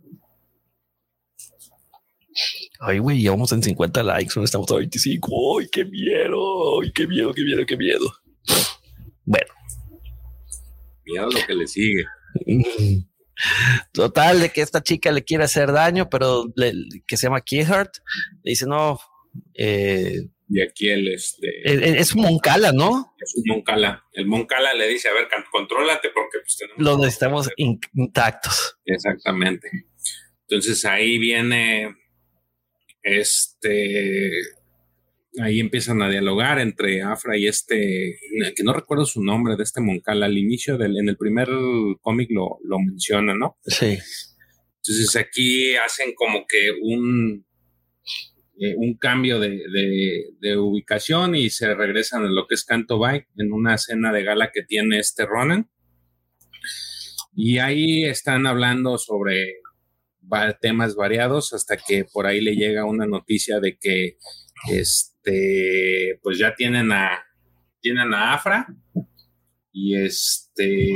Ay, 2.79 2.99
güey, 2.99 3.21
llevamos 3.21 3.51
en 3.51 3.61
50 3.63 4.03
likes, 4.03 4.33
no 4.35 4.43
estamos 4.43 4.69
a 4.71 4.75
25. 4.75 5.59
Ay, 5.59 5.67
qué 5.71 5.85
miedo, 5.85 6.81
ay, 6.81 6.91
qué 6.91 7.07
miedo, 7.07 7.33
qué 7.33 7.43
miedo, 7.43 7.65
qué 7.65 7.77
miedo. 7.77 8.13
Bueno, 9.25 9.52
Mira 11.05 11.23
lo 11.25 11.45
que 11.45 11.53
le 11.53 11.67
sigue. 11.67 12.03
Total, 13.91 14.39
de 14.39 14.49
que 14.51 14.61
esta 14.61 14.81
chica 14.81 15.11
le 15.11 15.23
quiere 15.23 15.43
hacer 15.43 15.71
daño, 15.71 16.09
pero 16.09 16.45
le- 16.55 16.73
que 17.07 17.17
se 17.17 17.27
llama 17.27 17.41
Keyhart, 17.41 17.95
le 18.43 18.51
dice, 18.51 18.65
no, 18.67 18.99
eh, 19.55 20.29
Y 20.49 20.61
aquí 20.61 20.89
el 20.89 21.07
este 21.07 21.47
es, 21.63 21.81
es 22.11 22.15
Moncala, 22.15 22.71
¿no? 22.71 23.15
es 23.19 23.33
un 23.35 23.43
Moncala. 23.47 24.03
El 24.13 24.27
Moncala 24.27 24.73
le 24.73 24.87
dice, 24.87 25.09
a 25.09 25.13
ver, 25.13 25.27
contrólate 25.51 26.09
porque 26.13 26.39
pues 26.41 26.57
tenemos 26.57 26.81
Lo 26.81 26.97
necesitamos 26.97 27.49
in- 27.57 27.79
intactos. 27.95 28.77
Exactamente. 28.85 29.69
Entonces 30.47 30.85
ahí 30.85 31.17
viene 31.17 31.95
este. 33.01 34.31
Ahí 35.41 35.59
empiezan 35.59 36.01
a 36.03 36.09
dialogar 36.09 36.59
entre 36.59 37.01
Afra 37.01 37.35
y 37.37 37.47
este, 37.47 38.19
que 38.55 38.63
no 38.63 38.71
recuerdo 38.73 39.05
su 39.05 39.23
nombre, 39.23 39.55
de 39.55 39.63
este 39.63 39.81
Moncala. 39.81 40.27
Al 40.27 40.37
inicio 40.37 40.77
del, 40.77 40.97
en 40.97 41.09
el 41.09 41.17
primer 41.17 41.49
cómic 42.01 42.29
lo, 42.31 42.59
lo 42.63 42.79
menciona, 42.79 43.33
¿no? 43.33 43.57
Sí. 43.65 43.97
Entonces 44.77 45.15
aquí 45.15 45.75
hacen 45.75 46.13
como 46.13 46.45
que 46.47 46.69
un, 46.81 47.45
eh, 48.59 48.75
un 48.77 48.95
cambio 48.97 49.39
de, 49.39 49.49
de- 49.49 50.25
de 50.39 50.57
ubicación 50.57 51.35
y 51.35 51.49
se 51.49 51.73
regresan 51.73 52.23
a 52.25 52.29
lo 52.29 52.45
que 52.45 52.53
es 52.55 52.63
Canto 52.63 52.99
Bay 52.99 53.23
en 53.37 53.53
una 53.53 53.77
cena 53.79 54.11
de 54.11 54.23
gala 54.23 54.51
que 54.53 54.61
tiene 54.63 54.99
este 54.99 55.25
Ronan. 55.25 55.67
Y 57.35 57.57
ahí 57.57 58.03
están 58.03 58.45
hablando 58.45 58.99
sobre 58.99 59.55
temas 60.61 60.95
variados 60.95 61.53
hasta 61.53 61.77
que 61.77 62.05
por 62.05 62.27
ahí 62.27 62.39
le 62.41 62.55
llega 62.55 62.85
una 62.85 63.05
noticia 63.07 63.59
de 63.59 63.77
que 63.79 64.17
este 64.69 65.12
pues 66.21 66.37
ya 66.37 66.55
tienen 66.55 66.91
a 66.91 67.23
tienen 67.79 68.13
a 68.13 68.33
Afra 68.33 68.67
y 69.71 69.95
este 69.95 70.93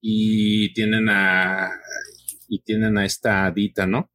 y 0.00 0.72
tienen 0.74 1.08
a 1.08 1.70
y 2.48 2.60
tienen 2.60 2.98
a 2.98 3.04
esta 3.04 3.50
Dita, 3.50 3.86
¿no? 3.86 4.10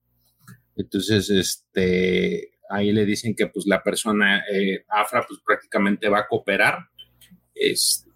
Entonces, 0.75 1.29
este, 1.29 2.51
ahí 2.69 2.93
le 2.93 3.05
dicen 3.05 3.35
que 3.35 3.47
pues 3.47 3.65
la 3.67 3.83
persona, 3.83 4.45
eh, 4.49 4.85
Afra, 4.87 5.25
pues 5.27 5.41
prácticamente 5.45 6.07
va 6.07 6.19
a 6.19 6.27
cooperar, 6.27 6.85
este, 7.53 8.07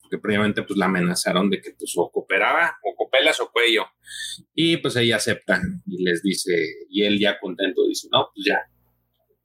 porque 0.00 0.18
previamente 0.18 0.62
pues 0.62 0.78
la 0.78 0.86
amenazaron 0.86 1.50
de 1.50 1.60
que 1.60 1.72
pues 1.78 1.92
o 1.96 2.10
cooperaba, 2.10 2.78
o 2.82 2.94
copelas 2.96 3.40
o 3.40 3.50
cuello, 3.52 3.84
y 4.54 4.78
pues 4.78 4.96
ella 4.96 5.16
acepta 5.16 5.60
y 5.86 6.02
les 6.02 6.22
dice, 6.22 6.56
y 6.88 7.02
él 7.02 7.18
ya 7.18 7.38
contento 7.38 7.86
dice, 7.86 8.08
no, 8.10 8.30
pues 8.34 8.46
ya, 8.46 8.60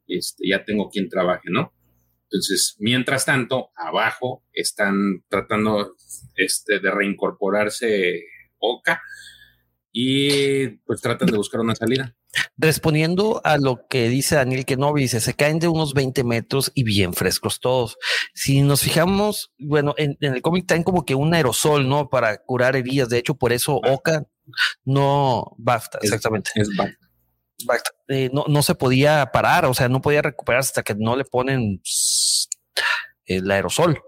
este, 0.07 0.47
ya 0.49 0.63
tengo 0.65 0.89
quien 0.89 1.09
trabaje, 1.09 1.49
¿no? 1.49 1.73
Entonces, 2.23 2.75
mientras 2.79 3.25
tanto, 3.25 3.69
abajo 3.75 4.43
están 4.51 5.23
tratando 5.29 5.95
este, 6.35 6.79
de 6.79 6.91
reincorporarse 6.91 8.23
Oka 8.57 9.01
y 9.91 10.67
pues 10.85 11.01
tratan 11.01 11.27
de 11.29 11.37
buscar 11.37 11.61
una 11.61 11.75
salida. 11.75 12.15
Respondiendo 12.57 13.39
a 13.45 13.57
lo 13.57 13.87
que 13.87 14.09
dice 14.09 14.35
Daniel 14.35 14.65
Kenobi, 14.65 15.01
dice, 15.03 15.21
se 15.21 15.35
caen 15.35 15.59
de 15.59 15.69
unos 15.69 15.93
20 15.93 16.23
metros 16.25 16.71
y 16.75 16.83
bien 16.83 17.13
frescos 17.13 17.59
todos. 17.61 17.97
Si 18.33 18.61
nos 18.61 18.81
fijamos, 18.81 19.53
bueno, 19.57 19.93
en, 19.97 20.17
en 20.19 20.33
el 20.33 20.41
cómic 20.41 20.65
traen 20.67 20.83
como 20.83 21.05
que 21.05 21.15
un 21.15 21.33
aerosol, 21.33 21.87
¿no? 21.87 22.09
Para 22.09 22.37
curar 22.39 22.75
heridas. 22.75 23.07
De 23.07 23.19
hecho, 23.19 23.35
por 23.35 23.53
eso 23.53 23.75
Oka 23.77 24.25
no, 24.83 25.55
basta, 25.57 25.99
Es- 26.01 26.05
exactamente. 26.05 26.51
Es. 26.55 26.67
Eh, 28.07 28.29
no, 28.33 28.45
no 28.47 28.61
se 28.61 28.75
podía 28.75 29.25
parar, 29.31 29.65
o 29.65 29.73
sea, 29.73 29.89
no 29.89 30.01
podía 30.01 30.21
recuperarse 30.21 30.69
hasta 30.69 30.83
que 30.83 30.95
no 30.95 31.15
le 31.15 31.25
ponen 31.25 31.81
el 33.25 33.51
aerosol. 33.51 34.01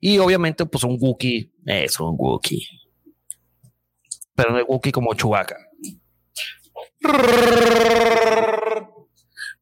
Y 0.00 0.18
obviamente, 0.18 0.66
pues 0.66 0.84
un 0.84 0.96
Wookiee 1.00 1.50
es 1.66 1.98
un 2.00 2.14
Wookiee. 2.18 2.66
Pero 4.34 4.52
no 4.52 4.58
es 4.58 4.64
Wookiee 4.68 4.92
como 4.92 5.14
Chewbacca. 5.14 5.56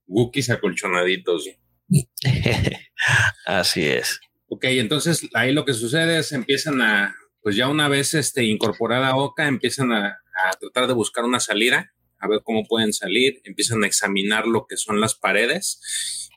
Wookiees 0.07 0.51
acolchonaditos. 0.51 1.49
Así 3.47 3.87
es. 3.87 4.21
Ok, 4.49 4.65
entonces 4.65 5.29
ahí 5.35 5.53
lo 5.53 5.65
que 5.65 5.75
sucede 5.75 6.19
es 6.19 6.33
empiezan 6.33 6.81
a, 6.81 7.15
pues 7.43 7.55
ya 7.57 7.69
una 7.69 7.89
vez 7.89 8.15
este, 8.15 8.45
incorporada 8.45 9.15
Oka, 9.17 9.47
empiezan 9.47 9.93
a, 9.93 10.07
a 10.09 10.51
tratar 10.59 10.87
de 10.87 10.95
buscar 10.95 11.25
una 11.25 11.39
salida, 11.39 11.93
a 12.21 12.29
ver 12.29 12.41
cómo 12.45 12.65
pueden 12.65 12.93
salir, 12.93 13.41
empiezan 13.45 13.85
a 13.85 13.87
examinar 13.87 14.47
lo 14.47 14.67
que 14.67 14.77
son 14.77 15.01
las 15.01 15.15
paredes 15.15 15.81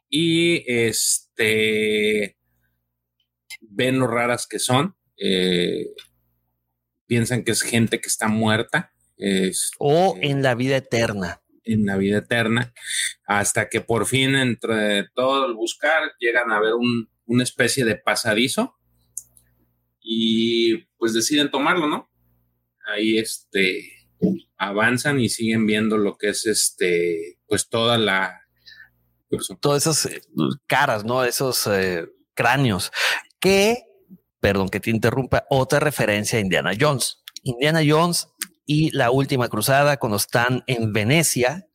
y 0.10 0.64
este 0.72 2.38
ven 3.62 4.00
lo 4.00 4.08
raras 4.08 4.48
que 4.48 4.60
son, 4.60 4.96
eh, 5.18 5.88
piensan 7.08 7.44
que 7.44 7.52
es 7.52 7.62
gente 7.62 8.00
que 8.00 8.08
está 8.10 8.28
muerta. 8.28 8.94
Es, 9.18 9.72
O 9.80 10.18
en 10.22 10.42
la 10.42 10.56
vida 10.56 10.78
eterna. 10.78 11.42
en 11.64 11.86
la 11.86 11.98
vida 11.98 12.18
eterna, 12.18 12.74
hasta 13.26 13.70
que 13.70 13.82
por 13.82 14.08
fin, 14.08 14.36
entre 14.36 15.10
todo 15.14 15.46
el 15.46 15.54
buscar, 15.54 16.12
llegan 16.20 16.52
a 16.52 16.60
ver 16.60 16.74
un, 16.74 17.08
una 17.26 17.44
especie 17.44 17.86
de 17.86 17.96
pasadizo 17.96 18.76
y 20.02 20.78
pues 20.98 21.14
deciden 21.14 21.52
tomarlo, 21.52 21.88
¿no? 21.88 22.12
Ahí 22.88 23.20
este 23.20 23.92
avanzan 24.64 25.20
y 25.20 25.28
siguen 25.30 25.66
viendo 25.66 25.98
lo 25.98 26.18
que 26.18 26.30
es 26.30 26.46
este, 26.46 27.40
pues 27.48 27.68
toda 27.68 27.98
la 27.98 28.38
Todas 29.62 29.88
esas 29.88 30.06
eh, 30.08 30.22
caras, 30.68 31.06
¿no? 31.06 31.24
Esos 31.24 31.66
eh, 31.68 32.06
cráneos. 32.34 32.92
Que, 33.40 33.78
perdón 34.42 34.68
que 34.70 34.80
te 34.82 34.90
interrumpa, 34.90 35.46
otra 35.50 35.80
referencia 35.80 36.38
a 36.38 36.42
Indiana 36.42 36.74
Jones. 36.80 37.24
Indiana 37.44 37.80
Jones 37.88 38.28
y 38.66 38.92
la 38.92 39.10
última 39.10 39.48
cruzada 39.48 39.98
cuando 39.98 40.18
están 40.18 40.64
en 40.68 40.92
Venecia, 40.94 41.68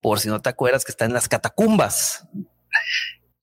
por 0.00 0.20
si 0.20 0.28
no 0.28 0.40
te 0.40 0.48
acuerdas 0.48 0.84
que 0.84 0.92
están 0.92 1.08
en 1.08 1.14
las 1.14 1.28
catacumbas, 1.28 2.28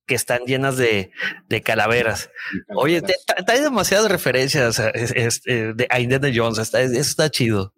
que 0.05 0.15
están 0.15 0.45
llenas 0.45 0.77
de, 0.77 1.11
de 1.49 1.61
calaveras. 1.61 2.29
Oye, 2.75 3.01
te- 3.01 3.15
trae 3.45 3.59
demasiadas 3.61 4.09
referencias 4.09 4.79
a, 4.79 4.89
eh, 4.89 5.75
a 5.89 5.99
Indiana 5.99 6.29
Jones. 6.33 6.59
Está, 6.59 6.81
eso 6.81 6.97
está 6.97 7.29
chido. 7.29 7.73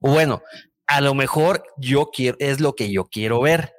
Bueno, 0.00 0.42
a 0.86 1.00
lo 1.00 1.14
mejor 1.14 1.64
yo 1.78 2.10
quiero, 2.12 2.36
es 2.40 2.60
lo 2.60 2.74
que 2.74 2.90
yo 2.90 3.06
quiero 3.06 3.40
ver. 3.40 3.72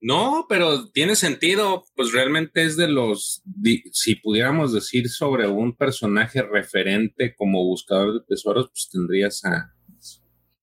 No, 0.00 0.46
pero 0.48 0.88
tiene 0.90 1.14
sentido, 1.14 1.84
pues 1.94 2.12
realmente 2.12 2.64
es 2.64 2.76
de 2.76 2.88
los, 2.88 3.42
si 3.92 4.14
pudiéramos 4.14 4.72
decir 4.72 5.10
sobre 5.10 5.46
un 5.46 5.76
personaje 5.76 6.40
referente 6.40 7.34
como 7.34 7.64
buscador 7.64 8.14
de 8.14 8.26
tesoros, 8.26 8.70
pues 8.70 8.88
tendrías 8.90 9.44
a, 9.44 9.74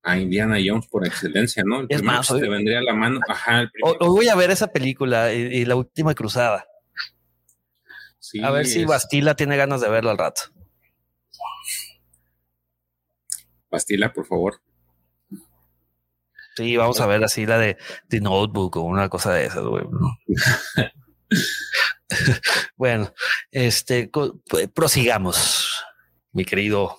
a 0.02 0.18
Indiana 0.18 0.58
Jones 0.64 0.88
por 0.88 1.06
excelencia, 1.06 1.64
¿no? 1.64 1.82
El 1.82 1.88
Es 1.90 2.02
más, 2.02 2.28
te 2.28 2.50
vendría 2.50 2.80
a 2.80 2.84
la 2.84 2.96
mano, 2.96 3.20
ajá, 3.28 3.62
el 3.62 3.70
Hoy, 3.84 3.96
hoy 4.00 4.10
voy 4.10 4.28
a 4.30 4.36
ver 4.36 4.50
esa 4.50 4.72
película 4.72 5.32
y, 5.32 5.42
y 5.42 5.66
la 5.66 5.76
última 5.76 6.16
cruzada. 6.16 6.66
sí, 8.18 8.42
A 8.42 8.50
ver 8.50 8.66
si 8.66 8.86
Bastila 8.86 9.36
tiene 9.36 9.56
ganas 9.56 9.82
de 9.82 9.90
verlo 9.90 10.10
al 10.10 10.18
rato. 10.18 10.42
Bastila, 13.70 14.14
por 14.14 14.26
favor. 14.26 14.62
Sí, 16.56 16.76
vamos 16.76 17.00
a 17.02 17.06
ver 17.08 17.24
así 17.24 17.46
la 17.46 17.58
de 17.60 17.78
The 18.10 18.20
Notebook 18.22 18.78
o 18.78 18.82
una 18.82 19.10
cosa 19.10 19.34
de 19.34 19.46
esas, 19.46 19.64
güey. 19.64 19.84
bueno, 22.78 23.14
este 23.52 24.10
pues, 24.10 24.32
prosigamos, 24.74 25.84
mi 26.32 26.46
querido. 26.46 26.98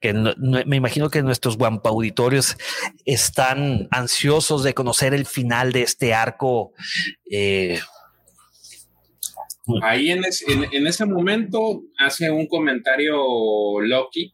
Que 0.00 0.12
no- 0.12 0.34
no- 0.36 0.62
me 0.66 0.76
imagino 0.76 1.08
que 1.08 1.22
nuestros 1.22 1.56
guampa 1.56 1.88
auditorios 1.88 2.56
están 3.06 3.88
ansiosos 3.90 4.62
de 4.64 4.74
conocer 4.74 5.14
el 5.14 5.24
final 5.26 5.72
de 5.72 5.82
este 5.82 6.12
arco. 6.12 6.72
eh, 7.30 7.80
Ahí 9.82 10.10
en, 10.10 10.24
es- 10.26 10.44
en- 10.46 10.66
en 10.72 10.86
ese 10.86 11.06
momento 11.06 11.80
hace 11.98 12.30
un 12.30 12.46
comentario 12.48 13.16
Loki, 13.80 14.33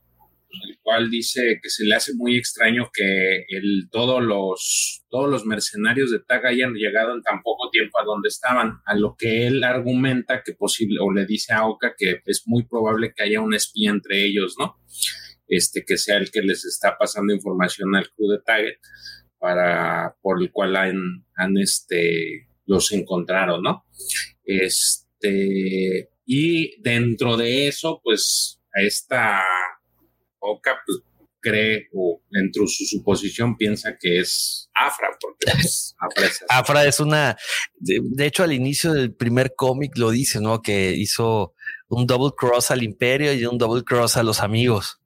el 0.69 0.79
cual 0.83 1.11
dice 1.11 1.61
que 1.63 1.71
se 1.71 1.85
le 1.85 1.95
hace 1.95 2.15
muy 2.15 2.37
extraño 2.37 2.91
que 2.93 3.45
el, 3.49 3.89
todos, 3.91 4.23
los, 4.23 5.05
todos 5.09 5.31
los 5.31 5.47
mercenarios 5.47 6.11
de 6.11 6.21
Tag 6.21 6.47
hayan 6.47 6.75
llegado 6.75 7.15
en 7.15 7.23
tan 7.23 7.43
poco 7.43 7.71
tiempo 7.71 7.99
a 8.01 8.05
donde 8.05 8.29
estaban, 8.29 8.81
a 8.87 8.95
lo 8.95 9.17
que 9.17 9.47
él 9.47 9.63
argumenta 9.65 10.43
que 10.45 10.55
posible, 10.55 10.99
o 11.01 11.13
le 11.13 11.27
dice 11.27 11.53
a 11.53 11.67
Oka 11.67 11.95
que 11.97 12.21
es 12.25 12.43
muy 12.47 12.65
probable 12.65 13.13
que 13.15 13.23
haya 13.23 13.41
un 13.41 13.55
espía 13.55 13.91
entre 13.91 14.25
ellos, 14.25 14.57
¿no? 14.59 14.77
Este, 15.47 15.85
que 15.85 15.97
sea 15.97 16.17
el 16.17 16.31
que 16.31 16.43
les 16.43 16.65
está 16.65 16.97
pasando 16.99 17.35
información 17.35 17.95
al 17.97 18.11
crew 18.11 18.31
de 18.31 18.39
Target 18.45 18.79
para, 19.39 20.17
por 20.21 20.41
el 20.41 20.53
cual 20.53 20.77
han, 20.77 21.25
han 21.35 21.59
este, 21.59 22.49
los 22.67 22.93
encontraron, 22.93 23.63
¿no? 23.63 23.85
Este, 24.45 26.11
y 26.25 26.81
dentro 26.83 27.37
de 27.37 27.67
eso, 27.67 28.01
pues, 28.05 28.61
a 28.73 28.83
esta 28.83 29.43
Oka 30.41 30.81
pues, 30.85 30.99
cree, 31.41 31.89
o 31.95 32.23
dentro 32.31 32.63
de 32.63 32.69
su 32.69 32.85
suposición 32.85 33.57
piensa 33.57 33.97
que 33.99 34.21
es 34.21 34.71
Afra, 34.75 35.09
porque 35.21 35.53
pues, 35.53 35.95
Afra 36.01 36.27
es. 36.27 36.45
Afra 36.49 36.85
es 36.85 37.01
una, 37.01 37.37
de, 37.79 38.01
de 38.03 38.27
hecho 38.27 38.43
al 38.43 38.53
inicio 38.53 38.93
del 38.93 39.15
primer 39.15 39.55
cómic 39.57 39.97
lo 39.97 40.11
dice, 40.11 40.41
¿no? 40.41 40.63
Que 40.63 40.93
hizo 40.93 41.55
un 41.89 42.07
double 42.07 42.33
cross 42.37 42.71
al 42.71 42.83
imperio 42.83 43.33
y 43.33 43.45
un 43.47 43.59
double 43.59 43.85
cross 43.85 44.17
a 44.17 44.23
los 44.23 44.41
amigos. 44.41 45.01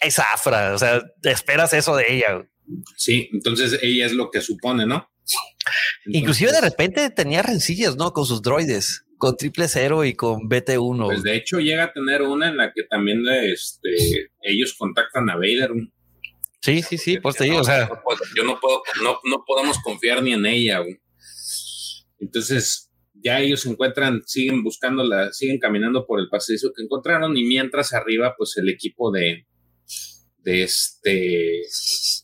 Es 0.00 0.18
Afra, 0.18 0.74
o 0.74 0.78
sea, 0.78 1.02
te 1.20 1.30
esperas 1.30 1.72
eso 1.72 1.96
de 1.96 2.06
ella. 2.08 2.48
Sí, 2.96 3.28
entonces 3.32 3.78
ella 3.82 4.06
es 4.06 4.12
lo 4.12 4.30
que 4.30 4.40
supone, 4.40 4.86
¿no? 4.86 5.10
Inclusive 6.06 6.52
de 6.52 6.60
repente 6.60 7.10
tenía 7.10 7.42
rencillas, 7.42 7.96
¿no? 7.96 8.12
Con 8.12 8.24
sus 8.24 8.42
droides, 8.42 9.04
con 9.22 9.36
triple 9.36 9.68
cero 9.68 10.04
y 10.04 10.14
con 10.14 10.48
BT1. 10.48 11.04
Pues 11.06 11.22
de 11.22 11.36
hecho 11.36 11.60
llega 11.60 11.84
a 11.84 11.92
tener 11.92 12.22
una 12.22 12.48
en 12.48 12.56
la 12.56 12.72
que 12.72 12.82
también 12.82 13.22
este, 13.28 14.32
ellos 14.40 14.74
contactan 14.76 15.30
a 15.30 15.36
Vader. 15.36 15.70
Sí, 16.60 16.82
sí, 16.82 16.98
sí, 16.98 17.20
pues 17.20 17.36
te 17.36 17.44
digo, 17.44 17.58
o 17.58 17.64
sea. 17.64 17.88
yo 18.36 18.42
no 18.42 18.58
puedo, 18.58 18.82
no, 19.04 19.20
no 19.22 19.44
podemos 19.46 19.78
confiar 19.78 20.24
ni 20.24 20.32
en 20.32 20.44
ella. 20.44 20.82
Entonces, 22.18 22.90
ya 23.14 23.38
ellos 23.38 23.60
se 23.60 23.70
encuentran, 23.70 24.22
siguen 24.26 24.64
buscándola, 24.64 25.32
siguen 25.32 25.60
caminando 25.60 26.04
por 26.04 26.18
el 26.18 26.28
pasadizo 26.28 26.72
que 26.74 26.82
encontraron 26.82 27.36
y 27.36 27.44
mientras 27.44 27.92
arriba, 27.92 28.34
pues 28.36 28.56
el 28.56 28.68
equipo 28.70 29.12
de, 29.12 29.46
de 30.44 30.62
este 30.62 31.62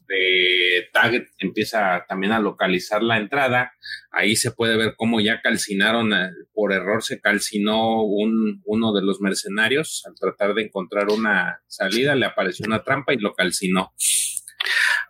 de 0.07 0.89
Target 0.93 1.25
empieza 1.39 2.05
también 2.09 2.33
a 2.33 2.41
localizar 2.41 3.03
la 3.03 3.19
entrada. 3.19 3.73
Ahí 4.11 4.37
se 4.37 4.51
puede 4.51 4.77
ver 4.77 4.95
cómo 4.97 5.21
ya 5.21 5.41
calcinaron, 5.43 6.13
eh, 6.13 6.31
por 6.53 6.73
error 6.73 7.03
se 7.03 7.21
calcinó 7.21 8.03
un, 8.03 8.63
uno 8.65 8.93
de 8.93 9.03
los 9.03 9.21
mercenarios 9.21 10.03
al 10.07 10.15
tratar 10.15 10.55
de 10.55 10.63
encontrar 10.63 11.09
una 11.11 11.61
salida, 11.67 12.15
le 12.15 12.27
apareció 12.27 12.65
una 12.67 12.83
trampa 12.83 13.13
y 13.13 13.19
lo 13.19 13.35
calcinó. 13.35 13.93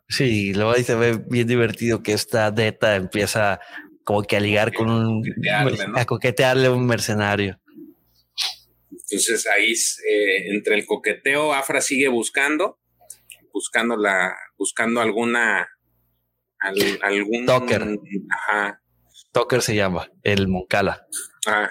Sí, 0.09 0.53
luego 0.55 0.73
ahí 0.73 0.83
se 0.83 0.95
ve 0.95 1.21
bien 1.29 1.47
divertido 1.47 2.03
que 2.03 2.13
esta 2.13 2.51
Deta 2.51 2.97
empieza 2.97 3.61
como 4.05 4.23
que 4.23 4.37
a 4.37 4.41
ligar 4.41 4.73
con 4.73 4.91
un 4.91 5.23
a 5.95 6.05
coquetearle 6.07 6.67
a 6.67 6.73
un 6.73 6.87
mercenario. 6.87 7.61
Entonces 8.91 9.47
ahí 9.47 9.73
eh, 9.73 10.51
entre 10.51 10.75
el 10.75 10.87
coqueteo, 10.87 11.55
Afra 11.55 11.81
sigue 11.81 12.09
buscando 12.09 12.79
buscando 13.53 13.97
la, 13.97 14.35
buscando 14.57 15.01
alguna, 15.01 15.69
algún 16.59 17.47
Toker. 17.47 17.99
Ajá. 18.31 18.83
Toker 19.33 19.63
se 19.63 19.75
llama, 19.75 20.11
el 20.23 20.49
Moncala. 20.49 21.07
Ah, 21.47 21.71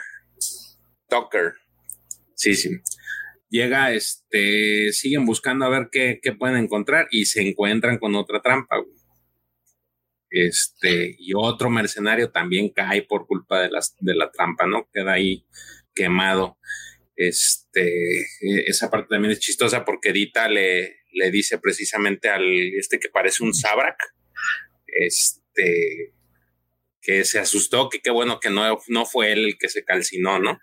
Toker. 1.10 1.54
Sí, 2.36 2.56
sí. 2.56 2.70
Llega, 3.50 3.94
este, 3.94 4.92
siguen 4.92 5.26
buscando 5.26 5.66
a 5.66 5.70
ver 5.70 5.90
qué, 5.92 6.20
qué 6.22 6.34
pueden 6.34 6.58
encontrar 6.58 7.08
y 7.12 7.26
se 7.26 7.42
encuentran 7.48 7.98
con 7.98 8.16
otra 8.16 8.42
trampa. 8.42 8.78
Este, 10.30 11.16
y 11.18 11.32
otro 11.36 11.70
mercenario 11.70 12.32
también 12.32 12.70
cae 12.70 13.04
por 13.04 13.26
culpa 13.26 13.62
de, 13.62 13.70
las, 13.70 13.96
de 14.00 14.14
la 14.16 14.30
trampa, 14.30 14.68
¿no? 14.68 14.90
Queda 14.94 15.14
ahí 15.14 15.46
quemado. 15.96 16.58
Este, 17.16 18.20
e, 18.20 18.64
esa 18.68 18.90
parte 18.90 19.10
también 19.10 19.32
es 19.32 19.40
chistosa 19.40 19.86
porque 19.86 20.14
Dita 20.14 20.48
le, 20.50 20.98
le 21.18 21.32
dice 21.32 21.58
precisamente 21.58 22.30
al 22.30 22.44
este 22.78 23.00
que 23.00 23.10
parece 23.10 23.44
un 23.44 23.54
Sabrak, 23.54 23.98
este, 24.86 26.14
que 27.02 27.26
se 27.26 27.40
asustó, 27.40 27.90
que 27.90 28.00
qué 28.02 28.12
bueno 28.12 28.40
que 28.40 28.50
no, 28.50 28.80
no 28.88 29.06
fue 29.06 29.32
él 29.32 29.46
el 29.46 29.58
que 29.58 29.70
se 29.70 29.84
calcinó, 29.84 30.40
¿no? 30.40 30.60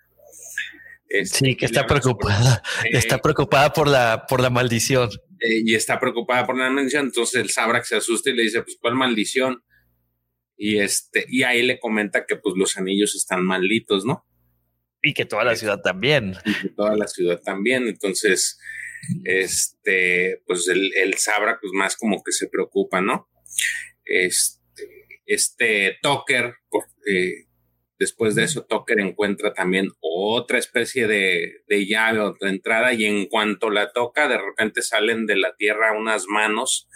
Este, 1.09 1.39
sí, 1.39 1.57
que 1.57 1.67
está 1.67 1.87
preocupada, 1.87 2.63
eh, 2.85 2.91
está 2.93 3.19
preocupada 3.19 3.73
por 3.73 3.89
la, 3.89 4.27
por 4.29 4.41
la 4.41 4.51
maldición. 4.51 5.11
Eh, 5.41 5.63
y 5.65 5.75
está 5.75 6.01
preocupada 6.01 6.47
por 6.47 6.57
la 6.57 6.71
maldición, 6.71 7.07
entonces 7.07 7.41
el 7.41 7.51
Sabrak 7.51 7.85
se 7.85 7.97
asusta 7.97 8.31
y 8.31 8.35
le 8.35 8.45
dice, 8.45 8.63
pues, 8.63 8.77
¿cuál 8.81 8.95
maldición? 8.95 9.63
Y 10.57 10.79
este, 10.79 11.27
y 11.29 11.43
ahí 11.43 11.63
le 11.63 11.81
comenta 11.81 12.27
que 12.27 12.37
pues 12.37 12.55
los 12.57 12.77
anillos 12.77 13.15
están 13.15 13.45
malditos, 13.45 14.05
¿no? 14.05 14.25
Y 15.03 15.13
que 15.13 15.27
toda 15.27 15.45
la 15.45 15.57
ciudad 15.57 15.81
también. 15.83 16.35
Y 16.45 16.55
que 16.55 16.69
toda 16.71 16.97
la 16.97 17.07
ciudad 17.07 17.41
también. 17.43 17.89
Entonces, 17.89 18.59
este, 19.25 20.43
pues 20.47 20.69
el, 20.69 20.93
el 20.97 21.15
Sabra, 21.15 21.59
pues 21.61 21.73
más 21.73 21.97
como 21.97 22.23
que 22.23 22.33
se 22.33 22.49
preocupa, 22.49 23.01
¿no? 23.01 23.29
Este, 24.05 24.65
este 25.27 25.99
Toker, 26.03 26.57
eh, 27.07 27.47
después 27.99 28.35
de 28.35 28.45
eso, 28.45 28.65
Toker 28.65 29.01
encuentra 29.01 29.53
también 29.53 29.89
otra 30.01 30.59
especie 30.59 31.07
de, 31.07 31.63
de, 31.69 31.87
llave, 31.87 32.21
otra 32.21 32.51
entrada, 32.51 32.93
y 32.93 33.05
en 33.05 33.27
cuanto 33.27 33.71
la 33.71 33.93
toca, 33.93 34.29
de 34.29 34.39
repente 34.39 34.83
salen 34.83 35.27
de 35.27 35.37
la 35.37 35.55
tierra 35.57 35.97
unas 35.99 36.27
manos 36.27 36.89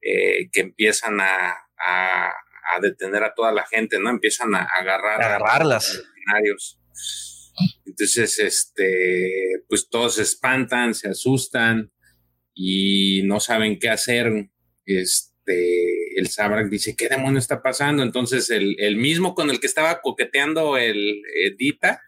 eh, 0.00 0.48
que 0.52 0.60
empiezan 0.60 1.20
a, 1.20 1.54
a, 1.78 2.32
detener 2.80 3.22
a 3.22 3.34
toda 3.34 3.52
la 3.52 3.66
gente, 3.66 3.98
¿no? 4.00 4.10
Empiezan 4.10 4.54
a 4.54 4.64
agarrar 4.64 5.22
agarrarlas. 5.22 6.02
A 6.26 6.40
los 6.40 6.78
entonces, 7.84 8.38
este, 8.38 9.62
pues 9.68 9.88
todos 9.88 10.16
se 10.16 10.22
espantan, 10.22 10.94
se 10.94 11.08
asustan 11.08 11.92
y 12.54 13.22
no 13.24 13.40
saben 13.40 13.78
qué 13.78 13.88
hacer. 13.88 14.50
Este, 14.84 16.18
el 16.18 16.28
Sabrak 16.28 16.68
dice, 16.68 16.96
¿qué 16.96 17.08
demonio 17.08 17.38
está 17.38 17.62
pasando? 17.62 18.02
Entonces, 18.02 18.50
el, 18.50 18.76
el 18.78 18.96
mismo 18.96 19.34
con 19.34 19.50
el 19.50 19.60
que 19.60 19.66
estaba 19.66 20.00
coqueteando 20.00 20.76
el, 20.76 21.22
Dita, 21.56 22.02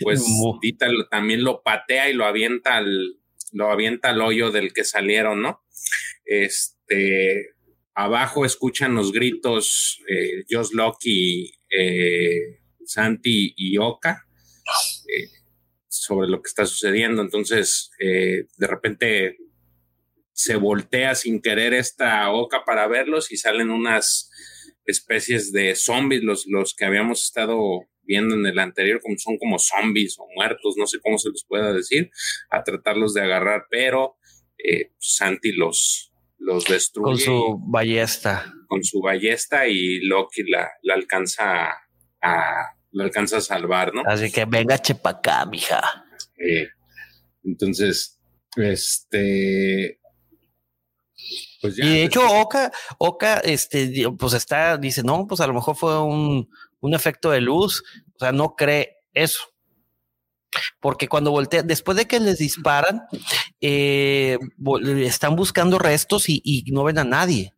pues 0.00 0.24
Dita 0.60 0.88
también 1.10 1.44
lo 1.44 1.62
patea 1.62 2.10
y 2.10 2.14
lo 2.14 2.24
avienta 2.24 2.76
al, 2.76 3.16
lo 3.52 3.70
avienta 3.70 4.10
al 4.10 4.20
hoyo 4.20 4.50
del 4.50 4.72
que 4.72 4.84
salieron, 4.84 5.42
¿no? 5.42 5.62
Este, 6.24 7.50
abajo 7.94 8.44
escuchan 8.44 8.94
los 8.94 9.12
gritos 9.12 10.00
eh, 10.08 10.44
Josh 10.50 10.70
Loki, 10.72 11.52
eh, 11.70 12.60
Santi 12.84 13.54
y 13.56 13.78
Oka 13.78 14.26
eh, 15.08 15.28
sobre 15.88 16.28
lo 16.28 16.42
que 16.42 16.48
está 16.48 16.66
sucediendo. 16.66 17.22
Entonces, 17.22 17.90
eh, 17.98 18.46
de 18.56 18.66
repente 18.66 19.38
se 20.32 20.56
voltea 20.56 21.14
sin 21.14 21.42
querer 21.42 21.74
esta 21.74 22.30
oca 22.32 22.64
para 22.64 22.86
verlos 22.86 23.30
y 23.30 23.36
salen 23.36 23.70
unas 23.70 24.30
especies 24.86 25.52
de 25.52 25.74
zombies, 25.74 26.22
los, 26.22 26.46
los 26.46 26.74
que 26.74 26.84
habíamos 26.84 27.24
estado 27.24 27.86
viendo 28.02 28.34
en 28.34 28.46
el 28.46 28.58
anterior, 28.58 29.00
como 29.00 29.16
son 29.18 29.38
como 29.38 29.58
zombies 29.58 30.16
o 30.18 30.26
muertos, 30.34 30.74
no 30.76 30.86
sé 30.86 30.98
cómo 31.00 31.18
se 31.18 31.28
los 31.28 31.44
pueda 31.46 31.72
decir, 31.72 32.10
a 32.50 32.64
tratarlos 32.64 33.14
de 33.14 33.22
agarrar, 33.22 33.66
pero 33.70 34.16
eh, 34.58 34.92
Santi 34.98 35.52
los, 35.52 36.12
los 36.38 36.64
destruye. 36.64 37.08
Con 37.08 37.18
su 37.18 37.58
ballesta. 37.68 38.52
Con 38.66 38.82
su 38.82 39.00
ballesta 39.00 39.68
y 39.68 40.00
Loki 40.00 40.42
la, 40.44 40.70
la 40.82 40.94
alcanza 40.94 41.68
a, 42.20 42.76
lo 42.92 43.04
alcanza 43.04 43.38
a 43.38 43.40
salvar, 43.40 43.92
¿no? 43.94 44.02
Así 44.06 44.30
que 44.30 44.44
venga 44.44 44.78
chepacá, 44.78 45.44
mija. 45.46 45.80
entonces, 47.44 48.18
este. 48.56 50.00
Pues 51.60 51.76
ya, 51.76 51.84
y 51.84 51.88
de 51.88 52.04
hecho, 52.04 52.26
Oka, 52.26 52.72
Oka, 52.98 53.38
este, 53.38 54.08
pues 54.18 54.32
está, 54.32 54.78
dice, 54.78 55.02
no, 55.02 55.26
pues 55.26 55.40
a 55.40 55.46
lo 55.46 55.54
mejor 55.54 55.76
fue 55.76 56.02
un, 56.02 56.48
un 56.80 56.94
efecto 56.94 57.30
de 57.30 57.40
luz. 57.40 57.82
O 58.14 58.18
sea, 58.18 58.32
no 58.32 58.54
cree 58.56 58.96
eso. 59.12 59.40
Porque 60.80 61.08
cuando 61.08 61.30
voltea, 61.30 61.62
después 61.62 61.96
de 61.96 62.06
que 62.06 62.18
les 62.18 62.38
disparan, 62.38 63.02
eh, 63.60 64.38
están 65.04 65.36
buscando 65.36 65.78
restos 65.78 66.28
y, 66.28 66.40
y, 66.44 66.70
no 66.72 66.84
ven 66.84 66.98
a 66.98 67.04
nadie. 67.04 67.54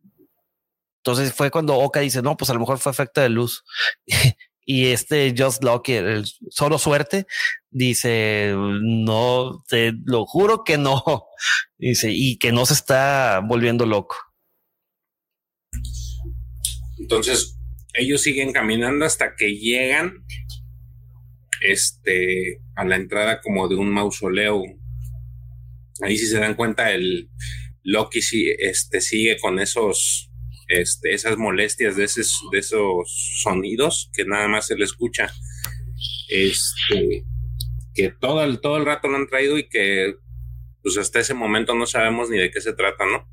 Entonces 0.97 1.33
fue 1.33 1.49
cuando 1.49 1.75
Oka 1.75 2.01
dice, 2.01 2.21
no, 2.21 2.37
pues 2.37 2.49
a 2.49 2.53
lo 2.53 2.59
mejor 2.59 2.77
fue 2.79 2.91
efecto 2.91 3.21
de 3.21 3.29
luz. 3.29 3.63
Y 4.65 4.87
este 4.87 5.33
Just 5.37 5.63
Lucky, 5.63 5.93
el 5.93 6.25
solo 6.49 6.77
suerte, 6.77 7.25
dice, 7.69 8.53
no, 8.55 9.63
te 9.67 9.93
lo 10.05 10.25
juro 10.25 10.63
que 10.63 10.77
no. 10.77 11.03
Dice, 11.77 12.11
y 12.11 12.37
que 12.37 12.53
no 12.53 12.65
se 12.65 12.73
está 12.73 13.41
volviendo 13.45 13.85
loco. 13.85 14.15
Entonces, 16.97 17.57
ellos 17.93 18.21
siguen 18.21 18.53
caminando 18.53 19.05
hasta 19.05 19.35
que 19.35 19.55
llegan 19.55 20.23
este, 21.61 22.61
a 22.75 22.85
la 22.85 22.95
entrada 22.95 23.41
como 23.41 23.67
de 23.67 23.75
un 23.75 23.91
mausoleo. 23.91 24.63
Ahí 26.01 26.17
si 26.17 26.27
se 26.27 26.39
dan 26.39 26.55
cuenta, 26.55 26.91
el 26.91 27.29
Loki 27.83 28.19
este, 28.59 29.01
sigue 29.01 29.37
con 29.39 29.59
esos 29.59 30.31
este, 30.81 31.13
esas 31.13 31.37
molestias 31.37 31.95
de, 31.95 32.05
esos, 32.05 32.41
de 32.51 32.59
esos 32.59 33.41
sonidos 33.41 34.09
que 34.13 34.25
nada 34.25 34.47
más 34.47 34.67
se 34.67 34.75
le 34.75 34.85
escucha. 34.85 35.31
Este, 36.29 37.25
que 37.93 38.09
todo 38.09 38.43
el, 38.43 38.59
todo 38.59 38.77
el 38.77 38.85
rato 38.85 39.07
lo 39.07 39.17
han 39.17 39.27
traído 39.27 39.57
y 39.57 39.69
que 39.69 40.15
pues 40.81 40.97
hasta 40.97 41.19
ese 41.19 41.33
momento 41.33 41.75
no 41.75 41.85
sabemos 41.85 42.29
ni 42.29 42.37
de 42.37 42.51
qué 42.51 42.59
se 42.59 42.73
trata, 42.73 43.05
¿no? 43.05 43.29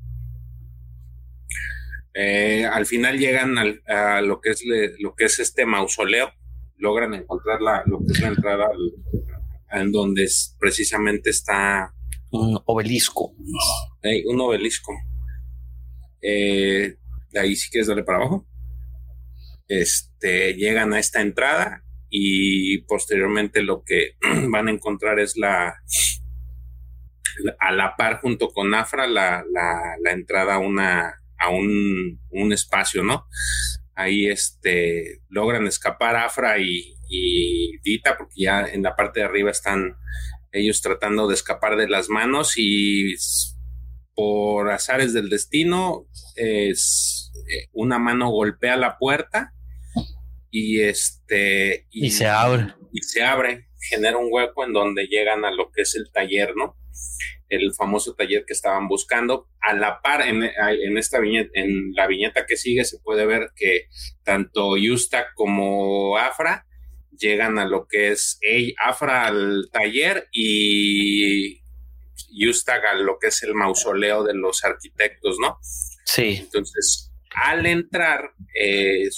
Eh, 2.13 2.65
al 2.65 2.85
final 2.85 3.17
llegan 3.17 3.57
a 3.87 4.21
lo 4.21 4.41
que 4.41 4.51
es 4.51 4.63
lo 4.99 5.15
que 5.15 5.25
es 5.25 5.39
este 5.39 5.65
mausoleo, 5.65 6.31
logran 6.77 7.13
encontrar 7.13 7.61
la, 7.61 7.83
lo 7.85 7.99
que 7.99 8.13
es 8.13 8.19
la 8.19 8.27
entrada 8.29 8.69
en 9.71 9.91
donde 9.91 10.27
precisamente 10.59 11.29
está 11.29 11.93
un 12.31 12.59
obelisco. 12.65 13.33
un 14.25 14.41
obelisco. 14.41 14.93
Eh, 16.21 16.95
ahí 17.39 17.55
si 17.55 17.69
quieres 17.69 17.87
darle 17.87 18.03
para 18.03 18.19
abajo. 18.19 18.47
Este, 19.67 20.53
llegan 20.55 20.93
a 20.93 20.99
esta 20.99 21.21
entrada 21.21 21.83
y 22.09 22.79
posteriormente 22.83 23.63
lo 23.63 23.83
que 23.83 24.15
van 24.49 24.67
a 24.67 24.71
encontrar 24.71 25.19
es 25.19 25.37
la, 25.37 25.75
a 27.59 27.71
la 27.71 27.95
par 27.95 28.19
junto 28.19 28.49
con 28.49 28.73
Afra 28.73 29.07
la, 29.07 29.43
la, 29.49 30.11
entrada 30.11 30.55
a, 30.55 30.59
una, 30.59 31.15
a 31.37 31.49
un, 31.49 32.19
un, 32.29 32.53
espacio, 32.53 33.03
¿no? 33.03 33.27
Ahí 33.95 34.27
este, 34.27 35.21
logran 35.29 35.67
escapar 35.67 36.15
Afra 36.17 36.59
y, 36.59 36.95
y 37.09 37.77
Dita 37.81 38.17
porque 38.17 38.35
ya 38.43 38.65
en 38.65 38.83
la 38.83 38.95
parte 38.95 39.21
de 39.21 39.25
arriba 39.25 39.51
están 39.51 39.95
ellos 40.51 40.81
tratando 40.81 41.27
de 41.27 41.35
escapar 41.35 41.77
de 41.77 41.87
las 41.87 42.09
manos 42.09 42.53
y 42.57 43.15
por 44.15 44.69
azares 44.69 45.13
del 45.13 45.29
destino 45.29 46.07
es 46.35 47.20
eh, 47.49 47.67
una 47.73 47.99
mano 47.99 48.29
golpea 48.29 48.75
la 48.75 48.97
puerta 48.97 49.53
y 50.49 50.81
este 50.81 51.87
y, 51.91 52.11
se 52.11 52.27
abre 52.27 52.73
y 52.91 53.01
se 53.01 53.23
abre 53.23 53.67
genera 53.89 54.17
un 54.17 54.27
hueco 54.29 54.65
en 54.65 54.73
donde 54.73 55.07
llegan 55.07 55.45
a 55.45 55.51
lo 55.51 55.71
que 55.71 55.83
es 55.83 55.95
el 55.95 56.11
taller 56.11 56.55
no 56.55 56.77
el 57.49 57.73
famoso 57.73 58.15
taller 58.15 58.45
que 58.45 58.53
estaban 58.53 58.87
buscando 58.87 59.49
a 59.61 59.73
la 59.73 60.01
par 60.01 60.21
en, 60.21 60.43
en 60.43 60.97
esta 60.97 61.19
viñeta 61.19 61.51
en 61.53 61.93
la 61.93 62.07
viñeta 62.07 62.45
que 62.45 62.57
sigue 62.57 62.83
se 62.83 62.99
puede 62.99 63.25
ver 63.25 63.49
que 63.55 63.87
tanto 64.23 64.77
Yusta 64.77 65.27
como 65.35 66.17
Afra 66.17 66.65
llegan 67.17 67.59
a 67.59 67.65
lo 67.65 67.87
que 67.87 68.11
es 68.11 68.39
Afra 68.77 69.27
al 69.27 69.69
taller 69.71 70.27
y 70.31 71.61
Yustag 72.31 72.85
a 72.85 72.95
lo 72.95 73.17
que 73.19 73.27
es 73.27 73.43
el 73.43 73.53
mausoleo 73.53 74.23
de 74.23 74.33
los 74.33 74.63
arquitectos, 74.63 75.37
¿no? 75.39 75.59
Sí. 76.05 76.37
Entonces, 76.39 77.10
al 77.33 77.65
entrar, 77.65 78.33
eh, 78.59 79.09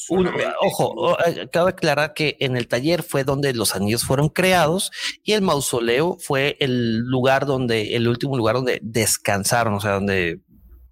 ojo, 0.61 1.18
eh, 1.26 1.48
cabe 1.52 1.72
aclarar 1.72 2.14
que 2.14 2.38
en 2.40 2.56
el 2.56 2.68
taller 2.68 3.03
fue 3.03 3.23
donde 3.23 3.53
los 3.53 3.76
anillos 3.76 4.03
fueron 4.03 4.30
creados 4.30 4.91
y 5.23 5.34
el 5.34 5.41
mausoleo 5.41 6.18
fue 6.19 6.56
el 6.60 6.99
lugar 6.99 7.45
donde, 7.45 7.95
el 7.95 8.07
último 8.07 8.38
lugar 8.38 8.56
donde 8.56 8.80
descansaron, 8.84 9.73
o 9.73 9.80
sea, 9.80 9.94
donde 9.94 10.41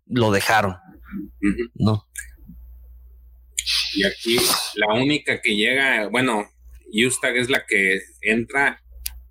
lo 0.07 0.31
dejaron, 0.31 0.77
¿no? 1.75 2.07
Y 3.93 4.03
aquí 4.03 4.37
la 4.75 4.93
única 4.95 5.41
que 5.41 5.55
llega, 5.55 6.07
bueno, 6.07 6.49
Yustag 6.91 7.37
es 7.37 7.49
la 7.49 7.65
que 7.67 7.99
entra 8.21 8.81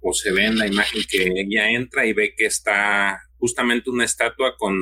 o 0.00 0.12
se 0.14 0.32
ve 0.32 0.46
en 0.46 0.58
la 0.58 0.66
imagen 0.66 1.02
que 1.08 1.24
ella 1.24 1.70
entra 1.70 2.06
y 2.06 2.12
ve 2.12 2.34
que 2.36 2.46
está 2.46 3.20
justamente 3.38 3.90
una 3.90 4.04
estatua 4.04 4.54
con 4.56 4.74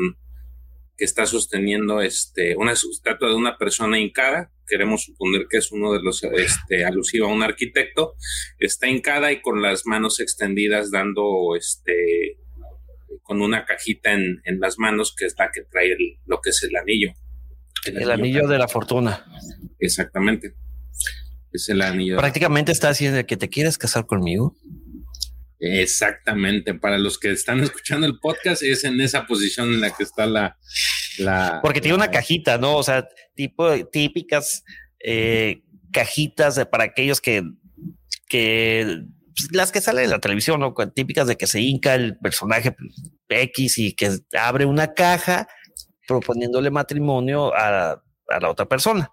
que 0.99 1.05
está 1.05 1.27
sosteniendo 1.27 2.03
este 2.03 2.57
una 2.57 2.73
estatua 2.73 3.29
de 3.29 3.37
una 3.37 3.57
persona 3.57 3.99
hincada 3.99 4.53
queremos 4.67 5.05
suponer 5.05 5.47
que 5.49 5.59
es 5.59 5.71
uno 5.71 5.93
de 5.93 6.03
los 6.03 6.25
este 6.25 6.85
alusivo 6.85 7.27
a 7.29 7.33
un 7.33 7.43
arquitecto 7.43 8.17
está 8.59 8.89
hincada 8.89 9.31
y 9.33 9.41
con 9.41 9.63
las 9.63 9.87
manos 9.87 10.19
extendidas 10.19 10.91
dando 10.91 11.55
este 11.57 12.39
con 13.23 13.41
una 13.41 13.65
cajita 13.65 14.13
en, 14.13 14.41
en 14.45 14.59
las 14.59 14.79
manos 14.79 15.15
que 15.17 15.27
es 15.27 15.37
la 15.39 15.51
que 15.53 15.63
trae 15.63 15.97
lo 16.27 16.41
que 16.41 16.51
es 16.51 16.63
el 16.65 16.75
anillo 16.77 17.13
el, 17.87 18.11
anillo 18.11 18.49
de 18.49 18.59
la 18.59 18.67
fortuna 18.67 19.25
exactamente 19.79 20.57
es 21.53 21.69
el 21.69 21.83
anillo. 21.83 22.17
Prácticamente 22.17 22.73
está 22.73 22.91
haciendo 22.91 23.25
que 23.27 23.37
te 23.37 23.49
quieres 23.49 23.79
casar 23.79 24.07
conmigo. 24.07 24.55
Exactamente. 25.61 26.75
Para 26.75 26.99
los 26.99 27.19
que 27.19 27.33
están 27.33 27.61
escuchando 27.61 28.07
el 28.07 28.19
podcast, 28.19 28.63
es 28.63 28.85
en 28.85 29.01
esa 29.01 29.27
posición 29.27 29.73
en 29.73 29.81
la 29.81 29.91
que 29.91 30.05
está 30.05 30.27
la. 30.27 30.57
la 31.19 31.61
Porque 31.63 31.81
tiene 31.81 31.97
una 31.97 32.11
cajita, 32.11 32.59
¿no? 32.59 32.77
O 32.77 32.83
sea, 32.83 33.09
tipo 33.35 33.69
típicas 33.87 34.65
eh, 35.05 35.63
cajitas 35.93 36.65
para 36.71 36.85
aquellos 36.85 37.21
que, 37.21 37.43
que 38.29 39.03
pues, 39.37 39.49
las 39.53 39.73
que 39.73 39.81
salen 39.81 40.05
en 40.05 40.11
la 40.11 40.21
televisión, 40.21 40.61
¿no? 40.61 40.75
Típicas 40.95 41.27
de 41.27 41.37
que 41.37 41.47
se 41.47 41.61
hinca 41.61 41.95
el 41.95 42.19
personaje 42.19 42.77
X 43.29 43.79
y 43.79 43.95
que 43.95 44.19
abre 44.39 44.65
una 44.65 44.95
caja 44.95 45.49
proponiéndole 46.07 46.71
matrimonio 46.71 47.55
a, 47.55 48.03
a 48.29 48.41
la 48.41 48.51
otra 48.51 48.67
persona. 48.67 49.13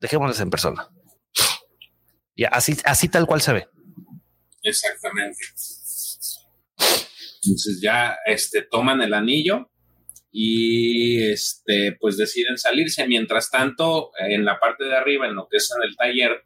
Dejémosles 0.00 0.40
en 0.40 0.50
persona. 0.50 0.88
Y 2.34 2.44
así, 2.44 2.76
así 2.84 3.08
tal 3.08 3.26
cual 3.26 3.40
se 3.40 3.52
ve. 3.52 3.68
Exactamente. 4.68 5.44
Entonces 7.44 7.80
ya 7.80 8.16
este, 8.26 8.62
toman 8.62 9.00
el 9.02 9.14
anillo 9.14 9.70
y 10.30 11.22
este, 11.30 11.96
pues 11.98 12.16
deciden 12.16 12.58
salirse. 12.58 13.06
Mientras 13.06 13.50
tanto, 13.50 14.10
en 14.18 14.44
la 14.44 14.58
parte 14.60 14.84
de 14.84 14.96
arriba, 14.96 15.26
en 15.26 15.34
lo 15.34 15.48
que 15.48 15.56
es 15.56 15.72
en 15.76 15.88
el 15.88 15.96
taller, 15.96 16.42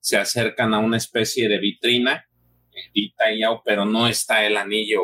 se 0.00 0.16
acercan 0.16 0.74
a 0.74 0.78
una 0.78 0.96
especie 0.96 1.48
de 1.48 1.58
vitrina, 1.58 2.28
pero 3.64 3.84
no 3.84 4.06
está 4.08 4.46
el 4.46 4.56
anillo. 4.56 5.00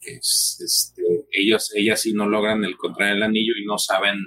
este, 0.00 1.02
ellos, 1.32 1.72
ellas 1.74 2.00
sí 2.00 2.12
no 2.12 2.28
logran 2.28 2.64
encontrar 2.64 3.16
el 3.16 3.22
anillo 3.22 3.54
y 3.56 3.64
no 3.64 3.78
saben 3.78 4.18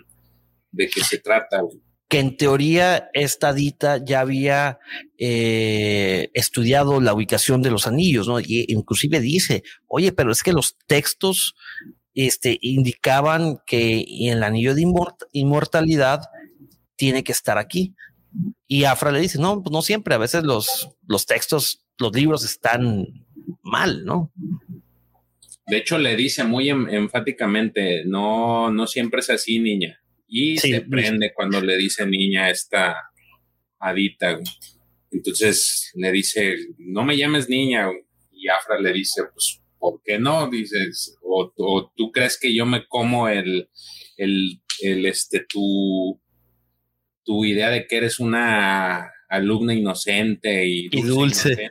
de 0.71 0.89
qué 0.89 1.01
se 1.01 1.19
trata 1.19 1.61
que 2.07 2.19
en 2.19 2.37
teoría 2.37 3.09
esta 3.13 3.53
dita 3.53 4.03
ya 4.03 4.21
había 4.21 4.79
eh, 5.17 6.29
estudiado 6.33 7.01
la 7.01 7.13
ubicación 7.13 7.61
de 7.61 7.71
los 7.71 7.85
anillos, 7.85 8.27
¿no? 8.27 8.39
Y 8.39 8.65
inclusive 8.69 9.19
dice, 9.19 9.63
oye, 9.87 10.13
pero 10.13 10.31
es 10.31 10.41
que 10.41 10.53
los 10.53 10.77
textos 10.87 11.55
este, 12.13 12.57
indicaban 12.61 13.59
que 13.65 14.05
el 14.21 14.41
anillo 14.43 14.73
de 14.73 14.85
inmortalidad 15.33 16.21
tiene 16.95 17.23
que 17.23 17.33
estar 17.33 17.57
aquí. 17.57 17.93
Y 18.67 18.85
Afra 18.85 19.11
le 19.11 19.19
dice, 19.19 19.39
no, 19.39 19.61
pues 19.61 19.71
no 19.71 19.81
siempre, 19.81 20.15
a 20.15 20.19
veces 20.19 20.43
los, 20.43 20.89
los 21.07 21.25
textos, 21.25 21.85
los 21.97 22.13
libros 22.13 22.45
están 22.45 23.25
mal, 23.61 24.05
¿no? 24.05 24.31
De 25.65 25.77
hecho, 25.77 25.97
le 25.97 26.15
dice 26.15 26.45
muy 26.45 26.69
enfáticamente, 26.69 28.05
no, 28.05 28.71
no 28.71 28.87
siempre 28.87 29.19
es 29.19 29.29
así, 29.29 29.59
niña 29.59 29.99
y 30.27 30.57
se 30.57 30.81
prende 30.81 31.33
cuando 31.33 31.61
le 31.61 31.77
dice 31.77 32.05
niña 32.05 32.49
esta 32.49 32.95
adita. 33.79 34.39
Entonces 35.11 35.91
le 35.95 36.11
dice, 36.11 36.57
no 36.77 37.03
me 37.03 37.17
llames 37.17 37.49
niña. 37.49 37.87
Y 38.31 38.49
Afra 38.49 38.79
le 38.79 38.93
dice, 38.93 39.23
pues, 39.33 39.61
¿por 39.79 40.01
qué 40.03 40.19
no? 40.19 40.49
Dices, 40.49 41.17
o, 41.23 41.51
tú 41.95 42.11
crees 42.11 42.37
que 42.39 42.53
yo 42.53 42.65
me 42.65 42.85
como 42.87 43.27
el, 43.29 43.69
el, 44.17 44.61
el, 44.81 45.05
este, 45.05 45.45
tu, 45.47 46.21
tu 47.23 47.45
idea 47.45 47.69
de 47.69 47.87
que 47.87 47.97
eres 47.97 48.19
una 48.19 49.09
alumna 49.29 49.73
inocente 49.73 50.65
y 50.67 50.89
dulce, 50.89 51.69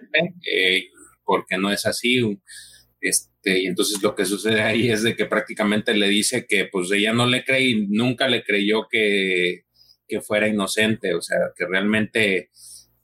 eh, 0.52 0.84
porque 1.24 1.58
no 1.58 1.70
es 1.70 1.86
así. 1.86 2.20
Este, 3.00 3.35
y 3.46 3.66
entonces 3.66 4.02
lo 4.02 4.14
que 4.14 4.24
sucede 4.24 4.62
ahí 4.62 4.90
es 4.90 5.02
de 5.02 5.14
que 5.14 5.26
prácticamente 5.26 5.94
le 5.94 6.08
dice 6.08 6.46
que 6.48 6.66
pues 6.66 6.90
ella 6.90 7.12
no 7.12 7.26
le 7.26 7.44
cree 7.44 7.62
y 7.62 7.86
nunca 7.86 8.28
le 8.28 8.42
creyó 8.42 8.88
que, 8.90 9.64
que 10.08 10.20
fuera 10.20 10.48
inocente, 10.48 11.14
o 11.14 11.22
sea, 11.22 11.38
que 11.56 11.66
realmente 11.66 12.50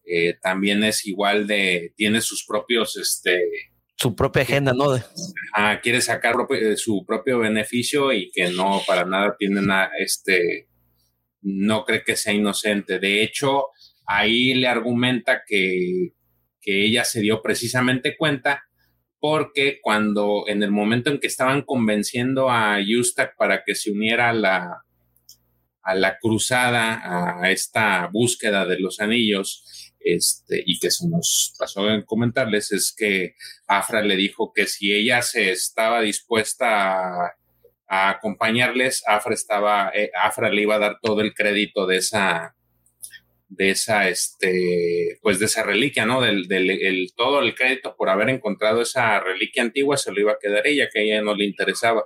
eh, 0.05 0.35
también 0.43 0.83
es 0.85 1.07
igual 1.07 1.47
de, 1.47 1.93
tiene 1.97 2.21
sus 2.21 2.45
propios, 2.45 2.97
este... 2.97 3.41
Su 3.97 4.17
propia 4.17 4.43
agenda, 4.43 4.73
¿no? 4.73 5.01
Ah, 5.55 5.79
quiere 5.81 6.01
sacar 6.01 6.35
eh, 6.51 6.77
su 6.77 7.05
propio 7.07 7.39
beneficio 7.39 8.13
y 8.13 8.31
que 8.33 8.51
no 8.51 8.83
para 8.87 9.05
nada 9.05 9.37
tiene 9.39 9.63
nada, 9.63 9.91
este, 9.99 10.69
no 11.41 11.85
cree 11.85 12.03
que 12.03 12.17
sea 12.17 12.33
inocente. 12.33 12.99
De 12.99 13.23
hecho, 13.23 13.67
ahí 14.07 14.55
le 14.55 14.67
argumenta 14.67 15.43
que, 15.47 16.15
que 16.61 16.85
ella 16.85 17.05
se 17.05 17.21
dio 17.21 17.43
precisamente 17.43 18.17
cuenta 18.17 18.65
porque 19.23 19.79
cuando 19.81 20.47
en 20.49 20.65
el 20.65 20.73
momento 20.73 21.09
en 21.09 21.21
que 21.21 21.29
estaban 21.29 21.63
convenciendo 21.63 22.51
a 22.51 22.81
Yustak 22.81 23.37
para 23.37 23.63
que 23.63 23.77
se 23.77 23.93
uniera 23.93 24.31
a 24.31 24.33
la, 24.33 24.83
a 25.81 25.95
la 25.95 26.19
cruzada, 26.19 27.41
a 27.41 27.49
esta 27.53 28.09
búsqueda 28.09 28.67
de 28.67 28.81
los 28.81 28.99
anillos, 28.99 29.95
este, 30.01 30.61
y 30.67 30.81
que 30.81 30.91
se 30.91 31.09
nos 31.09 31.55
pasó 31.57 31.89
en 31.89 32.03
comentarles, 32.03 32.73
es 32.73 32.93
que 32.93 33.37
Afra 33.69 34.03
le 34.03 34.17
dijo 34.17 34.53
que 34.53 34.67
si 34.67 34.93
ella 34.93 35.23
se 35.23 35.53
estaba 35.53 36.01
dispuesta 36.01 37.27
a, 37.87 38.11
acompañarles, 38.11 39.05
Afra 39.07 39.35
estaba, 39.35 39.93
eh, 39.95 40.11
Afra 40.21 40.51
le 40.51 40.63
iba 40.63 40.75
a 40.75 40.81
dar 40.81 40.99
todo 41.01 41.21
el 41.21 41.33
crédito 41.33 41.87
de 41.87 41.99
esa, 41.99 42.57
de 43.55 43.71
esa, 43.71 44.09
este, 44.09 45.19
pues 45.21 45.39
de 45.39 45.45
esa 45.47 45.63
reliquia, 45.63 46.07
¿no? 46.07 46.23
Del, 46.23 46.49
del 46.49 47.13
todo 47.15 47.41
el 47.41 47.55
crédito 47.55 47.95
por 47.97 48.09
haber 48.09 48.31
encontrado 48.31 48.83
esa 48.83 49.21
reliquia 49.21 49.63
antigua 49.63 49.97
se 49.97 50.11
lo 50.11 50.21
iba 50.21 50.33
a 50.33 50.39
quedar 50.41 50.67
ella, 50.67 50.89
que 50.93 51.01
a 51.01 51.03
ella 51.03 51.23
no 51.23 51.35
le 51.35 51.45
interesaba. 51.45 52.05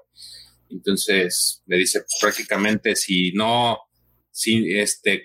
Entonces 0.69 1.63
le 1.67 1.77
dice 1.77 2.01
pues, 2.01 2.19
prácticamente 2.21 2.97
si 2.97 3.31
no, 3.33 3.79
si 4.31 4.77
este, 4.77 5.23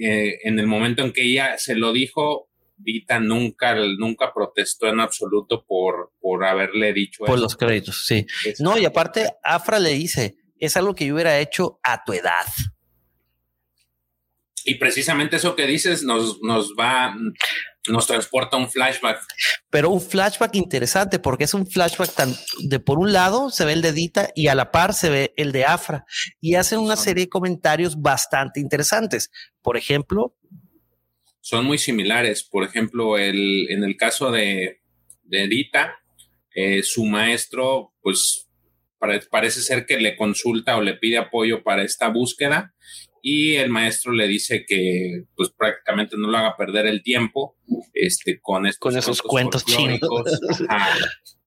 eh, 0.00 0.38
en 0.44 0.58
el 0.58 0.66
momento 0.66 1.04
en 1.04 1.12
que 1.12 1.22
ella 1.22 1.58
se 1.58 1.74
lo 1.74 1.92
dijo, 1.92 2.48
Vita 2.76 3.20
nunca, 3.20 3.74
nunca 3.98 4.32
protestó 4.34 4.88
en 4.88 5.00
absoluto 5.00 5.64
por, 5.66 6.12
por 6.20 6.44
haberle 6.44 6.92
dicho 6.92 7.24
por 7.24 7.38
los 7.38 7.56
créditos, 7.56 8.04
sí. 8.06 8.26
No, 8.58 8.76
y 8.76 8.84
aparte, 8.84 9.28
Afra 9.44 9.78
le 9.78 9.90
dice, 9.90 10.36
es 10.58 10.76
algo 10.76 10.94
que 10.94 11.06
yo 11.06 11.14
hubiera 11.14 11.38
hecho 11.38 11.78
a 11.82 12.02
tu 12.02 12.14
edad. 12.14 12.46
Y 14.64 14.76
precisamente 14.76 15.36
eso 15.36 15.54
que 15.56 15.66
dices 15.66 16.02
nos, 16.02 16.40
nos 16.42 16.74
va, 16.78 17.14
nos 17.88 18.06
transporta 18.06 18.56
un 18.56 18.70
flashback. 18.70 19.20
Pero 19.70 19.90
un 19.90 20.00
flashback 20.00 20.54
interesante 20.54 21.18
porque 21.18 21.44
es 21.44 21.54
un 21.54 21.66
flashback 21.66 22.14
tan 22.14 22.34
de 22.60 22.80
por 22.80 22.98
un 22.98 23.12
lado 23.12 23.50
se 23.50 23.64
ve 23.64 23.74
el 23.74 23.82
de 23.82 23.92
Dita 23.92 24.30
y 24.34 24.48
a 24.48 24.54
la 24.54 24.70
par 24.70 24.94
se 24.94 25.10
ve 25.10 25.34
el 25.36 25.52
de 25.52 25.64
Afra 25.64 26.06
y 26.40 26.54
hacen 26.54 26.78
una 26.78 26.96
serie 26.96 27.24
de 27.24 27.30
comentarios 27.30 28.00
bastante 28.00 28.60
interesantes. 28.60 29.30
Por 29.60 29.76
ejemplo, 29.76 30.34
son 31.40 31.66
muy 31.66 31.76
similares. 31.76 32.42
Por 32.42 32.64
ejemplo, 32.64 33.18
el, 33.18 33.70
en 33.70 33.84
el 33.84 33.98
caso 33.98 34.30
de, 34.30 34.80
de 35.24 35.46
Dita, 35.46 35.98
eh, 36.54 36.82
su 36.82 37.04
maestro, 37.04 37.92
pues 38.00 38.48
parece 39.30 39.60
ser 39.60 39.84
que 39.84 39.98
le 39.98 40.16
consulta 40.16 40.78
o 40.78 40.80
le 40.80 40.94
pide 40.94 41.18
apoyo 41.18 41.62
para 41.62 41.82
esta 41.82 42.08
búsqueda 42.08 42.74
y 43.26 43.54
el 43.54 43.70
maestro 43.70 44.12
le 44.12 44.28
dice 44.28 44.66
que 44.66 45.24
pues 45.34 45.48
prácticamente 45.48 46.14
no 46.18 46.28
lo 46.28 46.36
haga 46.36 46.58
perder 46.58 46.84
el 46.84 47.02
tiempo 47.02 47.56
este 47.94 48.38
con 48.38 48.66
estos 48.66 48.80
con 48.80 48.98
esos 48.98 49.22
cuentos, 49.22 49.64
chinos. 49.64 49.98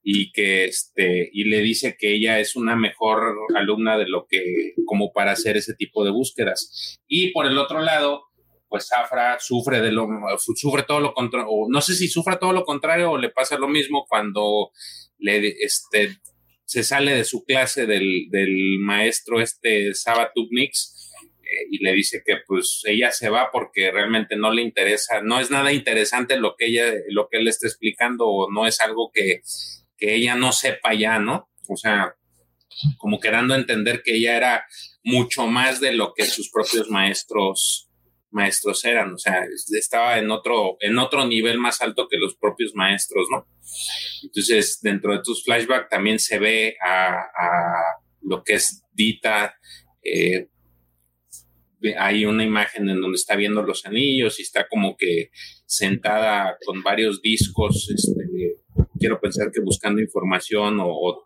y 0.01 0.31
que 0.31 0.65
este 0.65 1.29
y 1.31 1.43
le 1.43 1.59
dice 1.61 1.95
que 1.95 2.15
ella 2.15 2.39
es 2.39 2.55
una 2.55 2.75
mejor 2.75 3.35
alumna 3.55 3.95
de 3.95 4.07
lo 4.07 4.25
que 4.27 4.73
como 4.87 5.13
para 5.13 5.33
hacer 5.33 5.55
ese 5.55 5.75
tipo 5.75 6.03
de 6.03 6.09
búsquedas. 6.09 6.97
Y 7.07 7.31
por 7.31 7.45
el 7.45 7.59
otro 7.59 7.79
lado 7.83 8.23
pues 8.69 8.91
Afra 8.91 9.37
sufre 9.39 9.79
de 9.79 9.91
lo 9.91 10.07
sufre 10.39 10.81
todo 10.81 10.99
lo 10.99 11.13
contrario 11.13 11.47
o 11.47 11.69
no 11.69 11.81
sé 11.81 11.93
si 11.93 12.07
sufre 12.07 12.37
todo 12.37 12.53
lo 12.53 12.63
contrario 12.63 13.11
o 13.11 13.17
le 13.19 13.29
pasa 13.29 13.55
lo 13.55 13.67
mismo 13.67 14.07
cuando 14.09 14.71
le 15.19 15.49
este 15.59 16.17
se 16.65 16.83
sale 16.83 17.13
de 17.13 17.23
su 17.23 17.45
clase 17.45 17.85
del, 17.85 18.29
del 18.31 18.79
maestro 18.79 19.39
este 19.39 19.93
Sabatubnix 19.93 20.96
y 21.69 21.83
le 21.83 21.93
dice 21.93 22.21
que 22.25 22.37
pues 22.45 22.81
ella 22.85 23.11
se 23.11 23.29
va 23.29 23.49
porque 23.51 23.91
realmente 23.91 24.35
no 24.35 24.51
le 24.51 24.61
interesa, 24.61 25.21
no 25.21 25.39
es 25.39 25.51
nada 25.51 25.71
interesante 25.71 26.37
lo 26.37 26.55
que 26.57 26.67
ella, 26.67 26.85
lo 27.09 27.27
que 27.29 27.37
él 27.37 27.47
está 27.47 27.67
explicando 27.67 28.27
o 28.27 28.51
no 28.51 28.67
es 28.67 28.81
algo 28.81 29.11
que, 29.13 29.41
que 29.97 30.15
ella 30.15 30.35
no 30.35 30.51
sepa 30.51 30.93
ya, 30.93 31.19
¿no? 31.19 31.49
O 31.69 31.77
sea, 31.77 32.15
como 32.97 33.19
quedando 33.19 33.53
a 33.53 33.57
entender 33.57 34.01
que 34.03 34.15
ella 34.15 34.37
era 34.37 34.65
mucho 35.03 35.47
más 35.47 35.79
de 35.79 35.93
lo 35.93 36.13
que 36.13 36.25
sus 36.25 36.49
propios 36.49 36.89
maestros 36.89 37.85
maestros 38.29 38.83
eran, 38.83 39.13
o 39.13 39.17
sea, 39.17 39.45
estaba 39.71 40.19
en 40.19 40.29
otro 40.29 40.77
en 40.81 40.99
otro 40.99 41.25
nivel 41.25 41.57
más 41.57 41.81
alto 41.81 42.07
que 42.09 42.17
los 42.17 42.35
propios 42.35 42.73
maestros, 42.75 43.27
¿no? 43.31 43.47
Entonces, 44.21 44.79
dentro 44.81 45.13
de 45.13 45.23
tus 45.23 45.43
flashbacks 45.43 45.89
también 45.89 46.19
se 46.19 46.37
ve 46.37 46.75
a, 46.85 47.15
a 47.15 48.01
lo 48.21 48.43
que 48.43 48.55
es 48.55 48.83
Dita 48.93 49.57
eh, 50.03 50.49
hay 51.97 52.25
una 52.25 52.43
imagen 52.43 52.89
en 52.89 53.01
donde 53.01 53.15
está 53.15 53.35
viendo 53.35 53.61
los 53.61 53.85
anillos 53.85 54.39
y 54.39 54.43
está 54.43 54.67
como 54.67 54.95
que 54.97 55.29
sentada 55.65 56.57
con 56.65 56.81
varios 56.81 57.21
discos, 57.21 57.89
este, 57.93 58.57
quiero 58.99 59.19
pensar 59.19 59.51
que 59.51 59.61
buscando 59.61 60.01
información 60.01 60.79
o, 60.81 61.25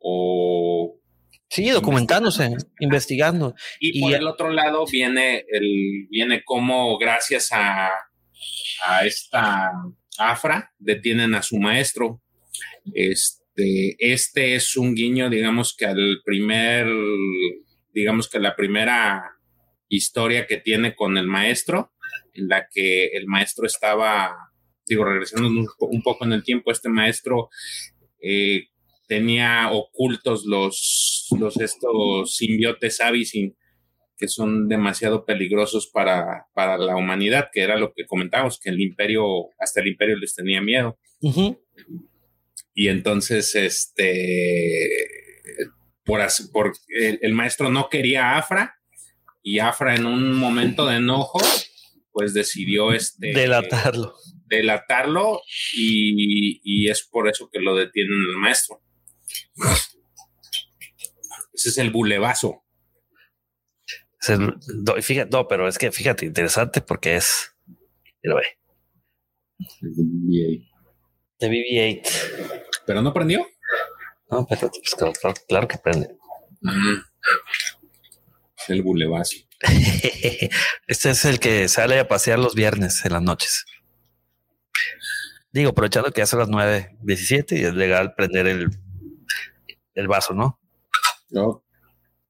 o, 0.00 1.00
sí, 1.48 1.70
documentándose, 1.70 2.56
investigando. 2.80 3.54
Y, 3.80 4.00
por 4.00 4.14
el 4.14 4.26
otro 4.26 4.50
lado 4.50 4.84
viene 4.90 5.44
el, 5.48 6.06
viene 6.10 6.42
como 6.44 6.98
gracias 6.98 7.50
a, 7.52 7.90
a 8.86 9.06
esta 9.06 9.72
Afra 10.18 10.72
detienen 10.78 11.34
a 11.34 11.42
su 11.42 11.58
maestro. 11.58 12.22
Este, 12.92 13.96
este 13.98 14.54
es 14.54 14.76
un 14.76 14.94
guiño, 14.94 15.30
digamos 15.30 15.74
que 15.76 15.86
al 15.86 16.20
primer 16.24 16.86
digamos 17.94 18.28
que 18.28 18.40
la 18.40 18.56
primera 18.56 19.36
historia 19.88 20.46
que 20.46 20.58
tiene 20.58 20.94
con 20.94 21.16
el 21.16 21.26
maestro, 21.26 21.92
en 22.34 22.48
la 22.48 22.68
que 22.70 23.06
el 23.08 23.26
maestro 23.26 23.66
estaba, 23.66 24.34
digo, 24.86 25.04
regresando 25.04 25.48
un, 25.48 26.02
poco 26.02 26.24
en 26.24 26.32
el 26.32 26.42
tiempo, 26.42 26.70
este 26.70 26.88
maestro 26.88 27.48
eh, 28.20 28.64
tenía 29.06 29.70
ocultos 29.70 30.44
los, 30.44 31.28
los 31.38 31.56
estos 31.60 32.36
simbiotes 32.36 33.00
Avisin 33.00 33.56
que 34.16 34.28
son 34.28 34.68
demasiado 34.68 35.24
peligrosos 35.24 35.88
para, 35.92 36.46
para 36.54 36.78
la 36.78 36.96
humanidad, 36.96 37.48
que 37.52 37.62
era 37.62 37.76
lo 37.76 37.92
que 37.92 38.06
comentábamos, 38.06 38.60
que 38.60 38.70
el 38.70 38.80
imperio, 38.80 39.24
hasta 39.58 39.80
el 39.80 39.88
imperio 39.88 40.16
les 40.16 40.34
tenía 40.34 40.60
miedo. 40.60 40.98
Y 42.74 42.88
entonces, 42.88 43.54
este, 43.56 44.88
por, 46.04 46.20
por 46.52 46.72
el, 46.88 47.32
maestro 47.32 47.70
no 47.70 47.88
quería 47.88 48.36
Afra 48.36 48.78
y 49.42 49.58
Afra 49.58 49.94
en 49.94 50.06
un 50.06 50.34
momento 50.34 50.86
de 50.86 50.96
enojo 50.96 51.40
pues 52.12 52.34
decidió 52.34 52.92
este 52.92 53.32
delatarlo 53.32 54.14
delatarlo 54.46 55.40
y, 55.74 56.88
es 56.88 57.02
por 57.02 57.28
eso 57.28 57.48
que 57.50 57.60
lo 57.60 57.74
detienen 57.74 58.18
el 58.30 58.36
maestro 58.36 58.82
ese 61.52 61.70
es 61.70 61.78
el 61.78 61.90
bulevazo 61.90 62.64
no, 64.38 65.02
fíjate, 65.02 65.30
no, 65.30 65.46
pero 65.46 65.68
es 65.68 65.78
que 65.78 65.92
fíjate, 65.92 66.26
interesante 66.26 66.80
porque 66.80 67.16
es. 67.16 67.54
Mira, 68.22 68.36
ve. 68.36 68.58
De 71.38 71.48
BB-8. 71.48 72.64
¿Pero 72.86 73.02
no 73.02 73.12
prendió? 73.12 73.46
No, 74.34 74.44
pues, 74.46 74.60
claro, 75.46 75.68
que 75.68 75.78
prende. 75.78 76.08
El 78.66 78.82
bulevazo. 78.82 79.36
este 80.88 81.10
es 81.10 81.24
el 81.24 81.38
que 81.38 81.68
sale 81.68 82.00
a 82.00 82.08
pasear 82.08 82.40
los 82.40 82.56
viernes 82.56 83.04
en 83.04 83.12
las 83.12 83.22
noches. 83.22 83.64
Digo, 85.52 85.70
aprovechando 85.70 86.10
que 86.10 86.22
hace 86.22 86.36
las 86.36 86.48
9.17 86.48 87.60
y 87.60 87.64
es 87.64 87.74
legal 87.74 88.14
prender 88.16 88.48
el, 88.48 88.70
el 89.94 90.08
vaso, 90.08 90.34
¿no? 90.34 90.58
No. 91.30 91.64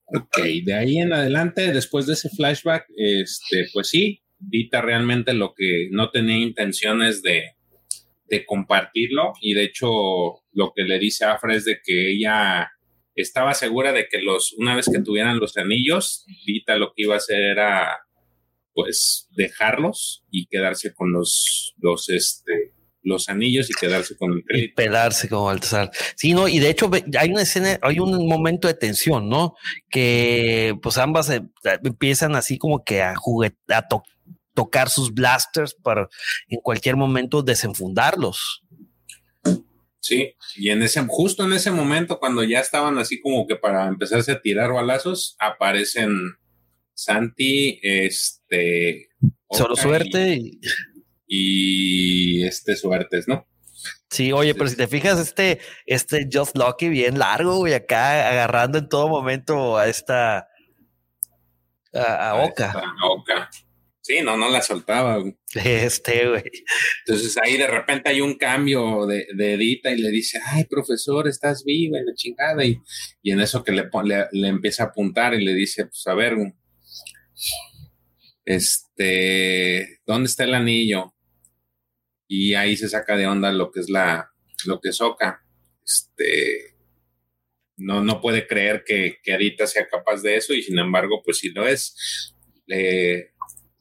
Ok, 0.05 0.37
de 0.63 0.73
ahí 0.75 0.99
en 0.99 1.11
adelante, 1.11 1.73
después 1.73 2.05
de 2.05 2.13
ese 2.13 2.29
flashback, 2.29 2.85
este, 2.95 3.67
pues 3.73 3.89
sí, 3.89 4.21
Dita 4.37 4.81
realmente 4.81 5.33
lo 5.33 5.55
que 5.55 5.87
no 5.89 6.11
tenía 6.11 6.37
intenciones 6.37 7.23
de, 7.23 7.55
de 8.25 8.45
compartirlo 8.45 9.33
y 9.41 9.53
de 9.53 9.63
hecho 9.63 9.87
lo 10.51 10.73
que 10.75 10.83
le 10.83 10.99
dice 10.99 11.25
Afra 11.25 11.55
es 11.55 11.65
de 11.65 11.79
que 11.83 12.11
ella 12.11 12.71
estaba 13.13 13.53
segura 13.53 13.93
de 13.93 14.07
que 14.07 14.21
los 14.21 14.53
una 14.53 14.75
vez 14.75 14.89
que 14.91 15.01
tuvieran 15.01 15.39
los 15.39 15.57
anillos, 15.57 16.25
Vita 16.45 16.75
lo 16.75 16.93
que 16.95 17.03
iba 17.03 17.13
a 17.13 17.17
hacer 17.17 17.41
era 17.41 17.99
pues 18.73 19.29
dejarlos 19.31 20.25
y 20.29 20.47
quedarse 20.47 20.93
con 20.93 21.13
los 21.13 21.73
los 21.77 22.09
este 22.09 22.73
los 23.05 23.29
anillos 23.29 23.69
y 23.69 23.73
quedarse 23.73 24.17
con 24.17 24.33
el 24.33 24.43
crédito. 24.43 24.71
Y 24.71 24.73
pelarse 24.73 25.29
como 25.29 25.45
Baltasar. 25.45 25.91
Sí, 26.15 26.33
no, 26.33 26.47
y 26.47 26.57
de 26.57 26.71
hecho 26.71 26.89
hay 27.19 27.29
una 27.29 27.43
escena, 27.43 27.77
hay 27.83 27.99
un 27.99 28.27
momento 28.27 28.67
de 28.67 28.73
tensión, 28.73 29.29
¿no? 29.29 29.53
Que 29.89 30.75
pues 30.81 30.97
ambas 30.97 31.29
eh, 31.29 31.43
empiezan 31.83 32.35
así 32.35 32.57
como 32.57 32.83
que 32.83 33.03
a 33.03 33.15
juguetar, 33.15 33.83
a 33.83 33.87
tocar 33.87 34.15
tocar 34.55 34.89
sus 34.89 35.13
blasters 35.13 35.75
para 35.75 36.09
en 36.47 36.59
cualquier 36.61 36.95
momento 36.95 37.43
desenfundarlos. 37.43 38.63
Sí, 39.99 40.35
y 40.55 40.69
en 40.69 40.83
ese, 40.83 41.03
justo 41.07 41.45
en 41.45 41.53
ese 41.53 41.71
momento, 41.71 42.19
cuando 42.19 42.43
ya 42.43 42.59
estaban 42.59 42.99
así 42.99 43.19
como 43.19 43.47
que 43.47 43.55
para 43.55 43.87
empezarse 43.87 44.31
a 44.31 44.41
tirar 44.41 44.71
balazos, 44.71 45.35
aparecen 45.39 46.11
Santi, 46.93 47.79
este. 47.81 49.09
Solo 49.49 49.75
suerte 49.75 50.35
y, 50.35 50.59
y, 51.27 52.43
este 52.45 52.75
suertes, 52.75 53.27
¿no? 53.27 53.47
Sí, 54.11 54.31
oye, 54.31 54.53
pero 54.53 54.69
si 54.69 54.75
te 54.75 54.87
fijas, 54.87 55.19
este, 55.19 55.59
este 55.87 56.29
Just 56.31 56.55
Lucky 56.55 56.87
bien 56.89 57.17
largo, 57.17 57.67
y 57.67 57.73
acá 57.73 58.29
agarrando 58.29 58.77
en 58.77 58.87
todo 58.87 59.09
momento 59.09 59.75
a 59.75 59.87
esta. 59.87 60.47
a, 61.93 62.43
Oka. 62.43 62.71
A 62.71 63.07
Oka. 63.07 63.49
Sí, 64.05 64.21
no, 64.21 64.37
no 64.37 64.51
la 64.51 64.61
soltaba. 64.61 65.17
Este, 65.55 66.29
güey. 66.29 66.43
Entonces 67.07 67.35
ahí 67.43 67.57
de 67.57 67.65
repente 67.65 68.09
hay 68.09 68.21
un 68.21 68.35
cambio 68.35 69.07
de, 69.07 69.25
de, 69.33 69.53
Edita 69.55 69.89
y 69.89 69.97
le 69.97 70.11
dice, 70.11 70.39
ay, 70.45 70.65
profesor, 70.65 71.27
estás 71.27 71.63
viva 71.63 71.97
en 71.97 72.05
la 72.05 72.13
chingada. 72.13 72.63
Y, 72.63 72.79
y 73.23 73.31
en 73.31 73.39
eso 73.39 73.63
que 73.63 73.71
le, 73.71 73.89
le, 74.03 74.27
le, 74.31 74.47
empieza 74.47 74.83
a 74.83 74.85
apuntar 74.87 75.33
y 75.33 75.43
le 75.43 75.55
dice, 75.55 75.85
pues 75.87 76.05
a 76.05 76.13
ver, 76.13 76.35
este, 78.45 80.01
¿dónde 80.05 80.27
está 80.27 80.43
el 80.43 80.53
anillo? 80.53 81.15
Y 82.27 82.53
ahí 82.53 82.77
se 82.77 82.89
saca 82.89 83.17
de 83.17 83.25
onda 83.25 83.51
lo 83.51 83.71
que 83.71 83.79
es 83.79 83.89
la, 83.89 84.29
lo 84.67 84.79
que 84.81 84.89
es. 84.89 84.99
Este, 85.83 86.75
no, 87.77 88.03
no 88.03 88.21
puede 88.21 88.45
creer 88.45 88.83
que, 88.85 89.17
que 89.23 89.33
Edita 89.33 89.65
sea 89.65 89.87
capaz 89.87 90.21
de 90.21 90.35
eso 90.35 90.53
y 90.53 90.61
sin 90.61 90.77
embargo, 90.77 91.23
pues 91.25 91.39
sí 91.39 91.49
lo 91.49 91.67
es. 91.67 92.35
Le, 92.67 93.34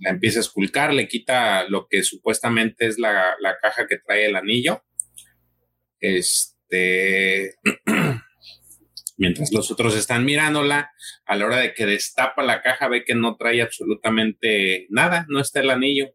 la 0.05 0.11
empieza 0.11 0.39
a 0.39 0.43
esculcar, 0.43 0.93
le 0.93 1.09
quita 1.09 1.67
lo 1.69 1.87
que 1.89 2.03
supuestamente 2.03 2.87
es 2.87 2.99
la, 2.99 3.35
caja 3.63 3.87
que 3.87 3.97
trae 3.99 4.27
el 4.27 4.37
anillo. 4.37 4.85
Este. 5.99 7.55
mientras 9.17 9.53
los 9.53 9.71
otros 9.71 9.97
están 9.97 10.25
mirándola, 10.25 10.91
a 11.25 11.37
la 11.37 11.47
hora 11.47 11.57
de 11.59 11.73
que 11.73 11.87
destapa 11.87 12.43
la 12.43 12.63
caja 12.63 12.89
ve 12.89 13.05
que 13.05 13.15
no 13.15 13.37
trae 13.37 13.63
absolutamente 13.63 14.87
nada, 14.91 15.25
no 15.29 15.41
está 15.41 15.61
el 15.61 15.71
anillo. 15.71 16.15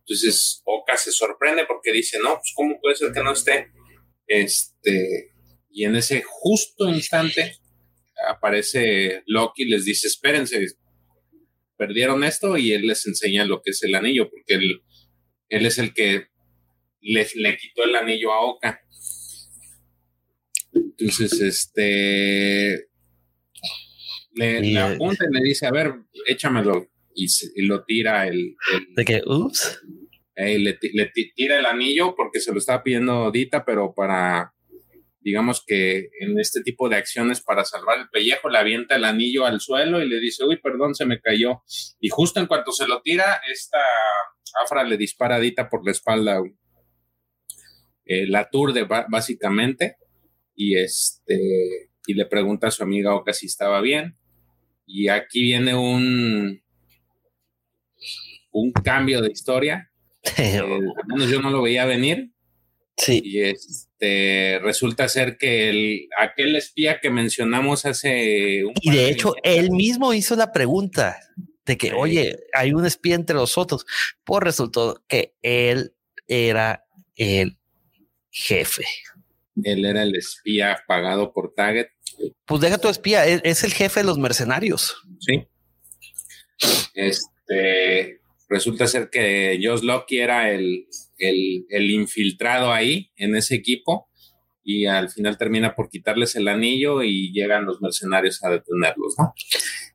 Entonces 0.00 0.62
Oka 0.64 0.96
se 0.96 1.10
sorprende 1.10 1.64
porque 1.66 1.92
dice, 1.92 2.18
no, 2.22 2.34
pues 2.34 2.52
cómo 2.54 2.78
puede 2.80 2.94
ser 2.94 3.12
que 3.12 3.24
no 3.24 3.32
esté. 3.32 3.72
Este, 4.28 5.32
y 5.70 5.84
en 5.84 5.96
ese 5.96 6.22
justo 6.24 6.88
instante 6.88 7.56
aparece 8.28 9.22
Loki 9.26 9.64
y 9.64 9.70
les 9.70 9.84
dice, 9.84 10.06
espérense, 10.06 10.64
perdieron 11.76 12.24
esto 12.24 12.56
y 12.56 12.72
él 12.72 12.86
les 12.86 13.06
enseña 13.06 13.44
lo 13.44 13.62
que 13.62 13.70
es 13.70 13.82
el 13.82 13.94
anillo, 13.94 14.30
porque 14.30 14.54
él, 14.54 14.82
él 15.48 15.66
es 15.66 15.78
el 15.78 15.94
que 15.94 16.26
le, 17.00 17.26
le 17.34 17.56
quitó 17.56 17.84
el 17.84 17.94
anillo 17.94 18.32
a 18.32 18.40
Oka. 18.40 18.80
Entonces, 20.72 21.40
este, 21.40 22.88
le, 24.36 24.78
apunta 24.78 25.24
y 25.30 25.34
le 25.34 25.42
dice, 25.42 25.66
a 25.66 25.70
ver, 25.70 25.94
échamelo. 26.26 26.88
Y, 27.14 27.28
lo 27.62 27.82
tira 27.84 28.28
el... 28.28 28.56
¿De 28.94 29.04
qué? 29.04 29.22
Ups. 29.24 29.80
le, 30.36 30.78
tira 31.34 31.58
el 31.58 31.66
anillo 31.66 32.14
porque 32.14 32.40
se 32.40 32.52
lo 32.52 32.58
estaba 32.58 32.82
pidiendo 32.82 33.30
Dita, 33.30 33.64
pero 33.64 33.94
para, 33.94 34.52
digamos 35.26 35.64
que 35.66 36.08
en 36.20 36.38
este 36.38 36.62
tipo 36.62 36.88
de 36.88 36.94
acciones 36.94 37.40
para 37.40 37.64
salvar 37.64 37.98
el 37.98 38.08
pellejo, 38.10 38.48
le 38.48 38.58
avienta 38.58 38.94
el 38.94 39.04
anillo 39.04 39.44
al 39.44 39.60
suelo 39.60 40.00
y 40.00 40.08
le 40.08 40.20
dice, 40.20 40.44
uy, 40.44 40.60
perdón, 40.62 40.94
se 40.94 41.04
me 41.04 41.20
cayó. 41.20 41.64
Y 41.98 42.10
justo 42.10 42.38
en 42.38 42.46
cuanto 42.46 42.70
se 42.70 42.86
lo 42.86 43.02
tira, 43.02 43.40
esta 43.52 43.80
Afra 44.62 44.84
le 44.84 44.96
dispara 44.96 45.34
a 45.34 45.40
Dita 45.40 45.68
por 45.68 45.84
la 45.84 45.90
espalda. 45.90 46.40
Eh, 48.04 48.28
la 48.28 48.38
aturde 48.38 48.84
básicamente 48.84 49.96
y 50.54 50.78
este 50.78 51.90
y 52.06 52.14
le 52.14 52.26
pregunta 52.26 52.68
a 52.68 52.70
su 52.70 52.84
amiga 52.84 53.16
Oka 53.16 53.32
si 53.32 53.46
estaba 53.46 53.80
bien. 53.80 54.16
Y 54.86 55.08
aquí 55.08 55.42
viene 55.42 55.74
un 55.74 56.62
un 58.52 58.72
cambio 58.72 59.20
de 59.22 59.32
historia. 59.32 59.90
Eh, 60.38 60.58
al 60.58 61.06
menos 61.06 61.30
yo 61.30 61.40
no 61.40 61.50
lo 61.50 61.62
veía 61.62 61.84
venir. 61.84 62.32
Sí. 62.96 63.20
Y 63.24 63.40
este 63.98 64.58
resulta 64.58 65.08
ser 65.08 65.38
que 65.38 65.70
el, 65.70 66.08
aquel 66.18 66.54
espía 66.56 67.00
que 67.00 67.10
mencionamos 67.10 67.86
hace 67.86 68.64
un 68.64 68.74
Y 68.82 68.90
de 68.90 69.08
hecho, 69.08 69.34
él 69.42 69.70
mismo 69.70 70.12
hizo 70.12 70.36
la 70.36 70.52
pregunta 70.52 71.18
de 71.64 71.78
que, 71.78 71.92
oye, 71.94 72.38
hay 72.52 72.72
un 72.72 72.84
espía 72.84 73.14
entre 73.14 73.36
nosotros. 73.36 73.86
Pues 74.22 74.42
resultó 74.42 75.02
que 75.08 75.34
él 75.40 75.94
era 76.28 76.84
el 77.16 77.56
jefe. 78.30 78.84
Él 79.64 79.86
era 79.86 80.02
el 80.02 80.14
espía 80.14 80.78
pagado 80.86 81.32
por 81.32 81.54
Target. 81.54 81.88
Pues 82.44 82.60
deja 82.60 82.78
tu 82.78 82.88
espía, 82.88 83.26
es, 83.26 83.64
el 83.64 83.72
jefe 83.72 84.00
de 84.00 84.06
los 84.06 84.18
mercenarios. 84.18 84.96
Sí. 85.20 85.46
Este 86.94 88.20
resulta 88.48 88.86
ser 88.86 89.10
que 89.10 89.58
Josh 89.62 89.82
Locke 89.82 90.22
era 90.22 90.50
el, 90.50 90.86
el, 91.18 91.90
infiltrado 91.90 92.72
ahí 92.72 93.10
en 93.16 93.36
ese 93.36 93.54
equipo 93.54 94.08
y 94.62 94.86
al 94.86 95.10
final 95.10 95.38
termina 95.38 95.74
por 95.74 95.88
quitarles 95.88 96.34
el 96.36 96.48
anillo 96.48 97.02
y 97.02 97.32
llegan 97.32 97.66
los 97.66 97.80
mercenarios 97.80 98.42
a 98.42 98.50
detenerlos, 98.50 99.14
¿no? 99.18 99.32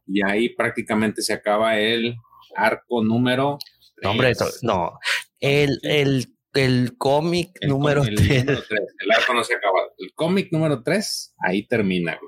Y 0.07 0.23
ahí 0.23 0.49
prácticamente 0.49 1.21
se 1.21 1.33
acaba 1.33 1.77
el 1.77 2.15
arco 2.55 3.03
número. 3.03 3.57
No, 4.01 4.11
hombre, 4.11 4.33
no. 4.61 4.97
El, 5.39 5.79
el 5.83 6.27
el 6.53 6.97
cómic 6.97 7.57
número 7.65 8.03
3. 8.03 8.45
El, 8.47 9.11
arco 9.11 9.33
no 9.33 9.43
se 9.43 9.55
acaba. 9.55 9.79
El 9.97 10.13
cómic 10.13 10.51
número 10.51 10.83
3, 10.83 11.35
ahí 11.39 11.65
termina. 11.65 12.19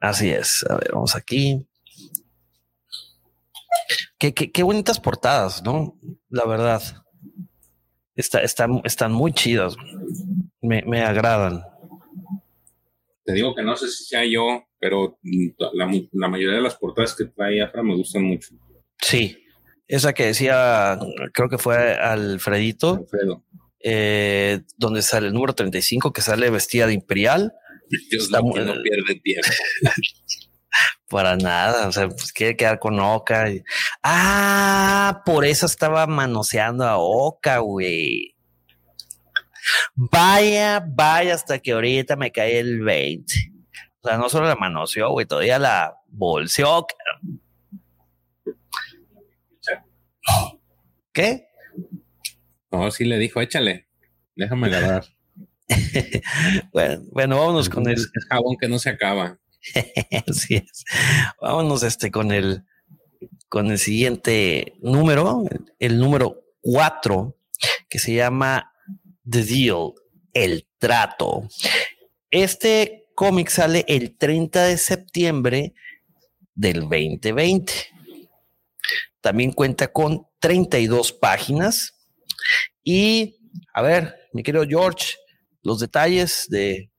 Así 0.00 0.30
es. 0.30 0.64
A 0.68 0.76
ver, 0.76 0.90
vamos 0.92 1.14
aquí. 1.16 1.66
Qué, 4.18 4.32
qué, 4.32 4.62
bonitas 4.62 4.98
portadas, 4.98 5.62
¿no? 5.62 5.98
La 6.30 6.46
verdad. 6.46 6.82
Está, 8.16 8.40
están 8.40 9.12
muy 9.12 9.32
chidas. 9.32 9.76
Me, 10.62 10.82
me, 10.82 11.02
agradan. 11.02 11.62
Te 13.24 13.34
digo 13.34 13.54
que 13.54 13.62
no 13.62 13.76
sé 13.76 13.88
si 13.88 14.04
sea 14.04 14.24
yo, 14.24 14.64
pero 14.78 15.18
la, 15.74 15.90
la 16.12 16.28
mayoría 16.28 16.56
de 16.56 16.62
las 16.62 16.76
portadas 16.76 17.14
que 17.14 17.26
trae 17.26 17.62
Afra 17.62 17.82
me 17.82 17.94
gustan 17.94 18.22
mucho. 18.24 18.54
Sí, 18.98 19.36
esa 19.86 20.14
que 20.14 20.26
decía, 20.26 20.98
creo 21.32 21.48
que 21.48 21.58
fue 21.58 21.94
Alfredito, 21.94 23.06
eh, 23.80 24.62
donde 24.76 25.02
sale 25.02 25.28
el 25.28 25.34
número 25.34 25.54
35, 25.54 26.12
que 26.12 26.22
sale 26.22 26.50
vestida 26.50 26.86
de 26.86 26.94
imperial. 26.94 27.52
Dios 28.10 28.30
no 28.30 28.50
pierde 28.50 29.20
tiempo. 29.22 29.48
Para 31.08 31.36
nada, 31.36 31.86
o 31.86 31.92
sea, 31.92 32.08
pues 32.08 32.32
quiere 32.32 32.56
quedar 32.56 32.78
con 32.80 32.98
Oka. 32.98 33.46
Ah, 34.02 35.22
por 35.24 35.44
eso 35.44 35.66
estaba 35.66 36.06
manoseando 36.06 36.84
a 36.84 36.98
Oka, 36.98 37.58
güey. 37.58 38.34
Vaya, 39.94 40.84
vaya, 40.86 41.34
hasta 41.34 41.58
que 41.58 41.72
ahorita 41.72 42.16
me 42.16 42.32
cae 42.32 42.58
el 42.58 42.80
20. 42.82 43.34
O 44.00 44.08
sea, 44.08 44.18
no 44.18 44.28
solo 44.28 44.46
la 44.46 44.56
manoseó, 44.56 45.10
güey, 45.10 45.26
todavía 45.26 45.58
la 45.58 45.96
bolseó. 46.08 46.86
¿Qué? 51.12 51.48
No, 52.70 52.90
sí 52.90 53.04
le 53.04 53.18
dijo, 53.18 53.40
échale, 53.40 53.88
déjame 54.34 54.66
agarrar. 54.66 55.04
bueno, 56.72 57.02
bueno, 57.10 57.38
vámonos 57.38 57.68
con 57.68 57.88
el 57.88 57.96
jabón 58.28 58.56
que 58.60 58.68
no 58.68 58.78
se 58.78 58.90
acaba. 58.90 59.38
Así 60.28 60.56
es. 60.56 60.84
Vámonos 61.40 61.82
este 61.82 62.10
con 62.10 62.32
el 62.32 62.64
con 63.48 63.70
el 63.70 63.78
siguiente 63.78 64.74
número, 64.80 65.44
el 65.78 65.98
número 65.98 66.44
cuatro, 66.60 67.38
que 67.88 67.98
se 67.98 68.14
llama 68.14 68.72
The 69.28 69.44
Deal, 69.44 69.92
el 70.32 70.68
trato. 70.78 71.48
Este 72.30 73.08
cómic 73.14 73.48
sale 73.48 73.84
el 73.88 74.16
30 74.16 74.64
de 74.64 74.76
septiembre 74.76 75.74
del 76.54 76.80
2020. 76.80 77.72
También 79.20 79.52
cuenta 79.52 79.92
con 79.92 80.26
32 80.40 81.12
páginas. 81.12 81.94
Y, 82.82 83.36
a 83.74 83.82
ver, 83.82 84.14
mi 84.32 84.42
querido 84.42 84.64
George, 84.66 85.14
los 85.62 85.80
detalles 85.80 86.46
de... 86.48 86.90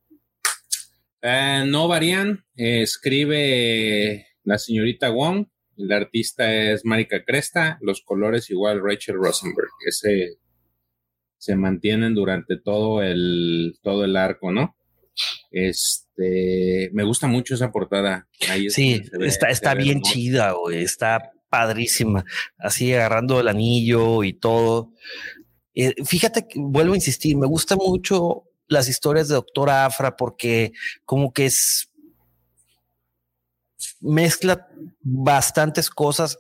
Eh, 1.22 1.64
no 1.66 1.88
varían. 1.88 2.46
escribe 2.56 4.28
la 4.44 4.58
señorita 4.58 5.10
Wong. 5.10 5.48
El 5.78 5.92
artista 5.92 6.54
es 6.54 6.86
Marika 6.86 7.24
Cresta. 7.24 7.78
Los 7.82 8.02
colores 8.02 8.50
igual 8.50 8.82
Rachel 8.84 9.16
Rosenberg. 9.16 9.70
Ese 9.86 10.38
se 11.38 11.56
mantienen 11.56 12.16
durante 12.16 12.58
todo 12.58 13.02
el, 13.04 13.76
todo 13.84 14.06
el 14.06 14.16
arco, 14.18 14.52
¿no? 14.52 14.76
Este, 15.52 16.90
me 16.94 17.04
gusta 17.04 17.28
mucho 17.28 17.56
esa 17.56 17.72
portada. 17.72 18.28
sí, 18.70 19.02
está, 19.22 19.50
está 19.50 19.74
bien 19.76 20.02
chida, 20.02 20.52
güey. 20.52 20.84
Está 20.84 21.32
padrísima, 21.50 22.26
así 22.58 22.94
agarrando 22.94 23.40
el 23.40 23.48
anillo 23.48 24.24
y 24.24 24.34
todo. 24.34 24.92
Eh, 25.74 25.94
fíjate 26.04 26.48
que 26.48 26.60
vuelvo 26.60 26.94
a 26.94 26.98
insistir, 26.98 27.38
me 27.38 27.48
gustan 27.48 27.78
mucho 27.78 28.47
las 28.68 28.90
historias 28.90 29.28
de 29.28 29.36
Doctora 29.36 29.86
Afra 29.86 30.16
porque 30.16 30.74
como 31.06 31.32
que 31.32 31.46
es 31.46 31.90
mezcla 34.00 34.68
bastantes 35.02 35.90
cosas 35.90 36.38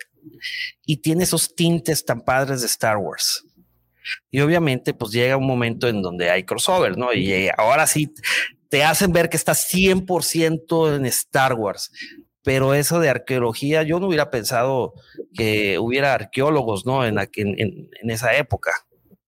y 0.85 0.97
tiene 0.97 1.23
esos 1.23 1.55
tintes 1.55 2.03
tan 2.05 2.21
padres 2.21 2.61
de 2.61 2.67
Star 2.67 2.97
Wars. 2.97 3.45
Y 4.31 4.39
obviamente, 4.39 4.93
pues 4.93 5.11
llega 5.11 5.37
un 5.37 5.47
momento 5.47 5.87
en 5.87 6.01
donde 6.01 6.29
hay 6.29 6.43
crossover, 6.43 6.97
¿no? 6.97 7.13
Y 7.13 7.49
ahora 7.57 7.87
sí 7.87 8.13
te 8.69 8.83
hacen 8.83 9.11
ver 9.11 9.29
que 9.29 9.37
estás 9.37 9.69
100% 9.71 10.95
en 10.95 11.05
Star 11.05 11.53
Wars 11.53 11.91
pero 12.47 12.73
eso 12.73 13.01
de 13.01 13.09
arqueología, 13.09 13.83
yo 13.83 13.99
no 13.99 14.07
hubiera 14.07 14.31
pensado 14.31 14.93
que 15.33 15.77
hubiera 15.79 16.13
arqueólogos, 16.13 16.85
¿no? 16.85 17.05
En, 17.05 17.19
en, 17.19 18.09
esa 18.09 18.37
época. 18.37 18.71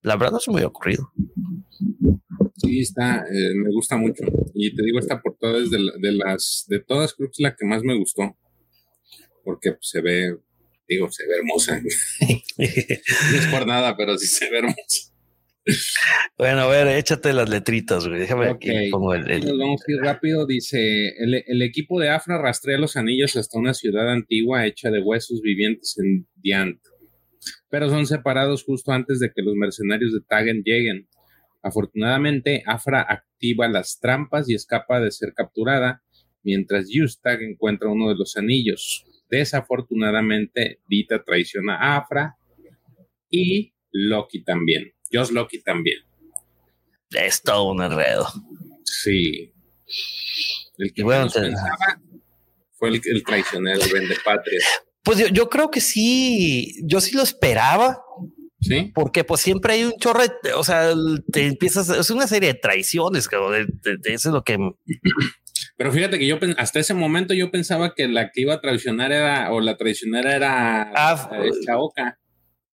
La 0.02 0.16
verdad 0.16 0.32
no 0.32 0.40
se 0.40 0.50
me 0.50 0.58
había 0.58 0.68
ocurrido. 0.68 1.12
Sí, 2.56 2.80
está, 2.80 3.24
eh, 3.30 3.54
me 3.54 3.70
gusta 3.70 3.96
mucho. 3.96 4.22
Y 4.54 4.74
te 4.74 4.82
digo, 4.82 4.98
esta 4.98 5.20
portada 5.20 5.58
es 5.58 5.70
de, 5.70 5.78
las, 6.12 6.64
de 6.68 6.80
todas, 6.80 7.14
creo 7.14 7.28
que 7.28 7.32
es 7.32 7.40
la 7.40 7.56
que 7.56 7.66
más 7.66 7.82
me 7.82 7.96
gustó. 7.96 8.36
Porque 9.44 9.72
pues, 9.72 9.88
se 9.88 10.00
ve, 10.00 10.36
digo, 10.88 11.10
se 11.10 11.26
ve 11.26 11.36
hermosa. 11.38 11.80
no 11.80 13.38
es 13.38 13.46
por 13.46 13.66
nada, 13.66 13.96
pero 13.96 14.16
sí 14.18 14.26
se 14.26 14.50
ve 14.50 14.58
hermosa. 14.58 15.10
Bueno, 16.38 16.62
a 16.62 16.66
ver, 16.68 16.88
échate 16.88 17.32
las 17.32 17.48
letritas, 17.48 18.08
güey. 18.08 18.20
Déjame 18.20 18.48
aquí 18.48 18.70
pongo 18.90 19.14
el, 19.14 19.24
vamos 19.58 19.82
a 19.86 19.92
ir 19.92 19.98
rápido. 20.00 20.46
Dice: 20.46 21.08
el, 21.18 21.62
equipo 21.62 22.00
de 22.00 22.08
Afra 22.08 22.40
rastrea 22.40 22.78
los 22.78 22.96
anillos 22.96 23.36
hasta 23.36 23.58
una 23.58 23.74
ciudad 23.74 24.10
antigua 24.10 24.66
hecha 24.66 24.90
de 24.90 25.00
huesos 25.00 25.42
vivientes 25.42 25.96
en 25.98 26.26
Diant. 26.36 26.80
Pero 27.68 27.88
son 27.88 28.06
separados 28.06 28.64
justo 28.64 28.92
antes 28.92 29.20
de 29.20 29.32
que 29.32 29.42
los 29.42 29.54
mercenarios 29.54 30.12
de 30.12 30.20
Tagen 30.20 30.62
lleguen. 30.64 31.08
Afortunadamente, 31.62 32.62
Afra 32.66 33.02
activa 33.02 33.68
las 33.68 34.00
trampas 34.00 34.48
y 34.48 34.54
escapa 34.54 35.00
de 35.00 35.10
ser 35.10 35.34
capturada, 35.34 36.02
mientras 36.42 36.88
Yustag 36.90 37.42
encuentra 37.42 37.90
uno 37.90 38.08
de 38.08 38.16
los 38.16 38.36
anillos. 38.36 39.04
Desafortunadamente, 39.28 40.80
Dita 40.88 41.22
traiciona 41.22 41.76
a 41.76 41.98
Afra 41.98 42.36
y 43.30 43.72
Loki 43.92 44.42
también. 44.42 44.92
Josh 45.12 45.30
Loki 45.30 45.62
también. 45.62 45.98
Es 47.10 47.42
todo 47.42 47.72
un 47.72 47.82
enredo. 47.82 48.26
Sí. 48.84 49.52
El 50.78 50.92
que 50.92 51.02
bueno, 51.02 51.28
pensaba 51.28 52.00
fue 52.72 52.88
el, 52.88 53.00
el 53.04 53.22
traicionero, 53.22 53.82
el 53.82 54.08
de 54.08 54.16
patria. 54.24 54.60
Pues 55.02 55.18
yo, 55.18 55.26
yo, 55.28 55.48
creo 55.48 55.70
que 55.70 55.80
sí, 55.80 56.74
yo 56.84 57.00
sí 57.00 57.16
lo 57.16 57.22
esperaba. 57.22 58.02
Sí. 58.60 58.92
Porque 58.94 59.24
pues 59.24 59.40
siempre 59.40 59.72
hay 59.72 59.84
un 59.84 59.94
chorro, 59.98 60.20
o 60.54 60.64
sea, 60.64 60.92
te 61.32 61.46
empiezas, 61.46 61.88
es 61.88 62.10
una 62.10 62.26
serie 62.26 62.52
de 62.52 62.58
traiciones, 62.58 63.26
creo, 63.26 63.50
de, 63.50 63.66
eso 64.04 64.28
es 64.28 64.34
lo 64.34 64.44
que... 64.44 64.58
Pero 65.76 65.92
fíjate 65.92 66.18
que 66.18 66.26
yo 66.26 66.38
hasta 66.58 66.78
ese 66.78 66.92
momento 66.92 67.32
yo 67.32 67.50
pensaba 67.50 67.94
que 67.94 68.06
la 68.06 68.30
que 68.30 68.42
iba 68.42 68.52
a 68.52 68.60
traicionar 68.60 69.12
era, 69.12 69.50
o 69.50 69.62
la 69.62 69.78
traicionera 69.78 70.36
era 70.36 70.92
ah, 70.94 71.30
Oca. 71.78 72.18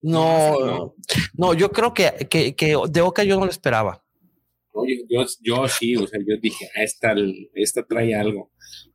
No, 0.02 0.94
no, 1.34 1.54
yo 1.54 1.72
creo 1.72 1.94
que, 1.94 2.28
que, 2.30 2.54
que, 2.54 2.76
de 2.90 3.02
Oca 3.02 3.24
yo 3.24 3.40
no 3.40 3.46
lo 3.46 3.52
esperaba. 3.52 4.04
yo, 5.10 5.26
yo, 5.42 5.68
sí, 5.70 5.96
o 5.96 6.06
sea, 6.06 6.20
yo 6.20 6.36
dije, 6.42 6.68
ah, 6.76 6.84
esta, 6.84 7.16
esta 7.54 7.86
trae 7.86 8.14
algo. 8.14 8.52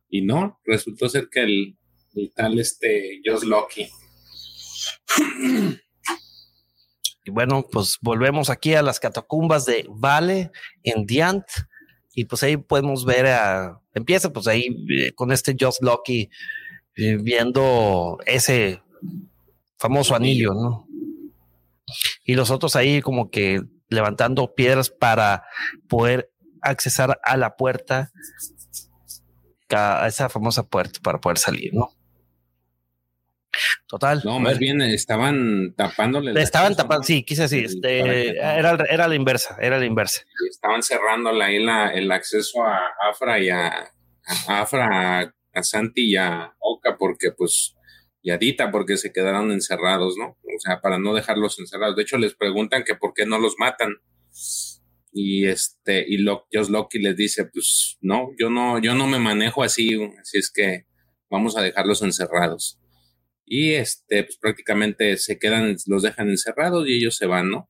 Y 0.09 0.21
no, 0.21 0.59
resultó 0.63 1.09
ser 1.09 1.27
que 1.31 1.41
el, 1.41 1.77
el 2.15 2.31
tal 2.33 2.59
este 2.59 3.21
Josh 3.25 3.43
Loki. 3.43 3.87
Y 7.25 7.31
bueno, 7.31 7.65
pues 7.71 7.97
volvemos 8.01 8.49
aquí 8.49 8.73
a 8.73 8.81
las 8.81 8.99
catacumbas 8.99 9.65
de 9.65 9.85
Vale 9.89 10.51
en 10.83 11.05
Diant. 11.05 11.45
Y 12.13 12.25
pues 12.25 12.43
ahí 12.43 12.57
podemos 12.57 13.05
ver 13.05 13.27
a. 13.27 13.81
Empieza 13.93 14.31
pues 14.31 14.47
ahí 14.47 14.67
eh, 14.89 15.13
con 15.13 15.31
este 15.31 15.55
Josh 15.59 15.77
Loki 15.81 16.29
eh, 16.95 17.17
viendo 17.17 18.17
ese 18.25 18.81
famoso 19.77 20.15
anillo, 20.15 20.53
¿no? 20.53 20.87
Y 22.23 22.35
los 22.35 22.51
otros 22.51 22.75
ahí 22.75 23.01
como 23.01 23.29
que 23.29 23.61
levantando 23.89 24.53
piedras 24.53 24.89
para 24.89 25.43
poder 25.87 26.31
accesar 26.61 27.19
a 27.23 27.37
la 27.37 27.55
puerta, 27.55 28.11
a 29.69 30.07
esa 30.07 30.29
famosa 30.29 30.63
puerta 30.63 30.99
para 31.01 31.19
poder 31.19 31.37
salir, 31.37 31.73
¿no? 31.73 31.89
Total. 33.87 34.21
No, 34.23 34.39
más 34.39 34.57
bien 34.57 34.81
estaban 34.81 35.73
tapándole. 35.75 36.39
estaban 36.41 36.75
tapando, 36.75 37.03
sí, 37.03 37.23
quise 37.23 37.43
decir, 37.43 37.65
este, 37.65 38.37
era, 38.37 38.77
era 38.89 39.07
la 39.07 39.15
inversa, 39.15 39.57
era 39.59 39.77
la 39.77 39.85
inversa. 39.85 40.23
Estaban 40.49 40.81
cerrándole 40.81 41.43
ahí 41.43 41.63
la, 41.63 41.89
el 41.89 42.11
acceso 42.11 42.63
a 42.63 42.79
Afra 43.09 43.39
y 43.39 43.49
a, 43.49 43.91
Afra, 44.47 45.33
a, 45.53 45.63
Santi 45.63 46.11
y 46.11 46.15
a 46.15 46.53
Oka, 46.59 46.97
porque 46.97 47.31
pues, 47.31 47.75
y 48.21 48.31
a 48.31 48.37
Dita, 48.37 48.71
porque 48.71 48.97
se 48.97 49.11
quedaron 49.11 49.51
encerrados, 49.51 50.15
¿no? 50.17 50.37
O 50.41 50.59
sea, 50.59 50.81
para 50.81 50.97
no 50.97 51.13
dejarlos 51.13 51.59
encerrados. 51.59 51.95
De 51.95 52.03
hecho, 52.03 52.17
les 52.17 52.33
preguntan 52.33 52.83
que 52.83 52.95
por 52.95 53.13
qué 53.13 53.25
no 53.25 53.37
los 53.37 53.55
matan. 53.59 53.97
Y 55.11 55.45
este, 55.45 56.03
y 56.07 56.17
lo, 56.17 56.47
Josh 56.51 56.69
Loki 56.69 56.97
les 56.97 57.15
dice, 57.15 57.45
pues, 57.45 57.97
no, 58.01 58.29
yo 58.39 58.49
no, 58.49 58.79
yo 58.79 58.95
no 58.95 59.05
me 59.05 59.19
manejo 59.19 59.61
así, 59.61 59.95
así 60.19 60.39
es 60.39 60.51
que 60.51 60.87
vamos 61.29 61.55
a 61.55 61.61
dejarlos 61.61 62.01
encerrados 62.01 62.79
y 63.55 63.75
este, 63.75 64.23
pues 64.23 64.37
prácticamente 64.37 65.15
se 65.17 65.37
quedan, 65.37 65.77
los 65.85 66.01
dejan 66.01 66.27
encerrados 66.27 66.87
y 66.89 66.97
ellos 66.97 67.15
se 67.15 67.27
van, 67.27 67.51
¿no? 67.51 67.69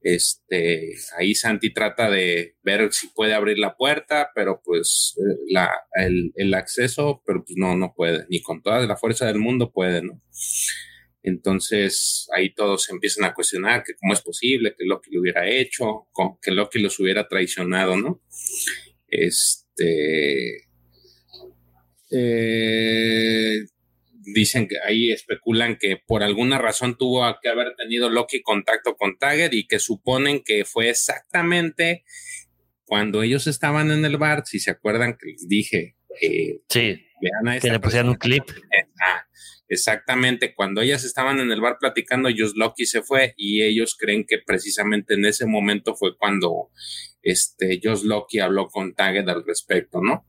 Este, 0.00 0.96
ahí 1.16 1.36
Santi 1.36 1.72
trata 1.72 2.10
de 2.10 2.56
ver 2.64 2.92
si 2.92 3.06
puede 3.14 3.34
abrir 3.34 3.56
la 3.56 3.76
puerta, 3.76 4.32
pero 4.34 4.60
pues 4.64 5.14
eh, 5.18 5.38
la, 5.46 5.70
el, 5.94 6.32
el, 6.34 6.52
acceso, 6.54 7.22
pero 7.24 7.44
pues 7.44 7.56
no, 7.56 7.76
no 7.76 7.94
puede, 7.94 8.26
ni 8.28 8.42
con 8.42 8.60
toda 8.60 8.84
la 8.84 8.96
fuerza 8.96 9.26
del 9.26 9.38
mundo 9.38 9.70
puede, 9.70 10.02
¿no? 10.02 10.20
Entonces 11.22 12.26
ahí 12.34 12.52
todos 12.52 12.90
empiezan 12.90 13.24
a 13.24 13.32
cuestionar 13.32 13.84
que 13.84 13.94
cómo 14.00 14.14
es 14.14 14.22
posible 14.22 14.74
que 14.76 14.84
Loki 14.84 15.12
lo 15.12 15.20
hubiera 15.20 15.48
hecho, 15.48 16.08
que 16.42 16.50
Loki 16.50 16.80
los 16.80 16.98
hubiera 16.98 17.28
traicionado, 17.28 17.96
¿no? 17.96 18.20
Este, 19.06 20.66
eh, 22.10 23.60
dicen 24.34 24.68
que 24.68 24.76
ahí 24.86 25.10
especulan 25.10 25.76
que 25.76 25.96
por 25.96 26.22
alguna 26.22 26.58
razón 26.58 26.96
tuvo 26.96 27.24
que 27.42 27.48
haber 27.48 27.74
tenido 27.76 28.10
Loki 28.10 28.42
contacto 28.42 28.96
con 28.96 29.18
Tagged 29.18 29.52
y 29.52 29.66
que 29.66 29.78
suponen 29.78 30.42
que 30.44 30.64
fue 30.64 30.90
exactamente 30.90 32.04
cuando 32.84 33.22
ellos 33.22 33.46
estaban 33.46 33.90
en 33.92 34.04
el 34.04 34.16
bar, 34.16 34.42
si 34.46 34.58
se 34.58 34.72
acuerdan 34.72 35.16
que 35.16 35.30
les 35.30 35.46
dije, 35.46 35.96
eh, 36.20 36.60
sí, 36.68 37.06
que 37.60 37.70
le 37.70 37.78
pusieron 37.78 38.10
un 38.10 38.16
clip. 38.16 38.42
Ah, 39.00 39.24
exactamente, 39.68 40.54
cuando 40.54 40.80
ellas 40.80 41.04
estaban 41.04 41.38
en 41.38 41.52
el 41.52 41.60
bar 41.60 41.76
platicando, 41.78 42.28
ellos 42.28 42.54
Loki 42.56 42.86
se 42.86 43.02
fue 43.02 43.34
y 43.36 43.62
ellos 43.62 43.96
creen 43.96 44.24
que 44.26 44.38
precisamente 44.38 45.14
en 45.14 45.24
ese 45.24 45.46
momento 45.46 45.94
fue 45.94 46.16
cuando 46.16 46.70
este 47.22 47.80
Josh 47.80 48.02
Loki 48.02 48.40
habló 48.40 48.66
con 48.66 48.92
Tagged 48.94 49.28
al 49.28 49.44
respecto, 49.46 50.00
¿no? 50.02 50.26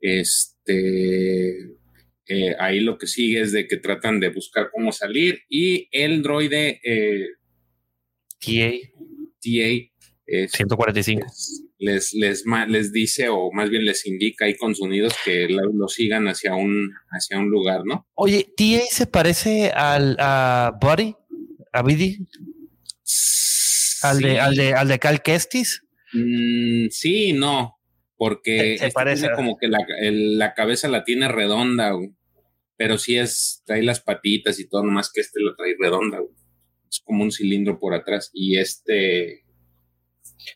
Este 0.00 1.79
eh, 2.30 2.54
ahí 2.60 2.78
lo 2.78 2.96
que 2.96 3.08
sigue 3.08 3.40
es 3.40 3.50
de 3.50 3.66
que 3.66 3.76
tratan 3.76 4.20
de 4.20 4.28
buscar 4.28 4.70
cómo 4.72 4.92
salir 4.92 5.40
y 5.48 5.88
el 5.90 6.22
droide 6.22 6.80
eh, 6.84 7.26
TA, 8.38 8.70
TA 9.40 10.46
145 10.48 11.26
les, 11.78 12.12
les, 12.12 12.44
les, 12.68 12.92
dice 12.92 13.28
o 13.30 13.50
más 13.50 13.68
bien 13.68 13.84
les 13.84 14.06
indica 14.06 14.44
ahí 14.44 14.54
con 14.54 14.76
sonidos 14.76 15.12
que 15.24 15.48
lo, 15.48 15.88
sigan 15.88 16.28
hacia 16.28 16.54
un, 16.54 16.92
hacia 17.10 17.38
un 17.38 17.50
lugar, 17.50 17.80
¿no? 17.84 18.06
Oye, 18.14 18.46
¿TA 18.56 18.84
se 18.88 19.06
parece 19.06 19.70
al 19.70 20.16
a 20.20 20.72
Buddy? 20.80 21.16
¿A 21.72 21.82
Biddy? 21.82 22.18
¿Al, 24.02 24.20
de, 24.20 24.38
al, 24.38 24.54
de, 24.54 24.72
¿Al 24.74 24.88
de 24.88 24.98
Cal 24.98 25.22
Kestis? 25.22 25.82
Mm, 26.12 26.88
sí, 26.90 27.32
no, 27.32 27.78
porque 28.16 28.76
se, 28.78 28.86
este 28.86 28.90
parece 28.92 29.30
como 29.34 29.56
que 29.56 29.68
la, 29.68 29.78
la, 30.00 30.54
cabeza 30.54 30.86
la 30.88 31.02
tiene 31.02 31.28
redonda. 31.28 31.90
Güey 31.92 32.19
pero 32.80 32.96
sí 32.96 33.18
es, 33.18 33.62
trae 33.66 33.82
las 33.82 34.00
patitas 34.00 34.58
y 34.58 34.66
todo, 34.66 34.82
nomás 34.82 35.12
que 35.12 35.20
este 35.20 35.38
lo 35.38 35.54
trae 35.54 35.76
redonda, 35.78 36.18
es 36.88 37.02
como 37.04 37.22
un 37.22 37.30
cilindro 37.30 37.78
por 37.78 37.92
atrás 37.92 38.30
y 38.32 38.56
este... 38.56 39.44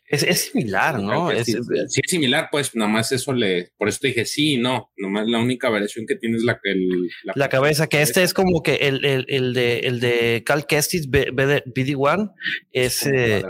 Es, 0.07 0.39
similar, 0.39 0.99
¿no? 0.99 1.29
sí, 1.43 1.53
es 1.53 2.09
similar, 2.09 2.47
pues 2.51 2.73
nomás 2.73 3.11
eso 3.11 3.31
le, 3.31 3.73
por 3.77 3.89
eso 3.89 3.99
te 4.01 4.07
dije 4.07 4.25
sí, 4.25 4.57
no, 4.57 4.91
nomás 4.97 5.27
la 5.27 5.37
única 5.37 5.69
variación 5.69 6.07
que 6.07 6.15
tiene 6.15 6.37
es 6.37 6.43
la, 6.43 6.59
la, 7.35 7.47
cabeza, 7.47 7.85
que 7.85 8.01
este 8.01 8.23
es 8.23 8.33
como 8.33 8.63
que 8.63 8.73
el, 8.73 9.05
el, 9.05 9.25
el 9.27 9.53
de, 9.53 9.79
el 9.81 9.99
de 9.99 10.41
Cal 10.43 10.65
Kestis 10.65 11.07
BD1 11.07 12.33
es, 12.71 13.05
eh, 13.05 13.43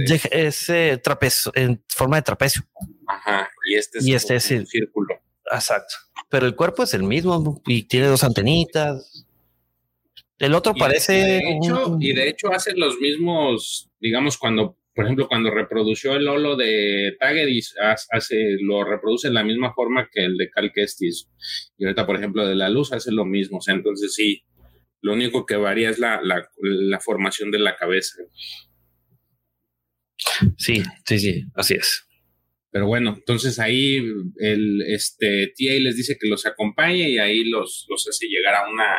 es, 0.00 0.24
es 0.32 0.68
eh, 0.68 1.00
trapezo, 1.00 1.52
en 1.54 1.80
forma 1.88 2.16
de 2.16 2.22
trapecio. 2.22 2.62
Ajá, 3.06 3.48
y 3.70 3.76
este 3.76 3.98
es, 3.98 4.06
y 4.08 4.14
este 4.14 4.34
es 4.34 4.50
un 4.50 4.66
círculo. 4.66 5.23
Exacto. 5.54 5.94
Pero 6.28 6.46
el 6.46 6.54
cuerpo 6.54 6.82
es 6.82 6.94
el 6.94 7.02
mismo 7.02 7.62
y 7.66 7.84
tiene 7.84 8.06
dos 8.06 8.24
antenitas. 8.24 9.26
El 10.38 10.54
otro 10.54 10.74
parece. 10.74 11.12
De 11.12 11.38
hecho, 11.56 11.96
y 12.00 12.12
de 12.12 12.28
hecho 12.28 12.52
hace 12.52 12.74
los 12.76 12.98
mismos, 12.98 13.90
digamos, 14.00 14.36
cuando, 14.36 14.76
por 14.94 15.04
ejemplo, 15.04 15.28
cuando 15.28 15.50
reprodució 15.50 16.14
el 16.14 16.24
Lolo 16.24 16.56
de 16.56 17.16
Taggedis, 17.18 17.74
hace, 18.10 18.56
lo 18.60 18.84
reproduce 18.84 19.28
en 19.28 19.34
la 19.34 19.44
misma 19.44 19.72
forma 19.74 20.08
que 20.10 20.24
el 20.24 20.36
de 20.36 20.50
Cal 20.50 20.72
Kestis. 20.72 21.28
Y 21.78 21.84
ahorita, 21.84 22.04
por 22.06 22.16
ejemplo, 22.16 22.46
de 22.46 22.56
la 22.56 22.68
luz 22.68 22.92
hace 22.92 23.12
lo 23.12 23.24
mismo. 23.24 23.58
O 23.58 23.60
sea, 23.60 23.74
entonces 23.74 24.14
sí, 24.14 24.42
lo 25.00 25.12
único 25.12 25.46
que 25.46 25.56
varía 25.56 25.90
es 25.90 25.98
la, 25.98 26.20
la, 26.22 26.48
la 26.60 27.00
formación 27.00 27.50
de 27.50 27.58
la 27.60 27.76
cabeza. 27.76 28.16
Sí, 30.56 30.82
sí, 31.06 31.18
sí, 31.18 31.44
así 31.54 31.74
es. 31.74 32.06
Pero 32.74 32.88
bueno, 32.88 33.14
entonces 33.16 33.60
ahí 33.60 34.04
el 34.38 34.82
este 34.88 35.54
TA 35.56 35.74
les 35.78 35.96
dice 35.96 36.18
que 36.20 36.26
los 36.26 36.44
acompañe 36.44 37.08
y 37.08 37.18
ahí 37.18 37.44
los, 37.44 37.86
los 37.88 38.08
hace 38.08 38.26
llegar 38.26 38.56
a 38.56 38.68
una 38.68 38.98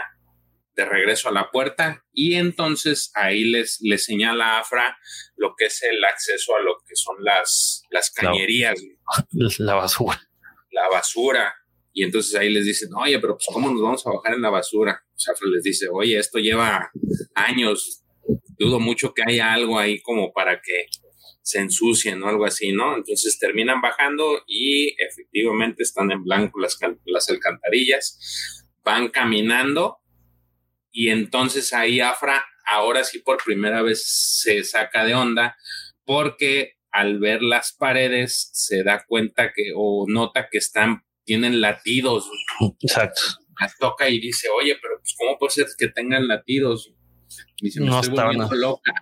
de 0.78 0.86
regreso 0.86 1.28
a 1.28 1.34
la 1.34 1.52
puerta 1.52 2.06
y 2.14 2.36
entonces 2.36 3.12
ahí 3.16 3.44
les, 3.44 3.80
les 3.82 4.06
señala 4.06 4.52
a 4.52 4.60
Afra 4.62 4.98
lo 5.36 5.56
que 5.58 5.66
es 5.66 5.84
el 5.84 6.02
acceso 6.06 6.56
a 6.56 6.62
lo 6.62 6.78
que 6.88 6.96
son 6.96 7.18
las, 7.22 7.84
las 7.90 8.12
cañerías. 8.12 8.82
La, 9.58 9.76
basura. 9.76 10.22
La 10.72 10.88
basura. 10.88 11.54
Y 11.92 12.06
entonces 12.06 12.34
ahí 12.36 12.50
les 12.50 12.64
dicen, 12.64 12.92
oye, 12.96 13.20
pero 13.20 13.36
pues 13.36 13.48
¿cómo 13.52 13.70
nos 13.70 13.82
vamos 13.82 14.08
a 14.08 14.12
bajar 14.12 14.36
en 14.36 14.42
la 14.42 14.52
basura? 14.52 15.04
O 15.06 15.32
Afra 15.32 15.50
les 15.50 15.64
dice, 15.64 15.88
oye, 15.92 16.18
esto 16.18 16.40
lleva 16.40 16.92
años, 17.34 18.06
dudo 18.58 18.80
mucho 18.80 19.14
que 19.14 19.24
haya 19.28 19.52
algo 19.52 19.78
ahí 19.78 20.02
como 20.02 20.32
para 20.32 20.62
que 20.62 20.88
se 21.46 21.60
ensucian 21.60 22.24
o 22.24 22.28
algo 22.28 22.46
así, 22.46 22.72
¿no? 22.72 22.96
Entonces 22.96 23.38
terminan 23.38 23.80
bajando 23.80 24.44
y 24.48 24.96
efectivamente 25.00 25.84
están 25.84 26.12
en 26.12 26.24
blanco 26.24 26.60
las, 26.60 26.80
las 27.06 27.30
alcantarillas, 27.30 28.66
van 28.84 29.10
caminando 29.10 30.00
y 30.92 31.10
entonces 31.10 31.72
ahí 31.72 32.00
Afra 32.00 32.44
ahora 32.66 33.04
sí 33.04 33.20
por 33.20 33.44
primera 33.44 33.84
vez 33.84 34.04
se 34.42 34.64
saca 34.64 35.06
de 35.06 35.14
onda 35.14 35.56
porque 36.04 36.80
al 36.90 37.20
ver 37.20 37.44
las 37.44 37.74
paredes 37.74 38.50
se 38.54 38.84
da 38.84 39.06
cuenta 39.08 39.54
que 39.54 39.72
o 39.76 40.06
nota 40.08 40.48
que 40.50 40.58
están, 40.58 41.06
tienen 41.26 41.62
latidos. 41.62 42.28
Exacto. 42.82 43.22
Las 43.62 43.78
toca 43.78 44.10
y 44.10 44.20
dice, 44.20 44.48
oye, 44.50 44.78
pero 44.82 44.96
pues, 45.00 45.14
¿cómo 45.16 45.38
puede 45.38 45.52
ser 45.52 45.68
que 45.78 45.90
tengan 45.90 46.28
latidos? 46.28 46.92
Dice, 47.62 47.82
me 47.82 47.88
no 47.88 48.00
estoy 48.00 48.16
volviendo 48.16 48.56
loca. 48.56 48.94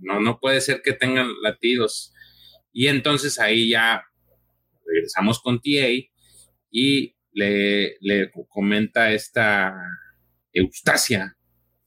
No, 0.00 0.20
no 0.20 0.38
puede 0.40 0.60
ser 0.60 0.82
que 0.82 0.92
tengan 0.92 1.28
latidos. 1.42 2.12
Y 2.72 2.86
entonces 2.86 3.38
ahí 3.38 3.70
ya 3.70 4.02
regresamos 4.86 5.40
con 5.40 5.60
TA 5.60 5.88
y 6.70 7.14
le, 7.32 7.96
le 8.00 8.30
comenta 8.48 9.12
esta 9.12 9.74
Eustacia, 10.52 11.36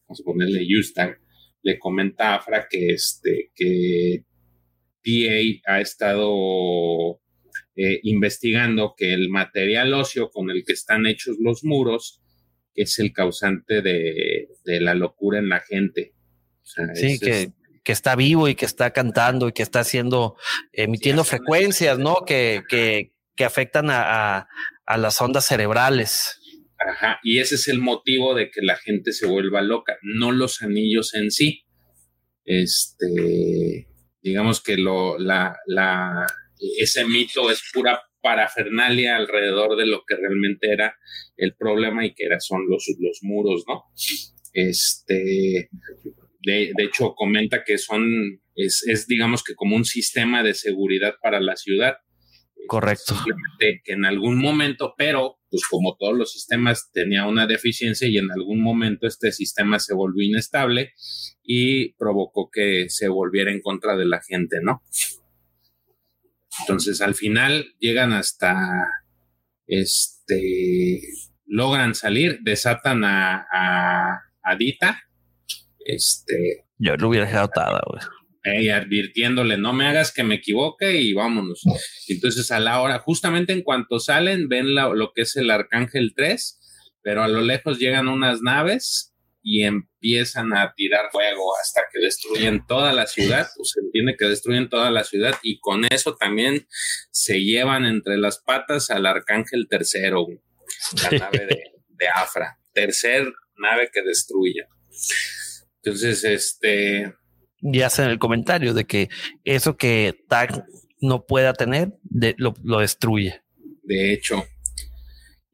vamos 0.08 0.22
a 0.22 0.24
ponerle 0.24 0.66
Eustacia, 0.68 1.20
le 1.62 1.80
comenta 1.80 2.30
a 2.30 2.36
Afra 2.36 2.68
que, 2.70 2.90
este, 2.90 3.52
que 3.56 4.24
PA 5.04 5.74
ha 5.74 5.82
estado 5.82 7.20
eh, 7.76 8.00
investigando 8.04 8.94
que 8.98 9.14
el 9.14 9.30
material 9.30 9.94
óseo 9.94 10.30
con 10.30 10.50
el 10.50 10.64
que 10.64 10.74
están 10.74 11.06
hechos 11.06 11.38
los 11.40 11.64
muros 11.64 12.22
es 12.76 13.00
el 13.00 13.14
causante 13.14 13.82
de, 13.82 14.48
la 14.66 14.94
locura 14.94 15.40
en 15.40 15.50
la 15.50 15.60
gente. 15.60 16.14
sí, 16.64 17.20
que, 17.20 17.52
que, 17.84 17.92
está 17.92 18.16
vivo 18.16 18.48
y 18.48 18.56
que 18.56 18.66
está 18.66 18.92
cantando 18.92 19.48
y 19.48 19.54
que 19.54 19.64
está 19.64 19.82
haciendo, 19.82 20.36
emitiendo 20.72 21.24
frecuencias, 21.24 21.98
¿no? 22.00 22.24
Que, 22.26 22.64
que, 22.68 23.14
que 23.36 23.46
afectan 23.46 23.90
a, 23.90 24.48
a, 24.86 24.98
las 24.98 25.20
ondas 25.22 25.46
cerebrales. 25.46 26.40
Ajá, 26.78 27.20
y 27.24 27.40
ese 27.40 27.56
es 27.56 27.68
el 27.68 27.80
motivo 27.80 28.36
de 28.36 28.52
que 28.52 28.62
la 28.62 28.76
gente 28.76 29.14
se 29.14 29.26
vuelva 29.26 29.62
loca, 29.62 29.98
no 30.02 30.32
los 30.32 30.62
anillos 30.62 31.14
en 31.14 31.32
sí. 31.32 31.66
Este, 32.46 33.88
digamos 34.22 34.62
que 34.62 34.78
lo, 34.78 35.18
la, 35.18 35.58
la, 35.66 36.26
ese 36.78 37.06
mito 37.06 37.50
es 37.50 37.62
pura 37.74 38.02
parafernalia 38.22 39.18
alrededor 39.18 39.78
de 39.78 39.86
lo 39.86 40.04
que 40.08 40.16
realmente 40.16 40.72
era 40.72 40.98
el 41.36 41.56
problema 41.56 42.06
y 42.06 42.14
que 42.14 42.26
era, 42.26 42.40
son 42.40 42.70
los, 42.70 42.86
los 43.00 43.20
muros, 43.22 43.66
¿no? 43.68 43.84
Este, 44.54 45.70
de, 46.44 46.72
de 46.76 46.84
hecho, 46.84 47.14
comenta 47.16 47.64
que 47.64 47.78
son, 47.78 48.42
es, 48.56 48.84
es, 48.88 49.08
digamos 49.08 49.44
que 49.44 49.56
como 49.56 49.76
un 49.76 49.86
sistema 49.86 50.44
de 50.44 50.54
seguridad 50.54 51.16
para 51.22 51.40
la 51.40 51.56
ciudad. 51.56 51.98
Correcto. 52.68 53.16
Simplemente 53.16 53.82
que 53.84 53.94
en 53.94 54.06
algún 54.06 54.40
momento, 54.40 54.94
pero 54.98 55.40
pues 55.50 55.64
como 55.70 55.96
todos 56.00 56.18
los 56.18 56.32
sistemas 56.32 56.90
tenía 56.92 57.28
una 57.28 57.46
deficiencia 57.46 58.08
y 58.08 58.18
en 58.18 58.32
algún 58.32 58.62
momento 58.62 59.06
este 59.06 59.32
sistema 59.32 59.78
se 59.78 59.94
volvió 59.94 60.26
inestable 60.26 60.94
y 61.44 61.94
provocó 61.94 62.50
que 62.52 62.90
se 62.90 63.08
volviera 63.08 63.52
en 63.52 63.62
contra 63.62 63.96
de 63.96 64.06
la 64.06 64.22
gente, 64.22 64.58
¿no? 64.64 64.82
Entonces 66.62 67.02
al 67.02 67.16
final 67.16 67.68
llegan 67.80 68.14
hasta, 68.14 68.56
este, 69.68 71.02
logran 71.46 71.96
salir, 71.96 72.40
desatan 72.42 73.04
a, 73.04 73.46
a, 73.52 74.56
Dita, 74.58 75.04
este. 75.86 76.66
Yo 76.78 76.96
lo 76.98 77.10
hubiera 77.10 77.26
dejado 77.26 77.50
güey. 77.88 78.70
advirtiéndole, 78.70 79.58
no 79.58 79.74
me 79.74 79.88
hagas 79.88 80.12
que 80.12 80.24
me 80.24 80.36
equivoque 80.36 81.02
y 81.02 81.14
vámonos. 81.14 81.64
Entonces, 82.08 82.52
a 82.52 82.60
la 82.60 82.82
hora, 82.82 83.00
justamente 83.00 83.54
en 83.54 83.62
cuanto 83.62 84.00
salen, 84.00 84.50
ven 84.50 84.76
lo 84.76 85.12
que 85.14 85.22
es 85.22 85.36
el 85.36 85.50
Arcángel 85.50 86.14
3, 86.16 86.60
pero 87.02 87.24
a 87.24 87.28
lo 87.28 87.42
lejos 87.42 87.80
llegan 87.80 88.08
unas 88.08 88.42
naves 88.42 89.14
y 89.44 89.64
empiezan 89.64 90.56
a 90.56 90.74
tirar 90.74 91.12
fuego 91.12 91.54
hasta 91.62 91.82
que 91.92 92.00
destruyen 92.00 92.66
toda 92.66 92.94
la 92.94 93.06
ciudad, 93.06 93.48
pues 93.58 93.72
se 93.72 93.82
entiende 93.82 94.16
que 94.18 94.26
destruyen 94.26 94.70
toda 94.70 94.90
la 94.90 95.04
ciudad 95.04 95.38
y 95.44 95.60
con 95.60 95.84
eso 95.86 96.16
también 96.16 96.66
se 97.12 97.42
llevan 97.42 97.86
entre 97.86 98.18
las 98.18 98.40
patas 98.40 98.90
al 98.90 99.06
Arcángel 99.06 99.68
tercero, 99.70 100.26
la 101.04 101.18
nave 101.18 101.46
de, 101.48 102.08
Afra, 102.16 102.58
tercer 102.74 103.32
nave 103.58 103.90
que 103.94 104.02
destruye. 104.02 104.66
Entonces, 105.84 106.24
este... 106.24 107.14
Y 107.62 107.82
hacen 107.82 108.10
el 108.10 108.20
comentario 108.20 108.74
de 108.74 108.86
que 108.86 109.10
eso 109.44 109.78
que 109.78 110.14
Tag 110.28 110.66
no 111.00 111.26
pueda 111.26 111.54
tener, 111.54 111.94
lo, 112.38 112.54
lo 112.64 112.80
destruye. 112.80 113.42
De 113.84 114.14
hecho, 114.14 114.46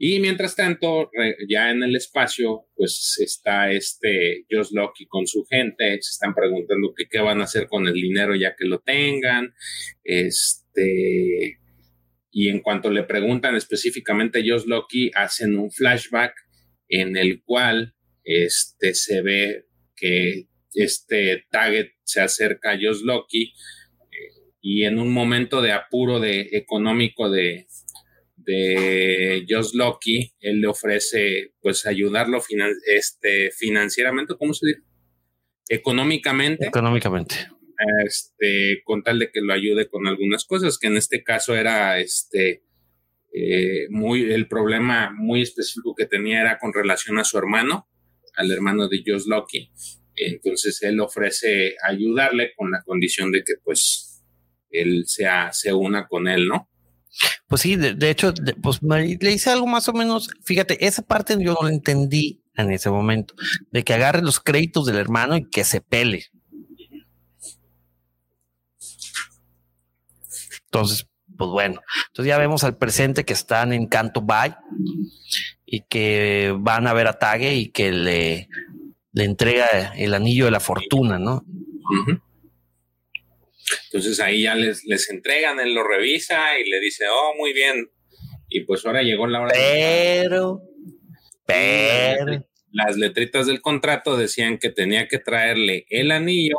y 0.01 0.21
mientras 0.21 0.55
tanto, 0.55 1.11
ya 1.49 1.71
en 1.71 1.83
el 1.83 1.93
espacio, 1.93 2.67
pues 2.73 3.17
está 3.19 3.69
este 3.69 4.45
Josh 4.49 4.69
Loki 4.71 5.05
con 5.05 5.27
su 5.27 5.43
gente, 5.43 5.91
se 6.01 6.11
están 6.11 6.33
preguntando 6.33 6.93
qué 6.95 7.19
van 7.19 7.41
a 7.41 7.43
hacer 7.43 7.67
con 7.67 7.85
el 7.85 7.95
dinero 7.95 8.33
ya 8.33 8.55
que 8.55 8.63
lo 8.63 8.79
tengan. 8.79 9.53
Este, 10.05 11.59
y 12.31 12.47
en 12.47 12.61
cuanto 12.61 12.89
le 12.89 13.03
preguntan 13.03 13.57
específicamente 13.57 14.39
a 14.39 14.43
Josh 14.47 14.67
Loki, 14.67 15.11
hacen 15.15 15.57
un 15.57 15.69
flashback 15.69 16.33
en 16.87 17.17
el 17.17 17.43
cual 17.43 17.93
este, 18.23 18.93
se 18.93 19.21
ve 19.21 19.65
que 19.99 20.47
este 20.73 21.45
target 21.49 21.89
se 22.03 22.21
acerca 22.21 22.71
a 22.71 22.75
Josh 22.75 23.01
Loki 23.03 23.53
eh, 24.11 24.53
y 24.61 24.83
en 24.85 24.99
un 24.99 25.11
momento 25.11 25.61
de 25.61 25.71
apuro 25.71 26.19
de 26.19 26.49
económico 26.51 27.29
de, 27.29 27.67
de 28.35 29.45
Josh 29.47 29.73
Loki, 29.73 30.33
él 30.39 30.61
le 30.61 30.67
ofrece 30.67 31.53
pues 31.61 31.85
ayudarlo 31.85 32.41
este, 32.95 33.51
financieramente, 33.51 34.35
¿cómo 34.37 34.53
se 34.53 34.67
dice? 34.67 34.81
Económicamente. 35.69 36.67
Económicamente. 36.67 37.35
Este, 38.05 38.81
con 38.83 39.03
tal 39.03 39.19
de 39.19 39.31
que 39.31 39.41
lo 39.41 39.53
ayude 39.53 39.87
con 39.87 40.07
algunas 40.07 40.45
cosas, 40.45 40.77
que 40.77 40.87
en 40.87 40.97
este 40.97 41.23
caso 41.23 41.55
era 41.55 41.99
este, 41.99 42.63
eh, 43.31 43.87
muy, 43.89 44.31
el 44.31 44.47
problema 44.47 45.11
muy 45.15 45.41
específico 45.41 45.95
que 45.95 46.07
tenía 46.07 46.41
era 46.41 46.57
con 46.57 46.73
relación 46.73 47.19
a 47.19 47.23
su 47.23 47.37
hermano, 47.37 47.87
al 48.39 48.51
hermano 48.51 48.87
de 48.87 49.03
Josh 49.05 49.25
Loki. 49.27 49.69
Entonces 50.15 50.81
él 50.81 50.99
ofrece 50.99 51.75
ayudarle 51.87 52.53
con 52.55 52.71
la 52.71 52.81
condición 52.83 53.31
de 53.31 53.43
que 53.43 53.53
pues 53.63 54.23
él 54.69 55.03
sea, 55.07 55.51
se 55.51 55.73
una 55.73 56.07
con 56.07 56.27
él, 56.27 56.47
¿no? 56.47 56.69
Pues 57.47 57.61
sí, 57.61 57.75
de, 57.75 58.09
hecho, 58.09 58.33
pues 58.61 58.79
le 58.81 59.31
hice 59.31 59.49
algo 59.49 59.67
más 59.67 59.89
o 59.89 59.93
menos. 59.93 60.29
Fíjate, 60.43 60.85
esa 60.85 61.01
parte 61.01 61.35
yo 61.39 61.57
no 61.59 61.67
la 61.67 61.73
entendí 61.73 62.43
en 62.55 62.71
ese 62.71 62.89
momento, 62.89 63.33
de 63.71 63.83
que 63.83 63.93
agarre 63.93 64.21
los 64.21 64.39
créditos 64.39 64.85
del 64.85 64.97
hermano 64.97 65.37
y 65.37 65.49
que 65.49 65.63
se 65.63 65.81
pele. 65.81 66.25
Entonces, 70.65 71.07
pues 71.37 71.49
bueno, 71.49 71.81
entonces 72.09 72.29
ya 72.29 72.37
vemos 72.37 72.63
al 72.63 72.77
presente 72.77 73.23
que 73.23 73.33
están 73.33 73.73
en 73.73 73.87
Canto 73.87 74.21
Bay 74.21 74.53
y 75.71 75.81
que 75.81 76.53
van 76.57 76.87
a 76.87 76.93
ver 76.93 77.07
a 77.07 77.19
Tague 77.19 77.53
y 77.53 77.69
que 77.69 77.91
le, 77.91 78.49
le 79.13 79.23
entrega 79.23 79.93
el 79.95 80.15
anillo 80.15 80.45
de 80.45 80.51
la 80.51 80.59
fortuna, 80.59 81.19
¿no? 81.19 81.45
Entonces 83.85 84.19
ahí 84.19 84.43
ya 84.43 84.55
les, 84.55 84.83
les 84.85 85.11
entregan, 85.11 85.59
él 85.59 85.75
lo 85.75 85.87
revisa 85.87 86.57
y 86.57 86.67
le 86.67 86.79
dice, 86.79 87.05
oh, 87.11 87.35
muy 87.37 87.53
bien. 87.53 87.87
Y 88.49 88.61
pues 88.61 88.83
ahora 88.83 89.03
llegó 89.03 89.27
la 89.27 89.41
hora. 89.41 89.51
Pero, 89.53 90.61
pero. 91.45 92.43
Las 92.71 92.97
letritas 92.97 93.45
del 93.45 93.61
contrato 93.61 94.17
decían 94.17 94.57
que 94.57 94.71
tenía 94.71 95.07
que 95.07 95.19
traerle 95.19 95.85
el 95.89 96.09
anillo. 96.09 96.57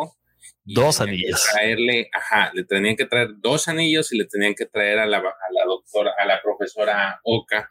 Dos 0.63 1.01
anillos. 1.01 1.45
Traerle, 1.53 2.11
ajá, 2.13 2.53
le 2.55 2.63
tenían 2.63 2.95
que 2.95 3.07
traer 3.07 3.31
dos 3.39 3.67
anillos 3.67 4.13
y 4.13 4.19
le 4.19 4.27
tenían 4.27 4.55
que 4.55 4.67
traer 4.67 5.01
a 5.01 5.07
la, 5.07 5.19
a 5.19 5.53
la 5.53 5.65
doctora, 5.67 6.13
a 6.17 6.25
la 6.27 6.41
profesora 6.41 7.21
Oka 7.25 7.69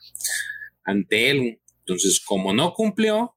ante 0.89 1.29
él. 1.29 1.61
Entonces, 1.79 2.19
como 2.19 2.53
no 2.53 2.73
cumplió, 2.73 3.35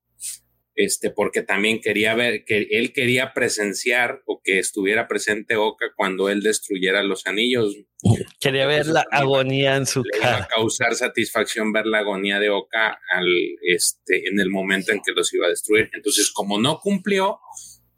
este, 0.75 1.11
porque 1.11 1.43
también 1.43 1.81
quería 1.81 2.15
ver, 2.15 2.45
que 2.45 2.67
él 2.71 2.93
quería 2.93 3.35
presenciar 3.35 4.23
o 4.27 4.41
que 4.43 4.59
estuviera 4.59 5.07
presente 5.07 5.57
Oka 5.57 5.93
cuando 5.97 6.29
él 6.31 6.43
destruyera 6.43 7.03
los 7.03 7.27
anillos. 7.27 7.77
Quería 8.41 8.67
ver 8.67 8.87
la 8.87 9.05
agonía 9.11 9.77
en 9.77 9.87
su 9.87 10.03
cara. 10.03 10.29
Iba 10.29 10.45
a 10.45 10.49
causar 10.49 10.95
satisfacción 10.95 11.73
ver 11.73 11.87
la 11.87 11.99
agonía 11.99 12.41
de 12.41 12.51
Oka 12.51 12.99
al, 13.11 13.29
este, 13.67 14.29
en 14.29 14.41
el 14.41 14.51
momento 14.51 14.93
en 14.93 15.01
que 15.05 15.13
los 15.13 15.33
iba 15.35 15.47
a 15.47 15.51
destruir. 15.51 15.91
Entonces, 15.93 16.31
como 16.31 16.59
no 16.59 16.79
cumplió 16.81 17.39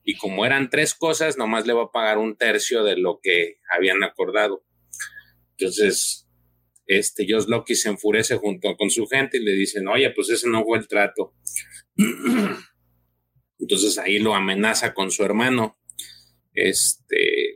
y 0.02 0.16
como 0.16 0.44
eran 0.44 0.68
tres 0.68 0.94
cosas, 0.94 1.38
nomás 1.38 1.66
le 1.66 1.72
va 1.72 1.84
a 1.84 1.92
pagar 1.92 2.18
un 2.18 2.36
tercio 2.36 2.82
de 2.82 2.96
lo 2.96 3.20
que 3.22 3.58
habían 3.70 4.02
acordado. 4.02 4.64
Entonces, 5.56 6.23
este, 6.86 7.26
Josh 7.28 7.46
Loki 7.46 7.74
se 7.74 7.88
enfurece 7.88 8.36
junto 8.36 8.76
con 8.76 8.90
su 8.90 9.06
gente 9.06 9.38
y 9.38 9.44
le 9.44 9.52
dicen, 9.52 9.88
oye, 9.88 10.10
pues 10.10 10.30
ese 10.30 10.48
no 10.48 10.64
fue 10.64 10.78
el 10.78 10.88
trato. 10.88 11.34
Entonces 13.58 13.98
ahí 13.98 14.18
lo 14.18 14.34
amenaza 14.34 14.92
con 14.92 15.10
su 15.10 15.24
hermano. 15.24 15.78
Este 16.52 17.54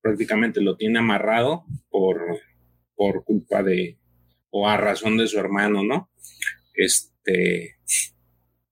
prácticamente 0.00 0.60
lo 0.60 0.76
tiene 0.76 1.00
amarrado 1.00 1.64
por, 1.90 2.40
por 2.94 3.24
culpa 3.24 3.62
de, 3.62 3.98
o 4.50 4.68
a 4.68 4.76
razón 4.76 5.18
de 5.18 5.26
su 5.26 5.38
hermano, 5.38 5.82
¿no? 5.84 6.10
Este 6.72 7.76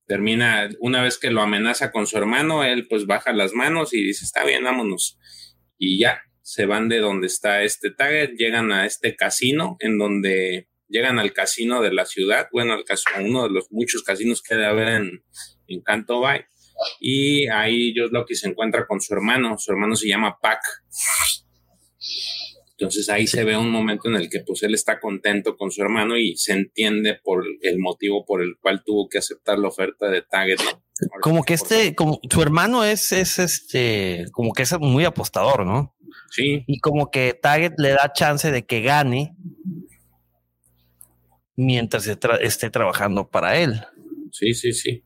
termina, 0.06 0.70
una 0.80 1.02
vez 1.02 1.18
que 1.18 1.30
lo 1.30 1.42
amenaza 1.42 1.90
con 1.90 2.06
su 2.06 2.16
hermano, 2.16 2.64
él 2.64 2.86
pues 2.88 3.06
baja 3.06 3.32
las 3.32 3.52
manos 3.52 3.92
y 3.92 4.02
dice, 4.02 4.24
está 4.24 4.44
bien, 4.44 4.62
vámonos. 4.64 5.18
y 5.78 5.98
ya 5.98 6.25
se 6.46 6.64
van 6.64 6.88
de 6.88 7.00
donde 7.00 7.26
está 7.26 7.64
este 7.64 7.90
target, 7.90 8.36
llegan 8.36 8.70
a 8.70 8.86
este 8.86 9.16
casino 9.16 9.76
en 9.80 9.98
donde 9.98 10.68
llegan 10.86 11.18
al 11.18 11.32
casino 11.32 11.82
de 11.82 11.92
la 11.92 12.06
ciudad, 12.06 12.46
bueno, 12.52 12.74
al 12.74 12.84
caso, 12.84 13.02
uno 13.20 13.42
de 13.42 13.50
los 13.50 13.66
muchos 13.72 14.04
casinos 14.04 14.42
que 14.42 14.54
debe 14.54 14.66
haber 14.68 14.88
en, 14.90 15.24
en 15.66 15.80
Canto 15.82 16.20
Bay. 16.20 16.42
Y 17.00 17.48
ahí 17.48 17.92
lo 17.94 18.24
que 18.24 18.36
se 18.36 18.46
encuentra 18.46 18.86
con 18.86 19.00
su 19.00 19.12
hermano, 19.12 19.58
su 19.58 19.72
hermano 19.72 19.96
se 19.96 20.06
llama 20.06 20.38
Pac. 20.40 20.60
Entonces 22.78 23.08
ahí 23.08 23.26
se 23.26 23.42
ve 23.42 23.56
un 23.56 23.70
momento 23.70 24.08
en 24.08 24.16
el 24.16 24.28
que 24.28 24.40
pues 24.40 24.62
él 24.62 24.74
está 24.74 25.00
contento 25.00 25.56
con 25.56 25.70
su 25.70 25.80
hermano 25.80 26.18
y 26.18 26.36
se 26.36 26.52
entiende 26.52 27.18
por 27.22 27.42
el 27.62 27.78
motivo 27.78 28.26
por 28.26 28.42
el 28.42 28.58
cual 28.60 28.82
tuvo 28.84 29.08
que 29.08 29.16
aceptar 29.16 29.58
la 29.58 29.68
oferta 29.68 30.10
de 30.10 30.20
Target. 30.20 30.58
Como 31.22 31.42
que 31.42 31.54
este, 31.54 31.94
como 31.94 32.20
su 32.30 32.42
hermano 32.42 32.84
es, 32.84 33.12
es 33.12 33.38
este, 33.38 34.26
como 34.32 34.52
que 34.52 34.64
es 34.64 34.78
muy 34.78 35.06
apostador, 35.06 35.64
¿no? 35.64 35.96
Sí. 36.30 36.64
Y 36.66 36.80
como 36.80 37.10
que 37.10 37.32
Target 37.32 37.74
le 37.78 37.90
da 37.90 38.12
chance 38.12 38.50
de 38.50 38.66
que 38.66 38.82
gane 38.82 39.34
mientras 41.56 42.06
esté 42.06 42.68
trabajando 42.68 43.30
para 43.30 43.56
él. 43.56 43.80
Sí, 44.32 44.52
sí, 44.52 44.74
sí. 44.74 45.02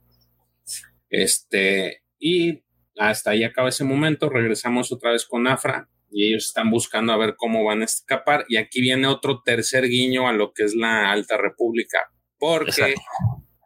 Este, 1.08 2.02
y 2.18 2.64
hasta 2.98 3.30
ahí 3.30 3.44
acaba 3.44 3.68
ese 3.68 3.84
momento. 3.84 4.28
Regresamos 4.28 4.90
otra 4.90 5.12
vez 5.12 5.24
con 5.24 5.46
Afra 5.46 5.88
y 6.10 6.28
ellos 6.28 6.46
están 6.46 6.70
buscando 6.70 7.12
a 7.12 7.16
ver 7.16 7.34
cómo 7.36 7.64
van 7.64 7.82
a 7.82 7.84
escapar. 7.84 8.44
Y 8.48 8.56
aquí 8.56 8.80
viene 8.80 9.06
otro 9.06 9.42
tercer 9.44 9.88
guiño 9.88 10.28
a 10.28 10.32
lo 10.32 10.52
que 10.52 10.64
es 10.64 10.74
la 10.74 11.10
Alta 11.10 11.36
República, 11.36 12.10
porque 12.38 12.94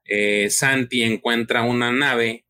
eh, 0.05 0.51
Santi 0.51 1.03
encuentra 1.03 1.63
una 1.63 1.91
nave 1.91 2.45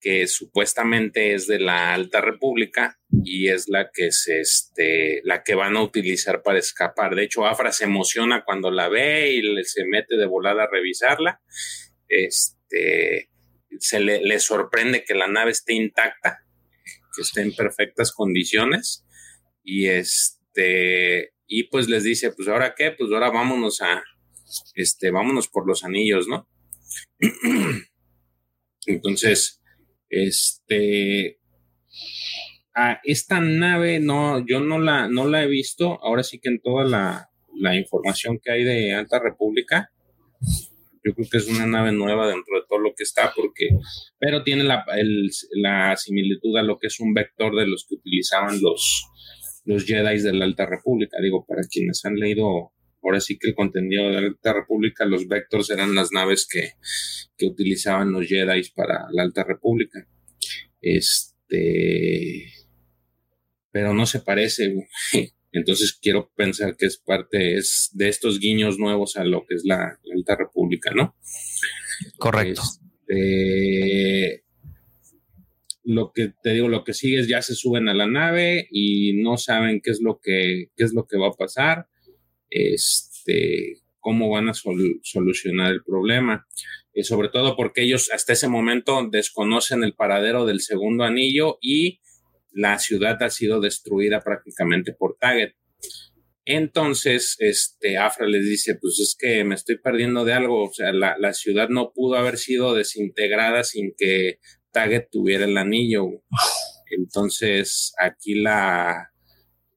que 0.00 0.26
supuestamente 0.26 1.32
es 1.32 1.46
de 1.46 1.58
la 1.58 1.94
Alta 1.94 2.20
República 2.20 2.98
y 3.24 3.48
es 3.48 3.68
la 3.68 3.90
que 3.90 4.12
se, 4.12 4.40
este, 4.40 5.22
la 5.24 5.42
que 5.42 5.54
van 5.54 5.76
a 5.76 5.82
utilizar 5.82 6.42
para 6.42 6.58
escapar. 6.58 7.14
De 7.14 7.24
hecho, 7.24 7.46
Afra 7.46 7.72
se 7.72 7.84
emociona 7.84 8.44
cuando 8.44 8.70
la 8.70 8.88
ve 8.88 9.32
y 9.32 9.64
se 9.64 9.86
mete 9.86 10.16
de 10.16 10.26
volada 10.26 10.64
a 10.64 10.70
revisarla. 10.70 11.40
Este, 12.06 13.30
se 13.78 13.98
le, 13.98 14.20
le 14.20 14.38
sorprende 14.40 15.04
que 15.04 15.14
la 15.14 15.26
nave 15.26 15.52
esté 15.52 15.72
intacta, 15.72 16.40
que 17.16 17.22
esté 17.22 17.40
en 17.40 17.54
perfectas 17.54 18.12
condiciones 18.12 19.06
y 19.64 19.86
este, 19.86 21.32
y 21.46 21.64
pues 21.64 21.88
les 21.88 22.04
dice, 22.04 22.32
pues 22.32 22.48
ahora 22.48 22.74
qué, 22.76 22.92
pues 22.92 23.10
ahora 23.12 23.30
vámonos 23.30 23.80
a, 23.80 24.04
este, 24.74 25.10
vámonos 25.10 25.48
por 25.48 25.66
los 25.66 25.84
anillos, 25.84 26.28
¿no? 26.28 26.48
Entonces, 28.86 29.62
este, 30.08 31.40
a 32.74 33.00
esta 33.04 33.40
nave 33.40 34.00
no, 34.00 34.44
yo 34.46 34.60
no 34.60 34.78
la, 34.78 35.08
no 35.08 35.26
la 35.26 35.42
he 35.42 35.46
visto, 35.46 35.98
ahora 36.02 36.22
sí 36.22 36.38
que 36.38 36.50
en 36.50 36.60
toda 36.60 36.84
la, 36.84 37.30
la 37.56 37.76
información 37.76 38.38
que 38.42 38.52
hay 38.52 38.64
de 38.64 38.94
Alta 38.94 39.18
República, 39.18 39.90
yo 41.04 41.14
creo 41.14 41.28
que 41.30 41.36
es 41.36 41.48
una 41.48 41.66
nave 41.66 41.92
nueva 41.92 42.26
dentro 42.26 42.56
de 42.56 42.64
todo 42.68 42.78
lo 42.78 42.94
que 42.96 43.04
está, 43.04 43.32
porque, 43.34 43.68
pero 44.18 44.42
tiene 44.42 44.64
la, 44.64 44.84
la 45.52 45.96
similitud 45.96 46.56
a 46.56 46.62
lo 46.62 46.78
que 46.78 46.86
es 46.86 46.98
un 46.98 47.12
vector 47.12 47.54
de 47.54 47.66
los 47.66 47.86
que 47.86 47.96
utilizaban 47.96 48.60
los, 48.62 49.06
los 49.64 49.84
Jedi 49.84 50.20
de 50.20 50.32
la 50.32 50.44
Alta 50.44 50.66
República. 50.66 51.18
Digo, 51.22 51.44
para 51.46 51.62
quienes 51.62 52.04
han 52.04 52.16
leído 52.16 52.72
ahora 53.02 53.20
sí 53.20 53.38
que 53.38 53.48
el 53.48 53.54
contenido 53.54 54.06
de 54.06 54.12
la 54.12 54.18
Alta 54.18 54.52
República, 54.52 55.04
los 55.04 55.28
Vectors 55.28 55.70
eran 55.70 55.94
las 55.94 56.10
naves 56.12 56.46
que, 56.50 56.72
que 57.36 57.46
utilizaban 57.46 58.12
los 58.12 58.26
Jedi 58.26 58.62
para 58.74 59.06
la 59.12 59.22
Alta 59.22 59.44
República. 59.44 60.06
Este. 60.80 62.52
Pero 63.70 63.94
no 63.94 64.06
se 64.06 64.20
parece. 64.20 64.88
Entonces 65.52 65.96
quiero 66.00 66.32
pensar 66.34 66.76
que 66.76 66.86
es 66.86 66.98
parte 66.98 67.56
es 67.56 67.90
de 67.92 68.08
estos 68.08 68.40
guiños 68.40 68.78
nuevos 68.78 69.16
a 69.16 69.24
lo 69.24 69.46
que 69.46 69.54
es 69.54 69.64
la, 69.64 69.98
la 70.02 70.14
Alta 70.14 70.36
República, 70.36 70.90
¿no? 70.92 71.16
Correcto. 72.18 72.62
Este, 73.06 74.44
lo 75.84 76.12
que 76.12 76.32
te 76.42 76.54
digo, 76.54 76.68
lo 76.68 76.82
que 76.82 76.94
sigue 76.94 77.20
es 77.20 77.28
ya 77.28 77.42
se 77.42 77.54
suben 77.54 77.88
a 77.88 77.94
la 77.94 78.06
nave 78.06 78.66
y 78.70 79.12
no 79.22 79.36
saben 79.36 79.80
qué 79.82 79.90
es 79.90 80.00
lo 80.00 80.18
que, 80.20 80.70
qué 80.76 80.84
es 80.84 80.94
lo 80.94 81.06
que 81.06 81.18
va 81.18 81.28
a 81.28 81.32
pasar, 81.32 81.86
este, 82.50 83.82
cómo 84.00 84.30
van 84.30 84.48
a 84.48 84.54
solucionar 84.54 85.72
el 85.72 85.82
problema. 85.84 86.46
Y 86.92 87.04
sobre 87.04 87.28
todo 87.28 87.56
porque 87.56 87.82
ellos 87.82 88.10
hasta 88.12 88.32
ese 88.32 88.48
momento 88.48 89.08
desconocen 89.10 89.84
el 89.84 89.94
paradero 89.94 90.46
del 90.46 90.60
segundo 90.60 91.04
anillo 91.04 91.58
y 91.60 92.00
la 92.52 92.78
ciudad 92.78 93.22
ha 93.22 93.30
sido 93.30 93.60
destruida 93.60 94.20
prácticamente 94.20 94.92
por 94.92 95.16
Target. 95.18 95.54
Entonces, 96.46 97.36
este, 97.38 97.96
Afra 97.96 98.26
les 98.26 98.44
dice, 98.44 98.76
pues 98.80 99.00
es 99.00 99.16
que 99.18 99.44
me 99.44 99.54
estoy 99.54 99.78
perdiendo 99.78 100.24
de 100.24 100.34
algo, 100.34 100.68
o 100.68 100.72
sea, 100.72 100.92
la, 100.92 101.16
la 101.18 101.32
ciudad 101.32 101.68
no 101.70 101.92
pudo 101.92 102.16
haber 102.16 102.36
sido 102.36 102.74
desintegrada 102.74 103.64
sin 103.64 103.94
que 103.96 104.38
Target 104.74 105.08
tuviera 105.10 105.44
el 105.46 105.56
anillo. 105.56 106.06
Entonces, 106.90 107.94
aquí 107.98 108.34
la, 108.34 109.10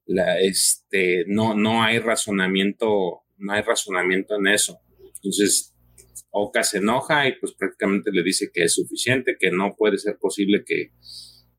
la 0.06 0.40
este, 0.40 1.24
no, 1.28 1.53
no 1.53 1.84
hay 1.84 1.99
razonamiento, 1.99 3.22
no 3.38 3.53
hay 3.53 3.61
razonamiento 3.61 4.36
en 4.36 4.48
eso. 4.48 4.80
Entonces, 5.15 5.74
Oka 6.32 6.64
se 6.64 6.80
enoja 6.80 7.28
y 7.28 7.40
pues 7.40 7.53
prácticamente 7.53 8.11
le 8.11 8.24
dice 8.24 8.49
que 8.53 8.64
es 8.64 8.74
suficiente, 8.74 9.38
que 9.40 9.52
no 9.52 9.76
puede 9.78 9.98
ser 9.98 10.18
posible 10.19 10.64
que, 10.65 10.91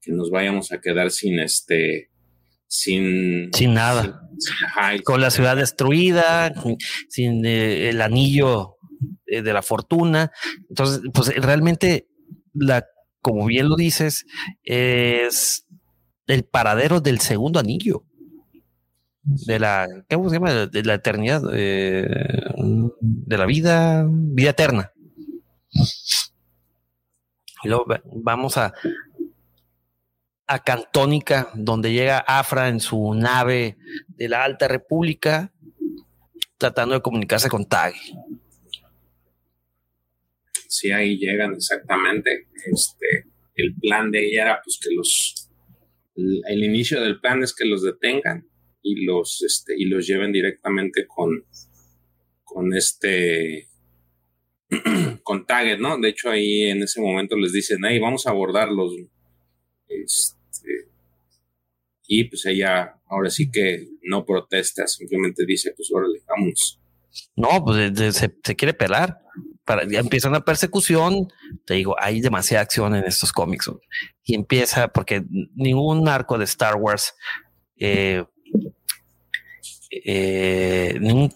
que 0.01 0.13
nos 0.13 0.31
vayamos 0.31 0.73
a 0.73 0.81
quedar 0.81 1.11
sin 1.11 1.39
este, 1.39 2.11
sin, 2.67 3.51
sin 3.53 3.75
nada. 3.75 4.29
Con 5.05 5.21
la 5.21 5.31
ciudad 5.31 5.57
destruida, 5.57 6.53
sin 7.09 7.45
eh, 7.45 7.89
el 7.89 8.01
anillo 8.03 8.77
eh, 9.27 9.43
de 9.43 9.53
la 9.53 9.63
fortuna. 9.63 10.31
Entonces, 10.69 11.01
pues 11.13 11.35
realmente 11.37 12.09
la 12.53 12.87
como 13.29 13.45
bien 13.45 13.69
lo 13.69 13.77
dices, 13.77 14.25
es 14.63 15.67
el 16.27 16.45
paradero 16.45 17.03
del 17.03 17.21
segundo 17.21 17.61
anillo. 17.61 18.05
De 19.23 19.59
la, 19.59 19.87
¿cómo 20.09 20.31
se 20.31 20.37
llama? 20.37 20.67
De 20.67 20.83
la 20.83 20.95
eternidad, 20.95 21.43
eh, 21.53 22.09
de 22.57 23.37
la 23.37 23.45
vida, 23.45 24.07
vida 24.09 24.51
eterna. 24.51 24.93
Y 27.63 27.69
luego 27.69 27.85
vamos 28.15 28.57
a, 28.57 28.73
a 30.47 30.59
Cantónica, 30.61 31.51
donde 31.55 31.93
llega 31.93 32.21
Afra 32.21 32.69
en 32.69 32.81
su 32.81 33.13
nave 33.13 33.77
de 34.09 34.29
la 34.31 34.45
Alta 34.45 34.69
República, 34.69 35.53
tratando 36.57 36.95
de 36.95 37.03
comunicarse 37.03 37.51
con 37.51 37.67
Tag 37.67 37.93
sí 40.69 40.93
ahí 40.93 41.19
llegan 41.19 41.55
exactamente. 41.55 42.47
Este, 42.67 43.27
el 43.57 43.75
plan 43.75 44.11
de 44.13 44.27
ella 44.27 44.43
era 44.43 44.61
pues 44.63 44.79
que 44.81 44.95
los, 44.95 45.51
el, 46.15 46.63
inicio 46.63 47.01
del 47.01 47.21
plan 47.21 47.43
es 47.43 47.55
que 47.55 47.65
los 47.65 47.83
detengan 47.83 48.47
y 48.83 49.05
los, 49.05 49.43
este, 49.43 49.75
y 49.77 49.87
los 49.87 50.07
lleven 50.07 50.31
directamente 50.31 51.07
con, 51.07 51.45
con 52.45 52.75
este, 52.75 53.69
con 55.25 55.47
Target, 55.47 55.79
¿no? 55.79 55.99
De 55.99 56.11
hecho 56.11 56.31
ahí 56.31 56.65
en 56.65 56.83
ese 56.83 57.01
momento 57.01 57.37
les 57.37 57.53
dicen, 57.53 57.85
ahí 57.85 57.99
vamos 57.99 58.27
a 58.27 58.31
abordarlos. 58.31 58.93
Este, 59.89 60.89
y 62.07 62.25
pues 62.25 62.45
ella 62.47 62.95
ahora 63.07 63.31
sí 63.31 63.51
que 63.51 63.89
no 64.03 64.25
protesta, 64.25 64.87
simplemente 64.87 65.45
dice, 65.47 65.73
pues 65.75 65.91
órale, 65.93 66.23
vamos. 66.29 66.79
No, 67.35 67.65
pues 67.65 68.15
se 68.15 68.57
quiere 68.57 68.75
pelar 68.75 69.19
ya 69.89 70.01
empieza 70.01 70.29
una 70.29 70.45
persecución. 70.45 71.29
Te 71.65 71.75
digo, 71.75 71.97
hay 71.99 72.21
demasiada 72.21 72.63
acción 72.63 72.95
en 72.95 73.05
estos 73.05 73.33
cómics 73.33 73.71
y 74.25 74.35
empieza 74.35 74.89
porque 74.89 75.25
ningún 75.55 76.09
arco 76.09 76.39
de 76.39 76.45
Star 76.45 76.77
Wars, 76.77 77.15
eh, 77.77 78.25
eh, 79.91 80.97
ningún, 81.01 81.35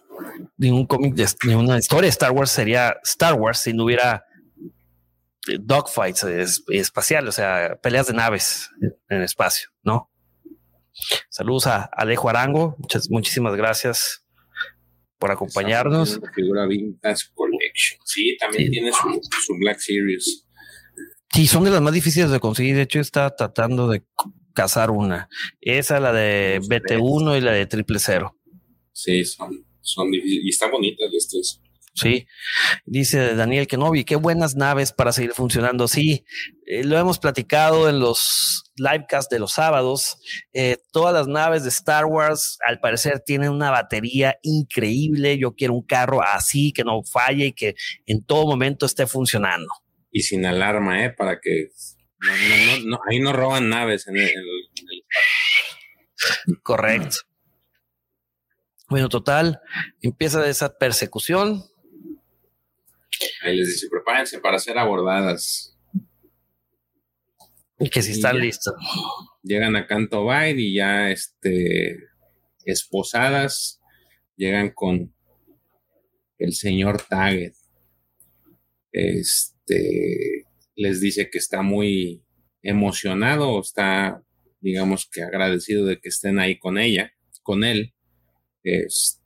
ningún 0.56 0.86
cómic 0.86 1.14
de 1.14 1.26
ninguna 1.44 1.78
historia 1.78 2.06
de 2.06 2.10
Star 2.10 2.32
Wars 2.32 2.50
sería 2.50 2.96
Star 3.04 3.34
Wars 3.34 3.58
si 3.58 3.72
no 3.72 3.84
hubiera 3.84 4.24
eh, 5.48 5.58
dogfights 5.60 6.24
espaciales, 6.68 7.28
o 7.30 7.32
sea, 7.32 7.78
peleas 7.82 8.06
de 8.06 8.14
naves 8.14 8.70
en 8.80 9.18
el 9.18 9.22
espacio, 9.24 9.70
no? 9.82 10.10
Saludos 11.30 11.66
a 11.66 11.84
Alejo 11.84 12.28
Arango, 12.28 12.76
muchas, 12.78 13.10
muchísimas 13.10 13.56
gracias 13.56 14.22
por 15.18 15.30
acompañarnos. 15.30 16.20
Figura 16.34 16.66
Vintage 16.66 17.26
Collection. 17.72 18.00
Sí, 18.04 18.36
también 18.38 18.70
tiene 18.70 18.90
su, 18.92 19.54
Black 19.58 19.78
Series. 19.78 20.46
Sí, 21.32 21.46
son 21.46 21.64
de 21.64 21.70
las 21.70 21.80
más 21.80 21.94
difíciles 21.94 22.30
de 22.30 22.40
conseguir. 22.40 22.76
De 22.76 22.82
hecho, 22.82 23.00
está 23.00 23.34
tratando 23.34 23.88
de 23.88 24.02
cazar 24.54 24.90
una. 24.90 25.28
Esa, 25.60 25.98
la 25.98 26.12
de 26.12 26.60
BT1 26.62 27.38
y 27.38 27.40
la 27.40 27.52
de 27.52 27.66
Triple 27.66 27.98
Cero. 27.98 28.36
Sí, 28.92 29.24
son, 29.24 29.64
son 29.80 30.10
difíciles. 30.10 30.44
Y 30.44 30.48
están 30.50 30.70
bonitas 30.70 31.10
estas. 31.12 31.60
Sí, 31.94 32.26
dice 32.86 33.34
Daniel 33.34 33.66
que 33.66 33.76
no 33.76 33.90
vi 33.90 34.04
qué 34.04 34.16
buenas 34.16 34.56
naves 34.56 34.92
para 34.92 35.12
seguir 35.12 35.32
funcionando. 35.32 35.88
Sí, 35.88 36.24
eh, 36.66 36.84
lo 36.84 36.98
hemos 36.98 37.18
platicado 37.18 37.88
en 37.88 38.00
los 38.00 38.64
livecasts 38.76 39.28
de 39.28 39.38
los 39.38 39.52
sábados. 39.52 40.18
Eh, 40.54 40.78
todas 40.90 41.12
las 41.12 41.28
naves 41.28 41.64
de 41.64 41.68
Star 41.68 42.06
Wars, 42.06 42.58
al 42.66 42.80
parecer, 42.80 43.20
tienen 43.20 43.50
una 43.50 43.70
batería 43.70 44.38
increíble. 44.42 45.36
Yo 45.38 45.54
quiero 45.54 45.74
un 45.74 45.82
carro 45.82 46.22
así, 46.22 46.72
que 46.72 46.82
no 46.82 47.02
falle 47.04 47.46
y 47.46 47.52
que 47.52 47.74
en 48.06 48.24
todo 48.24 48.46
momento 48.46 48.86
esté 48.86 49.06
funcionando. 49.06 49.68
Y 50.10 50.22
sin 50.22 50.46
alarma, 50.46 51.04
¿eh? 51.04 51.10
Para 51.10 51.40
que 51.40 51.68
ahí 53.10 53.20
no 53.20 53.32
roban 53.32 53.68
naves 53.68 54.06
en 54.06 54.16
el, 54.16 54.32
Correcto. 56.62 57.16
Bueno, 58.88 59.08
total, 59.08 59.60
empieza 60.02 60.46
esa 60.48 60.76
persecución. 60.76 61.64
Ahí 63.42 63.56
les 63.56 63.68
dice, 63.68 63.88
prepárense 63.88 64.40
para 64.40 64.58
ser 64.58 64.78
abordadas. 64.78 65.76
Y 67.78 67.90
que 67.90 68.02
si 68.02 68.12
están 68.12 68.38
listos. 68.38 68.74
Llegan 69.42 69.74
a 69.76 69.86
Canto 69.86 70.24
Bay 70.24 70.54
y 70.56 70.74
ya 70.74 71.10
este, 71.10 71.98
esposadas 72.64 73.80
llegan 74.36 74.70
con 74.70 75.14
el 76.38 76.52
señor 76.52 77.02
Taggett. 77.02 77.54
Este 78.92 80.46
les 80.74 81.00
dice 81.00 81.30
que 81.30 81.38
está 81.38 81.62
muy 81.62 82.22
emocionado, 82.62 83.60
está, 83.60 84.22
digamos 84.60 85.08
que 85.10 85.22
agradecido 85.22 85.84
de 85.84 86.00
que 86.00 86.08
estén 86.08 86.38
ahí 86.38 86.58
con 86.58 86.78
ella, 86.78 87.12
con 87.42 87.64
él. 87.64 87.94
Este, 88.62 89.21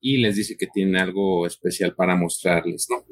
y 0.00 0.18
les 0.18 0.36
dice 0.36 0.56
que 0.56 0.66
tiene 0.66 1.00
algo 1.00 1.46
especial 1.46 1.94
para 1.94 2.16
mostrarles, 2.16 2.86
¿no? 2.90 3.04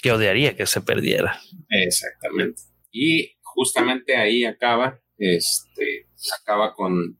Que 0.00 0.12
odiaría 0.12 0.56
que 0.56 0.66
se 0.66 0.80
perdiera. 0.80 1.40
Exactamente. 1.68 2.62
Y 2.90 3.36
justamente 3.42 4.16
ahí 4.16 4.44
acaba, 4.44 5.00
este, 5.18 6.06
acaba 6.40 6.74
con 6.74 7.18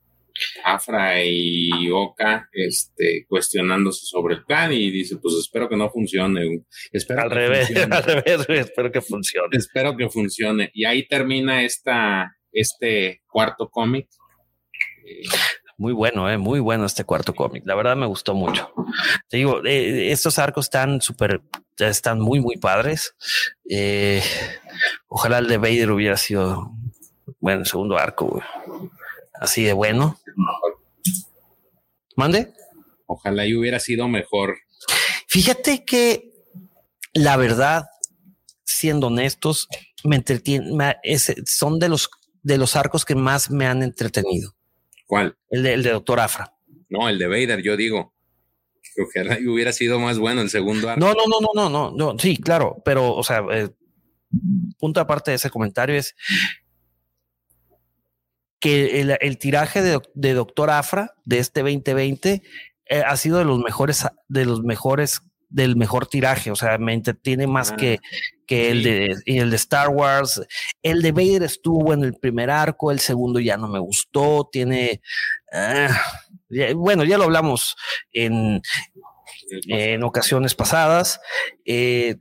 Afra 0.64 1.24
y 1.24 1.70
Oka 1.90 2.48
este, 2.52 3.26
cuestionándose 3.28 4.06
sobre 4.06 4.36
el 4.36 4.44
plan 4.44 4.72
y 4.72 4.90
dice, 4.90 5.16
pues 5.16 5.35
espero 5.35 5.68
que 5.68 5.76
no 5.76 5.90
funcione. 5.90 6.64
Espero 6.93 7.22
al 7.22 7.30
revés, 7.30 7.68
al 7.90 8.02
revés, 8.02 8.47
espero 8.48 8.93
que 8.93 9.01
funcione. 9.01 9.48
Espero 9.52 9.97
que 9.97 10.09
funcione. 10.09 10.70
Y 10.72 10.85
ahí 10.85 11.06
termina 11.06 11.64
esta, 11.64 12.36
este 12.52 13.22
cuarto 13.26 13.68
cómic. 13.68 14.09
Muy 15.78 15.92
bueno, 15.92 16.28
eh, 16.28 16.36
muy 16.36 16.59
bueno 16.59 16.84
este 16.84 17.05
cuarto 17.05 17.36
cómic. 17.36 17.62
La 17.64 17.76
verdad 17.76 17.94
me 17.94 18.06
gustó 18.06 18.34
mucho. 18.34 18.72
Te 19.28 19.36
digo, 19.36 19.64
eh, 19.64 20.10
estos 20.10 20.40
arcos 20.40 20.66
están 20.66 21.00
súper, 21.00 21.40
están 21.78 22.18
muy, 22.18 22.40
muy 22.40 22.56
padres. 22.56 23.14
Eh, 23.70 24.20
ojalá 25.06 25.38
el 25.38 25.46
de 25.46 25.56
Vader 25.56 25.92
hubiera 25.92 26.16
sido, 26.16 26.72
bueno, 27.38 27.60
el 27.60 27.66
segundo 27.66 27.96
arco, 27.96 28.42
así 29.34 29.62
de 29.62 29.72
bueno. 29.72 30.18
¿Mande? 32.16 32.52
Ojalá 33.06 33.46
y 33.46 33.55
hubiera 33.55 33.78
sido 33.78 34.09
mejor. 34.09 34.56
Fíjate 35.28 35.84
que 35.84 36.32
la 37.14 37.36
verdad, 37.36 37.86
siendo 38.64 39.06
honestos, 39.06 39.68
me 40.02 40.16
entretiene, 40.16 40.96
son 41.46 41.78
de 41.78 41.88
los, 41.88 42.10
de 42.42 42.59
los 42.59 42.74
arcos 42.74 43.05
que 43.05 43.14
más 43.14 43.48
me 43.48 43.66
han 43.68 43.84
entretenido. 43.84 44.57
¿Cuál? 45.09 45.36
El 45.48 45.62
de, 45.62 45.72
el 45.72 45.82
de 45.82 45.90
Doctor 45.90 46.20
Afra. 46.20 46.52
No, 46.90 47.09
el 47.09 47.18
de 47.18 47.26
Vader, 47.26 47.62
yo 47.62 47.76
digo. 47.76 48.14
Ojalá 49.01 49.39
hubiera 49.47 49.72
sido 49.72 49.98
más 49.98 50.18
bueno 50.18 50.43
el 50.43 50.51
segundo 50.51 50.90
arco. 50.90 51.01
No, 51.01 51.14
no, 51.14 51.24
no, 51.26 51.40
no, 51.40 51.51
no, 51.55 51.70
no, 51.70 51.97
no. 52.12 52.18
Sí, 52.18 52.36
claro, 52.36 52.82
pero, 52.85 53.14
o 53.14 53.24
sea, 53.24 53.43
eh, 53.51 53.70
punto 54.78 55.01
aparte 55.01 55.30
de 55.30 55.36
ese 55.36 55.48
comentario 55.48 55.97
es 55.97 56.14
que 58.60 59.01
el, 59.01 59.39
tiraje 59.39 59.80
de, 59.82 60.35
Doctor 60.35 60.70
Afra 60.70 61.14
de 61.24 61.39
este 61.39 61.60
2020 61.62 62.43
eh, 62.86 63.02
ha 63.06 63.16
sido 63.16 63.39
de 63.39 63.44
los 63.44 63.60
mejores, 63.60 64.05
de 64.28 64.44
los 64.44 64.62
mejores, 64.62 65.22
del 65.48 65.76
mejor 65.76 66.06
tiraje. 66.06 66.50
O 66.50 66.56
sea, 66.56 66.78
me 66.78 66.94
entretiene 66.94 67.46
más 67.46 67.72
que, 67.72 67.98
ah, 68.02 68.08
que 68.46 68.70
el, 68.70 68.82
de, 68.82 69.16
el 69.26 69.50
de 69.50 69.56
Star 69.56 69.88
Wars. 69.88 70.42
El 70.82 71.02
de 71.02 71.12
Vader 71.12 71.42
estuvo 71.42 71.92
en 71.92 72.04
el 72.04 72.14
primer 72.14 72.50
arco, 72.50 72.90
el 72.90 73.00
segundo 73.00 73.40
ya 73.40 73.56
no 73.56 73.68
me 73.68 73.78
gustó. 73.78 74.48
Tiene, 74.50 75.00
ah, 75.52 75.88
bueno, 76.74 77.04
ya 77.04 77.18
lo 77.18 77.24
hablamos 77.24 77.76
en, 78.12 78.62
en 79.68 80.02
ocasiones 80.02 80.54
pasadas. 80.54 81.20
Eh, 81.64 82.16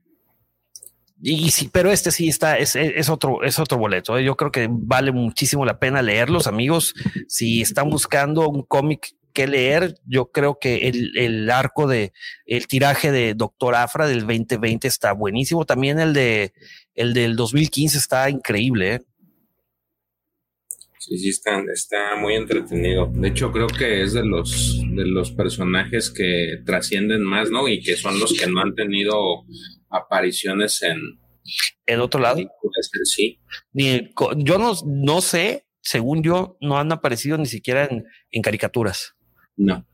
y 1.22 1.50
sí, 1.50 1.70
pero 1.72 1.92
este 1.92 2.12
sí 2.12 2.30
está, 2.30 2.58
es, 2.58 2.76
es, 2.76 3.10
otro, 3.10 3.44
es 3.44 3.58
otro 3.58 3.78
boleto. 3.78 4.18
¿eh? 4.18 4.24
Yo 4.24 4.38
creo 4.38 4.52
que 4.52 4.68
vale 4.70 5.12
muchísimo 5.12 5.66
la 5.66 5.80
pena 5.80 6.02
leerlos, 6.02 6.46
amigos. 6.46 6.94
Si 7.28 7.62
están 7.62 7.90
buscando 7.90 8.48
un 8.48 8.62
cómic 8.62 9.16
que 9.38 9.46
leer, 9.46 9.94
yo 10.08 10.32
creo 10.32 10.58
que 10.60 10.88
el, 10.88 11.16
el, 11.16 11.52
arco 11.52 11.88
de 11.88 12.12
el 12.48 12.66
tiraje 12.66 13.12
de 13.12 13.36
Doctor 13.36 13.76
Afra 13.76 14.08
del 14.08 14.22
2020 14.22 14.88
está 14.88 15.12
buenísimo. 15.12 15.64
También 15.64 16.00
el 16.00 16.14
de 16.14 16.54
el 16.96 17.14
del 17.14 17.36
2015 17.36 18.00
está 18.00 18.32
increíble. 18.32 18.96
¿eh? 18.96 19.02
Sí, 20.98 21.20
sí, 21.20 21.30
está, 21.30 21.64
está 21.72 22.16
muy 22.16 22.34
entretenido. 22.34 23.12
De 23.14 23.28
hecho, 23.28 23.52
creo 23.52 23.68
que 23.68 24.02
es 24.02 24.14
de 24.14 24.26
los, 24.26 24.82
de 24.90 25.06
los 25.06 25.32
personajes 25.34 26.10
que 26.10 26.64
trascienden 26.66 27.22
más, 27.22 27.52
¿no? 27.52 27.68
Y 27.68 27.84
que 27.84 27.96
son 27.96 28.20
los 28.20 28.34
que 28.34 28.48
no 28.48 28.60
han 28.62 28.74
tenido 28.74 29.46
apariciones 29.92 30.82
en... 30.82 30.98
¿En 31.86 32.00
otro 32.00 32.20
lado? 32.20 32.40
Sí. 33.04 33.40
Ni, 33.72 34.10
yo 34.38 34.58
no, 34.58 34.74
no 34.88 35.22
sé, 35.22 35.68
según 35.84 36.24
yo, 36.24 36.58
no 36.60 36.80
han 36.80 36.92
aparecido 36.92 37.38
ni 37.38 37.46
siquiera 37.46 37.86
en, 37.86 38.04
en 38.32 38.42
caricaturas. 38.42 39.17
No. 39.58 39.86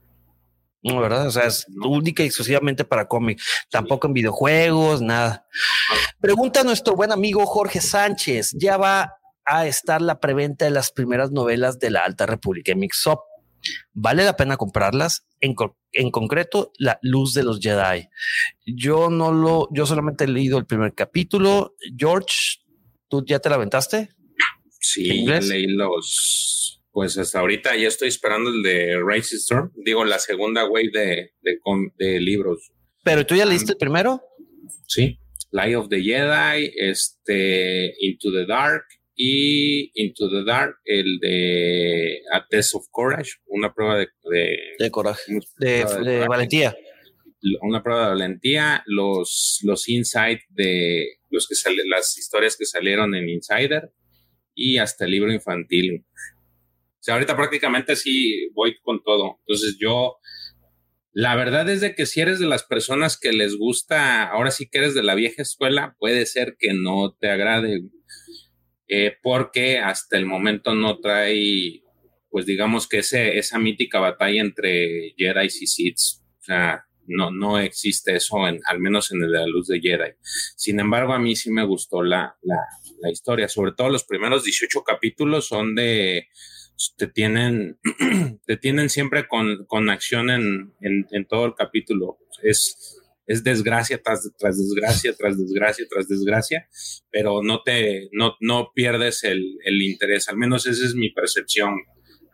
No, 0.84 0.99
¿verdad? 0.99 1.27
O 1.27 1.31
sea, 1.31 1.45
es 1.45 1.65
única 1.81 2.23
y 2.23 2.26
exclusivamente 2.26 2.84
para 2.84 3.07
cómic. 3.07 3.41
Tampoco 3.72 4.07
en 4.07 4.14
videojuegos, 4.14 5.02
nada. 5.02 5.48
Pregunta 6.19 6.60
a 6.60 6.64
nuestro 6.65 6.95
buen 6.95 7.14
amigo 7.14 7.45
Jorge 7.45 7.80
Sánchez. 7.80 8.52
Ya 8.53 8.76
va 8.76 9.14
a 9.45 9.65
estar 9.65 10.02
la 10.02 10.19
preventa 10.19 10.65
de 10.65 10.72
las 10.72 10.91
primeras 10.91 11.31
novelas 11.31 11.80
de 11.80 11.90
la 11.90 12.03
Alta 12.03 12.26
República 12.26 12.73
en 12.73 12.80
Mixup. 12.80 13.19
¿Vale 13.94 14.26
la 14.26 14.35
pena 14.35 14.57
comprarlas? 14.57 15.26
En, 15.40 15.56
en, 15.94 16.11
concreto, 16.11 16.73
La 16.77 16.99
Luz 17.02 17.34
de 17.34 17.44
los 17.44 17.60
Jedi. 17.61 18.10
Yo 18.65 19.10
no 19.10 19.31
lo, 19.31 19.69
yo 19.72 19.85
solamente 19.85 20.26
he 20.26 20.27
leído 20.27 20.57
el 20.57 20.65
primer 20.65 20.94
capítulo. 20.94 21.76
George, 21.98 22.60
¿tú 23.07 23.23
ya 23.26 23.40
te 23.40 23.49
la 23.49 23.56
aventaste? 23.56 24.10
Sí, 24.80 25.26
leí 25.26 25.68
los, 25.68 26.73
pues 26.94 27.18
hasta 27.18 27.40
ahorita 27.40 27.76
ya 27.76 27.90
estoy 27.90 28.07
esperando 28.07 28.52
el 28.52 28.64
de 28.64 29.02
Race 29.03 29.36
Storm, 29.36 29.72
digo 29.76 30.06
la 30.06 30.20
segunda 30.20 30.64
wave 30.64 30.91
de, 30.94 31.32
de, 31.41 31.60
de 31.98 32.20
libros. 32.22 32.72
¿Pero 33.03 33.26
tú 33.26 33.36
ya 33.36 33.45
leíste 33.45 33.74
el 33.74 33.78
primero? 33.78 34.22
Sí, 34.88 35.20
Light 35.52 35.76
of 35.76 35.90
the 35.90 36.02
Jedi, 36.02 36.72
este, 36.78 37.94
Into 37.99 38.32
the 38.32 38.45
Dark, 38.45 38.86
y 39.15 39.91
Into 39.94 40.30
the 40.30 40.44
Dark, 40.44 40.78
el 40.86 41.20
de 41.20 42.22
A 42.32 42.48
Test 42.48 42.76
of 42.76 42.88
Courage, 42.91 43.34
una 43.48 43.74
prueba 43.74 43.98
de, 43.98 44.07
de, 44.80 44.91
coraje, 44.91 45.22
de, 45.57 46.26
valentía. 46.28 46.76
Una 47.61 47.84
prueba 47.84 48.06
de 48.06 48.10
valentía, 48.10 48.84
los, 48.86 49.60
los 49.64 49.90
Inside 49.90 50.41
de 50.49 51.18
los 51.30 51.48
que 51.48 51.56
salen, 51.56 51.90
las 51.90 52.18
historias 52.18 52.56
que 52.56 52.65
salieron 52.65 53.14
en 53.15 53.30
Insider 53.30 53.91
y 54.56 54.78
hasta 54.78 55.06
el 55.06 55.11
libro 55.11 55.32
infantil. 55.32 56.06
Sea, 57.03 57.15
ahorita 57.15 57.35
prácticamente 57.35 57.97
sí 57.97 58.47
voy 58.53 58.77
con 58.81 59.03
todo. 59.03 59.39
Entonces 59.39 59.75
yo, 59.77 60.19
la 61.11 61.35
verdad 61.35 61.69
es 61.69 61.81
de 61.81 61.95
que 61.95 62.05
si 62.05 62.21
eres 62.21 62.39
de 62.39 62.45
las 62.45 62.63
personas 62.63 63.19
que 63.19 63.34
les 63.34 63.57
gusta, 63.57 64.23
ahora 64.23 64.51
sí 64.51 64.69
que 64.69 64.77
eres 64.77 64.93
de 64.93 65.03
la 65.03 65.13
vieja 65.13 65.41
escuela, 65.41 65.97
puede 65.99 66.25
ser 66.25 66.55
que 66.57 66.73
no 66.73 67.13
te 67.19 67.30
agrade 67.30 67.81
eh, 68.88 69.17
porque 69.21 69.80
hasta 69.80 70.17
el 70.17 70.25
momento 70.25 70.75
no 70.75 70.99
trae, 71.01 71.84
pues 72.30 72.45
digamos 72.45 72.88
que 72.88 72.99
ese, 72.99 73.38
esa 73.38 73.59
mítica 73.59 73.99
batalla 73.99 74.39
entre 74.39 75.13
Jedi 75.17 75.47
y 75.47 75.67
Sith. 75.67 75.97
O 76.39 76.43
sea, 76.43 76.85
no, 77.05 77.31
no 77.31 77.59
existe 77.59 78.15
eso, 78.15 78.47
en, 78.47 78.61
al 78.65 78.80
menos 78.80 79.11
en 79.11 79.21
el 79.21 79.30
de 79.30 79.39
la 79.39 79.47
luz 79.47 79.67
de 79.67 79.81
Jedi. 79.81 80.13
Sin 80.55 80.80
embargo, 80.80 81.11
a 81.11 81.19
mí 81.19 81.35
sí 81.35 81.51
me 81.51 81.65
gustó 81.65 82.01
la, 82.01 82.38
la, 82.43 82.59
la 83.01 83.11
historia, 83.11 83.49
sobre 83.49 83.73
todo 83.73 83.89
los 83.89 84.05
primeros 84.05 84.45
18 84.45 84.85
capítulos 84.85 85.49
son 85.49 85.75
de, 85.75 86.30
te 86.98 87.08
tienen, 87.08 87.80
te 88.45 88.58
tienen 88.58 88.90
siempre 88.90 89.28
con, 89.28 89.66
con 89.66 89.90
acción 89.90 90.30
en, 90.30 90.74
en, 90.82 91.26
todo 91.28 91.45
el 91.45 91.56
capítulo. 91.56 92.18
Es, 92.41 93.00
es 93.26 93.44
desgracia 93.44 94.02
tras, 94.02 94.30
tras 94.38 94.58
desgracia, 94.58 95.14
tras 95.16 95.38
desgracia, 95.38 95.86
tras 95.90 96.08
desgracia, 96.08 96.68
pero 97.10 97.41
no 97.41 97.62
te, 97.64 98.10
no, 98.12 98.36
no 98.40 98.72
pierdes 98.74 99.24
el, 99.24 99.58
el 99.64 99.82
interés, 99.82 100.28
al 100.30 100.38
menos 100.38 100.68
esa 100.68 100.86
es 100.86 100.95
mi 100.95 101.12
percepción. 101.12 101.76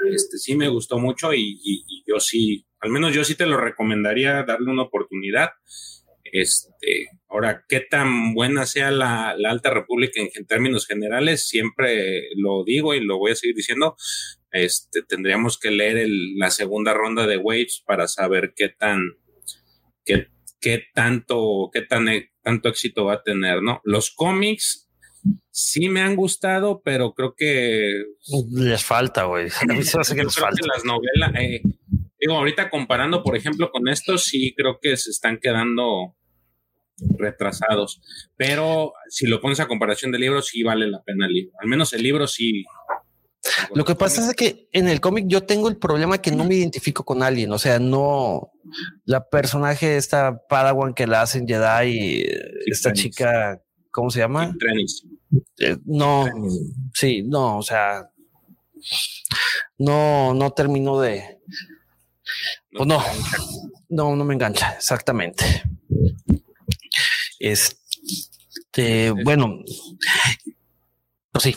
Este, 0.08 0.38
sí 0.38 0.56
me 0.56 0.70
gustó 0.70 0.98
mucho 0.98 1.34
y, 1.34 1.84
yo 2.08 2.20
sí, 2.20 2.66
al 2.80 2.90
menos 2.90 3.14
yo 3.14 3.24
sí 3.24 3.36
te 3.36 3.46
lo 3.46 3.58
recomendaría 3.58 4.44
darle 4.44 4.72
una 4.72 4.84
oportunidad. 4.84 5.50
Este, 6.32 7.08
ahora, 7.28 7.66
qué 7.68 7.80
tan 7.82 8.34
buena 8.34 8.66
sea 8.66 8.92
la, 8.92 9.30
Alta 9.30 9.72
República 9.72 10.22
en, 10.22 10.46
términos 10.46 10.88
generales, 10.88 11.48
siempre 11.48 12.30
lo 12.36 12.64
digo 12.64 12.94
y 12.94 13.04
lo 13.04 13.18
voy 13.18 13.32
a 13.32 13.36
seguir 13.36 13.56
diciendo. 13.56 13.96
Este, 14.52 15.04
tendríamos 15.04 15.60
que 15.60 15.72
leer 15.72 16.08
la 16.36 16.50
segunda 16.50 16.94
ronda 16.94 17.28
de 17.28 17.38
Waves 17.38 17.84
para 17.86 18.08
saber 18.08 18.54
qué 18.56 18.70
tan, 18.70 19.02
qué, 20.06 20.28
qué 20.60 20.84
tanto, 20.94 21.70
qué 21.72 21.82
tan, 21.82 22.08
tanto 22.42 22.70
éxito 22.70 23.06
va 23.06 23.16
a 23.16 23.24
tener, 23.24 23.62
¿no? 23.62 23.82
Los 23.84 24.12
cómics 24.12 24.90
sí 25.52 25.90
me 25.90 26.02
han 26.02 26.16
gustado, 26.16 26.82
pero 26.84 27.14
creo 27.14 27.36
que 27.36 28.04
les 28.52 28.84
falta, 28.84 29.26
güey. 29.26 29.48
A 29.70 29.74
mí 29.74 29.84
se 29.84 30.00
hace 30.00 30.16
que 30.16 30.24
les 30.24 30.36
falta. 30.36 30.66
las 30.74 30.86
novelas, 30.86 31.34
eh, 31.40 31.62
digo, 32.20 32.36
ahorita 32.36 32.70
comparando, 32.70 33.24
por 33.24 33.36
ejemplo, 33.36 33.70
con 33.72 33.88
estos, 33.88 34.26
sí 34.26 34.54
creo 34.56 34.80
que 34.82 34.98
se 34.98 35.12
están 35.12 35.38
quedando 35.38 36.16
retrasados. 37.18 38.02
Pero 38.36 38.94
si 39.10 39.28
lo 39.28 39.42
pones 39.42 39.60
a 39.60 39.68
comparación 39.68 40.12
de 40.12 40.20
libros, 40.20 40.48
sí 40.48 40.64
vale 40.64 40.88
la 40.88 41.02
pena 41.02 41.28
el 41.28 41.34
libro. 41.34 41.54
Al 41.62 41.68
menos 41.68 41.94
el 41.94 42.04
libro 42.04 42.28
sí. 42.28 42.64
Lo 43.74 43.86
que 43.86 43.96
pasa 43.96 44.28
es 44.28 44.36
que 44.36 44.68
en 44.74 44.88
el 44.88 45.00
cómic 45.00 45.26
yo 45.28 45.44
tengo 45.44 45.70
el 45.70 45.78
problema 45.78 46.20
que 46.20 46.32
no 46.32 46.44
me 46.44 46.56
identifico 46.56 47.04
con 47.04 47.24
alguien. 47.24 47.52
O 47.52 47.60
sea, 47.60 47.80
no 47.80 48.52
la 49.06 49.28
personaje, 49.30 49.98
esta 49.98 50.42
Padawan 50.48 50.94
que 50.94 51.08
la 51.08 51.22
hacen 51.22 51.48
Jedi, 51.48 52.26
esta 52.66 52.94
chica, 52.94 53.62
¿cómo 53.92 54.10
se 54.10 54.20
llama? 54.20 54.54
Eh, 55.60 55.78
no, 55.86 56.28
sí, 56.94 57.24
no, 57.24 57.60
o 57.60 57.62
sea, 57.62 58.10
no, 59.78 60.34
no 60.34 60.52
termino 60.52 61.00
de. 61.00 61.40
Pues 62.72 62.88
no, 62.88 63.02
no, 63.90 64.16
no 64.16 64.26
me 64.26 64.34
engancha, 64.34 64.74
exactamente. 64.74 65.64
Este, 67.40 69.12
bueno, 69.12 69.64
pues 71.32 71.44
sí. 71.44 71.56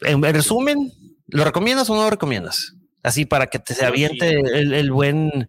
En, 0.00 0.22
resumen, 0.22 0.92
¿lo 1.28 1.44
recomiendas 1.44 1.88
o 1.90 1.94
no 1.94 2.04
lo 2.04 2.10
recomiendas? 2.10 2.74
Así 3.02 3.24
para 3.24 3.46
que 3.46 3.58
te 3.60 3.74
se 3.74 3.86
aviente 3.86 4.40
el, 4.40 4.90
buen 4.90 5.48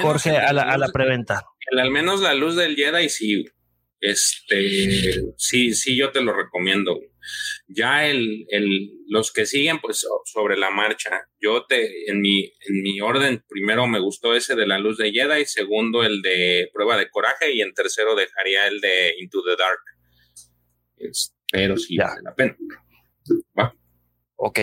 Jorge 0.00 0.36
a 0.36 0.52
la, 0.52 0.62
a 0.62 0.78
la 0.78 0.88
preventa. 0.88 1.42
al 1.76 1.90
menos 1.90 2.20
la 2.20 2.34
luz 2.34 2.54
del 2.54 2.76
Jedi 2.76 3.08
sí, 3.08 3.46
este, 4.02 5.22
sí, 5.36 5.74
sí, 5.74 5.96
yo 5.96 6.10
te 6.10 6.20
lo 6.20 6.34
recomiendo. 6.34 7.00
Ya 7.66 8.06
el, 8.06 8.44
el, 8.48 8.90
los 9.08 9.32
que 9.32 9.46
siguen, 9.46 9.80
pues 9.80 10.06
sobre 10.24 10.56
la 10.56 10.70
marcha. 10.70 11.26
Yo 11.40 11.64
te, 11.64 12.10
en 12.10 12.20
mi, 12.20 12.44
en 12.44 12.82
mi 12.82 13.00
orden, 13.00 13.44
primero 13.48 13.86
me 13.86 14.00
gustó 14.00 14.34
ese 14.34 14.54
de 14.54 14.66
la 14.66 14.78
luz 14.78 14.98
de 14.98 15.12
Jedi, 15.12 15.46
segundo 15.46 16.02
el 16.02 16.20
de 16.22 16.68
prueba 16.72 16.96
de 16.96 17.08
coraje 17.08 17.52
y 17.52 17.62
en 17.62 17.72
tercero 17.72 18.14
dejaría 18.14 18.66
el 18.66 18.80
de 18.80 19.14
Into 19.20 19.42
the 19.42 19.56
Dark. 19.56 19.80
pero 21.50 21.76
sí 21.76 21.96
vale 21.96 22.20
la 22.22 22.34
pena. 22.34 22.56
Va. 23.58 23.74
Ok, 24.44 24.58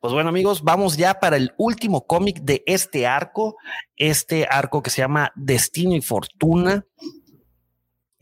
pues 0.00 0.14
bueno 0.14 0.30
amigos, 0.30 0.62
vamos 0.62 0.96
ya 0.96 1.20
para 1.20 1.36
el 1.36 1.52
último 1.58 2.06
cómic 2.06 2.40
de 2.40 2.62
este 2.64 3.06
arco, 3.06 3.56
este 3.96 4.46
arco 4.50 4.82
que 4.82 4.88
se 4.88 5.02
llama 5.02 5.30
Destino 5.36 5.94
y 5.94 6.00
Fortuna. 6.00 6.86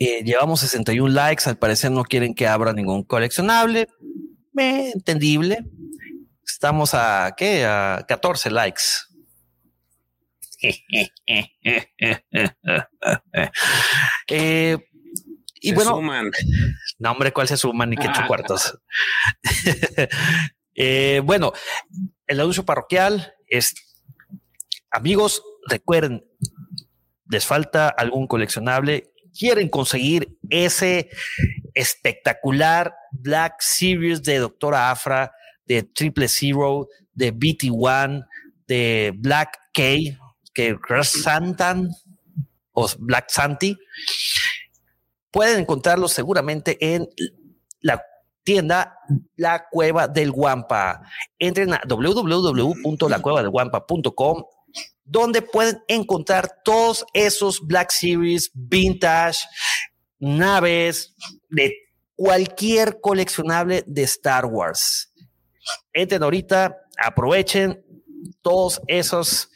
Eh, 0.00 0.24
llevamos 0.24 0.58
61 0.58 1.08
likes, 1.14 1.48
al 1.48 1.56
parecer 1.56 1.92
no 1.92 2.02
quieren 2.02 2.34
que 2.34 2.48
abra 2.48 2.72
ningún 2.72 3.04
coleccionable. 3.04 3.86
Eh, 4.56 4.92
entendible. 4.94 5.64
Estamos 6.46 6.94
a, 6.94 7.34
¿qué? 7.36 7.64
A 7.64 8.04
14 8.06 8.50
likes. 8.50 8.82
eh, 14.28 14.76
y 15.60 15.72
bueno, 15.72 15.90
suman. 15.90 16.30
no 16.98 17.12
hombre, 17.12 17.32
¿cuál 17.32 17.46
se 17.46 17.56
suman? 17.56 17.90
Ni 17.90 17.96
que 17.96 18.08
ocho 18.08 18.22
cuartos. 18.26 18.76
eh, 20.74 21.20
bueno, 21.24 21.52
el 22.26 22.40
anuncio 22.40 22.64
parroquial 22.64 23.34
es, 23.46 23.74
amigos, 24.90 25.42
recuerden, 25.68 26.24
les 27.30 27.46
falta 27.46 27.88
algún 27.88 28.26
coleccionable 28.26 29.12
quieren 29.36 29.68
conseguir 29.68 30.38
ese 30.50 31.10
espectacular 31.74 32.94
Black 33.12 33.56
Series 33.60 34.22
de 34.22 34.38
Doctora 34.38 34.90
Afra, 34.90 35.32
de 35.66 35.82
Triple 35.82 36.28
Zero, 36.28 36.88
de 37.12 37.34
BT1, 37.34 38.24
de 38.66 39.12
Black 39.16 39.58
K, 39.72 39.82
que 40.52 40.76
Santan 41.02 41.88
o 42.72 42.88
Black 42.98 43.30
Santi, 43.30 43.78
pueden 45.30 45.60
encontrarlos 45.60 46.12
seguramente 46.12 46.76
en 46.80 47.08
la 47.80 48.02
tienda 48.44 48.98
La 49.36 49.66
Cueva 49.68 50.08
del 50.08 50.32
Guampa. 50.32 51.02
Entren 51.38 51.74
a 51.74 51.82
www.lacuevadelguampa.com 51.86 54.44
donde 55.08 55.42
pueden 55.42 55.78
encontrar 55.88 56.50
todos 56.64 57.04
esos 57.14 57.66
Black 57.66 57.90
Series, 57.90 58.50
vintage, 58.54 59.38
naves, 60.18 61.14
de 61.48 61.72
cualquier 62.14 63.00
coleccionable 63.00 63.84
de 63.86 64.02
Star 64.02 64.46
Wars. 64.46 65.12
Entren 65.92 66.22
ahorita, 66.22 66.76
aprovechen 67.02 67.82
todos 68.42 68.80
esos 68.86 69.50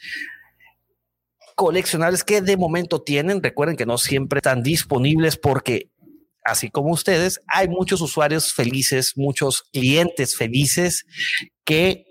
coleccionables 1.55 2.23
que 2.23 2.41
de 2.41 2.57
momento 2.57 3.01
tienen. 3.01 3.43
Recuerden 3.43 3.75
que 3.75 3.85
no 3.85 3.97
siempre 3.97 4.39
están 4.39 4.63
disponibles 4.63 5.37
porque 5.37 5.91
así 6.43 6.69
como 6.69 6.91
ustedes, 6.91 7.39
hay 7.47 7.67
muchos 7.67 8.01
usuarios 8.01 8.53
felices, 8.53 9.13
muchos 9.15 9.63
clientes 9.71 10.35
felices 10.35 11.05
que 11.63 12.05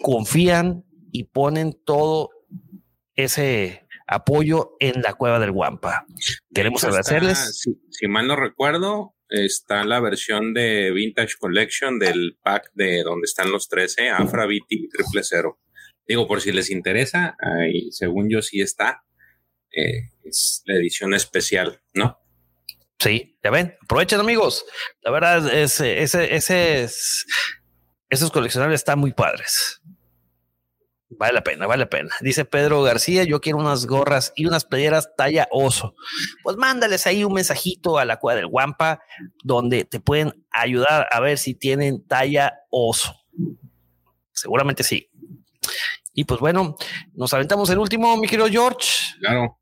confían 0.00 0.84
y 1.12 1.24
ponen 1.24 1.78
todo 1.84 2.30
ese 3.14 3.86
apoyo 4.06 4.76
en 4.80 5.02
la 5.02 5.14
cueva 5.14 5.38
del 5.38 5.52
Guampa. 5.52 6.04
Queremos 6.52 6.82
agradecerles. 6.84 7.62
si, 7.90 8.08
mal 8.08 8.26
no 8.26 8.36
recuerdo, 8.36 9.14
está 9.28 9.84
la 9.84 10.00
versión 10.00 10.52
de 10.52 10.90
Vintage 10.90 11.36
Collection 11.38 11.98
del 11.98 12.36
pack 12.42 12.70
de 12.74 13.02
donde 13.02 13.24
están 13.24 13.52
los 13.52 13.68
13, 13.68 14.10
Afra, 14.10 14.46
BT 14.46 14.66
y 14.70 14.88
Triple 14.88 15.22
Cero. 15.22 15.60
Digo, 16.06 16.26
por 16.26 16.40
si 16.40 16.50
les 16.50 16.70
interesa, 16.70 17.36
ahí, 17.40 17.92
según 17.92 18.28
yo 18.28 18.42
sí 18.42 18.60
está. 18.60 19.04
Eh, 19.72 20.10
es 20.24 20.62
la 20.64 20.74
edición 20.74 21.14
especial, 21.14 21.80
¿no? 21.94 22.18
Sí, 22.98 23.38
ya 23.42 23.50
ven, 23.50 23.76
aprovechen 23.80 24.18
amigos. 24.18 24.64
La 25.02 25.12
verdad 25.12 25.54
es, 25.54 25.80
ese, 25.80 26.34
ese, 26.34 26.88
esos 28.10 28.30
coleccionables 28.32 28.80
están 28.80 28.98
muy 28.98 29.12
padres. 29.12 29.80
Vale 31.10 31.32
la 31.32 31.42
pena, 31.42 31.66
vale 31.66 31.84
la 31.84 31.90
pena. 31.90 32.10
Dice 32.20 32.44
Pedro 32.44 32.82
García, 32.82 33.24
yo 33.24 33.40
quiero 33.40 33.58
unas 33.58 33.86
gorras 33.86 34.32
y 34.36 34.46
unas 34.46 34.64
playeras 34.64 35.10
talla 35.16 35.48
oso. 35.50 35.94
Pues 36.44 36.56
mándales 36.56 37.06
ahí 37.06 37.24
un 37.24 37.32
mensajito 37.32 37.98
a 37.98 38.04
la 38.04 38.18
cueva 38.18 38.36
del 38.36 38.46
Guampa 38.46 39.00
donde 39.42 39.84
te 39.84 39.98
pueden 39.98 40.46
ayudar 40.50 41.08
a 41.10 41.20
ver 41.20 41.38
si 41.38 41.54
tienen 41.54 42.06
talla 42.06 42.54
oso. 42.70 43.12
Seguramente 44.32 44.84
sí. 44.84 45.10
Y 46.14 46.24
pues 46.24 46.38
bueno, 46.38 46.76
nos 47.14 47.34
aventamos 47.34 47.68
el 47.70 47.78
último, 47.78 48.16
mi 48.16 48.28
querido 48.28 48.48
George. 48.48 48.88
Claro. 49.18 49.58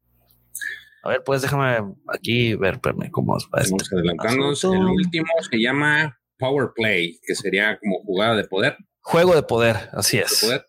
A 1.02 1.08
ver, 1.08 1.22
pues 1.24 1.40
déjame 1.40 1.94
aquí 2.08 2.54
ver, 2.56 2.78
cómo 3.10 3.32
va 3.32 3.38
Vamos 3.50 3.82
este 3.82 3.96
adelantarnos. 3.96 4.64
El 4.64 4.84
último 4.84 5.26
se 5.50 5.56
llama 5.58 6.18
Power 6.38 6.70
Play, 6.74 7.18
que 7.26 7.34
sería 7.34 7.78
como 7.78 8.00
jugada 8.02 8.36
de 8.36 8.44
poder. 8.44 8.76
Juego 9.00 9.34
de 9.34 9.42
poder, 9.42 9.88
así 9.92 10.18
es. 10.18 10.40
poder 10.42 10.67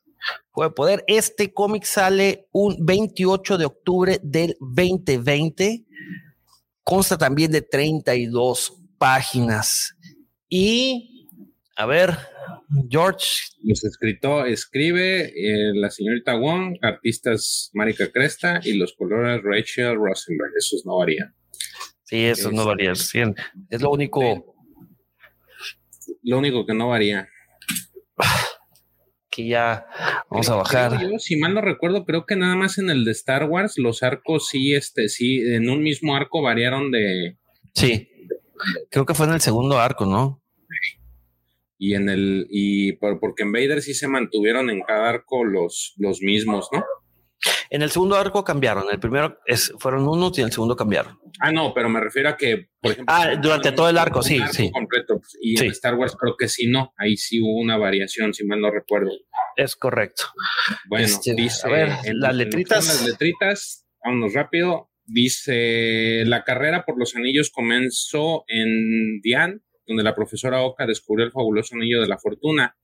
de 0.63 0.71
poder. 0.71 1.03
Este 1.07 1.53
cómic 1.53 1.83
sale 1.83 2.47
un 2.51 2.77
28 2.85 3.57
de 3.57 3.65
octubre 3.65 4.19
del 4.23 4.55
2020. 4.59 5.85
Consta 6.83 7.17
también 7.17 7.51
de 7.51 7.61
32 7.61 8.73
páginas. 8.97 9.95
Y, 10.47 11.29
a 11.75 11.85
ver, 11.85 12.17
George. 12.89 13.27
Los 13.63 13.83
escrito, 13.83 14.45
escribe 14.45 15.31
eh, 15.35 15.71
la 15.75 15.89
señorita 15.89 16.35
Wong, 16.35 16.77
artistas 16.81 17.69
Marika 17.73 18.11
Cresta 18.11 18.59
y 18.63 18.73
los 18.73 18.93
colores 18.93 19.41
Rachel 19.43 19.95
Rosenberg. 19.95 20.51
Esos 20.57 20.85
no 20.85 20.97
varían. 20.97 21.33
Sí, 22.03 22.25
esos 22.25 22.51
no 22.51 22.65
varían. 22.65 22.95
es 23.69 23.81
lo 23.81 23.91
único. 23.91 24.55
Lo 26.23 26.37
único 26.39 26.65
que 26.65 26.73
no 26.73 26.89
varía 26.89 27.29
ya 29.47 29.85
vamos 30.29 30.49
a 30.49 30.55
bajar. 30.55 30.99
si 31.19 31.37
mal 31.37 31.53
no 31.53 31.61
recuerdo, 31.61 32.05
creo 32.05 32.25
que 32.25 32.35
nada 32.35 32.55
más 32.55 32.77
en 32.77 32.89
el 32.89 33.05
de 33.05 33.11
Star 33.11 33.45
Wars 33.45 33.77
los 33.77 34.03
arcos 34.03 34.47
sí, 34.49 34.73
este, 34.73 35.09
sí, 35.09 35.39
en 35.39 35.69
un 35.69 35.81
mismo 35.83 36.15
arco 36.15 36.41
variaron 36.41 36.91
de. 36.91 37.37
Sí, 37.73 38.09
creo 38.89 39.05
que 39.05 39.13
fue 39.13 39.27
en 39.27 39.33
el 39.33 39.41
segundo 39.41 39.79
arco, 39.79 40.05
¿no? 40.05 40.41
Y 41.77 41.95
en 41.95 42.09
el, 42.09 42.47
y 42.49 42.93
por, 42.93 43.19
porque 43.19 43.43
en 43.43 43.53
Vader 43.53 43.81
sí 43.81 43.93
se 43.93 44.09
mantuvieron 44.09 44.69
en 44.69 44.81
cada 44.81 45.09
arco 45.09 45.45
los, 45.45 45.93
los 45.97 46.21
mismos, 46.21 46.67
¿no? 46.73 46.83
En 47.71 47.83
el 47.83 47.91
segundo 47.91 48.15
arco 48.15 48.43
cambiaron. 48.43 48.85
El 48.91 48.99
primero 48.99 49.39
es, 49.45 49.71
fueron 49.77 50.07
unos 50.07 50.35
y 50.37 50.41
en 50.41 50.47
el 50.47 50.51
segundo 50.51 50.75
cambiaron. 50.75 51.19
Ah, 51.39 51.51
no, 51.51 51.71
pero 51.73 51.87
me 51.87 51.99
refiero 51.99 52.29
a 52.29 52.35
que, 52.35 52.69
por 52.81 52.93
ejemplo. 52.93 53.13
Ah, 53.15 53.35
durante 53.35 53.71
todo 53.71 53.87
el 53.89 53.97
arco, 53.97 54.23
sí, 54.23 54.41
sí. 54.51 54.71
Completo, 54.71 55.19
pues, 55.19 55.37
y 55.39 55.59
en 55.63 55.69
Star 55.71 55.93
Wars 55.95 56.15
creo 56.19 56.35
que 56.35 56.47
sí, 56.47 56.67
no. 56.67 56.93
Ahí 56.97 57.15
sí 57.15 57.39
hubo 57.39 57.59
una 57.59 57.77
variación, 57.77 58.33
si 58.33 58.43
mal 58.43 58.59
no 58.59 58.71
recuerdo. 58.71 59.11
Es 59.55 59.75
correcto. 59.75 60.23
Bueno, 60.87 61.05
este, 61.05 61.35
dice. 61.35 61.67
A 61.67 61.69
ver, 61.69 61.89
en, 62.05 62.19
las 62.19 62.35
letritas. 62.35 62.87
las 62.87 63.07
letritas, 63.07 63.85
vámonos 64.03 64.33
rápido. 64.33 64.89
Dice: 65.05 66.23
La 66.25 66.43
carrera 66.43 66.85
por 66.85 66.97
los 66.97 67.15
anillos 67.15 67.51
comenzó 67.51 68.45
en 68.47 69.21
Dian, 69.21 69.61
donde 69.85 70.03
la 70.03 70.15
profesora 70.15 70.61
Oka 70.61 70.87
descubrió 70.87 71.25
el 71.25 71.31
fabuloso 71.31 71.75
anillo 71.75 72.01
de 72.01 72.07
la 72.07 72.17
fortuna. 72.17 72.75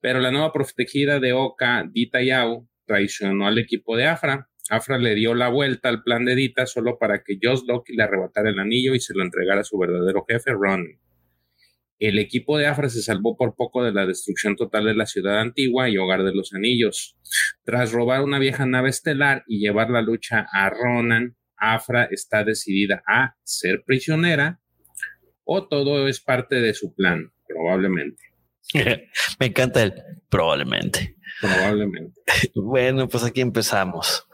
Pero 0.00 0.20
la 0.20 0.32
nueva 0.32 0.52
protegida 0.52 1.20
de 1.20 1.32
Oka, 1.34 1.84
Dita 1.92 2.22
Yao, 2.22 2.66
traicionó 2.86 3.46
al 3.46 3.58
equipo 3.58 3.96
de 3.96 4.06
Afra. 4.06 4.48
Afra 4.70 4.98
le 4.98 5.14
dio 5.14 5.34
la 5.34 5.48
vuelta 5.48 5.88
al 5.88 6.02
plan 6.02 6.24
de 6.24 6.34
Dita 6.34 6.66
solo 6.66 6.98
para 6.98 7.22
que 7.22 7.38
Joss 7.42 7.64
Loki 7.66 7.94
le 7.94 8.04
arrebatara 8.04 8.50
el 8.50 8.58
anillo 8.58 8.94
y 8.94 9.00
se 9.00 9.14
lo 9.14 9.22
entregara 9.22 9.60
a 9.60 9.64
su 9.64 9.78
verdadero 9.78 10.24
jefe, 10.28 10.52
Ron. 10.52 10.98
El 11.98 12.18
equipo 12.18 12.58
de 12.58 12.66
Afra 12.66 12.88
se 12.88 13.00
salvó 13.00 13.36
por 13.36 13.54
poco 13.54 13.84
de 13.84 13.92
la 13.92 14.06
destrucción 14.06 14.56
total 14.56 14.86
de 14.86 14.94
la 14.94 15.06
ciudad 15.06 15.40
antigua 15.40 15.88
y 15.88 15.98
hogar 15.98 16.24
de 16.24 16.34
los 16.34 16.52
anillos. 16.52 17.16
Tras 17.64 17.92
robar 17.92 18.22
una 18.22 18.38
vieja 18.38 18.66
nave 18.66 18.90
estelar 18.90 19.44
y 19.46 19.60
llevar 19.60 19.88
la 19.90 20.02
lucha 20.02 20.46
a 20.52 20.68
Ronan, 20.68 21.36
Afra 21.56 22.04
está 22.10 22.42
decidida 22.42 23.04
a 23.06 23.36
ser 23.44 23.84
prisionera 23.86 24.60
o 25.44 25.68
todo 25.68 26.08
es 26.08 26.20
parte 26.20 26.60
de 26.60 26.74
su 26.74 26.92
plan, 26.94 27.32
probablemente. 27.46 28.22
Me 29.38 29.46
encanta 29.46 29.82
el 29.82 29.94
probablemente. 30.28 31.16
Probablemente. 31.42 32.20
bueno, 32.54 33.08
pues 33.08 33.24
aquí 33.24 33.40
empezamos. 33.40 34.24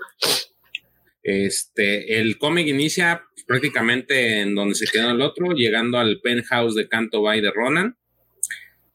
Este, 1.23 2.21
el 2.21 2.39
cómic 2.39 2.67
inicia 2.67 3.25
prácticamente 3.47 4.43
en 4.43 4.55
donde 4.55 4.75
se 4.75 4.87
quedó 4.87 5.11
el 5.11 5.23
otro, 5.23 5.53
llegando 5.53 5.99
al 5.99 6.21
penthouse 6.21 6.75
de 6.75 6.87
Canto 6.87 7.23
Bay 7.23 7.41
de 7.41 7.51
Ronan. 7.51 7.97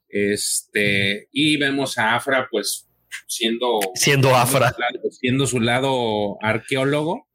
Este, 0.08 1.28
y 1.32 1.58
vemos 1.58 1.98
a 1.98 2.16
Afra, 2.16 2.48
pues, 2.52 2.88
siendo. 3.28 3.80
Siendo 3.96 4.36
Afra. 4.36 4.76
Siendo 5.10 5.48
su 5.48 5.60
lado 5.60 6.38
arqueólogo, 6.42 7.28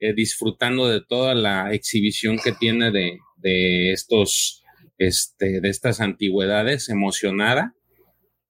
eh, 0.00 0.14
disfrutando 0.14 0.88
de 0.88 1.00
toda 1.00 1.36
la 1.36 1.72
exhibición 1.72 2.38
que 2.42 2.50
tiene 2.50 2.90
de, 2.90 3.18
de 3.36 3.92
estos 3.92 4.64
este, 4.98 5.60
de 5.60 5.68
estas 5.68 6.00
antigüedades, 6.00 6.88
emocionada, 6.88 7.74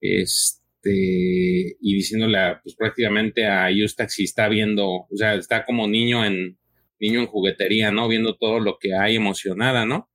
este, 0.00 0.63
y 0.92 1.94
diciéndole 1.94 2.38
pues 2.62 2.74
prácticamente 2.76 3.46
a 3.46 3.70
Eustax 3.70 4.14
si 4.14 4.24
está 4.24 4.48
viendo, 4.48 4.86
o 4.88 5.16
sea, 5.16 5.34
está 5.34 5.64
como 5.64 5.86
niño 5.88 6.24
en, 6.24 6.58
niño 6.98 7.20
en 7.20 7.26
juguetería, 7.26 7.90
¿no? 7.90 8.08
Viendo 8.08 8.36
todo 8.36 8.60
lo 8.60 8.78
que 8.78 8.94
hay 8.94 9.16
emocionada, 9.16 9.84
¿no? 9.86 10.10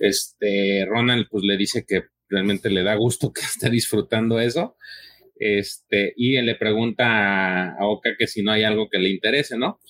Este, 0.00 0.84
Ronald 0.86 1.26
pues 1.30 1.44
le 1.44 1.56
dice 1.56 1.84
que 1.86 2.02
realmente 2.28 2.70
le 2.70 2.82
da 2.82 2.94
gusto 2.94 3.32
que 3.32 3.40
esté 3.42 3.70
disfrutando 3.70 4.40
eso. 4.40 4.76
Este, 5.38 6.14
y 6.16 6.36
él 6.36 6.46
le 6.46 6.54
pregunta 6.54 7.72
a 7.72 7.86
Oka 7.86 8.16
que 8.18 8.26
si 8.26 8.42
no 8.42 8.52
hay 8.52 8.62
algo 8.62 8.88
que 8.88 8.98
le 8.98 9.10
interese, 9.10 9.58
¿no? 9.58 9.80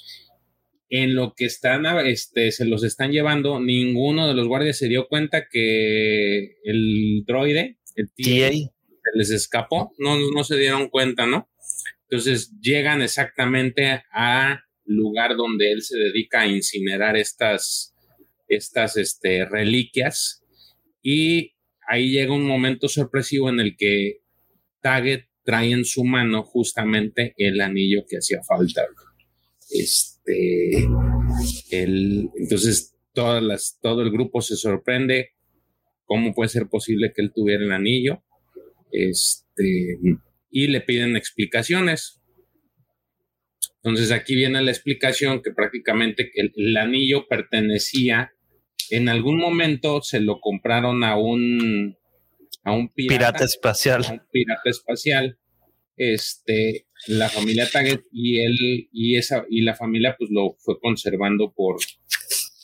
en 0.88 1.14
lo 1.14 1.34
que 1.36 1.46
están, 1.46 1.84
este, 2.06 2.52
se 2.52 2.64
los 2.64 2.84
están 2.84 3.10
llevando, 3.10 3.60
ninguno 3.60 4.28
de 4.28 4.34
los 4.34 4.46
guardias 4.46 4.78
se 4.78 4.88
dio 4.88 5.08
cuenta 5.08 5.48
que 5.50 6.58
el 6.62 7.24
droide, 7.26 7.78
el 7.96 8.08
TA, 8.08 8.72
se 9.12 9.18
les 9.18 9.30
escapó, 9.30 9.92
no, 9.98 10.16
no 10.34 10.44
se 10.44 10.56
dieron 10.56 10.88
cuenta, 10.88 11.26
¿no? 11.26 11.48
Entonces 12.08 12.52
llegan 12.60 13.02
exactamente 13.02 14.02
a 14.12 14.60
lugar 14.84 15.36
donde 15.36 15.72
él 15.72 15.82
se 15.82 15.98
dedica 15.98 16.42
a 16.42 16.46
incinerar 16.46 17.16
estas, 17.16 17.94
estas 18.48 18.96
este, 18.96 19.44
reliquias 19.44 20.44
y 21.02 21.54
ahí 21.88 22.10
llega 22.10 22.34
un 22.34 22.46
momento 22.46 22.88
sorpresivo 22.88 23.48
en 23.48 23.60
el 23.60 23.76
que 23.76 24.20
Taget 24.80 25.28
trae 25.44 25.70
en 25.70 25.84
su 25.84 26.04
mano 26.04 26.42
justamente 26.42 27.34
el 27.36 27.60
anillo 27.60 28.04
que 28.08 28.16
hacía 28.16 28.42
falta. 28.42 28.82
Este, 29.70 30.86
el, 31.70 32.30
entonces 32.36 32.96
todas 33.12 33.42
las, 33.42 33.78
todo 33.80 34.02
el 34.02 34.10
grupo 34.10 34.40
se 34.40 34.56
sorprende 34.56 35.30
cómo 36.04 36.34
puede 36.34 36.48
ser 36.48 36.68
posible 36.68 37.12
que 37.14 37.22
él 37.22 37.32
tuviera 37.32 37.64
el 37.64 37.72
anillo. 37.72 38.22
Este, 38.96 39.98
y 40.50 40.66
le 40.68 40.80
piden 40.80 41.16
explicaciones. 41.16 42.22
Entonces 43.82 44.10
aquí 44.10 44.34
viene 44.34 44.62
la 44.62 44.70
explicación 44.70 45.42
que 45.42 45.52
prácticamente 45.52 46.32
el, 46.34 46.52
el 46.56 46.76
anillo 46.78 47.28
pertenecía, 47.28 48.32
en 48.90 49.08
algún 49.08 49.38
momento 49.38 50.00
se 50.00 50.20
lo 50.20 50.40
compraron 50.40 51.04
a 51.04 51.16
un, 51.16 51.96
a 52.64 52.72
un 52.72 52.88
pirata, 52.88 53.44
espacial. 53.44 54.04
un 54.10 54.22
pirata 54.32 54.70
espacial. 54.70 55.38
Este, 55.98 56.86
la 57.06 57.28
familia 57.28 57.68
Taggett 57.70 58.04
y 58.12 58.40
él 58.40 58.88
y 58.92 59.16
esa 59.16 59.44
y 59.48 59.62
la 59.62 59.74
familia 59.74 60.16
pues 60.18 60.30
lo 60.30 60.56
fue 60.58 60.78
conservando 60.80 61.52
por 61.54 61.76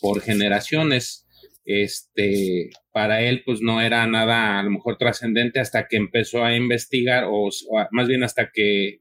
por 0.00 0.20
generaciones 0.20 1.26
este 1.64 2.70
para 2.92 3.22
él 3.22 3.42
pues 3.44 3.60
no 3.60 3.80
era 3.80 4.06
nada 4.06 4.58
a 4.58 4.62
lo 4.62 4.70
mejor 4.70 4.98
trascendente 4.98 5.60
hasta 5.60 5.86
que 5.86 5.96
empezó 5.96 6.44
a 6.44 6.56
investigar 6.56 7.24
o, 7.28 7.48
más 7.90 8.08
bien 8.08 8.24
hasta 8.24 8.50
que 8.52 9.00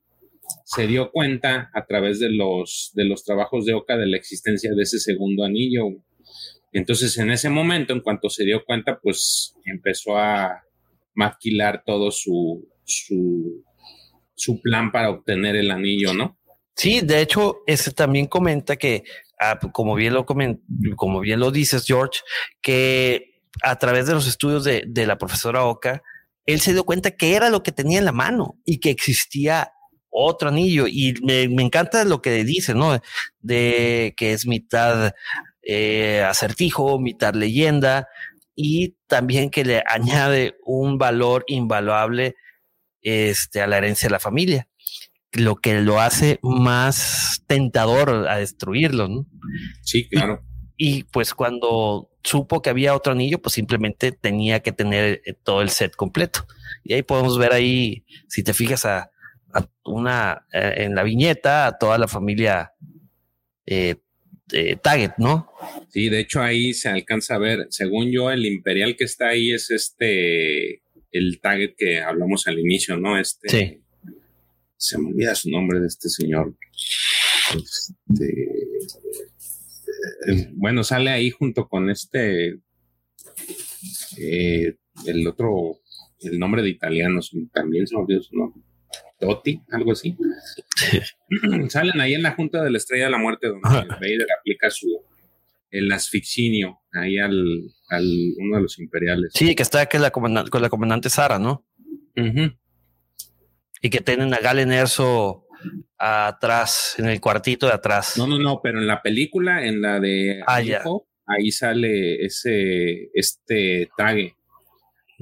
se 0.65 0.85
dio 0.85 1.11
cuenta 1.11 1.71
a 1.73 1.85
través 1.85 2.19
de 2.19 2.29
los 2.29 2.91
de 2.93 3.05
los 3.05 3.23
trabajos 3.23 3.65
de 3.65 3.73
Oka 3.73 3.97
de 3.97 4.07
la 4.07 4.17
existencia 4.17 4.71
de 4.75 4.83
ese 4.83 4.99
segundo 4.99 5.43
anillo 5.43 5.87
entonces 6.71 7.17
en 7.17 7.31
ese 7.31 7.49
momento 7.49 7.93
en 7.93 8.01
cuanto 8.01 8.29
se 8.29 8.45
dio 8.45 8.63
cuenta 8.63 8.99
pues 9.01 9.55
empezó 9.65 10.17
a 10.17 10.63
maquilar 11.15 11.83
todo 11.85 12.11
su 12.11 12.67
su 12.83 13.63
su 14.41 14.59
plan 14.59 14.91
para 14.91 15.11
obtener 15.11 15.55
el 15.55 15.71
anillo, 15.71 16.13
¿no? 16.13 16.37
Sí, 16.75 17.01
de 17.01 17.21
hecho, 17.21 17.59
ese 17.67 17.91
también 17.91 18.25
comenta 18.25 18.75
que, 18.75 19.03
ah, 19.41 19.59
como 19.73 19.95
bien 19.95 20.13
lo 20.13 20.25
como 20.25 21.19
bien 21.19 21.39
lo 21.39 21.51
dices, 21.51 21.85
George, 21.85 22.21
que 22.61 23.41
a 23.63 23.75
través 23.77 24.07
de 24.07 24.13
los 24.13 24.27
estudios 24.27 24.63
de, 24.63 25.05
la 25.05 25.17
profesora 25.17 25.65
Oka, 25.65 26.01
él 26.45 26.61
se 26.61 26.73
dio 26.73 26.85
cuenta 26.85 27.11
que 27.11 27.35
era 27.35 27.49
lo 27.49 27.63
que 27.63 27.71
tenía 27.71 27.99
en 27.99 28.05
la 28.05 28.11
mano 28.11 28.57
y 28.65 28.79
que 28.79 28.89
existía 28.89 29.73
otro 30.09 30.49
anillo. 30.49 30.87
Y 30.87 31.13
me, 31.23 31.43
encanta 31.43 32.03
lo 32.05 32.21
que 32.21 32.43
dice, 32.43 32.73
¿no? 32.73 32.99
De 33.39 34.13
que 34.17 34.33
es 34.33 34.47
mitad 34.47 35.13
eh, 35.61 36.23
acertijo, 36.27 36.99
mitad 36.99 37.33
leyenda 37.33 38.07
y 38.55 38.97
también 39.07 39.49
que 39.49 39.65
le 39.65 39.83
añade 39.87 40.57
un 40.65 40.97
valor 40.97 41.43
invaluable 41.47 42.35
este, 43.01 43.61
a 43.61 43.67
la 43.67 43.77
herencia 43.77 44.07
de 44.07 44.11
la 44.11 44.19
familia, 44.19 44.67
lo 45.33 45.55
que 45.55 45.81
lo 45.81 45.99
hace 45.99 46.39
más 46.41 47.43
tentador 47.47 48.27
a 48.27 48.37
destruirlo, 48.37 49.07
¿no? 49.07 49.27
Sí, 49.81 50.07
claro. 50.07 50.43
Y, 50.77 51.03
pues 51.03 51.33
cuando 51.33 52.09
supo 52.23 52.61
que 52.61 52.69
había 52.69 52.95
otro 52.95 53.13
anillo, 53.13 53.41
pues 53.41 53.53
simplemente 53.53 54.11
tenía 54.11 54.61
que 54.61 54.71
tener 54.71 55.21
eh, 55.25 55.33
todo 55.43 55.61
el 55.61 55.69
set 55.69 55.95
completo. 55.95 56.45
Y 56.83 56.93
ahí 56.93 57.03
podemos 57.03 57.37
ver 57.37 57.53
ahí, 57.53 58.05
si 58.27 58.43
te 58.43 58.53
fijas 58.53 58.85
a, 58.85 59.09
una 59.83 60.45
eh, 60.53 60.75
en 60.77 60.95
la 60.95 61.03
viñeta, 61.03 61.67
a 61.67 61.77
toda 61.77 61.97
la 61.97 62.07
familia 62.07 62.71
eh, 63.65 63.95
Target, 64.81 65.11
¿no? 65.17 65.51
Sí, 65.89 66.09
de 66.09 66.21
hecho 66.21 66.41
ahí 66.41 66.73
se 66.73 66.89
alcanza 66.89 67.35
a 67.35 67.39
ver, 67.39 67.67
según 67.69 68.11
yo, 68.11 68.31
el 68.31 68.45
imperial 68.45 68.95
que 68.97 69.05
está 69.05 69.29
ahí 69.29 69.51
es 69.51 69.71
este 69.71 70.81
el 71.11 71.39
target 71.41 71.73
que 71.77 71.99
hablamos 72.01 72.47
al 72.47 72.59
inicio, 72.59 72.97
¿no? 72.97 73.19
Este, 73.19 73.49
sí. 73.49 73.80
Se 74.81 74.97
me 74.97 75.09
olvida 75.09 75.35
su 75.35 75.51
nombre 75.51 75.79
de 75.79 75.85
este 75.85 76.09
señor. 76.09 76.55
Este, 77.55 78.47
bueno, 80.53 80.83
sale 80.83 81.11
ahí 81.11 81.29
junto 81.29 81.67
con 81.67 81.91
este, 81.91 82.59
eh, 84.17 84.75
el 85.05 85.27
otro, 85.27 85.77
el 86.21 86.39
nombre 86.39 86.63
de 86.63 86.69
italiano, 86.69 87.19
también 87.53 87.85
se 87.85 87.95
me 87.95 88.01
olvidó 88.01 88.23
su 88.23 88.35
nombre. 88.35 88.63
Totti, 89.19 89.61
algo 89.69 89.91
así. 89.91 90.17
Salen 91.69 92.01
ahí 92.01 92.15
en 92.15 92.23
la 92.23 92.31
Junta 92.31 92.63
de 92.63 92.71
la 92.71 92.79
Estrella 92.79 93.05
de 93.05 93.11
la 93.11 93.19
Muerte, 93.19 93.49
donde 93.49 93.67
Vader 93.67 94.27
aplica 94.39 94.71
su, 94.71 94.87
el 95.69 95.91
asfixinio 95.91 96.79
ahí 96.91 97.19
al, 97.19 97.69
al, 97.89 98.33
uno 98.39 98.55
de 98.55 98.63
los 98.63 98.79
imperiales. 98.79 99.31
Sí, 99.35 99.53
que 99.53 99.61
está 99.61 99.81
aquí 99.81 99.99
la 99.99 100.09
con 100.09 100.33
la 100.33 100.69
comandante 100.71 101.11
Sara, 101.11 101.37
¿no? 101.37 101.67
Y 103.81 103.89
que 103.89 104.01
tienen 104.01 104.33
a 104.33 104.39
Galen 104.39 104.71
Erso 104.71 105.47
atrás, 105.97 106.95
en 106.97 107.07
el 107.07 107.19
cuartito 107.19 107.67
de 107.67 107.73
atrás. 107.73 108.17
No, 108.17 108.27
no, 108.27 108.39
no, 108.39 108.61
pero 108.61 108.79
en 108.79 108.87
la 108.87 109.01
película, 109.01 109.65
en 109.65 109.81
la 109.81 109.99
de 109.99 110.41
ah, 110.47 110.61
ahí 111.25 111.51
sale 111.51 112.23
ese, 112.25 113.09
este 113.13 113.89
tague. 113.97 114.35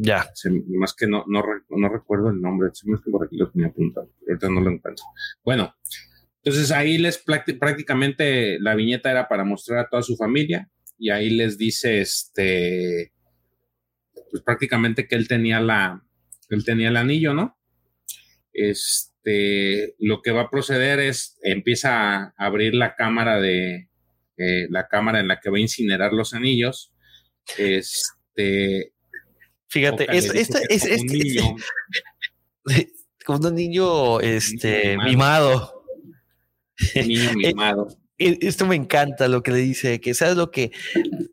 Ya. 0.01 0.31
más 0.69 0.93
que 0.93 1.07
no, 1.07 1.25
no, 1.27 1.43
no 1.69 1.89
recuerdo 1.89 2.29
el 2.29 2.39
nombre, 2.39 2.69
más 2.85 3.01
que 3.01 3.11
por 3.11 3.25
aquí 3.25 3.35
lo 3.35 3.51
tenía 3.51 3.67
apuntado, 3.67 4.09
ahorita 4.25 4.49
no 4.49 4.61
lo 4.61 4.71
encuentro. 4.71 5.03
Bueno, 5.43 5.75
Entonces 6.41 6.71
ahí 6.71 6.97
les 6.97 7.17
prácticamente 7.17 8.59
la 8.61 8.75
viñeta 8.75 9.11
era 9.11 9.27
para 9.27 9.43
mostrar 9.43 9.79
a 9.79 9.89
toda 9.89 10.01
su 10.01 10.15
familia 10.15 10.69
y 10.97 11.09
ahí 11.09 11.29
les 11.29 11.57
dice 11.57 11.99
este 11.99 13.11
pues 14.31 14.41
prácticamente 14.43 15.05
que 15.05 15.15
él 15.15 15.27
tenía 15.27 15.59
la 15.59 16.01
él 16.49 16.63
tenía 16.63 16.87
el 16.87 16.97
anillo, 16.97 17.33
¿no? 17.33 17.58
Este 18.53 19.95
lo 19.99 20.21
que 20.21 20.31
va 20.31 20.41
a 20.41 20.49
proceder 20.49 20.99
es 20.99 21.37
empieza 21.43 22.15
a 22.15 22.33
abrir 22.37 22.73
la 22.73 22.95
cámara 22.95 23.39
de 23.39 23.89
eh, 24.37 24.67
la 24.69 24.87
cámara 24.87 25.19
en 25.19 25.27
la 25.27 25.39
que 25.39 25.49
va 25.49 25.57
a 25.57 25.61
incinerar 25.61 26.13
los 26.13 26.33
anillos. 26.33 26.93
Este 27.57 28.93
fíjate, 29.67 30.07
es, 30.09 30.25
es, 30.33 30.49
es, 30.69 30.83
un 31.01 31.07
niño. 31.07 31.55
como 33.25 33.47
un 33.47 33.55
niño 33.55 34.19
este 34.21 34.97
mimado. 34.97 35.83
Niño 36.95 37.33
mimado. 37.35 37.87
E, 38.17 38.37
esto 38.41 38.65
me 38.65 38.75
encanta 38.75 39.27
lo 39.27 39.41
que 39.43 39.51
le 39.51 39.59
dice, 39.59 39.99
que 40.01 40.13
sabes 40.13 40.35
lo 40.35 40.51
que 40.51 40.71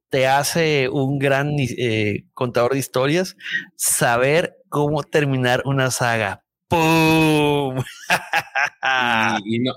te 0.08 0.26
hace 0.26 0.88
un 0.88 1.18
gran 1.18 1.50
eh, 1.58 2.24
contador 2.32 2.72
de 2.72 2.78
historias, 2.78 3.36
saber 3.76 4.56
cómo 4.68 5.02
terminar 5.02 5.62
una 5.64 5.90
saga. 5.90 6.45
¡Pum! 6.76 7.82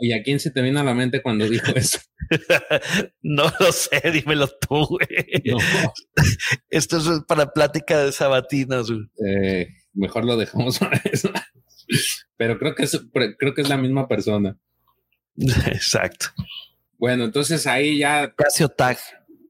y, 0.01 0.11
a 0.11 0.23
quién 0.23 0.39
se 0.39 0.51
te 0.51 0.61
viene 0.61 0.79
a 0.79 0.83
la 0.83 0.93
mente 0.93 1.21
cuando 1.21 1.47
dijo 1.47 1.71
eso? 1.75 1.99
no 3.21 3.45
lo 3.59 3.71
sé, 3.71 4.01
dímelo 4.11 4.47
tú. 4.47 4.97
Esto 6.69 6.97
es 6.97 7.23
para 7.27 7.51
plática 7.51 8.03
de 8.03 8.11
sabatinas. 8.11 8.87
Eh, 9.25 9.67
mejor 9.93 10.25
lo 10.25 10.37
dejamos 10.37 10.79
para 10.79 11.01
eso. 11.11 11.31
Pero 12.37 12.59
creo 12.59 12.75
que 12.75 12.83
es, 12.83 12.99
creo 13.11 13.53
que 13.53 13.61
es 13.61 13.69
la 13.69 13.77
misma 13.77 14.07
persona. 14.07 14.57
Exacto. 15.37 16.27
Bueno, 16.97 17.23
entonces 17.25 17.65
ahí 17.65 17.99
ya. 17.99 18.33
Casio 18.35 18.69
Tag. 18.69 18.97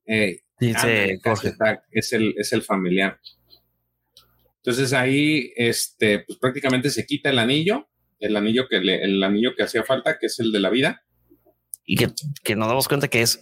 Eh, 0.05 0.41
dice 0.59 1.19
Jorge. 1.23 1.53
Tag 1.57 1.83
es 1.91 2.13
el, 2.13 2.35
es 2.37 2.53
el 2.53 2.61
familiar. 2.61 3.19
Entonces 4.63 4.93
ahí, 4.93 5.51
este, 5.55 6.19
pues 6.19 6.37
prácticamente 6.37 6.89
se 6.89 7.05
quita 7.05 7.29
el 7.29 7.39
anillo, 7.39 7.89
el 8.19 8.35
anillo 8.35 8.67
que 8.69 8.79
le, 8.79 9.03
el 9.03 9.23
anillo 9.23 9.55
que 9.55 9.63
hacía 9.63 9.83
falta, 9.83 10.17
que 10.19 10.27
es 10.27 10.39
el 10.39 10.51
de 10.51 10.59
la 10.59 10.69
vida. 10.69 11.03
Y 11.85 11.95
que, 11.95 12.09
que 12.43 12.55
nos 12.55 12.67
damos 12.67 12.87
cuenta 12.87 13.07
que 13.07 13.21
es 13.21 13.39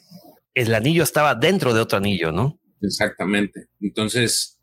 el 0.53 0.73
anillo 0.73 1.03
estaba 1.03 1.35
dentro 1.35 1.73
de 1.73 1.81
otro 1.81 1.97
anillo, 1.97 2.31
¿no? 2.31 2.59
Exactamente. 2.81 3.67
Entonces 3.79 4.59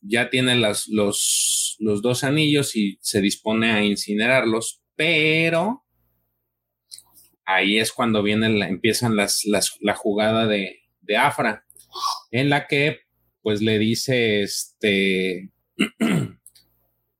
ya 0.00 0.30
tiene 0.30 0.56
las, 0.56 0.88
los, 0.88 1.76
los 1.80 2.02
dos 2.02 2.24
anillos 2.24 2.76
y 2.76 2.98
se 3.00 3.20
dispone 3.20 3.72
a 3.72 3.84
incinerarlos, 3.84 4.82
pero 4.94 5.84
ahí 7.44 7.78
es 7.78 7.92
cuando 7.92 8.22
vienen, 8.22 8.62
empiezan 8.62 9.16
las, 9.16 9.42
la 9.80 9.94
jugada 9.94 10.46
de, 10.46 10.80
de 11.00 11.16
Afra, 11.16 11.64
en 12.30 12.50
la 12.50 12.66
que 12.66 13.00
pues 13.42 13.62
le 13.62 13.78
dice, 13.78 14.42
este, 14.42 15.52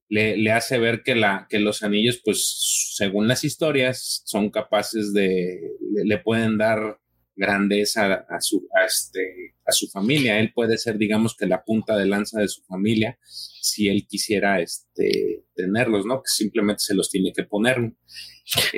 le, 0.09 0.53
hace 0.53 0.79
ver 0.79 1.03
que, 1.03 1.15
la, 1.15 1.47
que 1.49 1.59
los 1.59 1.83
anillos, 1.83 2.21
pues 2.25 2.93
según 2.95 3.29
las 3.29 3.45
historias, 3.45 4.23
son 4.25 4.51
capaces 4.51 5.13
de, 5.13 5.61
le, 6.05 6.19
pueden 6.19 6.59
dar 6.59 6.99
grandeza 7.37 8.27
a 8.29 8.41
su, 8.41 8.67
a, 8.75 8.85
este, 8.85 9.55
a 9.65 9.73
su 9.73 9.89
familia. 9.89 10.41
Él 10.41 10.53
puede 10.53 10.79
ser, 10.79 10.99
digamos, 10.99 11.37
que 11.37 11.47
la 11.47 11.63
punta 11.63 11.97
de 11.97 12.07
lanza 12.07 12.41
de 12.41 12.49
su 12.49 12.63
familia 12.65 13.19
si 13.67 13.89
él 13.89 14.07
quisiera 14.09 14.61
este, 14.61 15.45
tenerlos, 15.55 16.07
¿no? 16.07 16.19
Que 16.19 16.29
simplemente 16.29 16.83
se 16.85 16.95
los 16.95 17.11
tiene 17.11 17.33
que 17.35 17.43
poner. 17.43 17.93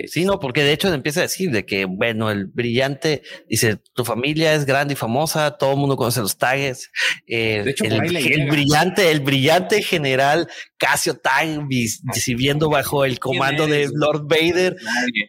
Sí, 0.07 0.25
no, 0.25 0.41
porque 0.41 0.63
de 0.63 0.73
hecho 0.73 0.93
empieza 0.93 1.21
a 1.21 1.25
decir 1.25 1.51
de 1.51 1.67
que, 1.67 1.85
bueno, 1.85 2.31
el 2.31 2.47
brillante 2.47 3.23
dice, 3.49 3.79
tu 3.95 4.05
familia 4.05 4.55
es 4.55 4.65
grande 4.65 4.95
y 4.95 4.97
famosa, 4.97 5.59
todo 5.59 5.73
el 5.73 5.79
mundo 5.79 5.97
conoce 5.97 6.21
los 6.21 6.39
tags. 6.39 6.91
Eh, 7.27 7.63
de 7.65 7.71
hecho, 7.71 7.85
el, 7.85 8.49
brillante, 8.49 9.11
el 9.11 9.21
brillante 9.21 9.83
general 9.83 10.49
Casio 10.79 11.19
Tag, 11.19 11.69
sirviendo 12.15 12.71
bajo 12.71 13.05
el 13.05 13.19
comando 13.19 13.67
de 13.67 13.91
Lord 13.93 14.27
Vader, 14.27 14.77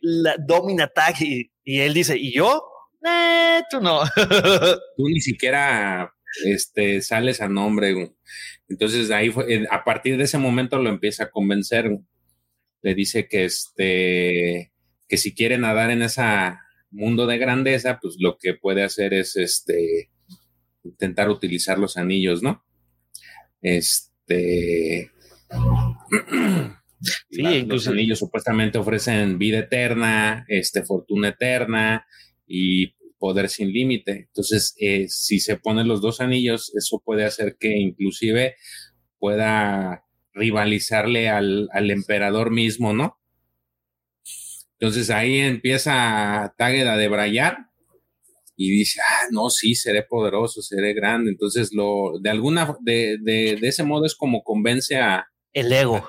la 0.02 0.38
Domina 0.40 0.88
Tag, 0.88 1.16
y, 1.22 1.52
él 1.66 1.94
dice, 1.94 2.18
¿y 2.18 2.34
yo? 2.34 2.64
Eh, 3.06 3.62
tú 3.70 3.82
no. 3.82 4.02
tú 4.98 5.08
ni 5.08 5.22
siquiera 5.22 6.14
este, 6.46 7.02
sales 7.02 7.42
a 7.42 7.48
nombre. 7.48 8.14
Entonces 8.68 9.12
ahí 9.12 9.30
fue, 9.30 9.66
a 9.70 9.84
partir 9.84 10.18
de 10.18 10.26
ese 10.26 10.38
momento 10.38 10.78
lo 10.80 10.90
empieza 10.90 11.26
a 11.26 11.32
convencer 11.32 11.90
le 12.82 12.96
dice 12.96 13.28
que 13.28 13.46
este 13.46 14.72
que 15.08 15.18
si 15.18 15.34
quiere 15.34 15.58
nadar 15.58 15.90
en 15.90 16.04
ese 16.04 16.22
mundo 16.92 17.26
de 17.26 17.38
grandeza, 17.38 18.00
pues 18.02 18.16
lo 18.20 18.38
que 18.38 18.54
puede 18.54 18.84
hacer 18.84 19.14
es 19.14 19.36
este 19.36 20.12
intentar 20.84 21.30
utilizar 21.30 21.80
los 21.80 21.98
anillos, 21.98 22.44
¿no? 22.44 22.64
Este 23.62 25.12
sí, 27.30 27.62
los 27.64 27.88
anillos 27.88 28.20
supuestamente 28.20 28.78
ofrecen 28.78 29.40
vida 29.40 29.60
eterna, 29.60 30.46
este 30.48 30.84
fortuna 30.84 31.30
eterna 31.30 32.06
y 32.50 32.96
poder 33.20 33.48
sin 33.50 33.72
límite. 33.72 34.28
Entonces, 34.28 34.76
eh, 34.80 35.06
si 35.08 35.40
se 35.40 35.58
ponen 35.58 35.88
los 35.88 36.02
dos 36.02 36.20
anillos, 36.20 36.74
eso 36.76 37.02
puede 37.06 37.24
hacer 37.26 37.58
que 37.60 37.78
inclusive 37.78 38.56
pueda 39.20 40.06
rivalizarle 40.34 41.30
al, 41.30 41.70
al 41.72 41.92
emperador 41.92 42.52
mismo, 42.52 42.94
¿no? 42.94 43.20
Entonces 44.80 45.10
ahí 45.10 45.38
empieza 45.38 46.54
Taged 46.58 46.88
a 46.88 46.96
debrayar 46.96 47.70
y 48.56 48.72
dice, 48.72 49.02
ah, 49.02 49.28
no, 49.32 49.50
sí, 49.50 49.76
seré 49.76 50.04
poderoso, 50.04 50.62
seré 50.62 50.94
grande. 50.94 51.32
Entonces, 51.32 51.74
lo, 51.74 52.20
de 52.22 52.30
alguna, 52.30 52.76
de, 52.82 53.18
de, 53.22 53.58
de 53.60 53.68
ese 53.68 53.84
modo 53.84 54.06
es 54.06 54.16
como 54.16 54.44
convence 54.44 54.98
a... 54.98 55.28
El 55.54 55.72
ego. 55.72 56.06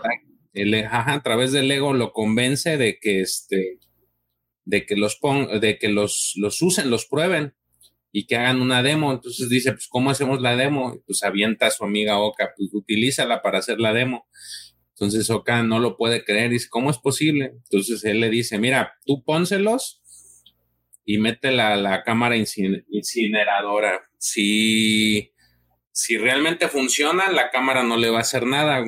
el, 0.52 0.74
ajá, 0.74 1.14
a 1.14 1.22
través 1.22 1.52
del 1.52 1.70
ego 1.70 1.92
lo 1.92 2.12
convence 2.12 2.76
de 2.76 2.98
que 3.00 3.20
este, 3.20 3.78
de 4.64 4.86
que 4.86 4.96
los 4.96 5.16
pon, 5.16 5.60
de 5.60 5.78
que 5.78 5.88
los, 5.88 6.34
los 6.36 6.60
usen, 6.62 6.90
los 6.90 7.06
prueben 7.06 7.54
y 8.12 8.26
que 8.26 8.36
hagan 8.36 8.60
una 8.60 8.82
demo. 8.82 9.12
Entonces 9.12 9.48
dice, 9.48 9.72
pues, 9.72 9.88
¿cómo 9.88 10.10
hacemos 10.10 10.40
la 10.40 10.56
demo? 10.56 11.00
pues 11.06 11.22
avienta 11.22 11.66
a 11.66 11.70
su 11.70 11.84
amiga 11.84 12.18
Oka, 12.18 12.52
pues 12.56 12.70
utilízala 12.72 13.42
para 13.42 13.58
hacer 13.58 13.80
la 13.80 13.92
demo. 13.92 14.26
Entonces 14.90 15.30
Oka 15.30 15.62
no 15.62 15.78
lo 15.78 15.96
puede 15.96 16.24
creer, 16.24 16.50
dice, 16.50 16.68
¿cómo 16.68 16.90
es 16.90 16.98
posible? 16.98 17.52
Entonces 17.64 18.04
él 18.04 18.20
le 18.20 18.28
dice, 18.28 18.58
mira, 18.58 18.94
tú 19.06 19.24
pónselos 19.24 20.02
y 21.04 21.18
mete 21.18 21.50
la, 21.50 22.02
cámara 22.04 22.36
incineradora. 22.36 24.08
Si, 24.18 25.32
si 25.90 26.18
realmente 26.18 26.68
funciona, 26.68 27.30
la 27.32 27.50
cámara 27.50 27.82
no 27.82 27.96
le 27.96 28.10
va 28.10 28.18
a 28.18 28.22
hacer 28.22 28.46
nada. 28.46 28.84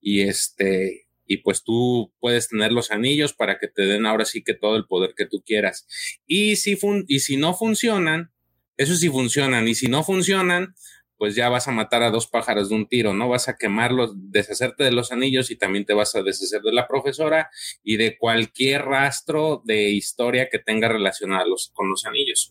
Y 0.00 0.22
este, 0.22 1.07
y 1.28 1.36
pues 1.38 1.62
tú 1.62 2.12
puedes 2.18 2.48
tener 2.48 2.72
los 2.72 2.90
anillos 2.90 3.34
para 3.34 3.58
que 3.58 3.68
te 3.68 3.82
den 3.82 4.06
ahora 4.06 4.24
sí 4.24 4.42
que 4.42 4.54
todo 4.54 4.76
el 4.76 4.86
poder 4.86 5.14
que 5.16 5.26
tú 5.26 5.42
quieras. 5.46 5.86
Y 6.26 6.56
si, 6.56 6.76
y 7.06 7.20
si 7.20 7.36
no 7.36 7.54
funcionan, 7.54 8.32
eso 8.76 8.96
sí 8.96 9.08
funcionan, 9.10 9.68
y 9.68 9.74
si 9.74 9.88
no 9.88 10.02
funcionan, 10.02 10.74
pues 11.18 11.34
ya 11.34 11.48
vas 11.48 11.68
a 11.68 11.72
matar 11.72 12.02
a 12.02 12.10
dos 12.10 12.28
pájaros 12.28 12.68
de 12.68 12.76
un 12.76 12.88
tiro, 12.88 13.12
¿no? 13.12 13.28
Vas 13.28 13.48
a 13.48 13.56
quemarlos, 13.56 14.12
deshacerte 14.16 14.84
de 14.84 14.92
los 14.92 15.12
anillos 15.12 15.50
y 15.50 15.56
también 15.56 15.84
te 15.84 15.92
vas 15.92 16.14
a 16.14 16.22
deshacer 16.22 16.62
de 16.62 16.72
la 16.72 16.86
profesora 16.86 17.50
y 17.82 17.96
de 17.96 18.16
cualquier 18.16 18.82
rastro 18.82 19.60
de 19.64 19.90
historia 19.90 20.48
que 20.48 20.60
tenga 20.60 20.88
relacionada 20.88 21.44
con 21.72 21.90
los 21.90 22.06
anillos. 22.06 22.50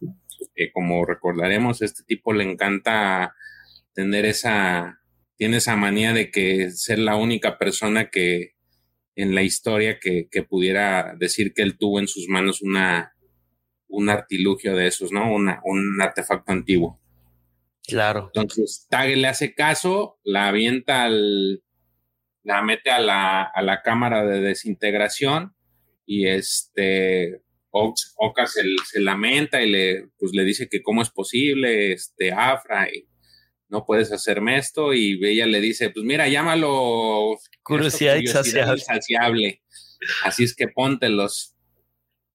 que 0.54 0.72
como 0.72 1.04
recordaremos, 1.06 1.82
este 1.82 2.04
tipo 2.04 2.34
le 2.34 2.44
encanta 2.44 3.34
tener 3.94 4.26
esa, 4.26 5.02
tiene 5.38 5.58
esa 5.58 5.76
manía 5.78 6.14
de 6.14 6.30
que 6.30 6.70
ser 6.72 7.00
la 7.00 7.16
única 7.16 7.58
persona 7.58 8.10
que, 8.10 8.57
en 9.18 9.34
la 9.34 9.42
historia 9.42 10.00
que, 10.00 10.30
pudiera 10.48 11.16
decir 11.18 11.54
que 11.54 11.64
él 11.64 11.78
tuvo 11.78 12.00
en 12.00 12.08
sus 12.08 12.28
manos 12.30 12.62
una, 12.62 13.14
un 13.88 14.10
artilugio 14.10 14.76
de 14.76 14.86
esos, 14.86 15.12
¿no? 15.12 15.34
Una, 15.34 15.60
un 15.66 16.00
artefacto 16.00 16.52
antiguo. 16.52 17.02
Claro. 17.88 18.32
Entonces, 18.34 18.86
Tage 18.90 19.16
le 19.16 19.28
hace 19.28 19.56
caso, 19.56 20.20
la 20.24 20.48
avienta 20.48 21.06
al, 21.06 21.64
la 22.44 22.62
mete 22.62 22.92
a 22.92 23.00
la, 23.00 23.42
a 23.42 23.62
la 23.64 23.82
cámara 23.82 24.24
de 24.24 24.40
desintegración 24.40 25.56
y 26.06 26.28
este, 26.28 27.42
Oka 27.72 28.46
se, 28.46 28.62
se, 28.86 29.00
lamenta 29.00 29.64
y 29.64 29.72
le, 29.72 30.10
pues 30.20 30.32
le 30.34 30.44
dice 30.44 30.70
que 30.70 30.84
cómo 30.84 31.02
es 31.02 31.10
posible, 31.10 31.92
este, 31.92 32.32
Afra, 32.32 32.88
y 32.94 33.08
no 33.68 33.84
puedes 33.84 34.12
hacerme 34.12 34.58
esto, 34.58 34.94
y 34.94 35.20
ella 35.26 35.48
le 35.48 35.60
dice, 35.60 35.90
pues 35.90 36.06
mira, 36.06 36.28
llámalo 36.28 37.36
curiosidad, 37.68 38.18
insaciable. 38.18 39.62
Así 40.24 40.44
es 40.44 40.56
que 40.56 40.68
póntelos. 40.68 41.56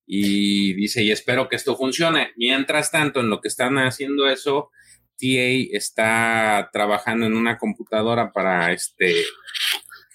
Y 0.05 0.73
dice, 0.73 1.03
y 1.03 1.11
espero 1.11 1.49
que 1.49 1.55
esto 1.55 1.75
funcione. 1.75 2.33
Mientras 2.37 2.91
tanto, 2.91 3.21
en 3.21 3.29
lo 3.29 3.41
que 3.41 3.47
están 3.47 3.77
haciendo 3.77 4.27
eso, 4.27 4.69
TA 5.17 5.71
está 5.71 6.69
trabajando 6.73 7.25
en 7.25 7.35
una 7.35 7.57
computadora 7.57 8.31
para 8.31 8.73
este 8.73 9.15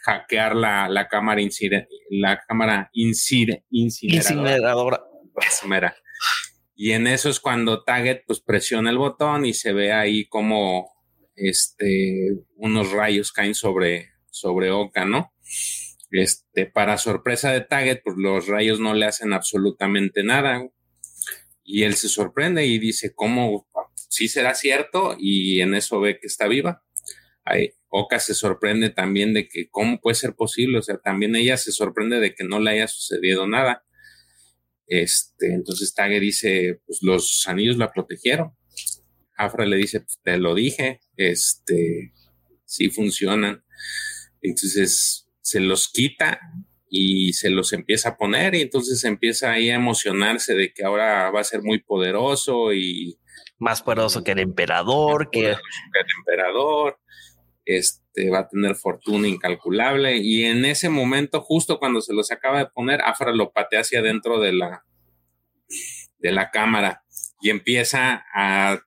hackear 0.04 0.56
la, 0.56 0.88
la 0.88 1.08
cámara, 1.08 1.40
la 2.10 2.40
cámara 2.46 2.90
incineradora. 2.92 5.02
mera. 5.66 5.96
Y 6.74 6.92
en 6.92 7.08
eso 7.08 7.28
es 7.28 7.40
cuando 7.40 7.82
Target 7.82 8.22
pues 8.26 8.40
presiona 8.40 8.90
el 8.90 8.98
botón 8.98 9.44
y 9.44 9.52
se 9.52 9.72
ve 9.72 9.92
ahí 9.92 10.28
como 10.28 10.92
este 11.34 12.30
unos 12.56 12.92
rayos 12.92 13.32
caen 13.32 13.54
sobre 13.54 14.10
sobre 14.30 14.70
Oka, 14.70 15.04
¿no? 15.04 15.32
Este, 16.10 16.66
para 16.66 16.98
sorpresa 16.98 17.52
de 17.52 17.60
Target, 17.60 18.00
pues 18.02 18.16
los 18.16 18.46
rayos 18.46 18.80
no 18.80 18.94
le 18.94 19.06
hacen 19.06 19.32
absolutamente 19.32 20.22
nada. 20.22 20.66
Y 21.62 21.82
él 21.82 21.94
se 21.94 22.08
sorprende 22.08 22.64
y 22.66 22.78
dice, 22.78 23.12
¿cómo? 23.14 23.68
¿Sí 23.94 24.28
será 24.28 24.54
cierto? 24.54 25.16
Y 25.18 25.60
en 25.60 25.74
eso 25.74 26.00
ve 26.00 26.18
que 26.18 26.26
está 26.26 26.48
viva. 26.48 26.82
Oka 27.90 28.20
se 28.20 28.34
sorprende 28.34 28.90
también 28.90 29.32
de 29.32 29.48
que, 29.48 29.68
¿cómo 29.70 30.00
puede 30.00 30.14
ser 30.14 30.34
posible? 30.34 30.78
O 30.78 30.82
sea, 30.82 30.98
también 30.98 31.34
ella 31.36 31.56
se 31.56 31.72
sorprende 31.72 32.20
de 32.20 32.34
que 32.34 32.44
no 32.44 32.60
le 32.60 32.70
haya 32.70 32.88
sucedido 32.88 33.46
nada. 33.46 33.84
Este, 34.86 35.52
entonces 35.52 35.94
Tage 35.94 36.20
dice, 36.20 36.80
pues 36.86 37.02
los 37.02 37.44
anillos 37.46 37.76
la 37.76 37.92
protegieron. 37.92 38.52
Afra 39.36 39.66
le 39.66 39.76
dice, 39.76 40.00
pues 40.00 40.18
te 40.22 40.36
lo 40.38 40.54
dije, 40.54 41.00
este, 41.16 42.12
sí 42.64 42.90
funcionan. 42.90 43.64
Entonces 44.48 45.28
se 45.40 45.60
los 45.60 45.88
quita 45.88 46.40
y 46.90 47.32
se 47.32 47.50
los 47.50 47.72
empieza 47.72 48.10
a 48.10 48.16
poner 48.16 48.54
y 48.54 48.62
entonces 48.62 49.04
empieza 49.04 49.52
ahí 49.52 49.70
a 49.70 49.76
emocionarse 49.76 50.54
de 50.54 50.72
que 50.72 50.84
ahora 50.84 51.30
va 51.30 51.40
a 51.40 51.44
ser 51.44 51.62
muy 51.62 51.80
poderoso 51.80 52.72
y 52.72 53.18
más 53.58 53.82
poderoso 53.82 54.24
que 54.24 54.32
el 54.32 54.40
emperador, 54.40 55.30
que... 55.30 55.50
el 55.50 55.56
emperador, 56.18 56.98
este 57.64 58.30
va 58.30 58.40
a 58.40 58.48
tener 58.48 58.74
fortuna 58.76 59.28
incalculable 59.28 60.16
y 60.16 60.44
en 60.44 60.64
ese 60.64 60.88
momento 60.88 61.42
justo 61.42 61.78
cuando 61.78 62.00
se 62.00 62.14
los 62.14 62.30
acaba 62.30 62.58
de 62.58 62.66
poner 62.66 63.02
Afra 63.02 63.32
lo 63.32 63.52
patea 63.52 63.80
hacia 63.80 64.00
adentro 64.00 64.40
de 64.40 64.52
la 64.52 64.84
de 66.18 66.32
la 66.32 66.50
cámara 66.50 67.04
y 67.40 67.50
empieza 67.50 68.24
a 68.34 68.80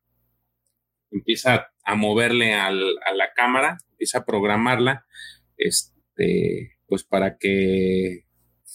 empieza 1.11 1.71
a 1.83 1.95
moverle 1.95 2.53
a 2.53 2.71
la 2.71 3.33
cámara, 3.35 3.77
empieza 3.91 4.19
a 4.19 4.25
programarla 4.25 5.05
este, 5.61 6.77
pues 6.87 7.03
para 7.03 7.37
que 7.37 8.25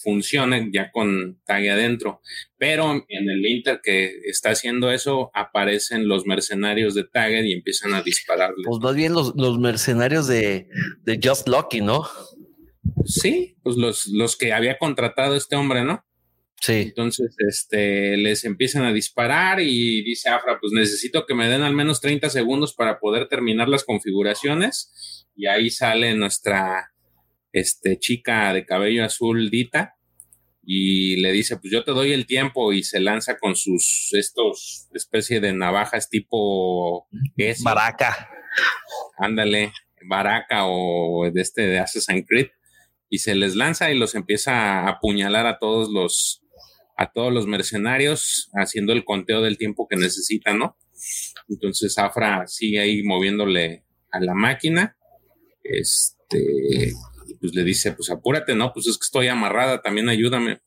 funcione 0.07 0.69
ya 0.71 0.91
con 0.91 1.39
tag 1.45 1.67
adentro. 1.69 2.21
Pero 2.57 3.05
en 3.07 3.29
el 3.29 3.45
Inter 3.45 3.81
que 3.83 4.11
está 4.25 4.51
haciendo 4.51 4.91
eso, 4.91 5.31
aparecen 5.33 6.07
los 6.07 6.25
mercenarios 6.25 6.93
de 6.93 7.03
Tagger 7.03 7.45
y 7.45 7.53
empiezan 7.53 7.93
a 7.93 8.01
dispararle. 8.01 8.63
Pues 8.65 8.79
más 8.81 8.95
bien 8.95 9.13
los, 9.13 9.33
los 9.35 9.59
mercenarios 9.59 10.27
de, 10.27 10.69
de, 11.01 11.19
Just 11.21 11.47
Lucky, 11.47 11.81
¿no? 11.81 12.07
Sí, 13.05 13.57
pues 13.63 13.75
los, 13.75 14.07
los 14.07 14.37
que 14.37 14.53
había 14.53 14.77
contratado 14.77 15.35
este 15.35 15.55
hombre, 15.55 15.83
¿no? 15.83 16.03
Sí. 16.61 16.73
Entonces, 16.73 17.35
este, 17.47 18.17
les 18.17 18.43
empiezan 18.43 18.83
a 18.83 18.93
disparar 18.93 19.61
y 19.61 20.03
dice 20.03 20.29
Afra, 20.29 20.59
pues 20.59 20.73
necesito 20.73 21.25
que 21.25 21.35
me 21.35 21.49
den 21.49 21.61
al 21.61 21.73
menos 21.73 22.01
30 22.01 22.29
segundos 22.29 22.73
para 22.73 22.99
poder 22.99 23.27
terminar 23.27 23.67
las 23.67 23.83
configuraciones. 23.83 25.16
Y 25.37 25.45
ahí 25.47 25.69
sale 25.69 26.15
nuestra 26.15 26.91
este, 27.53 27.97
chica 27.99 28.51
de 28.53 28.65
cabello 28.65 29.05
azul, 29.05 29.49
Dita, 29.49 29.95
y 30.63 31.21
le 31.21 31.31
dice, 31.31 31.57
pues 31.57 31.71
yo 31.71 31.83
te 31.83 31.91
doy 31.91 32.11
el 32.11 32.25
tiempo 32.25 32.73
y 32.73 32.83
se 32.83 32.99
lanza 32.99 33.37
con 33.37 33.55
sus, 33.55 34.09
estos, 34.11 34.89
especie 34.93 35.39
de 35.39 35.53
navajas 35.53 36.09
tipo... 36.09 37.07
Baraca. 37.63 38.29
Ándale, 39.17 39.71
Baraca 40.09 40.65
o 40.65 41.29
de 41.31 41.41
este 41.41 41.67
de 41.67 41.79
Assassin's 41.79 42.25
Creed, 42.27 42.47
y 43.09 43.19
se 43.19 43.35
les 43.35 43.55
lanza 43.55 43.91
y 43.91 43.97
los 43.97 44.15
empieza 44.15 44.81
a 44.81 44.89
apuñalar 44.89 45.45
a 45.45 45.59
todos 45.59 45.89
los, 45.89 46.43
a 46.97 47.11
todos 47.11 47.31
los 47.31 47.47
mercenarios, 47.47 48.49
haciendo 48.53 48.91
el 48.91 49.05
conteo 49.05 49.41
del 49.41 49.57
tiempo 49.57 49.87
que 49.87 49.95
necesitan, 49.95 50.57
¿no? 50.59 50.77
Entonces 51.47 51.97
Afra 51.97 52.47
sigue 52.47 52.79
ahí 52.79 53.03
moviéndole 53.03 53.85
a 54.11 54.19
la 54.19 54.33
máquina. 54.33 54.96
Este, 55.63 56.93
pues 57.39 57.53
le 57.53 57.63
dice, 57.63 57.93
pues 57.93 58.09
apúrate, 58.09 58.55
¿no? 58.55 58.73
Pues 58.73 58.87
es 58.87 58.97
que 58.97 59.03
estoy 59.03 59.27
amarrada, 59.27 59.81
también 59.81 60.09
ayúdame. 60.09 60.59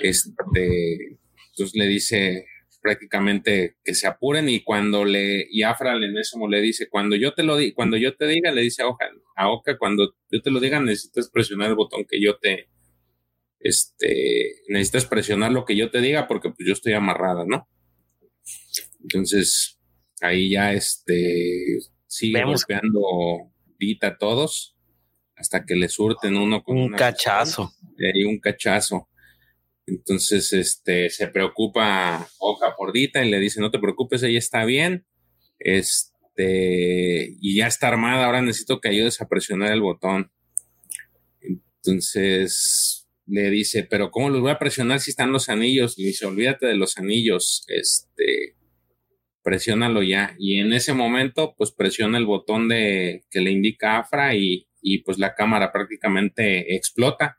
Este, 0.00 1.18
entonces 1.50 1.74
le 1.74 1.86
dice 1.86 2.46
prácticamente 2.82 3.76
que 3.82 3.94
se 3.94 4.06
apuren 4.06 4.48
y 4.50 4.62
cuando 4.62 5.06
le, 5.06 5.46
y 5.50 5.62
Afra 5.62 5.96
en 5.96 6.18
eso 6.18 6.36
le 6.48 6.60
dice, 6.60 6.88
cuando 6.90 7.16
yo 7.16 7.32
te 7.32 7.42
lo 7.42 7.56
di, 7.56 7.72
cuando 7.72 7.96
yo 7.96 8.14
te 8.14 8.26
diga, 8.26 8.52
le 8.52 8.60
dice 8.60 8.82
a 8.82 8.88
Oka, 8.88 9.06
a 9.36 9.48
Oka, 9.48 9.78
cuando 9.78 10.14
yo 10.30 10.42
te 10.42 10.50
lo 10.50 10.60
diga, 10.60 10.80
necesitas 10.80 11.30
presionar 11.30 11.70
el 11.70 11.76
botón 11.76 12.04
que 12.04 12.20
yo 12.20 12.36
te, 12.36 12.68
este, 13.58 14.56
necesitas 14.68 15.06
presionar 15.06 15.50
lo 15.50 15.64
que 15.64 15.76
yo 15.76 15.90
te 15.90 16.02
diga 16.02 16.28
porque 16.28 16.50
pues 16.50 16.66
yo 16.66 16.74
estoy 16.74 16.92
amarrada, 16.92 17.46
¿no? 17.46 17.66
Entonces, 19.02 19.80
ahí 20.20 20.50
ya, 20.50 20.74
este, 20.74 21.78
sigue 22.06 22.44
golpeando 22.44 23.00
A 24.02 24.18
todos 24.18 24.74
hasta 25.36 25.64
que 25.64 25.74
le 25.74 25.88
surten 25.88 26.36
uno 26.36 26.62
con 26.62 26.78
un 26.78 26.92
cachazo. 26.92 27.72
Y 27.98 28.24
un 28.24 28.38
cachazo. 28.38 29.08
Entonces, 29.86 30.52
este, 30.52 31.10
se 31.10 31.28
preocupa 31.28 32.26
Oka 32.38 32.74
por 32.76 32.92
Dita 32.92 33.24
y 33.24 33.30
le 33.30 33.38
dice, 33.38 33.60
no 33.60 33.70
te 33.70 33.78
preocupes, 33.78 34.22
ella 34.22 34.38
está 34.38 34.64
bien. 34.64 35.06
Este, 35.58 37.36
y 37.40 37.56
ya 37.56 37.66
está 37.66 37.88
armada, 37.88 38.26
ahora 38.26 38.42
necesito 38.42 38.80
que 38.80 38.88
ayudes 38.88 39.20
a 39.20 39.28
presionar 39.28 39.72
el 39.72 39.82
botón. 39.82 40.30
Entonces, 41.40 43.06
le 43.26 43.50
dice, 43.50 43.84
pero 43.84 44.10
¿cómo 44.10 44.30
los 44.30 44.40
voy 44.40 44.50
a 44.50 44.58
presionar 44.58 45.00
si 45.00 45.10
están 45.10 45.32
los 45.32 45.48
anillos? 45.48 45.98
Le 45.98 46.06
dice, 46.06 46.26
olvídate 46.26 46.66
de 46.66 46.76
los 46.76 46.96
anillos, 46.96 47.64
este, 47.68 48.56
presiónalo 49.44 50.02
ya. 50.02 50.34
Y 50.38 50.58
en 50.58 50.72
ese 50.72 50.94
momento, 50.94 51.54
pues 51.56 51.70
presiona 51.70 52.18
el 52.18 52.26
botón 52.26 52.68
de 52.68 53.22
que 53.30 53.40
le 53.40 53.52
indica 53.52 53.98
Afra 53.98 54.34
y 54.34 54.66
y 54.86 54.98
pues 54.98 55.18
la 55.18 55.34
cámara 55.34 55.72
prácticamente 55.72 56.76
explota. 56.76 57.38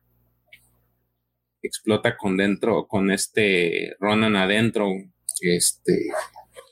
Explota 1.61 2.17
con 2.17 2.37
dentro, 2.37 2.87
con 2.87 3.11
este 3.11 3.95
Ronan 3.99 4.35
adentro. 4.35 4.89
Este, 5.41 6.07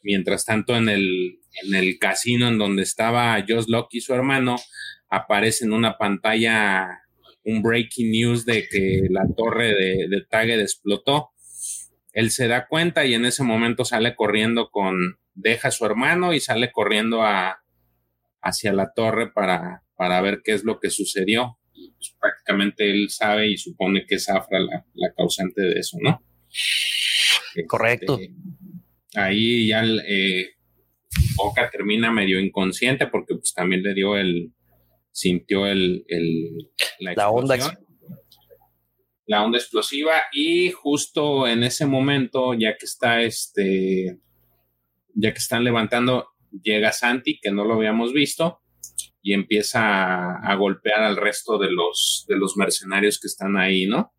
mientras 0.02 0.46
tanto, 0.46 0.76
en 0.76 0.90
el, 0.90 1.40
en 1.64 1.76
el 1.76 2.00
casino 2.00 2.48
en 2.48 2.58
donde 2.58 2.82
estaba 2.82 3.40
Josh 3.48 3.66
Locke 3.68 3.98
y 3.98 4.02
su 4.02 4.16
hermano, 4.16 4.56
aparece 5.10 5.66
en 5.66 5.74
una 5.74 5.96
pantalla 6.00 7.04
un 7.46 7.62
breaking 7.62 8.10
news 8.10 8.44
de 8.44 8.68
que 8.68 9.04
la 9.12 9.26
torre 9.38 9.76
de, 9.76 10.08
de 10.10 10.26
Target 10.28 10.60
explotó. 10.60 11.33
Él 12.14 12.32
se 12.32 12.48
da 12.48 12.68
cuenta 12.68 13.06
y 13.06 13.14
en 13.14 13.26
ese 13.26 13.44
momento 13.44 13.86
sale 13.86 14.16
corriendo 14.16 14.70
con, 14.70 15.20
deja 15.34 15.68
a 15.68 15.72
su 15.72 15.86
hermano 15.86 16.34
y 16.34 16.40
sale 16.40 16.72
corriendo 16.72 17.24
a, 17.24 17.64
hacia 18.42 18.72
la 18.72 18.94
torre 18.94 19.32
para, 19.32 19.84
para 19.96 20.22
ver 20.22 20.42
qué 20.44 20.54
es 20.54 20.64
lo 20.64 20.80
que 20.80 20.90
sucedió. 20.90 21.58
Pues, 21.74 22.16
prácticamente 22.20 22.90
él 22.90 23.10
sabe 23.10 23.50
y 23.50 23.58
supone 23.58 24.06
que 24.06 24.16
es 24.16 24.30
Afra 24.30 24.60
la, 24.60 25.14
causante 25.16 25.62
de 25.62 25.80
eso, 25.80 25.98
¿no? 26.02 26.24
Correcto. 27.68 28.20
Este, 28.20 28.36
ahí 29.16 29.68
ya 29.68 29.84
eh, 29.84 30.52
Oka 31.38 31.70
termina 31.70 32.12
medio 32.12 32.40
inconsciente 32.40 33.08
porque 33.08 33.36
pues 33.36 33.54
también 33.54 33.84
le 33.84 33.94
dio 33.94 34.18
el, 34.18 34.52
sintió 35.12 35.66
el, 35.68 36.06
la, 37.00 37.30
onda 37.30 37.58
la 39.26 39.44
onda 39.44 39.58
explosiva 39.58 40.24
y 40.34 40.72
justo 40.72 41.48
en 41.48 41.64
ese 41.64 41.86
momento 41.86 42.54
ya 42.54 42.76
que 42.78 42.86
está 42.86 43.22
este 43.22 44.20
ya 45.16 45.32
que 45.32 45.40
están 45.40 45.64
levantando 45.64 46.28
llega 46.62 46.92
Santi 46.92 47.40
que 47.42 47.52
no 47.52 47.64
lo 47.64 47.76
habíamos 47.76 48.14
visto 48.14 48.64
y 49.24 49.34
empieza 49.34 50.36
a, 50.36 50.56
golpear 50.56 51.02
al 51.02 51.16
resto 51.16 51.58
de 51.58 51.72
los, 51.72 52.26
de 52.28 52.36
los 52.36 52.58
mercenarios 52.58 53.20
que 53.22 53.28
están 53.28 53.56
ahí, 53.56 53.88
¿no? 53.88 54.14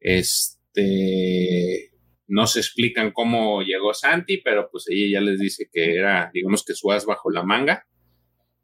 Este, 0.00 1.90
no 2.26 2.46
se 2.46 2.60
explican 2.60 3.12
cómo 3.12 3.60
llegó 3.60 3.92
Santi, 3.92 4.38
pero 4.38 4.70
pues 4.72 4.86
ella 4.88 5.18
ya 5.18 5.20
les 5.20 5.38
dice 5.38 5.68
que 5.70 5.94
era, 5.96 6.30
digamos 6.32 6.64
que 6.64 6.74
su 6.74 6.90
as 6.90 7.04
bajo 7.04 7.30
la 7.30 7.42
manga. 7.42 7.86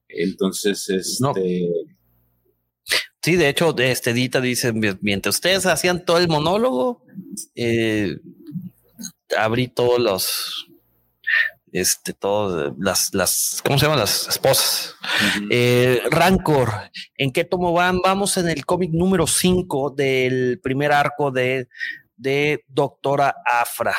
Entonces, 0.09 0.89
este... 0.89 1.69
Sí, 3.23 3.37
de 3.37 3.49
hecho, 3.49 3.77
este 3.79 4.15
Dita 4.15 4.41
dice, 4.41 4.73
mientras 4.73 5.35
ustedes 5.35 5.67
hacían 5.67 6.05
todo 6.05 6.17
el 6.17 6.29
monólogo, 6.29 7.05
eh, 7.55 8.17
abrí 9.37 9.69
todos 9.69 10.01
los, 10.01 10.71
este, 11.71 12.15
todo, 12.15 12.75
las, 12.79 13.13
las, 13.13 13.61
¿cómo 13.63 13.79
se 13.79 13.85
llaman? 13.85 13.99
Las 14.01 14.27
esposas. 14.27 14.97
Eh, 15.51 16.01
Rancor, 16.11 16.71
¿en 17.19 17.31
qué 17.31 17.45
tomo 17.45 17.75
van? 17.75 18.01
Vamos 18.03 18.39
en 18.39 18.49
el 18.49 18.65
cómic 18.65 18.91
número 18.93 19.27
5 19.27 19.91
del 19.91 20.59
primer 20.63 20.91
arco 20.91 21.31
de, 21.31 21.69
de 22.17 22.65
Doctora 22.69 23.37
Afra. 23.45 23.95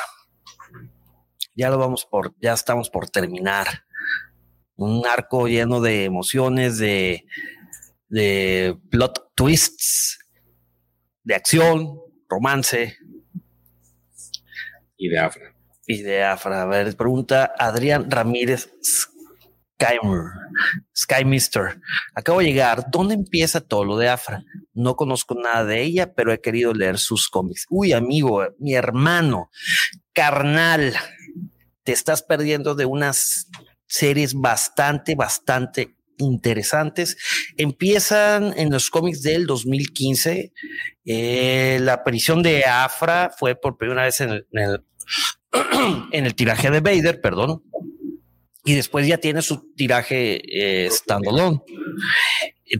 Ya 1.54 1.70
lo 1.70 1.78
vamos 1.78 2.06
por, 2.06 2.34
ya 2.42 2.54
estamos 2.54 2.90
por 2.90 3.08
terminar. 3.08 3.68
Un 4.78 5.06
arco 5.06 5.48
lleno 5.48 5.80
de 5.80 6.06
emociones, 6.06 6.80
de, 6.80 7.24
de 8.12 8.78
plot 8.90 9.32
twists, 9.36 10.20
de 11.24 11.34
acción, 11.34 11.98
romance. 12.30 12.98
y 14.98 15.10
de 15.10 15.18
Afra. 15.18 15.56
Y 15.88 16.02
de 16.04 16.24
Afra. 16.24 16.62
A 16.62 16.66
ver, 16.66 16.96
pregunta 16.96 17.54
Adrián 17.58 18.12
Ramírez 18.12 18.70
Sky 20.96 21.26
Mister. 21.26 21.82
Acabo 22.14 22.40
de 22.40 22.46
llegar. 22.46 22.86
¿Dónde 22.92 23.16
empieza 23.16 23.62
todo 23.62 23.84
lo 23.86 23.98
de 23.98 24.10
Afra? 24.10 24.44
No 24.74 24.96
conozco 24.96 25.34
nada 25.34 25.66
de 25.66 25.82
ella, 25.82 26.14
pero 26.14 26.32
he 26.32 26.42
querido 26.42 26.74
leer 26.74 27.00
sus 27.00 27.30
cómics. 27.30 27.66
Uy, 27.70 27.94
amigo, 27.94 28.46
mi 28.60 28.76
hermano, 28.76 29.50
carnal, 30.14 30.94
te 31.84 31.94
estás 31.94 32.22
perdiendo 32.22 32.76
de 32.76 32.86
unas 32.86 33.48
series 33.88 34.34
bastante, 34.34 35.16
bastante 35.16 35.96
interesantes. 36.22 37.18
Empiezan 37.58 38.54
en 38.58 38.72
los 38.72 38.90
cómics 38.90 39.22
del 39.22 39.46
2015. 39.46 40.54
Eh, 41.06 41.80
la 41.82 41.94
aparición 41.94 42.44
de 42.44 42.64
Afra 42.64 43.32
fue 43.38 43.56
por 43.56 43.78
primera 43.78 44.04
vez 44.04 44.22
en 44.22 44.30
el, 44.30 44.48
en 46.12 46.26
el 46.26 46.36
tiraje 46.36 46.72
de 46.72 46.80
Vader, 46.80 47.20
perdón 47.20 47.64
y 48.64 48.76
después 48.76 49.08
ya 49.08 49.18
tiene 49.18 49.42
su 49.42 49.74
tiraje 49.76 50.42
eh, 50.86 50.90
standalone. 50.92 51.62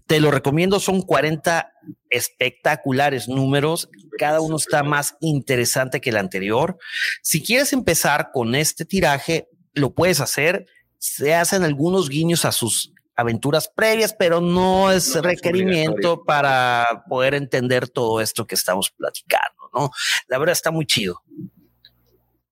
Te 0.06 0.20
lo 0.20 0.32
recomiendo, 0.32 0.80
son 0.80 1.02
40 1.02 1.74
espectaculares 2.10 3.28
números, 3.28 3.90
cada 4.18 4.40
uno 4.42 4.58
está 4.58 4.84
más 4.84 5.16
interesante 5.20 6.00
que 6.00 6.12
el 6.12 6.18
anterior. 6.18 6.78
Si 7.22 7.42
quieres 7.42 7.74
empezar 7.74 8.30
con 8.32 8.56
este 8.56 8.86
tiraje, 8.86 9.50
lo 9.74 9.94
puedes 9.94 10.20
hacer. 10.20 10.66
Se 10.98 11.34
hacen 11.34 11.64
algunos 11.64 12.10
guiños 12.10 12.46
a 12.46 12.52
sus 12.52 12.94
aventuras 13.16 13.68
previas, 13.68 14.14
pero 14.18 14.42
no 14.42 14.92
es 14.92 15.16
requerimiento 15.22 16.24
para 16.24 17.04
poder 17.08 17.36
entender 17.36 17.90
todo 17.90 18.22
esto 18.22 18.48
que 18.48 18.56
estamos 18.56 18.90
platicando, 18.92 19.70
¿no? 19.74 19.92
La 20.28 20.38
verdad 20.38 20.54
está 20.54 20.72
muy 20.72 20.86
chido. 20.86 21.22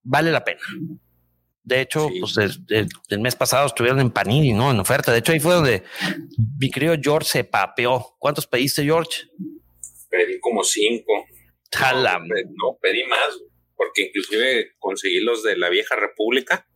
Vale 0.04 0.32
la 0.32 0.44
pena. 0.44 0.62
De 1.64 1.82
hecho, 1.82 2.10
pues 2.20 2.36
el 2.38 3.20
mes 3.20 3.36
pasado 3.36 3.68
estuvieron 3.68 4.00
en 4.00 4.10
Panini, 4.10 4.54
¿no? 4.54 4.72
En 4.72 4.80
oferta. 4.80 5.12
De 5.12 5.20
hecho, 5.20 5.34
ahí 5.34 5.40
fue 5.40 5.54
donde 5.54 5.84
mi 6.58 6.72
querido 6.72 6.96
George 7.00 7.30
se 7.30 7.44
papeó. 7.44 8.16
¿Cuántos 8.18 8.48
pediste, 8.48 8.84
George? 8.84 9.30
Pedí 10.10 10.40
como 10.40 10.64
cinco. 10.64 11.26
No, 11.72 12.78
pedí 12.82 13.04
más, 13.04 13.38
porque 13.76 14.08
inclusive 14.08 14.72
conseguí 14.80 15.20
los 15.20 15.44
de 15.44 15.58
la 15.58 15.70
vieja 15.70 15.96
república. 15.96 16.68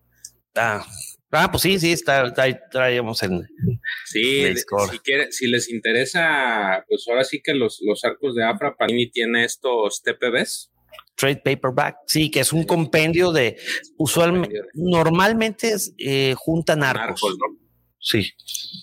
Ah, 0.54 0.86
ah 1.34 1.52
pues 1.52 1.64
sí, 1.64 1.80
sí, 1.80 1.92
está, 1.92 2.34
traíamos 2.72 3.22
en. 3.24 3.48
Sí, 4.06 4.46
si, 4.56 5.00
quiere, 5.00 5.32
si 5.32 5.48
les 5.48 5.70
interesa, 5.70 6.86
pues 6.88 7.06
ahora 7.08 7.24
sí 7.24 7.42
que 7.44 7.54
los, 7.54 7.80
los 7.82 8.04
arcos 8.06 8.36
de 8.36 8.44
Afra, 8.44 8.76
Panini 8.76 9.10
tiene 9.10 9.44
estos 9.46 10.02
TPBs 10.02 10.74
Trade 11.16 11.42
Paperback, 11.44 11.98
sí, 12.08 12.32
que 12.32 12.40
es 12.40 12.52
un 12.54 12.64
compendio 12.64 13.32
de 13.32 13.58
usualmente, 13.98 14.62
normalmente 14.74 15.76
eh, 15.98 16.34
juntan 16.38 16.84
arcos. 16.84 17.38
Sí. 18.00 18.32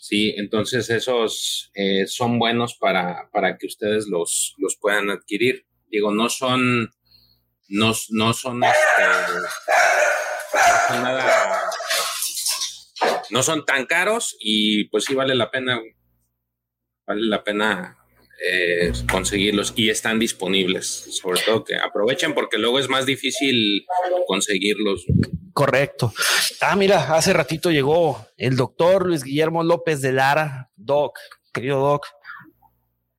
Sí, 0.00 0.34
entonces 0.36 0.88
esos 0.90 1.70
eh, 1.74 2.06
son 2.06 2.38
buenos 2.38 2.76
para, 2.76 3.28
para 3.32 3.58
que 3.58 3.66
ustedes 3.66 4.06
los, 4.06 4.54
los 4.58 4.76
puedan 4.76 5.10
adquirir. 5.10 5.66
Digo, 5.90 6.12
no 6.12 6.28
son, 6.28 6.90
no, 7.68 7.92
no 8.10 8.32
son, 8.32 8.64
este, 8.64 9.02
no 10.52 10.88
son 10.88 11.02
nada, 11.02 11.60
no 13.30 13.42
son 13.42 13.64
tan 13.64 13.86
caros 13.86 14.36
y 14.40 14.84
pues 14.84 15.04
sí 15.04 15.14
vale 15.14 15.34
la 15.34 15.50
pena, 15.50 15.80
vale 17.06 17.22
la 17.22 17.42
pena 17.42 17.96
eh, 18.42 18.92
conseguirlos 19.10 19.74
y 19.76 19.90
están 19.90 20.18
disponibles. 20.18 20.86
Sobre 20.86 21.40
todo 21.42 21.64
que 21.64 21.76
aprovechen 21.76 22.34
porque 22.34 22.58
luego 22.58 22.78
es 22.78 22.88
más 22.88 23.06
difícil 23.06 23.84
conseguirlos. 24.26 25.04
Correcto. 25.52 26.12
Ah, 26.60 26.76
mira, 26.76 27.14
hace 27.14 27.32
ratito 27.32 27.70
llegó 27.70 28.26
el 28.36 28.56
doctor 28.56 29.06
Luis 29.06 29.24
Guillermo 29.24 29.62
López 29.62 30.00
de 30.00 30.12
Lara, 30.12 30.70
Doc, 30.76 31.18
querido 31.52 31.80
Doc. 31.80 32.06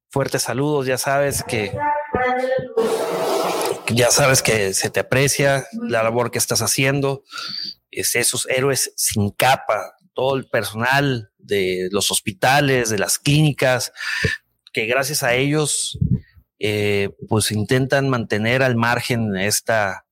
Fuertes 0.10 0.42
saludos, 0.42 0.88
ya 0.88 0.98
sabes 0.98 1.44
que 1.44 1.72
ya 3.94 4.10
sabes 4.10 4.42
que 4.42 4.74
se 4.74 4.90
te 4.90 5.02
aprecia 5.02 5.68
la 5.88 6.04
labor 6.04 6.32
que 6.32 6.38
estás 6.38 6.62
haciendo. 6.62 7.24
Es 7.92 8.16
esos 8.16 8.48
héroes 8.50 8.94
sin 8.96 9.32
capa, 9.32 9.96
todo 10.14 10.36
el 10.36 10.48
personal 10.48 11.32
de 11.38 11.90
los 11.92 12.12
hospitales, 12.12 12.90
de 12.90 13.00
las 13.00 13.18
clínicas, 13.18 13.92
que 14.74 14.86
gracias 14.86 15.24
a 15.24 15.34
ellos, 15.34 16.00
eh, 16.60 17.10
pues 17.28 17.52
intentan 17.52 18.10
mantener 18.10 18.64
al 18.64 18.76
margen 18.76 19.36
esta, 19.36 20.06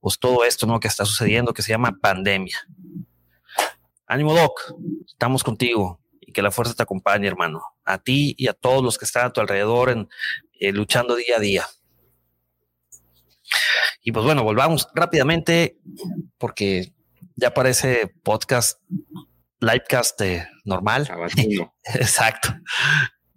pues 0.00 0.18
todo 0.18 0.44
esto, 0.44 0.66
¿no? 0.66 0.80
Que 0.80 0.88
está 0.88 1.04
sucediendo, 1.04 1.52
que 1.52 1.62
se 1.62 1.72
llama 1.72 1.98
pandemia. 2.00 2.58
Ánimo, 4.06 4.34
Doc, 4.34 4.60
estamos 5.06 5.42
contigo 5.42 6.00
y 6.20 6.32
que 6.32 6.42
la 6.42 6.52
fuerza 6.52 6.74
te 6.74 6.82
acompañe, 6.82 7.26
hermano. 7.26 7.62
A 7.84 7.98
ti 7.98 8.34
y 8.38 8.46
a 8.46 8.52
todos 8.52 8.82
los 8.82 8.98
que 8.98 9.04
están 9.04 9.26
a 9.26 9.32
tu 9.32 9.40
alrededor 9.40 10.08
eh, 10.60 10.72
luchando 10.72 11.16
día 11.16 11.36
a 11.36 11.40
día. 11.40 11.66
Y 14.02 14.12
pues 14.12 14.24
bueno, 14.24 14.44
volvamos 14.44 14.88
rápidamente 14.94 15.76
porque 16.38 16.92
ya 17.34 17.52
parece 17.52 18.06
podcast, 18.22 18.80
livecast 19.66 20.20
normal. 20.64 21.08
Exacto. 21.94 22.54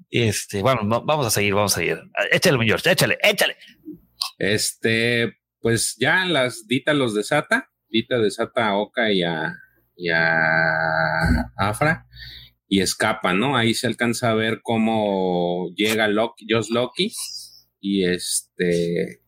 Este, 0.09 0.61
bueno, 0.61 0.81
vamos 0.83 1.27
a 1.27 1.29
seguir, 1.29 1.53
vamos 1.53 1.73
a 1.73 1.79
seguir. 1.79 1.99
Échale, 2.31 2.57
mi 2.57 2.65
George, 2.65 2.91
échale, 2.91 3.17
échale. 3.21 3.55
Este, 4.37 5.37
pues 5.61 5.95
ya 5.99 6.25
las 6.25 6.67
Dita 6.67 6.93
los 6.93 7.13
desata. 7.13 7.71
Dita 7.89 8.17
desata 8.19 8.67
a 8.67 8.77
Oka 8.77 9.11
y 9.11 9.23
a, 9.23 9.55
y 9.95 10.09
a 10.09 11.51
Afra 11.57 12.07
y 12.69 12.81
escapa, 12.81 13.33
¿no? 13.33 13.57
Ahí 13.57 13.73
se 13.73 13.87
alcanza 13.87 14.29
a 14.29 14.35
ver 14.35 14.61
cómo 14.61 15.73
llega 15.75 16.07
Loki, 16.07 16.45
Josh 16.47 16.69
Loki 16.69 17.11
y 17.81 18.05
este 18.05 19.21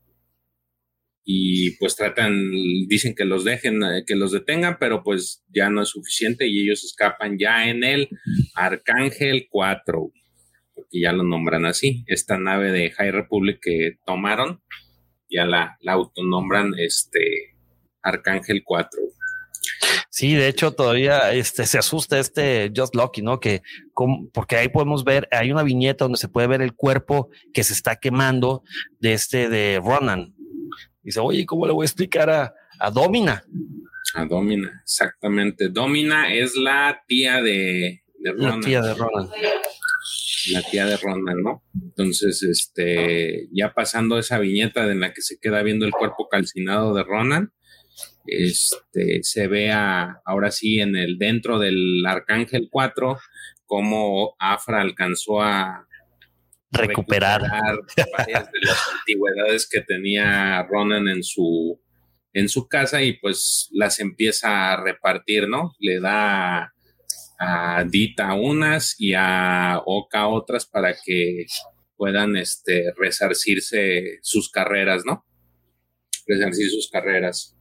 y 1.23 1.77
pues 1.77 1.95
tratan, 1.95 2.51
dicen 2.87 3.13
que 3.15 3.25
los 3.25 3.43
dejen, 3.43 3.81
que 4.07 4.15
los 4.15 4.31
detengan, 4.31 4.77
pero 4.79 5.03
pues 5.03 5.43
ya 5.53 5.69
no 5.69 5.81
es 5.83 5.89
suficiente 5.89 6.47
y 6.47 6.63
ellos 6.63 6.83
escapan 6.83 7.37
ya 7.37 7.69
en 7.69 7.83
el 7.83 8.09
Arcángel 8.55 9.47
4 9.49 10.11
porque 10.73 11.01
ya 11.01 11.11
lo 11.11 11.23
nombran 11.23 11.65
así. 11.65 12.03
Esta 12.07 12.37
nave 12.37 12.71
de 12.71 12.91
High 12.91 13.11
Republic 13.11 13.59
que 13.61 13.97
tomaron, 14.05 14.61
ya 15.29 15.45
la, 15.45 15.77
la 15.81 15.93
autonombran 15.93 16.73
este 16.77 17.55
Arcángel 18.01 18.63
4. 18.65 18.99
Sí, 20.09 20.33
de 20.33 20.47
hecho 20.47 20.73
todavía 20.73 21.31
este, 21.31 21.65
se 21.65 21.77
asusta 21.77 22.19
este 22.19 22.71
Just 22.75 22.95
Lucky, 22.95 23.21
¿no? 23.21 23.39
Que 23.39 23.61
porque 24.33 24.57
ahí 24.57 24.67
podemos 24.67 25.03
ver, 25.03 25.27
hay 25.31 25.51
una 25.51 25.63
viñeta 25.63 26.05
donde 26.05 26.17
se 26.17 26.27
puede 26.27 26.47
ver 26.47 26.61
el 26.61 26.73
cuerpo 26.73 27.29
que 27.53 27.63
se 27.63 27.73
está 27.73 27.95
quemando 27.95 28.63
de 28.99 29.13
este 29.13 29.47
de 29.47 29.79
Ronan. 29.83 30.35
Dice, 31.03 31.19
oye, 31.19 31.45
¿cómo 31.45 31.65
le 31.65 31.73
voy 31.73 31.83
a 31.83 31.87
explicar 31.87 32.29
a, 32.29 32.53
a 32.79 32.91
Domina? 32.91 33.43
A 34.15 34.25
Domina, 34.25 34.81
exactamente. 34.83 35.69
Domina 35.69 36.33
es 36.33 36.55
la 36.55 37.03
tía 37.07 37.41
de, 37.41 38.03
de 38.17 38.31
Ronan. 38.31 38.59
La 38.59 38.65
tía 38.65 38.81
de 38.81 38.93
Ronan 38.93 39.29
la 40.49 40.61
tía 40.63 40.85
de 40.85 40.97
Ronan, 40.97 41.41
¿no? 41.41 41.63
Entonces, 41.73 42.41
este, 42.43 43.47
ya 43.51 43.73
pasando 43.73 44.17
esa 44.17 44.39
viñeta 44.39 44.89
en 44.89 44.99
la 44.99 45.13
que 45.13 45.21
se 45.21 45.37
queda 45.39 45.61
viendo 45.61 45.85
el 45.85 45.91
cuerpo 45.91 46.27
calcinado 46.29 46.93
de 46.93 47.03
Ronan, 47.03 47.53
este, 48.25 49.23
se 49.23 49.47
ve 49.47 49.71
ahora 49.71 50.51
sí 50.51 50.79
en 50.79 50.95
el 50.95 51.17
dentro 51.17 51.59
del 51.59 52.05
Arcángel 52.05 52.69
4 52.71 53.17
cómo 53.65 54.35
Afra 54.37 54.81
alcanzó 54.81 55.41
a 55.41 55.87
recuperar, 56.71 57.41
varias 57.41 58.51
de 58.51 58.59
las 58.61 58.89
antigüedades 58.99 59.67
que 59.69 59.81
tenía 59.81 60.63
Ronan 60.63 61.07
en 61.07 61.23
su 61.23 61.79
en 62.33 62.49
su 62.49 62.67
casa 62.67 63.01
y 63.01 63.13
pues 63.13 63.67
las 63.71 63.99
empieza 63.99 64.71
a 64.71 64.81
repartir, 64.81 65.49
¿no? 65.49 65.75
Le 65.79 65.99
da 65.99 66.73
a 67.39 67.83
Dita 67.85 68.33
unas 68.35 68.95
y 68.99 69.13
a 69.15 69.81
Oka 69.85 70.27
otras 70.27 70.65
para 70.65 70.93
que 70.93 71.45
puedan 71.97 72.37
este, 72.37 72.93
resarcirse 72.97 74.19
sus 74.21 74.49
carreras, 74.49 75.03
¿no? 75.05 75.25
Resarcir 76.27 76.69
sus 76.69 76.89
carreras. 76.89 77.55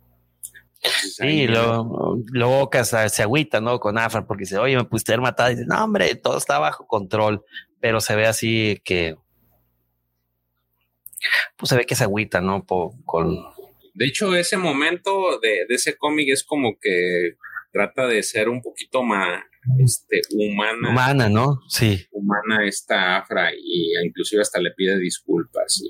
sí, 0.83 1.47
luego, 1.47 2.61
Oka 2.61 2.85
se 2.85 3.23
agüita, 3.23 3.61
¿no? 3.61 3.81
Con 3.81 3.99
Afra 3.99 4.27
porque 4.27 4.43
dice, 4.43 4.59
oye, 4.59 4.77
me 4.77 4.85
pudiste 4.85 5.13
haber 5.13 5.23
matado. 5.23 5.51
Y 5.51 5.57
dice, 5.57 5.67
no, 5.67 5.83
hombre, 5.83 6.15
todo 6.15 6.39
está 6.39 6.59
bajo 6.59 6.87
control, 6.87 7.45
pero 7.81 8.00
se 8.00 8.17
ve 8.17 8.26
así 8.26 8.81
que, 8.84 9.17
pues 11.57 11.70
se 11.70 11.76
ve 11.76 11.84
que 11.86 11.94
se 11.94 12.05
agüita, 12.05 12.41
¿no? 12.41 12.65
con... 13.05 13.36
De 13.94 14.07
hecho, 14.07 14.34
ese 14.34 14.57
momento 14.57 15.39
de, 15.41 15.67
de 15.68 15.75
ese 15.75 15.97
cómic 15.97 16.28
es 16.31 16.44
como 16.44 16.78
que 16.81 17.36
trata 17.73 18.07
de 18.07 18.23
ser 18.23 18.49
un 18.49 18.62
poquito 18.62 19.02
más 19.02 19.42
este, 19.78 20.23
humana. 20.33 20.91
Humana, 20.91 21.28
¿no? 21.28 21.60
Sí. 21.68 22.07
Humana 22.10 22.67
esta 22.67 23.18
Afra 23.18 23.52
y 23.55 23.92
inclusive 24.05 24.42
hasta 24.42 24.60
le 24.60 24.73
pide 24.73 24.99
disculpas. 24.99 25.83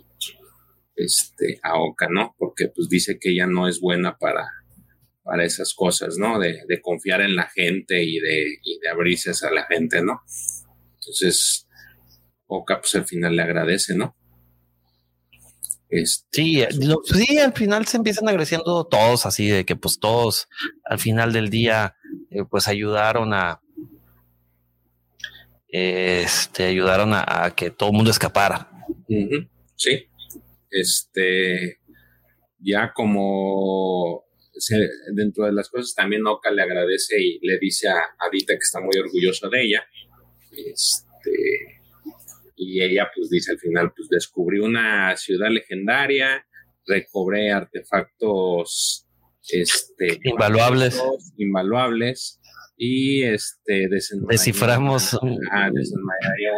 este, 0.96 1.60
a 1.62 1.78
Oka, 1.78 2.08
¿no? 2.10 2.34
Porque 2.38 2.68
pues 2.68 2.88
dice 2.88 3.18
que 3.18 3.30
ella 3.30 3.46
no 3.46 3.68
es 3.68 3.80
buena 3.80 4.18
para, 4.18 4.46
para 5.22 5.44
esas 5.44 5.72
cosas, 5.74 6.18
¿no? 6.18 6.38
De, 6.38 6.80
confiar 6.82 7.20
en 7.22 7.36
la 7.36 7.48
gente 7.48 8.02
y 8.02 8.18
de, 8.18 8.58
y 8.62 8.78
de 8.80 8.88
abrirse 8.88 9.30
a 9.30 9.50
la 9.50 9.64
gente, 9.66 10.02
¿no? 10.02 10.20
Entonces, 10.94 11.66
Oka 12.50 12.80
pues 12.80 12.94
al 12.96 13.06
final 13.06 13.36
le 13.36 13.42
agradece, 13.42 13.94
¿no? 13.94 14.16
Este, 15.88 16.28
sí, 16.30 16.64
sí, 17.04 17.38
al 17.38 17.52
final 17.52 17.86
se 17.86 17.96
empiezan 17.96 18.28
agradeciendo 18.28 18.84
todos 18.84 19.26
así 19.26 19.48
de 19.48 19.64
que 19.64 19.74
pues 19.74 19.98
todos 19.98 20.48
al 20.84 20.98
final 21.00 21.32
del 21.32 21.50
día 21.50 21.96
eh, 22.30 22.44
pues 22.48 22.68
ayudaron 22.68 23.34
a 23.34 23.60
este 25.68 26.64
ayudaron 26.64 27.12
a, 27.14 27.52
que 27.56 27.70
todo 27.70 27.90
el 27.90 27.96
mundo 27.96 28.10
escapara. 28.10 28.68
Sí, 29.76 30.08
este 30.70 31.80
ya 32.58 32.92
como 32.92 34.24
dentro 35.14 35.46
de 35.46 35.52
las 35.52 35.68
cosas 35.68 35.94
también 35.94 36.26
Oka 36.26 36.50
le 36.50 36.62
agradece 36.62 37.20
y 37.20 37.38
le 37.46 37.58
dice 37.58 37.88
a 37.88 38.00
Adita 38.18 38.54
que 38.54 38.58
está 38.58 38.80
muy 38.80 38.96
orgulloso 38.96 39.48
de 39.48 39.62
ella. 39.62 39.84
Este 40.52 41.69
y 42.60 42.82
ella 42.82 43.10
pues 43.14 43.30
dice 43.30 43.52
al 43.52 43.58
final, 43.58 43.92
pues 43.96 44.08
descubrí 44.10 44.60
una 44.60 45.16
ciudad 45.16 45.48
legendaria, 45.50 46.46
recobré 46.86 47.50
artefactos 47.50 49.06
este, 49.48 50.20
invaluables. 50.24 51.02
invaluables 51.38 52.40
y 52.76 53.22
este 53.22 53.88
desciframos 54.28 55.14
ah, 55.14 55.70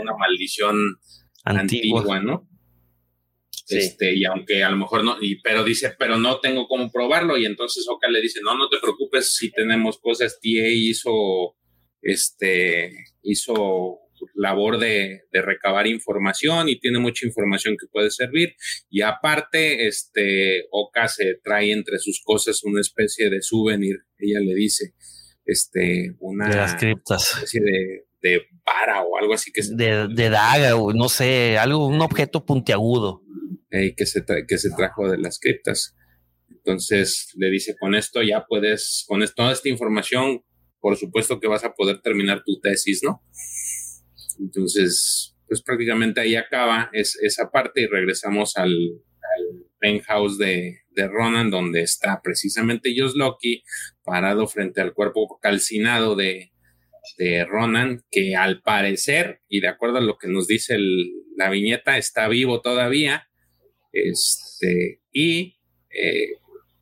una 0.00 0.16
maldición 0.18 0.76
antigua, 1.44 2.20
¿no? 2.20 2.48
Este, 3.68 4.14
y 4.14 4.24
aunque 4.24 4.62
a 4.62 4.70
lo 4.70 4.76
mejor 4.76 5.04
no, 5.04 5.16
y, 5.20 5.40
pero 5.40 5.64
dice, 5.64 5.94
pero 5.98 6.18
no 6.18 6.40
tengo 6.40 6.66
cómo 6.66 6.90
probarlo, 6.90 7.38
y 7.38 7.46
entonces 7.46 7.86
Oka 7.88 8.08
le 8.08 8.20
dice, 8.20 8.40
no, 8.42 8.56
no 8.56 8.68
te 8.68 8.78
preocupes 8.78 9.34
si 9.34 9.50
tenemos 9.50 9.98
cosas, 9.98 10.40
TA 10.42 10.68
hizo, 10.68 11.56
este, 12.02 12.92
hizo 13.22 14.01
labor 14.34 14.78
de, 14.78 15.22
recabar 15.32 15.86
información 15.86 16.68
y 16.68 16.78
tiene 16.78 16.98
mucha 16.98 17.26
información 17.26 17.76
que 17.78 17.86
puede 17.86 18.10
servir. 18.10 18.54
Y 18.90 19.02
aparte, 19.02 19.86
este, 19.86 20.66
Oka 20.70 21.08
se 21.08 21.40
trae 21.42 21.72
entre 21.72 21.98
sus 21.98 22.22
cosas 22.22 22.62
una 22.64 22.80
especie 22.80 23.30
de 23.30 23.42
souvenir, 23.42 23.96
ella 24.18 24.40
le 24.40 24.54
dice, 24.54 24.94
este, 25.44 26.14
una 26.20 26.48
de 26.48 26.56
las 26.56 26.74
criptas. 26.76 27.32
especie 27.34 27.60
de, 27.60 28.06
de 28.22 28.42
vara 28.64 29.02
o 29.02 29.18
algo 29.18 29.34
así 29.34 29.50
que 29.52 29.62
de, 29.62 30.08
de 30.08 30.30
daga 30.30 30.76
o 30.76 30.92
no 30.92 31.08
sé, 31.08 31.58
algo, 31.58 31.86
un 31.86 32.00
objeto 32.00 32.44
puntiagudo. 32.44 33.22
que, 33.70 34.06
se 34.06 34.24
que 34.46 34.58
se 34.58 34.70
trajo 34.70 35.10
de 35.10 35.18
las 35.18 35.38
criptas. 35.38 35.96
Entonces 36.48 37.32
le 37.36 37.50
dice, 37.50 37.74
con 37.78 37.94
esto 37.94 38.22
ya 38.22 38.44
puedes, 38.46 39.04
con 39.08 39.24
toda 39.34 39.52
esta 39.52 39.68
información, 39.68 40.44
por 40.80 40.96
supuesto 40.96 41.40
que 41.40 41.48
vas 41.48 41.64
a 41.64 41.74
poder 41.74 42.00
terminar 42.02 42.42
tu 42.44 42.60
tesis, 42.60 43.00
¿no? 43.02 43.22
Entonces, 44.38 45.36
pues 45.46 45.62
prácticamente 45.62 46.20
ahí 46.20 46.34
acaba 46.34 46.90
esa 46.92 47.50
parte 47.50 47.82
y 47.82 47.86
regresamos 47.86 48.56
al, 48.56 48.74
penthouse 49.78 50.38
de, 50.38 50.78
Ronan, 50.94 51.50
donde 51.50 51.82
está 51.82 52.20
precisamente 52.22 52.94
Loki 53.14 53.64
parado 54.04 54.46
frente 54.46 54.80
al 54.80 54.94
cuerpo 54.94 55.38
calcinado 55.42 56.14
de, 56.14 56.50
Ronan, 57.48 58.04
que 58.10 58.36
al 58.36 58.62
parecer, 58.62 59.40
y 59.48 59.60
de 59.60 59.68
acuerdo 59.68 59.98
a 59.98 60.02
lo 60.02 60.16
que 60.18 60.28
nos 60.28 60.46
dice 60.46 60.78
la 61.36 61.50
viñeta, 61.50 61.98
está 61.98 62.28
vivo 62.28 62.60
todavía. 62.60 63.28
Este, 63.92 65.00
y 65.12 65.58
eh, 65.90 66.38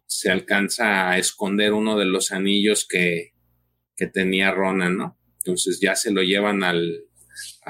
se 0.06 0.30
alcanza 0.30 1.10
a 1.10 1.18
esconder 1.18 1.72
uno 1.72 1.98
de 1.98 2.04
los 2.04 2.30
anillos 2.30 2.86
que, 2.88 3.32
que 3.96 4.06
tenía 4.06 4.52
Ronan, 4.52 4.96
¿no? 4.96 5.18
Entonces 5.38 5.80
ya 5.80 5.96
se 5.96 6.12
lo 6.12 6.22
llevan 6.22 6.62
al, 6.62 7.09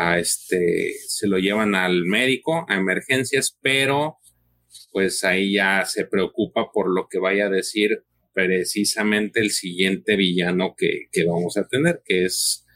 a 0.01 0.19
este, 0.19 0.95
se 1.07 1.27
lo 1.27 1.39
llevan 1.39 1.75
al 1.75 2.05
médico, 2.07 2.65
a 2.69 2.77
emergencias, 2.77 3.59
pero 3.61 4.17
pues 4.93 5.25
ahí 5.25 5.55
ya 5.55 5.85
se 5.85 6.07
preocupa 6.07 6.73
por 6.73 6.89
lo 6.89 7.07
que 7.09 7.19
vaya 7.19 7.47
a 7.47 7.51
decir 7.51 8.03
precisamente 8.33 9.41
el 9.41 9.51
siguiente 9.51 10.17
villano 10.17 10.75
que, 10.77 11.09
vamos 11.27 11.59
a 11.59 11.69
tener, 11.69 12.01
que 12.05 12.25
es 12.25 12.67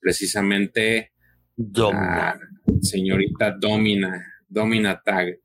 precisamente 0.00 1.12
la 1.56 2.40
señorita 2.80 3.56
Domina, 3.58 4.24
Domina 4.48 5.02
Tag. 5.04 5.38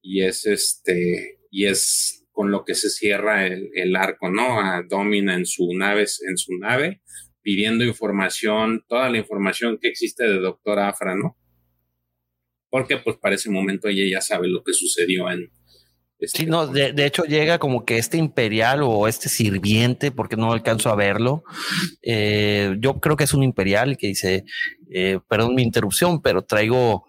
Y 0.00 0.22
es 0.22 0.46
este, 0.46 1.40
y 1.50 1.66
es 1.66 2.24
con 2.32 2.50
lo 2.50 2.64
que 2.64 2.74
se 2.74 2.88
cierra 2.88 3.46
el, 3.46 3.68
el 3.74 3.94
arco, 3.96 4.30
¿no? 4.30 4.60
A 4.60 4.82
Domina 4.88 5.34
en 5.34 5.44
su 5.44 5.74
nave, 5.74 6.06
en 6.26 6.38
su 6.38 6.56
nave, 6.56 7.02
pidiendo 7.48 7.82
información, 7.82 8.84
toda 8.86 9.08
la 9.08 9.16
información 9.16 9.78
que 9.80 9.88
existe 9.88 10.22
de 10.28 10.38
Doctor 10.38 10.80
Afra, 10.80 11.16
¿no? 11.16 11.34
Porque 12.68 12.98
pues 12.98 13.16
para 13.16 13.36
ese 13.36 13.48
momento 13.48 13.88
ella 13.88 14.02
ya 14.06 14.20
sabe 14.20 14.48
lo 14.48 14.62
que 14.62 14.74
sucedió 14.74 15.30
en... 15.30 15.50
Este 16.18 16.40
sí, 16.40 16.46
no, 16.46 16.66
de, 16.66 16.92
hecho 17.06 17.24
llega 17.24 17.58
como 17.58 17.86
que 17.86 17.96
este 17.96 18.18
imperial 18.18 18.82
o 18.82 19.08
este 19.08 19.30
sirviente, 19.30 20.10
porque 20.10 20.36
no 20.36 20.52
alcanzo 20.52 20.90
a 20.90 20.94
verlo. 20.94 21.42
Eh, 22.02 22.76
yo 22.80 23.00
creo 23.00 23.16
que 23.16 23.24
es 23.24 23.32
un 23.32 23.42
imperial 23.42 23.96
que 23.96 24.08
dice, 24.08 24.44
eh, 24.90 25.18
perdón 25.26 25.54
mi 25.54 25.62
interrupción, 25.62 26.20
pero 26.20 26.42
traigo 26.42 27.06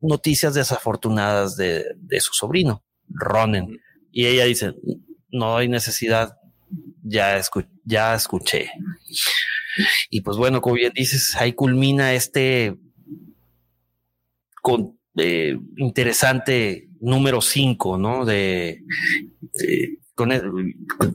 noticias 0.00 0.54
desafortunadas 0.54 1.58
de, 1.58 1.84
su 2.20 2.32
sobrino, 2.32 2.82
Ronen. 3.06 3.82
Y 4.10 4.24
ella 4.24 4.46
dice, 4.46 4.72
no 5.30 5.58
hay 5.58 5.68
necesidad, 5.68 6.38
ya, 7.02 7.36
ya 7.84 8.14
escuché. 8.14 8.70
Y 10.10 10.20
pues 10.20 10.36
bueno, 10.36 10.60
como 10.60 10.76
bien 10.76 10.92
dices, 10.94 11.34
ahí 11.36 11.52
culmina 11.52 12.12
este 12.12 12.76
con, 14.60 14.98
eh, 15.16 15.58
interesante 15.76 16.88
número 17.00 17.40
5, 17.40 17.98
¿no? 17.98 18.24
De, 18.24 18.82
de, 19.54 19.98
con 20.14 20.30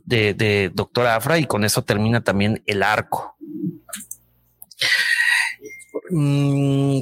de, 0.05 0.71
Doctor 0.73 1.07
Afra 1.07 1.39
y 1.39 1.45
con 1.45 1.63
eso 1.63 1.83
termina 1.83 2.23
también 2.23 2.61
el 2.65 2.83
arco. 2.83 3.37
Mm, 6.11 6.99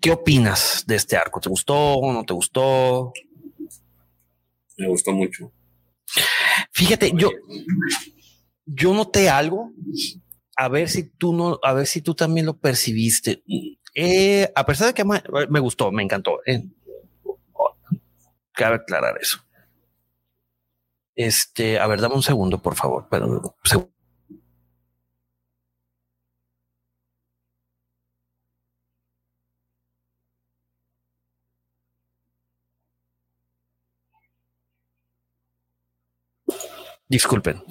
¿Qué 0.00 0.10
opinas 0.10 0.84
de 0.86 0.96
este 0.96 1.16
arco? 1.16 1.40
¿Te 1.40 1.48
gustó 1.48 1.74
o 1.74 2.12
no 2.12 2.24
te 2.24 2.32
gustó? 2.32 3.12
Me 4.76 4.88
gustó 4.88 5.12
mucho. 5.12 5.52
Fíjate, 6.72 7.12
yo, 7.14 7.30
yo 8.68 8.94
noté 8.94 9.28
algo 9.28 9.72
a 10.56 10.68
ver 10.68 10.88
si 10.88 11.04
tú 11.04 11.32
no, 11.32 11.58
a 11.62 11.72
ver 11.72 11.86
si 11.86 12.02
tú 12.02 12.14
también 12.14 12.46
lo 12.46 12.56
percibiste. 12.56 13.42
Eh, 13.94 14.50
a 14.54 14.66
pesar 14.66 14.88
de 14.88 14.94
que 14.94 15.04
me, 15.04 15.60
gustó, 15.60 15.90
me 15.90 16.02
encantó. 16.02 16.40
Eh. 16.46 16.64
Cabe 18.52 18.76
aclarar 18.76 19.16
eso. 19.20 19.38
Este, 21.14 21.78
a 21.78 21.86
ver, 21.86 22.00
dame 22.00 22.16
un 22.16 22.22
segundo, 22.22 22.60
por 22.60 22.74
favor. 22.74 23.06
Pero, 23.10 23.56
Disculpen. 37.08 37.62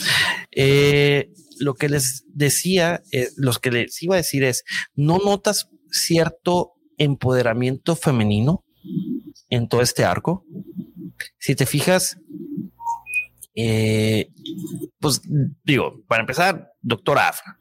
Eh, 0.51 1.31
lo 1.59 1.75
que 1.75 1.89
les 1.89 2.25
decía, 2.27 3.03
eh, 3.11 3.29
los 3.35 3.59
que 3.59 3.71
les 3.71 4.01
iba 4.01 4.15
a 4.15 4.17
decir 4.17 4.43
es, 4.43 4.63
¿no 4.95 5.17
notas 5.19 5.69
cierto 5.91 6.73
empoderamiento 6.97 7.95
femenino 7.95 8.65
en 9.49 9.67
todo 9.67 9.81
este 9.81 10.03
arco? 10.03 10.45
Si 11.39 11.55
te 11.55 11.65
fijas, 11.65 12.17
eh, 13.55 14.29
pues 14.99 15.21
digo, 15.63 16.03
para 16.07 16.21
empezar, 16.21 16.71
Doctor 16.81 17.19
Afra. 17.19 17.57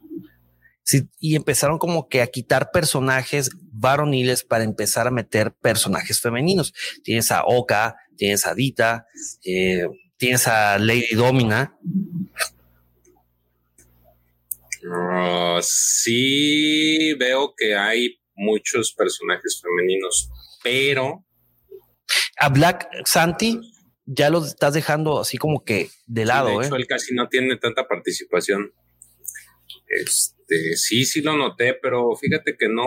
y 1.18 1.34
empezaron 1.34 1.78
como 1.78 2.08
que 2.08 2.22
a 2.22 2.28
quitar 2.28 2.70
personajes 2.70 3.50
varoniles 3.72 4.44
para 4.44 4.62
empezar 4.62 5.08
a 5.08 5.10
meter 5.10 5.52
personajes 5.52 6.20
femeninos. 6.20 6.72
Tienes 7.02 7.32
a 7.32 7.42
Oka, 7.44 7.96
tienes 8.16 8.46
a 8.46 8.54
Dita, 8.54 9.06
eh, 9.44 9.88
tienes 10.16 10.46
a 10.48 10.78
Lady 10.78 11.14
Domina, 11.14 11.76
Ah, 14.92 15.58
sí 15.62 17.14
veo 17.14 17.54
que 17.56 17.74
hay 17.74 18.20
muchos 18.34 18.92
personajes 18.92 19.60
femeninos, 19.62 20.30
pero... 20.62 21.24
A 22.38 22.50
Black 22.50 22.88
Santi 23.04 23.60
ya 24.04 24.30
lo 24.30 24.44
estás 24.44 24.74
dejando 24.74 25.20
así 25.20 25.38
como 25.38 25.64
que 25.64 25.88
de 26.06 26.24
lado. 26.24 26.58
de 26.58 26.66
hecho, 26.66 26.76
¿eh? 26.76 26.78
él 26.78 26.86
casi 26.86 27.14
no 27.14 27.28
tiene 27.28 27.56
tanta 27.56 27.88
participación. 27.88 28.72
Este, 29.88 30.76
sí, 30.76 31.04
sí 31.04 31.22
lo 31.22 31.36
noté, 31.36 31.74
pero 31.74 32.14
fíjate 32.14 32.56
que 32.56 32.68
no. 32.68 32.86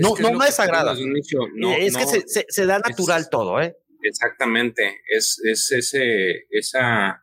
no, 0.00 0.14
no 0.16 0.38
me 0.38 0.46
desagrada. 0.46 0.94
es 0.94 1.96
que 1.96 2.44
se, 2.48 2.66
da 2.66 2.78
natural 2.78 3.28
todo, 3.28 3.60
¿eh? 3.60 3.76
Exactamente, 4.02 5.00
es, 5.08 5.40
es 5.44 5.70
ese, 5.72 6.46
esa 6.50 7.22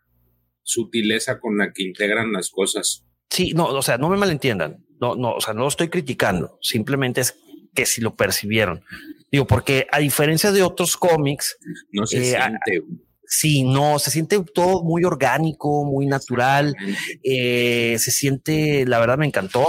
sutileza 0.64 1.40
con 1.40 1.58
la 1.58 1.72
que 1.72 1.84
integran 1.84 2.32
las 2.32 2.50
cosas. 2.50 3.06
Sí, 3.30 3.53
no, 3.53 3.66
o 3.66 3.82
sea, 3.82 3.98
no 3.98 4.10
me 4.10 4.18
malentiendan. 4.18 4.85
No, 5.00 5.16
no, 5.16 5.34
o 5.34 5.42
sea, 5.42 5.53
no 5.53 5.61
lo 5.61 5.68
estoy 5.68 5.90
criticando. 5.90 6.58
Simplemente 6.61 7.22
es 7.22 7.35
que 7.74 7.85
si 7.85 8.02
lo 8.02 8.16
percibieron. 8.16 8.84
Digo, 9.32 9.48
porque 9.48 9.88
a 9.92 10.00
diferencia 10.00 10.52
de 10.52 10.61
otros 10.61 10.95
cómics, 10.95 11.58
no 11.92 12.06
se 12.06 12.19
eh, 12.19 12.38
siente. 12.38 12.84
Sí, 13.26 13.64
no, 13.64 13.98
se 13.98 14.11
siente 14.11 14.40
todo 14.53 14.84
muy 14.84 15.03
orgánico, 15.03 15.84
muy 15.85 16.06
natural. 16.06 16.76
Eh, 17.24 17.95
se 17.98 18.11
siente, 18.11 18.85
la 18.85 19.00
verdad 19.00 19.18
me 19.18 19.26
encantó. 19.26 19.68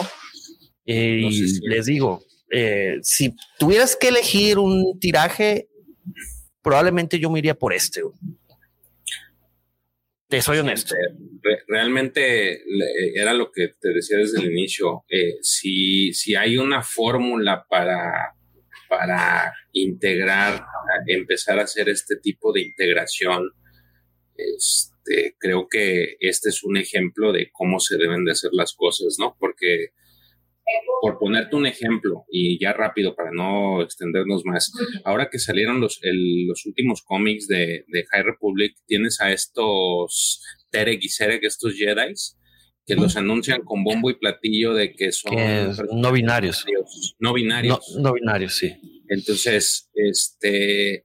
Eh, 0.85 1.21
y 1.31 1.67
les 1.67 1.87
digo, 1.87 2.23
si 3.01 3.35
tuvieras 3.59 3.97
que 3.97 4.09
elegir 4.09 4.59
un 4.59 4.99
tiraje, 5.01 5.69
probablemente 6.65 7.21
yo 7.21 7.31
me 7.31 7.39
iría 7.39 7.55
por 7.55 7.75
este. 7.75 8.03
Te 10.27 10.41
soy 10.41 10.59
honesto. 10.59 10.97
realmente 11.69 12.63
era 13.15 13.35
lo 13.35 13.53
que 13.53 13.75
te 13.79 13.91
decía 13.91 14.19
desde 14.19 14.41
el 14.41 14.51
inicio. 14.51 15.05
Eh, 15.09 15.37
si, 15.43 16.13
si 16.15 16.35
hay 16.35 16.57
una 16.57 16.83
fórmula 16.83 17.67
para, 17.69 18.35
para 18.89 19.53
integrar, 19.73 20.65
empezar 21.07 21.61
a 21.61 21.65
hacer 21.65 21.91
este 21.91 22.17
tipo 22.17 22.53
de 22.53 22.63
integración, 22.63 23.51
este, 24.35 25.37
creo 25.39 25.69
que 25.69 26.17
este 26.19 26.49
es 26.49 26.65
un 26.65 26.79
ejemplo 26.79 27.31
de 27.31 27.51
cómo 27.53 27.79
se 27.79 27.99
deben 27.99 28.25
de 28.25 28.33
hacer 28.33 28.51
las 28.55 28.73
cosas, 28.75 29.17
¿no? 29.19 29.37
Porque 29.39 29.91
por 31.01 31.19
ponerte 31.19 31.57
un 31.57 31.67
ejemplo, 31.67 32.25
y 32.31 32.59
ya 32.59 32.73
rápido 32.73 33.15
para 33.15 33.31
no 33.31 33.83
extendernos 33.83 34.45
más, 34.45 34.73
ahora 35.05 35.29
que 35.31 35.39
salieron 35.39 35.81
los, 35.81 36.01
los 36.03 36.65
últimos 36.67 37.03
cómics 37.03 37.47
de, 37.47 37.85
High 38.11 38.23
Republic, 38.23 38.75
tienes 38.87 39.21
a 39.21 39.33
estos 39.33 40.43
Terek 40.71 41.03
y 41.03 41.09
Serek, 41.09 41.45
estos 41.45 41.75
Jedi, 41.75 42.15
que 42.87 42.95
los 42.97 43.17
anuncian 43.17 43.63
con 43.63 43.83
bombo 43.85 44.11
y 44.11 44.15
platillo 44.15 44.75
de 44.75 44.93
que 44.93 45.13
son 45.13 45.35
no 45.93 46.13
binarios. 46.13 46.65
No 47.19 47.33
binarios. 47.33 47.97
No, 47.99 48.13
binarios, 48.13 48.55
sí. 48.55 48.75
Entonces, 49.09 49.91
este 49.95 51.05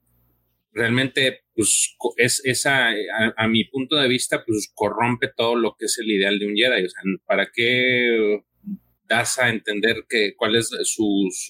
realmente, 0.71 1.41
pues, 1.53 1.95
es 2.17 2.41
esa, 2.45 2.89
a, 3.35 3.47
mi 3.47 3.65
punto 3.65 3.97
de 3.97 4.07
vista, 4.07 4.43
pues 4.45 4.71
corrompe 4.73 5.29
todo 5.35 5.55
lo 5.55 5.75
que 5.77 5.85
es 5.85 5.97
el 5.99 6.09
ideal 6.11 6.39
de 6.39 6.47
un 6.47 6.55
Jedi. 6.55 6.85
O 6.85 6.89
sea, 6.89 7.01
¿para 7.25 7.49
qué 7.53 8.41
das 9.09 9.39
a 9.39 9.49
entender 9.49 10.05
que 10.07 10.35
cuáles 10.35 10.69
sus, 10.83 11.49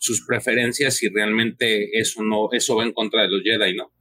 sus 0.00 0.26
preferencias 0.26 1.02
y 1.02 1.08
realmente 1.08 1.98
eso 1.98 2.22
no, 2.22 2.48
eso 2.52 2.76
va 2.76 2.84
en 2.84 2.92
contra 2.92 3.22
de 3.22 3.28
los 3.28 3.42
Jedi, 3.42 3.76
¿no? 3.76 3.92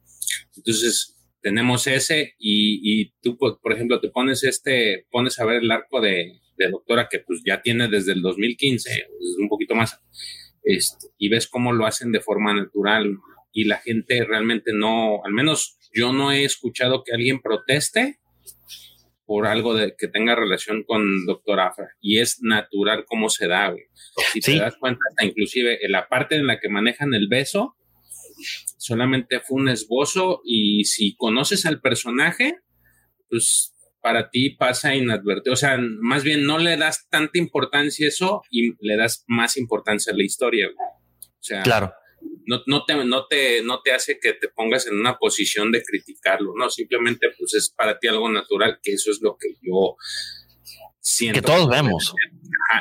Entonces, 0.55 1.15
tenemos 1.41 1.85
ese 1.87 2.33
y, 2.39 3.11
tú, 3.21 3.37
por 3.37 3.73
ejemplo, 3.73 3.99
te 3.99 4.09
pones 4.09 4.43
este, 4.43 5.05
pones 5.11 5.39
a 5.39 5.45
ver 5.45 5.61
el 5.61 5.71
arco 5.71 6.01
de, 6.01 6.39
Doctora 6.71 7.09
que 7.11 7.19
pues 7.19 7.41
ya 7.45 7.61
tiene 7.61 7.89
desde 7.89 8.13
el 8.13 8.21
2015, 8.21 8.89
desde 8.89 9.41
un 9.41 9.49
poquito 9.49 9.75
más, 9.75 9.99
este, 10.63 11.07
y 11.17 11.27
ves 11.27 11.47
cómo 11.47 11.73
lo 11.73 11.85
hacen 11.85 12.13
de 12.13 12.21
forma 12.21 12.53
natural 12.53 13.17
y 13.51 13.65
la 13.65 13.79
gente 13.79 14.23
realmente 14.23 14.71
no, 14.73 15.25
al 15.25 15.33
menos 15.33 15.77
yo 15.93 16.13
no 16.13 16.31
he 16.31 16.45
escuchado 16.45 17.03
que 17.03 17.13
alguien 17.13 17.41
proteste 17.41 18.19
por 19.33 19.47
algo 19.47 19.73
de, 19.73 19.95
que 19.97 20.07
tenga 20.07 20.35
relación 20.35 20.83
con 20.83 21.25
Doctor 21.25 21.59
Afra. 21.59 21.87
Y 21.99 22.19
es 22.19 22.43
natural 22.43 23.03
cómo 23.07 23.29
se 23.29 23.47
da, 23.47 23.69
güey. 23.69 23.85
Si 24.31 24.41
te 24.41 24.59
das 24.59 24.75
cuenta, 24.75 24.99
hasta 25.09 25.25
inclusive 25.25 25.83
en 25.83 25.91
la 25.91 26.07
parte 26.07 26.35
en 26.35 26.45
la 26.45 26.59
que 26.59 26.69
manejan 26.69 27.15
el 27.15 27.27
beso, 27.27 27.75
solamente 28.77 29.39
fue 29.39 29.59
un 29.59 29.69
esbozo 29.69 30.41
y 30.45 30.85
si 30.85 31.15
conoces 31.15 31.65
al 31.65 31.81
personaje, 31.81 32.59
pues 33.27 33.73
para 34.03 34.29
ti 34.29 34.51
pasa 34.51 34.93
inadvertido. 34.93 35.53
O 35.53 35.57
sea, 35.57 35.79
más 35.79 36.23
bien 36.23 36.45
no 36.45 36.59
le 36.59 36.77
das 36.77 37.07
tanta 37.09 37.39
importancia 37.39 38.05
a 38.05 38.09
eso 38.09 38.43
y 38.51 38.75
le 38.85 38.97
das 38.97 39.23
más 39.25 39.57
importancia 39.57 40.13
a 40.13 40.15
la 40.15 40.25
historia. 40.25 40.67
O 40.69 41.41
sea, 41.43 41.63
claro 41.63 41.91
no, 42.45 42.61
no, 42.67 42.85
te, 42.85 42.95
no, 43.05 43.25
te, 43.27 43.63
no 43.63 43.81
te 43.81 43.91
hace 43.91 44.19
que 44.19 44.33
te 44.33 44.49
pongas 44.49 44.87
en 44.87 44.99
una 44.99 45.17
posición 45.17 45.71
de 45.71 45.83
criticarlo, 45.83 46.53
no, 46.57 46.69
simplemente 46.69 47.29
pues 47.37 47.53
es 47.53 47.69
para 47.69 47.99
ti 47.99 48.07
algo 48.07 48.29
natural, 48.29 48.79
que 48.81 48.93
eso 48.93 49.11
es 49.11 49.21
lo 49.21 49.37
que 49.37 49.55
yo 49.61 49.95
siento. 50.99 51.41
Que 51.41 51.45
todos 51.45 51.69
vemos. 51.69 52.13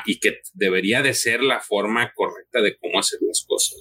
y 0.06 0.18
que 0.18 0.40
debería 0.54 1.02
de 1.02 1.14
ser 1.14 1.42
la 1.42 1.60
forma 1.60 2.12
correcta 2.14 2.60
de 2.60 2.76
cómo 2.76 2.98
hacer 2.98 3.20
las 3.22 3.44
cosas. 3.46 3.78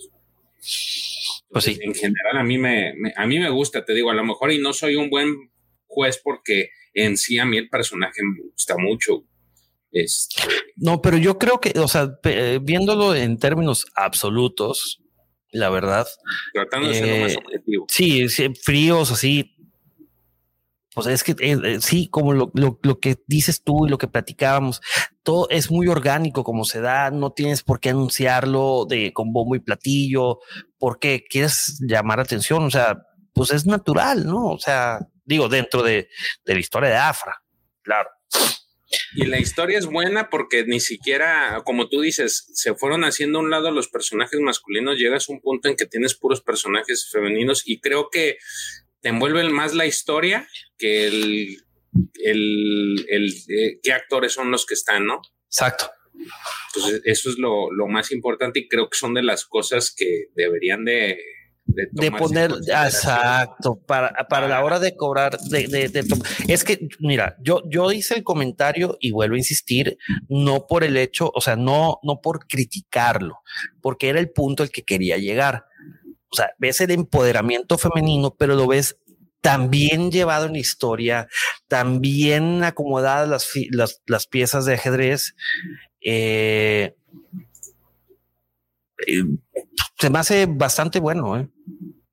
Pues 1.50 1.66
sí. 1.66 1.78
En 1.82 1.94
general 1.94 2.38
a 2.38 2.44
mí 2.44 2.58
me, 2.58 2.94
a 3.16 3.26
mí 3.26 3.40
me 3.40 3.50
gusta, 3.50 3.84
te 3.84 3.94
digo, 3.94 4.10
a 4.10 4.16
lo 4.16 4.24
mejor 4.24 4.52
y 4.52 4.60
no 4.60 4.74
soy 4.74 4.96
un 4.96 5.10
buen 5.10 5.52
juez 5.88 6.20
porque 6.24 6.70
en 6.94 7.18
sí 7.18 7.40
a 7.40 7.46
mí 7.46 7.58
el 7.58 7.70
personaje 7.70 8.22
me 8.24 8.44
gusta 8.52 8.76
mucho. 8.78 9.26
Este, 9.92 10.42
no, 10.78 11.02
pero 11.02 11.18
yo 11.18 11.38
creo 11.38 11.60
que, 11.60 11.78
o 11.78 11.88
sea, 11.88 12.18
viéndolo 12.62 13.14
en 13.14 13.38
términos 13.38 13.86
absolutos, 13.94 15.02
la 15.52 15.70
verdad. 15.70 16.08
Tratando 16.54 16.90
de 16.90 16.96
ser 16.96 17.22
más 17.22 17.32
eh, 17.34 17.38
objetivo. 17.38 17.86
Sí, 17.90 18.28
fríos, 18.64 19.12
así. 19.12 19.56
Pues 20.94 21.08
es 21.08 21.24
que 21.24 21.32
eh, 21.40 21.58
eh, 21.64 21.78
sí, 21.80 22.10
como 22.10 22.34
lo, 22.34 22.52
que 23.00 23.18
dices 23.26 23.64
tú 23.64 23.88
y 23.88 23.90
lo 23.90 23.98
que 23.98 24.10
platicábamos, 24.10 24.82
todo 25.24 25.48
es 25.50 25.72
muy 25.72 25.88
orgánico 25.88 26.44
como 26.44 26.66
se 26.66 26.82
da, 26.82 27.12
no 27.12 27.32
tienes 27.32 27.64
por 27.64 27.80
qué 27.80 27.92
anunciarlo 27.92 28.86
de 28.86 29.14
con 29.14 29.32
bombo 29.32 29.56
y 29.56 29.60
platillo, 29.60 30.40
porque 30.78 31.24
quieres 31.30 31.80
llamar 31.80 32.20
atención, 32.20 32.66
o 32.66 32.70
sea, 32.70 33.04
pues 33.34 33.54
es 33.54 33.66
natural, 33.66 34.26
¿no? 34.26 34.48
O 34.48 34.60
sea, 34.60 35.00
digo, 35.24 35.48
dentro 35.48 35.82
de, 35.82 36.10
de 36.44 36.54
la 36.54 36.60
historia 36.60 36.90
de 36.90 36.98
Afra, 36.98 37.42
claro. 37.84 38.10
Y 39.14 39.26
la 39.26 39.40
historia 39.40 39.78
es 39.78 39.86
buena 39.86 40.30
porque 40.30 40.64
ni 40.66 40.80
siquiera, 40.80 41.62
como 41.66 41.90
tú 41.90 42.02
dices, 42.02 42.50
se 42.54 42.76
fueron 42.76 43.04
haciendo 43.04 43.40
a 43.40 43.42
un 43.42 43.50
lado 43.50 43.72
los 43.72 43.90
personajes 43.90 44.40
masculinos, 44.40 44.98
llegas 44.98 45.30
a 45.30 45.34
un 45.34 45.42
punto 45.42 45.68
en 45.68 45.76
que 45.76 45.86
tienes 45.86 46.16
puros 46.16 46.42
personajes 46.42 47.10
femeninos 47.12 47.64
y 47.66 47.82
creo 47.82 48.10
que 48.10 48.38
te 49.02 49.10
envuelven 49.10 49.52
más 49.52 49.74
la 49.74 49.86
historia 49.86 50.48
que 50.78 51.08
el, 51.08 51.58
el, 52.24 53.06
el 53.10 53.34
eh, 53.50 53.80
qué 53.84 53.92
actores 53.92 54.34
son 54.34 54.52
los 54.52 54.66
que 54.66 54.76
están, 54.76 55.06
¿no? 55.06 55.22
Exacto. 55.48 55.92
Entonces, 56.74 57.02
eso 57.06 57.30
es 57.30 57.38
lo, 57.38 57.72
lo 57.72 57.88
más 57.88 58.12
importante 58.12 58.60
y 58.60 58.68
creo 58.68 58.90
que 58.90 58.98
son 58.98 59.14
de 59.14 59.24
las 59.24 59.46
cosas 59.46 59.94
que 59.96 60.28
deberían 60.36 60.86
de 60.86 61.20
de, 61.74 62.12
poner, 62.12 62.52
exacto, 62.68 63.80
para, 63.86 64.14
para 64.30 64.48
la 64.48 64.64
hora 64.64 64.80
de 64.80 64.96
cobrar, 64.96 65.38
de, 65.40 65.68
de, 65.68 66.06
es 66.48 66.64
que, 66.64 66.88
mira, 67.00 67.36
yo, 67.42 67.62
yo 67.70 67.92
hice 67.92 68.16
el 68.16 68.24
comentario 68.24 68.98
y 69.00 69.12
vuelvo 69.12 69.36
a 69.36 69.40
insistir, 69.40 69.98
no 70.30 70.68
por 70.68 70.84
el 70.84 70.98
hecho, 70.98 71.32
o 71.34 71.42
sea, 71.42 71.56
no, 71.56 72.00
no 72.04 72.22
por 72.22 72.48
criticarlo, 72.48 73.40
porque 73.82 74.10
era 74.10 74.20
el 74.20 74.30
punto 74.32 74.64
al 74.64 74.72
que 74.72 74.84
quería 74.84 75.18
llegar. 75.18 75.66
O 76.30 76.36
sea, 76.36 76.52
ves 76.58 76.80
el 76.82 76.92
empoderamiento 76.92 77.78
femenino, 77.78 78.36
pero 78.38 78.56
lo 78.56 78.68
ves 78.68 78.98
también 79.42 80.12
llevado 80.12 80.46
en 80.46 80.54
la 80.54 80.60
historia, 80.60 81.28
también 81.68 82.64
acomodadas 82.64 83.28
las, 83.28 83.52
las, 83.72 84.02
las 84.06 84.28
piezas 84.28 84.66
de 84.66 84.76
ajedrez. 84.76 85.36
eh, 86.02 86.96
eh 89.08 89.24
se 90.02 90.10
me 90.10 90.18
hace 90.18 90.48
bastante 90.48 91.00
bueno. 91.00 91.40
¿eh? 91.40 91.48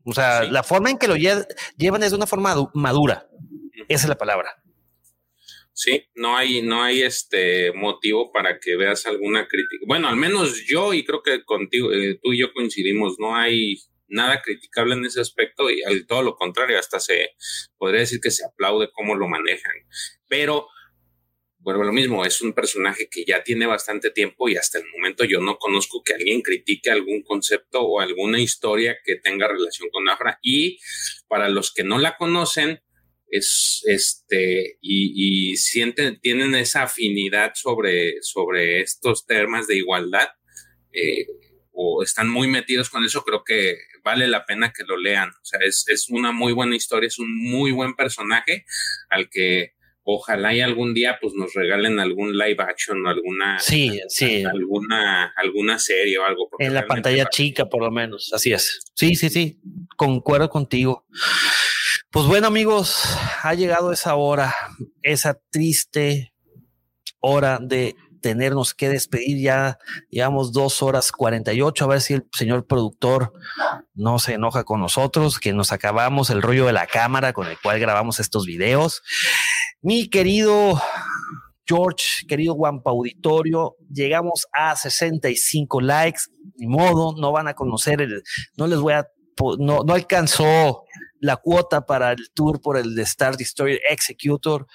O 0.05 0.13
sea, 0.13 0.45
la 0.45 0.63
forma 0.63 0.91
en 0.91 0.99
que 0.99 1.09
lo 1.09 1.17
llevan 1.17 2.03
es 2.03 2.11
de 2.11 2.17
una 2.17 2.27
forma 2.27 2.55
madura. 2.75 3.27
Esa 3.89 4.05
es 4.05 4.09
la 4.09 4.19
palabra. 4.19 4.63
Sí, 5.73 6.05
no 6.15 6.37
hay, 6.37 6.61
no 6.61 6.83
hay 6.83 7.03
este 7.03 7.73
motivo 7.73 8.31
para 8.33 8.59
que 8.59 8.77
veas 8.77 9.07
alguna 9.07 9.47
crítica. 9.47 9.85
Bueno, 9.87 10.09
al 10.09 10.17
menos 10.17 10.67
yo 10.67 10.93
y 10.93 11.05
creo 11.05 11.23
que 11.23 11.45
contigo, 11.45 11.93
eh, 11.93 12.19
tú 12.23 12.33
y 12.33 12.41
yo 12.41 12.53
coincidimos, 12.53 13.15
no 13.19 13.37
hay 13.37 13.77
nada 14.09 14.43
criticable 14.43 14.95
en 14.95 15.07
ese 15.07 15.21
aspecto 15.21 15.71
y 15.71 15.83
al 15.85 16.07
todo 16.07 16.23
lo 16.23 16.35
contrario, 16.35 16.79
hasta 16.79 16.99
se 17.01 17.31
podría 17.79 18.01
decir 18.01 18.21
que 18.21 18.31
se 18.31 18.45
aplaude 18.45 18.91
cómo 18.93 19.15
lo 19.15 19.29
manejan. 19.29 19.73
Pero 20.29 20.67
vuelvo 21.69 21.85
lo 21.85 21.93
mismo, 21.93 22.25
es 22.25 22.41
un 22.41 22.55
personaje 22.55 23.11
que 23.11 23.27
ya 23.27 23.43
tiene 23.43 23.67
bastante 23.67 24.11
tiempo 24.11 24.49
y 24.49 24.57
hasta 24.57 24.79
el 24.79 24.87
momento 24.91 25.25
yo 25.25 25.39
no 25.43 25.59
conozco 25.59 26.03
que 26.03 26.15
alguien 26.15 26.41
critique 26.41 26.91
algún 26.91 27.23
concepto 27.23 27.83
o 27.83 28.01
alguna 28.01 28.41
historia 28.41 28.97
que 29.05 29.17
tenga 29.17 29.49
relación 29.49 29.91
con 29.91 30.09
Afra. 30.09 30.39
Y 30.43 30.79
para 31.29 31.51
los 31.51 31.75
que 31.75 31.85
no 31.85 31.99
la 31.99 32.17
conocen, 32.17 32.81
es 33.31 33.83
este 33.85 34.79
y, 34.81 35.59
sienten, 35.59 36.19
tienen 36.21 36.55
esa 36.55 36.85
afinidad 36.85 37.53
sobre, 37.55 38.23
sobre 38.23 38.81
estos 38.81 39.27
temas 39.27 39.67
de 39.67 39.77
igualdad. 39.77 40.29
Eh, 40.91 41.27
o 41.81 42.03
están 42.03 42.31
muy 42.31 42.49
metidos 42.49 42.89
con 42.89 43.05
eso, 43.05 43.23
creo 43.25 43.45
que 43.45 43.77
vale 44.03 44.27
la 44.27 44.47
pena 44.47 44.73
que 44.73 44.85
lo 44.85 44.97
lean. 44.97 45.29
O 45.29 45.45
sea, 45.45 45.61
es, 45.61 45.85
es 45.89 46.09
una 46.09 46.33
muy 46.33 46.55
buena 46.55 46.77
historia, 46.77 47.09
es 47.09 47.19
un 47.19 47.37
muy 47.37 47.73
buen 47.73 47.95
personaje 47.95 48.65
al 49.11 49.29
que 49.29 49.75
ojalá 50.11 50.55
y 50.55 50.63
algún 50.63 50.95
día 50.95 51.19
pues 51.21 51.35
nos 51.35 51.53
regalen 51.53 52.01
algún 52.01 52.33
live 52.37 52.57
action 52.61 53.05
o 53.05 53.11
alguna 53.11 53.59
sí, 53.59 54.01
sí. 54.09 54.43
alguna 54.43 55.35
alguna 55.37 55.79
serie 55.79 56.19
o 56.19 56.25
algo 56.25 56.49
en 56.59 56.73
la 56.73 56.87
pantalla 56.87 57.27
chica 57.27 57.67
por 57.67 57.83
lo 57.83 57.91
menos 57.91 58.33
así 58.33 58.53
es 58.53 58.81
sí 58.95 59.17
sí 59.17 59.29
sí 59.29 59.61
concuerdo 59.99 60.49
contigo. 60.49 61.05
Pues 62.11 62.25
bueno, 62.27 62.47
amigos, 62.47 63.19
ha 63.43 63.53
llegado 63.53 63.93
esa 63.93 64.15
hora, 64.15 64.55
esa 65.03 65.39
triste 65.51 66.33
hora 67.21 67.59
de 67.61 67.97
tenernos 68.23 68.75
que 68.75 68.89
despedir 68.89 69.43
ya. 69.43 69.79
Llevamos 70.09 70.53
dos 70.53 70.83
horas 70.83 71.13
48. 71.13 71.85
A 71.85 71.89
ver 71.89 72.01
si 72.01 72.15
el 72.15 72.27
señor 72.33 72.67
productor 72.67 73.33
no 73.95 74.19
se 74.19 74.35
enoja 74.35 74.65
con 74.65 74.81
nosotros, 74.81 75.39
que 75.39 75.53
nos 75.53 75.73
acabamos 75.73 76.31
el 76.31 76.41
rollo 76.41 76.65
de 76.67 76.73
la 76.73 76.87
cámara 76.87 77.33
con 77.33 77.47
el 77.47 77.59
cual 77.61 77.79
grabamos 77.79 78.21
estos 78.21 78.47
videos. 78.47 79.03
Mi 79.81 80.09
querido 80.09 80.81
George, 81.65 82.27
querido 82.27 82.55
Guampa 82.55 82.91
Auditorio, 82.91 83.77
llegamos 83.93 84.47
a 84.53 84.75
65 84.75 85.81
likes. 85.81 86.23
Ni 86.57 86.67
modo, 86.67 87.15
no 87.17 87.31
van 87.31 87.47
a 87.47 87.55
conocer 87.55 88.07
no 88.57 88.67
les 88.67 88.81
voy 88.81 88.95
a, 88.95 89.07
no, 89.59 89.85
no 89.85 89.95
alcanzó 89.95 90.83
la 91.21 91.37
cuota 91.37 91.87
para 91.87 92.13
el 92.13 92.31
tour 92.35 92.61
por 92.61 92.77
el 92.77 92.99
Star 93.01 93.37
Destroyer 93.37 93.81
Executor, 93.89 94.67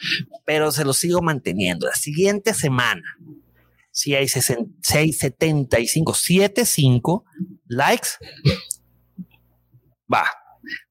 pero 0.46 0.72
se 0.72 0.86
lo 0.86 0.94
sigo 0.94 1.22
manteniendo. 1.22 1.88
La 1.88 1.96
siguiente 1.96 2.54
semana, 2.54 3.04
si 3.92 4.16
hay 4.16 4.28
6, 4.30 5.18
75, 5.18 6.14
75 6.14 7.26
likes, 7.68 8.10
va. 10.12 10.26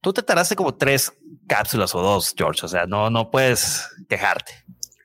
Tú 0.02 0.12
te 0.12 0.22
tardaste 0.22 0.54
como 0.54 0.74
tres 0.74 1.12
cápsulas 1.52 1.94
o 1.94 2.00
dos, 2.00 2.34
George. 2.36 2.64
O 2.64 2.68
sea, 2.68 2.86
no, 2.86 3.10
no 3.10 3.30
puedes 3.30 3.86
quejarte. 4.08 4.52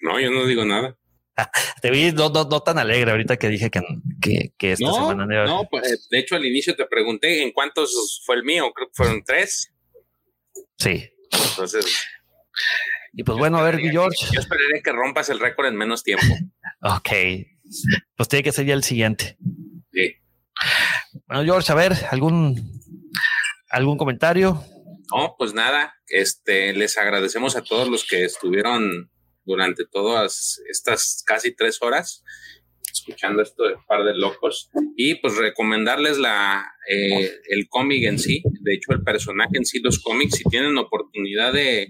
No, 0.01 0.17
yo 0.17 0.31
no 0.31 0.45
digo 0.45 0.63
nada. 0.63 0.97
Te 1.81 1.91
vi 1.91 2.13
no, 2.13 2.29
no, 2.29 2.61
tan 2.61 2.79
alegre 2.79 3.11
ahorita 3.11 3.35
que 3.35 3.49
dije 3.49 3.69
que, 3.69 4.53
que, 4.57 4.71
esta 4.71 4.93
semana. 4.93 5.25
No, 5.45 5.67
pues, 5.69 6.07
de 6.09 6.19
hecho 6.19 6.35
al 6.35 6.45
inicio 6.45 6.75
te 6.75 6.85
pregunté 6.85 7.43
en 7.43 7.51
cuántos 7.51 8.23
fue 8.25 8.37
el 8.37 8.43
mío, 8.43 8.71
creo 8.73 8.87
que 8.87 8.93
fueron 8.95 9.23
tres. 9.25 9.73
Sí. 10.77 11.11
Entonces. 11.49 11.85
Y 13.13 13.23
pues 13.23 13.37
bueno, 13.37 13.57
a 13.57 13.63
ver, 13.63 13.79
George. 13.79 14.25
Yo 14.31 14.39
esperaría 14.39 14.81
que 14.81 14.91
rompas 14.91 15.29
el 15.29 15.39
récord 15.39 15.67
en 15.67 15.75
menos 15.75 16.03
tiempo. 16.03 16.25
ok. 16.81 17.09
Pues 18.15 18.29
tiene 18.29 18.43
que 18.43 18.51
ser 18.53 18.65
ya 18.65 18.73
el 18.73 18.83
siguiente. 18.83 19.37
Sí. 19.91 20.15
Bueno, 21.27 21.43
George, 21.43 21.71
a 21.71 21.75
ver, 21.75 21.93
algún 22.09 22.81
algún 23.69 23.97
comentario. 23.97 24.63
No, 25.13 25.35
pues 25.37 25.53
nada, 25.53 25.95
este, 26.07 26.73
les 26.73 26.97
agradecemos 26.97 27.55
a 27.55 27.63
todos 27.63 27.87
los 27.89 28.05
que 28.05 28.23
estuvieron 28.23 29.09
durante 29.45 29.85
todas 29.85 30.61
estas 30.69 31.23
casi 31.25 31.55
tres 31.55 31.81
horas 31.81 32.23
escuchando 32.91 33.41
esto 33.41 33.63
de 33.63 33.75
par 33.87 34.03
de 34.03 34.15
locos. 34.15 34.69
Y 34.95 35.15
pues 35.15 35.37
recomendarles 35.37 36.17
la 36.17 36.65
eh, 36.89 37.31
el 37.49 37.67
cómic 37.69 38.03
en 38.03 38.19
sí. 38.19 38.41
De 38.61 38.73
hecho 38.73 38.91
el 38.91 39.03
personaje 39.03 39.57
en 39.57 39.65
sí 39.65 39.79
los 39.79 39.99
cómics 39.99 40.37
si 40.37 40.43
tienen 40.45 40.77
oportunidad 40.77 41.53
de 41.53 41.89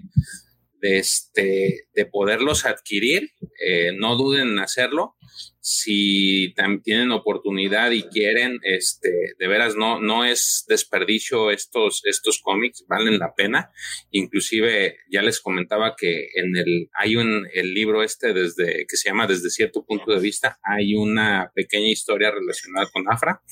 de, 0.80 0.98
este, 0.98 1.88
de 1.94 2.06
poderlos 2.06 2.64
adquirir, 2.64 3.30
eh, 3.64 3.92
no 3.96 4.16
duden 4.16 4.48
en 4.48 4.58
hacerlo. 4.58 5.16
Si 5.60 6.54
tienen 6.82 7.12
oportunidad 7.12 7.90
y 7.90 8.04
quieren, 8.04 8.58
este, 8.62 9.10
de 9.38 9.48
veras 9.48 9.76
no, 9.76 10.00
no 10.00 10.24
es 10.24 10.64
desperdicio 10.66 11.50
estos, 11.50 12.00
estos 12.04 12.40
cómics, 12.40 12.84
valen 12.88 13.18
la 13.18 13.34
pena. 13.34 13.70
Inclusive 14.10 14.96
ya 15.10 15.20
les 15.20 15.40
comentaba 15.40 15.94
que 15.96 16.28
en 16.34 16.56
el, 16.56 16.88
hay 16.94 17.16
un, 17.16 17.46
el 17.52 17.74
libro 17.74 18.02
este 18.02 18.32
desde, 18.32 18.86
que 18.86 18.96
se 18.96 19.10
llama 19.10 19.26
Desde 19.26 19.50
cierto 19.50 19.84
punto 19.84 20.12
de 20.12 20.20
vista, 20.20 20.58
hay 20.62 20.94
una 20.94 21.52
pequeña 21.54 21.88
historia 21.88 22.30
relacionada 22.30 22.88
con 22.90 23.10
Afra. 23.12 23.42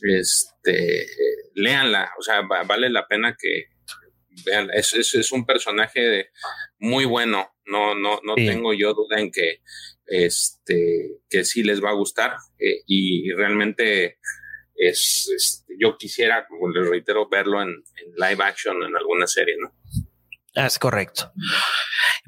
Este, 0.00 1.06
léanla, 1.54 2.10
o 2.18 2.22
sea, 2.22 2.42
vale 2.42 2.88
la 2.88 3.06
pena 3.06 3.36
que, 3.38 3.73
vean, 4.44 4.70
es, 4.72 4.94
es, 4.94 5.32
un 5.32 5.44
personaje 5.46 6.30
muy 6.78 7.04
bueno. 7.04 7.50
No, 7.66 7.94
no, 7.94 8.20
no 8.22 8.34
tengo 8.34 8.74
yo 8.74 8.92
duda 8.92 9.18
en 9.18 9.30
que 9.30 9.62
este 10.06 11.20
que 11.30 11.44
sí 11.44 11.62
les 11.62 11.82
va 11.82 11.90
a 11.90 11.94
gustar 11.94 12.36
eh, 12.58 12.82
y, 12.86 13.32
realmente 13.32 14.18
es, 14.76 15.64
yo 15.78 15.96
quisiera, 15.96 16.46
como 16.46 16.68
les 16.68 16.88
reitero, 16.88 17.28
verlo 17.28 17.62
en, 17.62 17.68
en 17.70 18.12
live 18.16 18.44
action 18.44 18.82
en 18.82 18.96
alguna 18.96 19.26
serie, 19.26 19.54
¿no? 19.58 19.72
Es 20.54 20.78
correcto. 20.78 21.32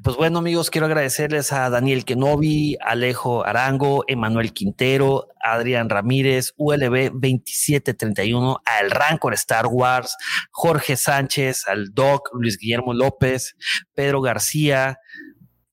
Pues 0.03 0.15
bueno, 0.15 0.37
amigos, 0.37 0.69
quiero 0.69 0.85
agradecerles 0.85 1.51
a 1.51 1.71
Daniel 1.71 2.05
Kenobi, 2.05 2.77
Alejo 2.81 3.43
Arango, 3.43 4.03
Emanuel 4.07 4.53
Quintero, 4.53 5.29
Adrián 5.41 5.89
Ramírez, 5.89 6.53
ULB 6.55 7.09
2731, 7.13 8.61
al 8.63 8.91
Rancor 8.91 9.33
Star 9.33 9.65
Wars, 9.65 10.15
Jorge 10.51 10.97
Sánchez, 10.97 11.67
al 11.67 11.95
Doc, 11.95 12.29
Luis 12.33 12.59
Guillermo 12.59 12.93
López, 12.93 13.55
Pedro 13.95 14.21
García, 14.21 14.99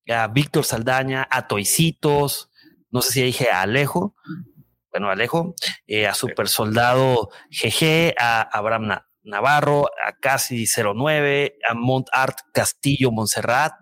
a 0.09 0.27
Víctor 0.29 0.65
Saldaña, 0.65 1.29
a 1.31 1.47
Toicitos, 1.47 2.51
no 2.91 3.03
sé 3.03 3.13
si 3.13 3.23
dije 3.23 3.51
a 3.51 3.61
Alejo, 3.61 4.17
bueno, 4.91 5.11
Alejo, 5.11 5.55
eh, 5.87 6.07
a 6.07 6.15
Super 6.15 6.49
Soldado 6.49 7.29
GG, 7.51 8.15
a 8.19 8.41
Abraham 8.41 9.01
Navarro, 9.25 9.87
a 9.87 10.13
Casi 10.13 10.67
09, 10.67 11.57
a 11.69 11.75
Montart 11.75 12.39
Castillo 12.53 13.11
Montserrat, 13.11 13.75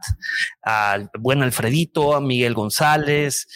al 0.62 1.10
buen 1.18 1.42
Alfredito, 1.42 2.14
a 2.14 2.20
Miguel 2.20 2.54
González, 2.54 3.48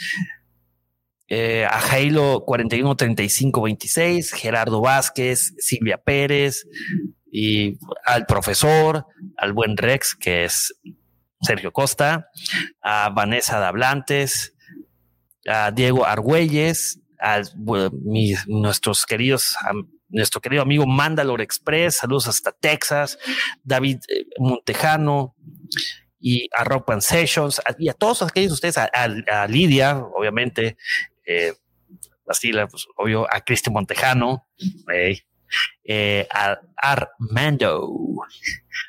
eh, 1.28 1.66
a 1.68 1.81
Jailo 1.81 2.44
413526, 2.44 4.32
Gerardo 4.32 4.81
Vázquez, 4.81 5.55
Silvia 5.58 5.98
Pérez 5.98 6.66
y 7.31 7.78
al 8.05 8.26
profesor, 8.26 9.06
al 9.36 9.52
buen 9.52 9.76
Rex, 9.76 10.15
que 10.15 10.44
es 10.44 10.74
Sergio 11.40 11.73
Costa, 11.73 12.28
a 12.81 13.10
Vanessa 13.10 13.58
Dablantes, 13.58 14.55
a 15.48 15.70
Diego 15.70 16.06
Argüelles, 16.06 17.00
a 17.20 17.42
nuestros 18.47 19.06
queridos 19.06 19.56
nuestro 20.09 20.41
querido 20.41 20.62
amigo 20.62 20.86
Mandalore 20.86 21.44
Express, 21.44 21.97
saludos 21.97 22.28
hasta 22.28 22.52
Texas, 22.52 23.18
David 23.62 23.99
eh, 24.09 24.26
Montejano 24.39 25.35
y 26.20 26.49
a 26.57 26.65
Rock 26.65 27.01
Sessions 27.01 27.60
y 27.78 27.89
a 27.89 27.94
todos 27.94 28.23
aquellos 28.23 28.52
ustedes, 28.52 28.78
a, 28.78 29.47
Lidia, 29.49 29.99
obviamente, 29.99 30.76
eh, 31.26 31.55
así, 32.26 32.51
pues, 32.52 32.86
obvio, 32.97 33.26
a 33.31 33.41
Cristian 33.41 33.75
Montejano, 33.75 34.47
eh, 35.85 36.26
a 36.33 36.59
Armando, 36.76 37.93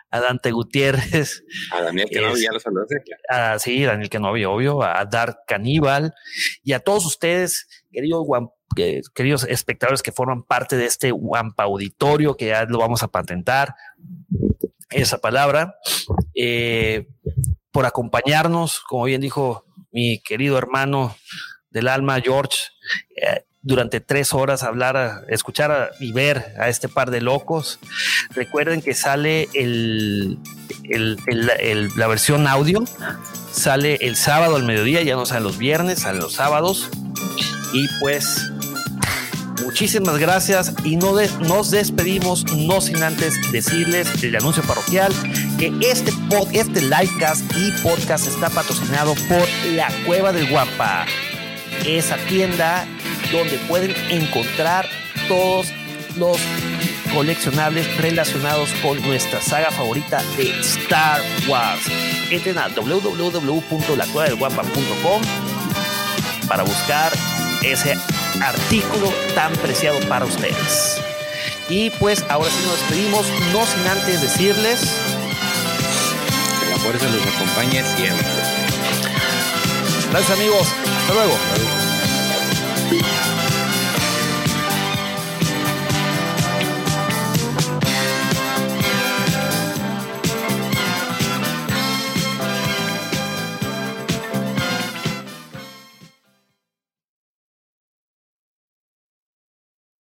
a 0.09 0.19
Dante 0.19 0.51
Gutiérrez, 0.51 1.43
a 1.73 1.81
Daniel 1.81 2.09
que 2.09 2.21
no 2.21 2.35
ya 2.37 2.51
lo 2.51 2.59
saludaste. 2.59 3.03
sí, 3.59 3.83
Daniel 3.83 4.09
que 4.09 4.19
no 4.19 4.29
obvio, 4.29 4.83
a 4.83 5.05
Dark 5.05 5.39
Caníbal 5.47 6.13
y 6.63 6.73
a 6.73 6.79
todos 6.79 7.05
ustedes, 7.05 7.67
queridos 7.91 8.25
queridos 9.15 9.43
espectadores 9.49 10.03
que 10.03 10.11
forman 10.11 10.43
parte 10.43 10.77
de 10.77 10.85
este 10.85 11.11
Wampa 11.11 11.63
Auditorio, 11.63 12.35
que 12.35 12.47
ya 12.47 12.65
lo 12.65 12.77
vamos 12.77 13.01
a 13.01 13.07
patentar, 13.07 13.73
esa 14.89 15.17
palabra, 15.19 15.75
eh, 16.35 17.07
por 17.71 17.85
acompañarnos, 17.85 18.79
como 18.81 19.05
bien 19.05 19.21
dijo 19.21 19.65
mi 19.91 20.21
querido 20.21 20.57
hermano 20.57 21.15
del 21.69 21.87
alma, 21.87 22.21
George, 22.21 22.57
eh, 23.15 23.46
durante 23.61 23.99
tres 23.99 24.33
horas 24.33 24.63
hablar, 24.63 25.25
escuchar 25.29 25.91
y 25.99 26.11
ver 26.11 26.53
a 26.59 26.69
este 26.69 26.87
par 26.87 27.11
de 27.11 27.21
locos. 27.21 27.79
Recuerden 28.31 28.81
que 28.81 28.93
sale 28.93 29.49
el, 29.53 30.39
la 31.95 32.07
versión 32.07 32.47
audio, 32.47 32.83
sale 33.51 33.97
el 34.01 34.15
sábado 34.15 34.55
al 34.55 34.63
mediodía, 34.63 35.01
ya 35.01 35.15
no 35.15 35.25
salen 35.25 35.43
los 35.43 35.57
viernes, 35.57 35.99
salen 35.99 36.21
los 36.21 36.33
sábados. 36.33 36.89
Y 37.73 37.87
pues 37.99 38.51
Muchísimas 39.63 40.17
gracias 40.17 40.73
y 40.83 40.95
no 40.95 41.13
nos 41.41 41.71
despedimos, 41.71 42.45
no 42.55 42.79
sin 42.79 43.03
antes 43.03 43.35
decirles 43.51 44.23
el 44.23 44.35
anuncio 44.35 44.63
parroquial 44.63 45.11
que 45.57 45.73
este, 45.81 46.11
pod, 46.29 46.47
este 46.53 46.81
livecast 46.81 47.43
y 47.57 47.71
podcast 47.83 48.27
está 48.27 48.49
patrocinado 48.49 49.13
por 49.27 49.47
La 49.73 49.89
Cueva 50.05 50.31
del 50.31 50.49
Guampa, 50.49 51.05
esa 51.85 52.17
tienda 52.27 52.85
donde 53.31 53.57
pueden 53.67 53.93
encontrar 54.09 54.87
todos 55.27 55.67
los 56.17 56.37
coleccionables 57.13 57.95
relacionados 57.97 58.69
con 58.81 58.99
nuestra 59.01 59.41
saga 59.41 59.69
favorita 59.71 60.23
de 60.37 60.57
Star 60.59 61.21
Wars. 61.47 61.81
Entren 62.29 62.57
a 62.57 62.69
www.lacuevadelguampa.com 62.69 65.21
para 66.47 66.63
buscar 66.63 67.11
ese 67.63 67.97
artículo 68.41 69.13
tan 69.35 69.51
preciado 69.53 69.99
para 70.07 70.25
ustedes. 70.25 71.01
Y 71.69 71.91
pues 71.91 72.25
ahora 72.29 72.49
sí 72.49 72.57
nos 72.65 72.79
despedimos, 72.79 73.27
no 73.51 73.65
sin 73.65 73.85
antes 73.87 74.21
decirles 74.21 74.89
que 76.61 76.69
la 76.69 76.77
fuerza 76.77 77.09
los 77.09 77.27
acompañe 77.27 77.83
siempre. 77.95 78.25
Gracias 80.11 80.37
amigos, 80.37 80.67
hasta 80.99 81.13
luego. 81.13 81.37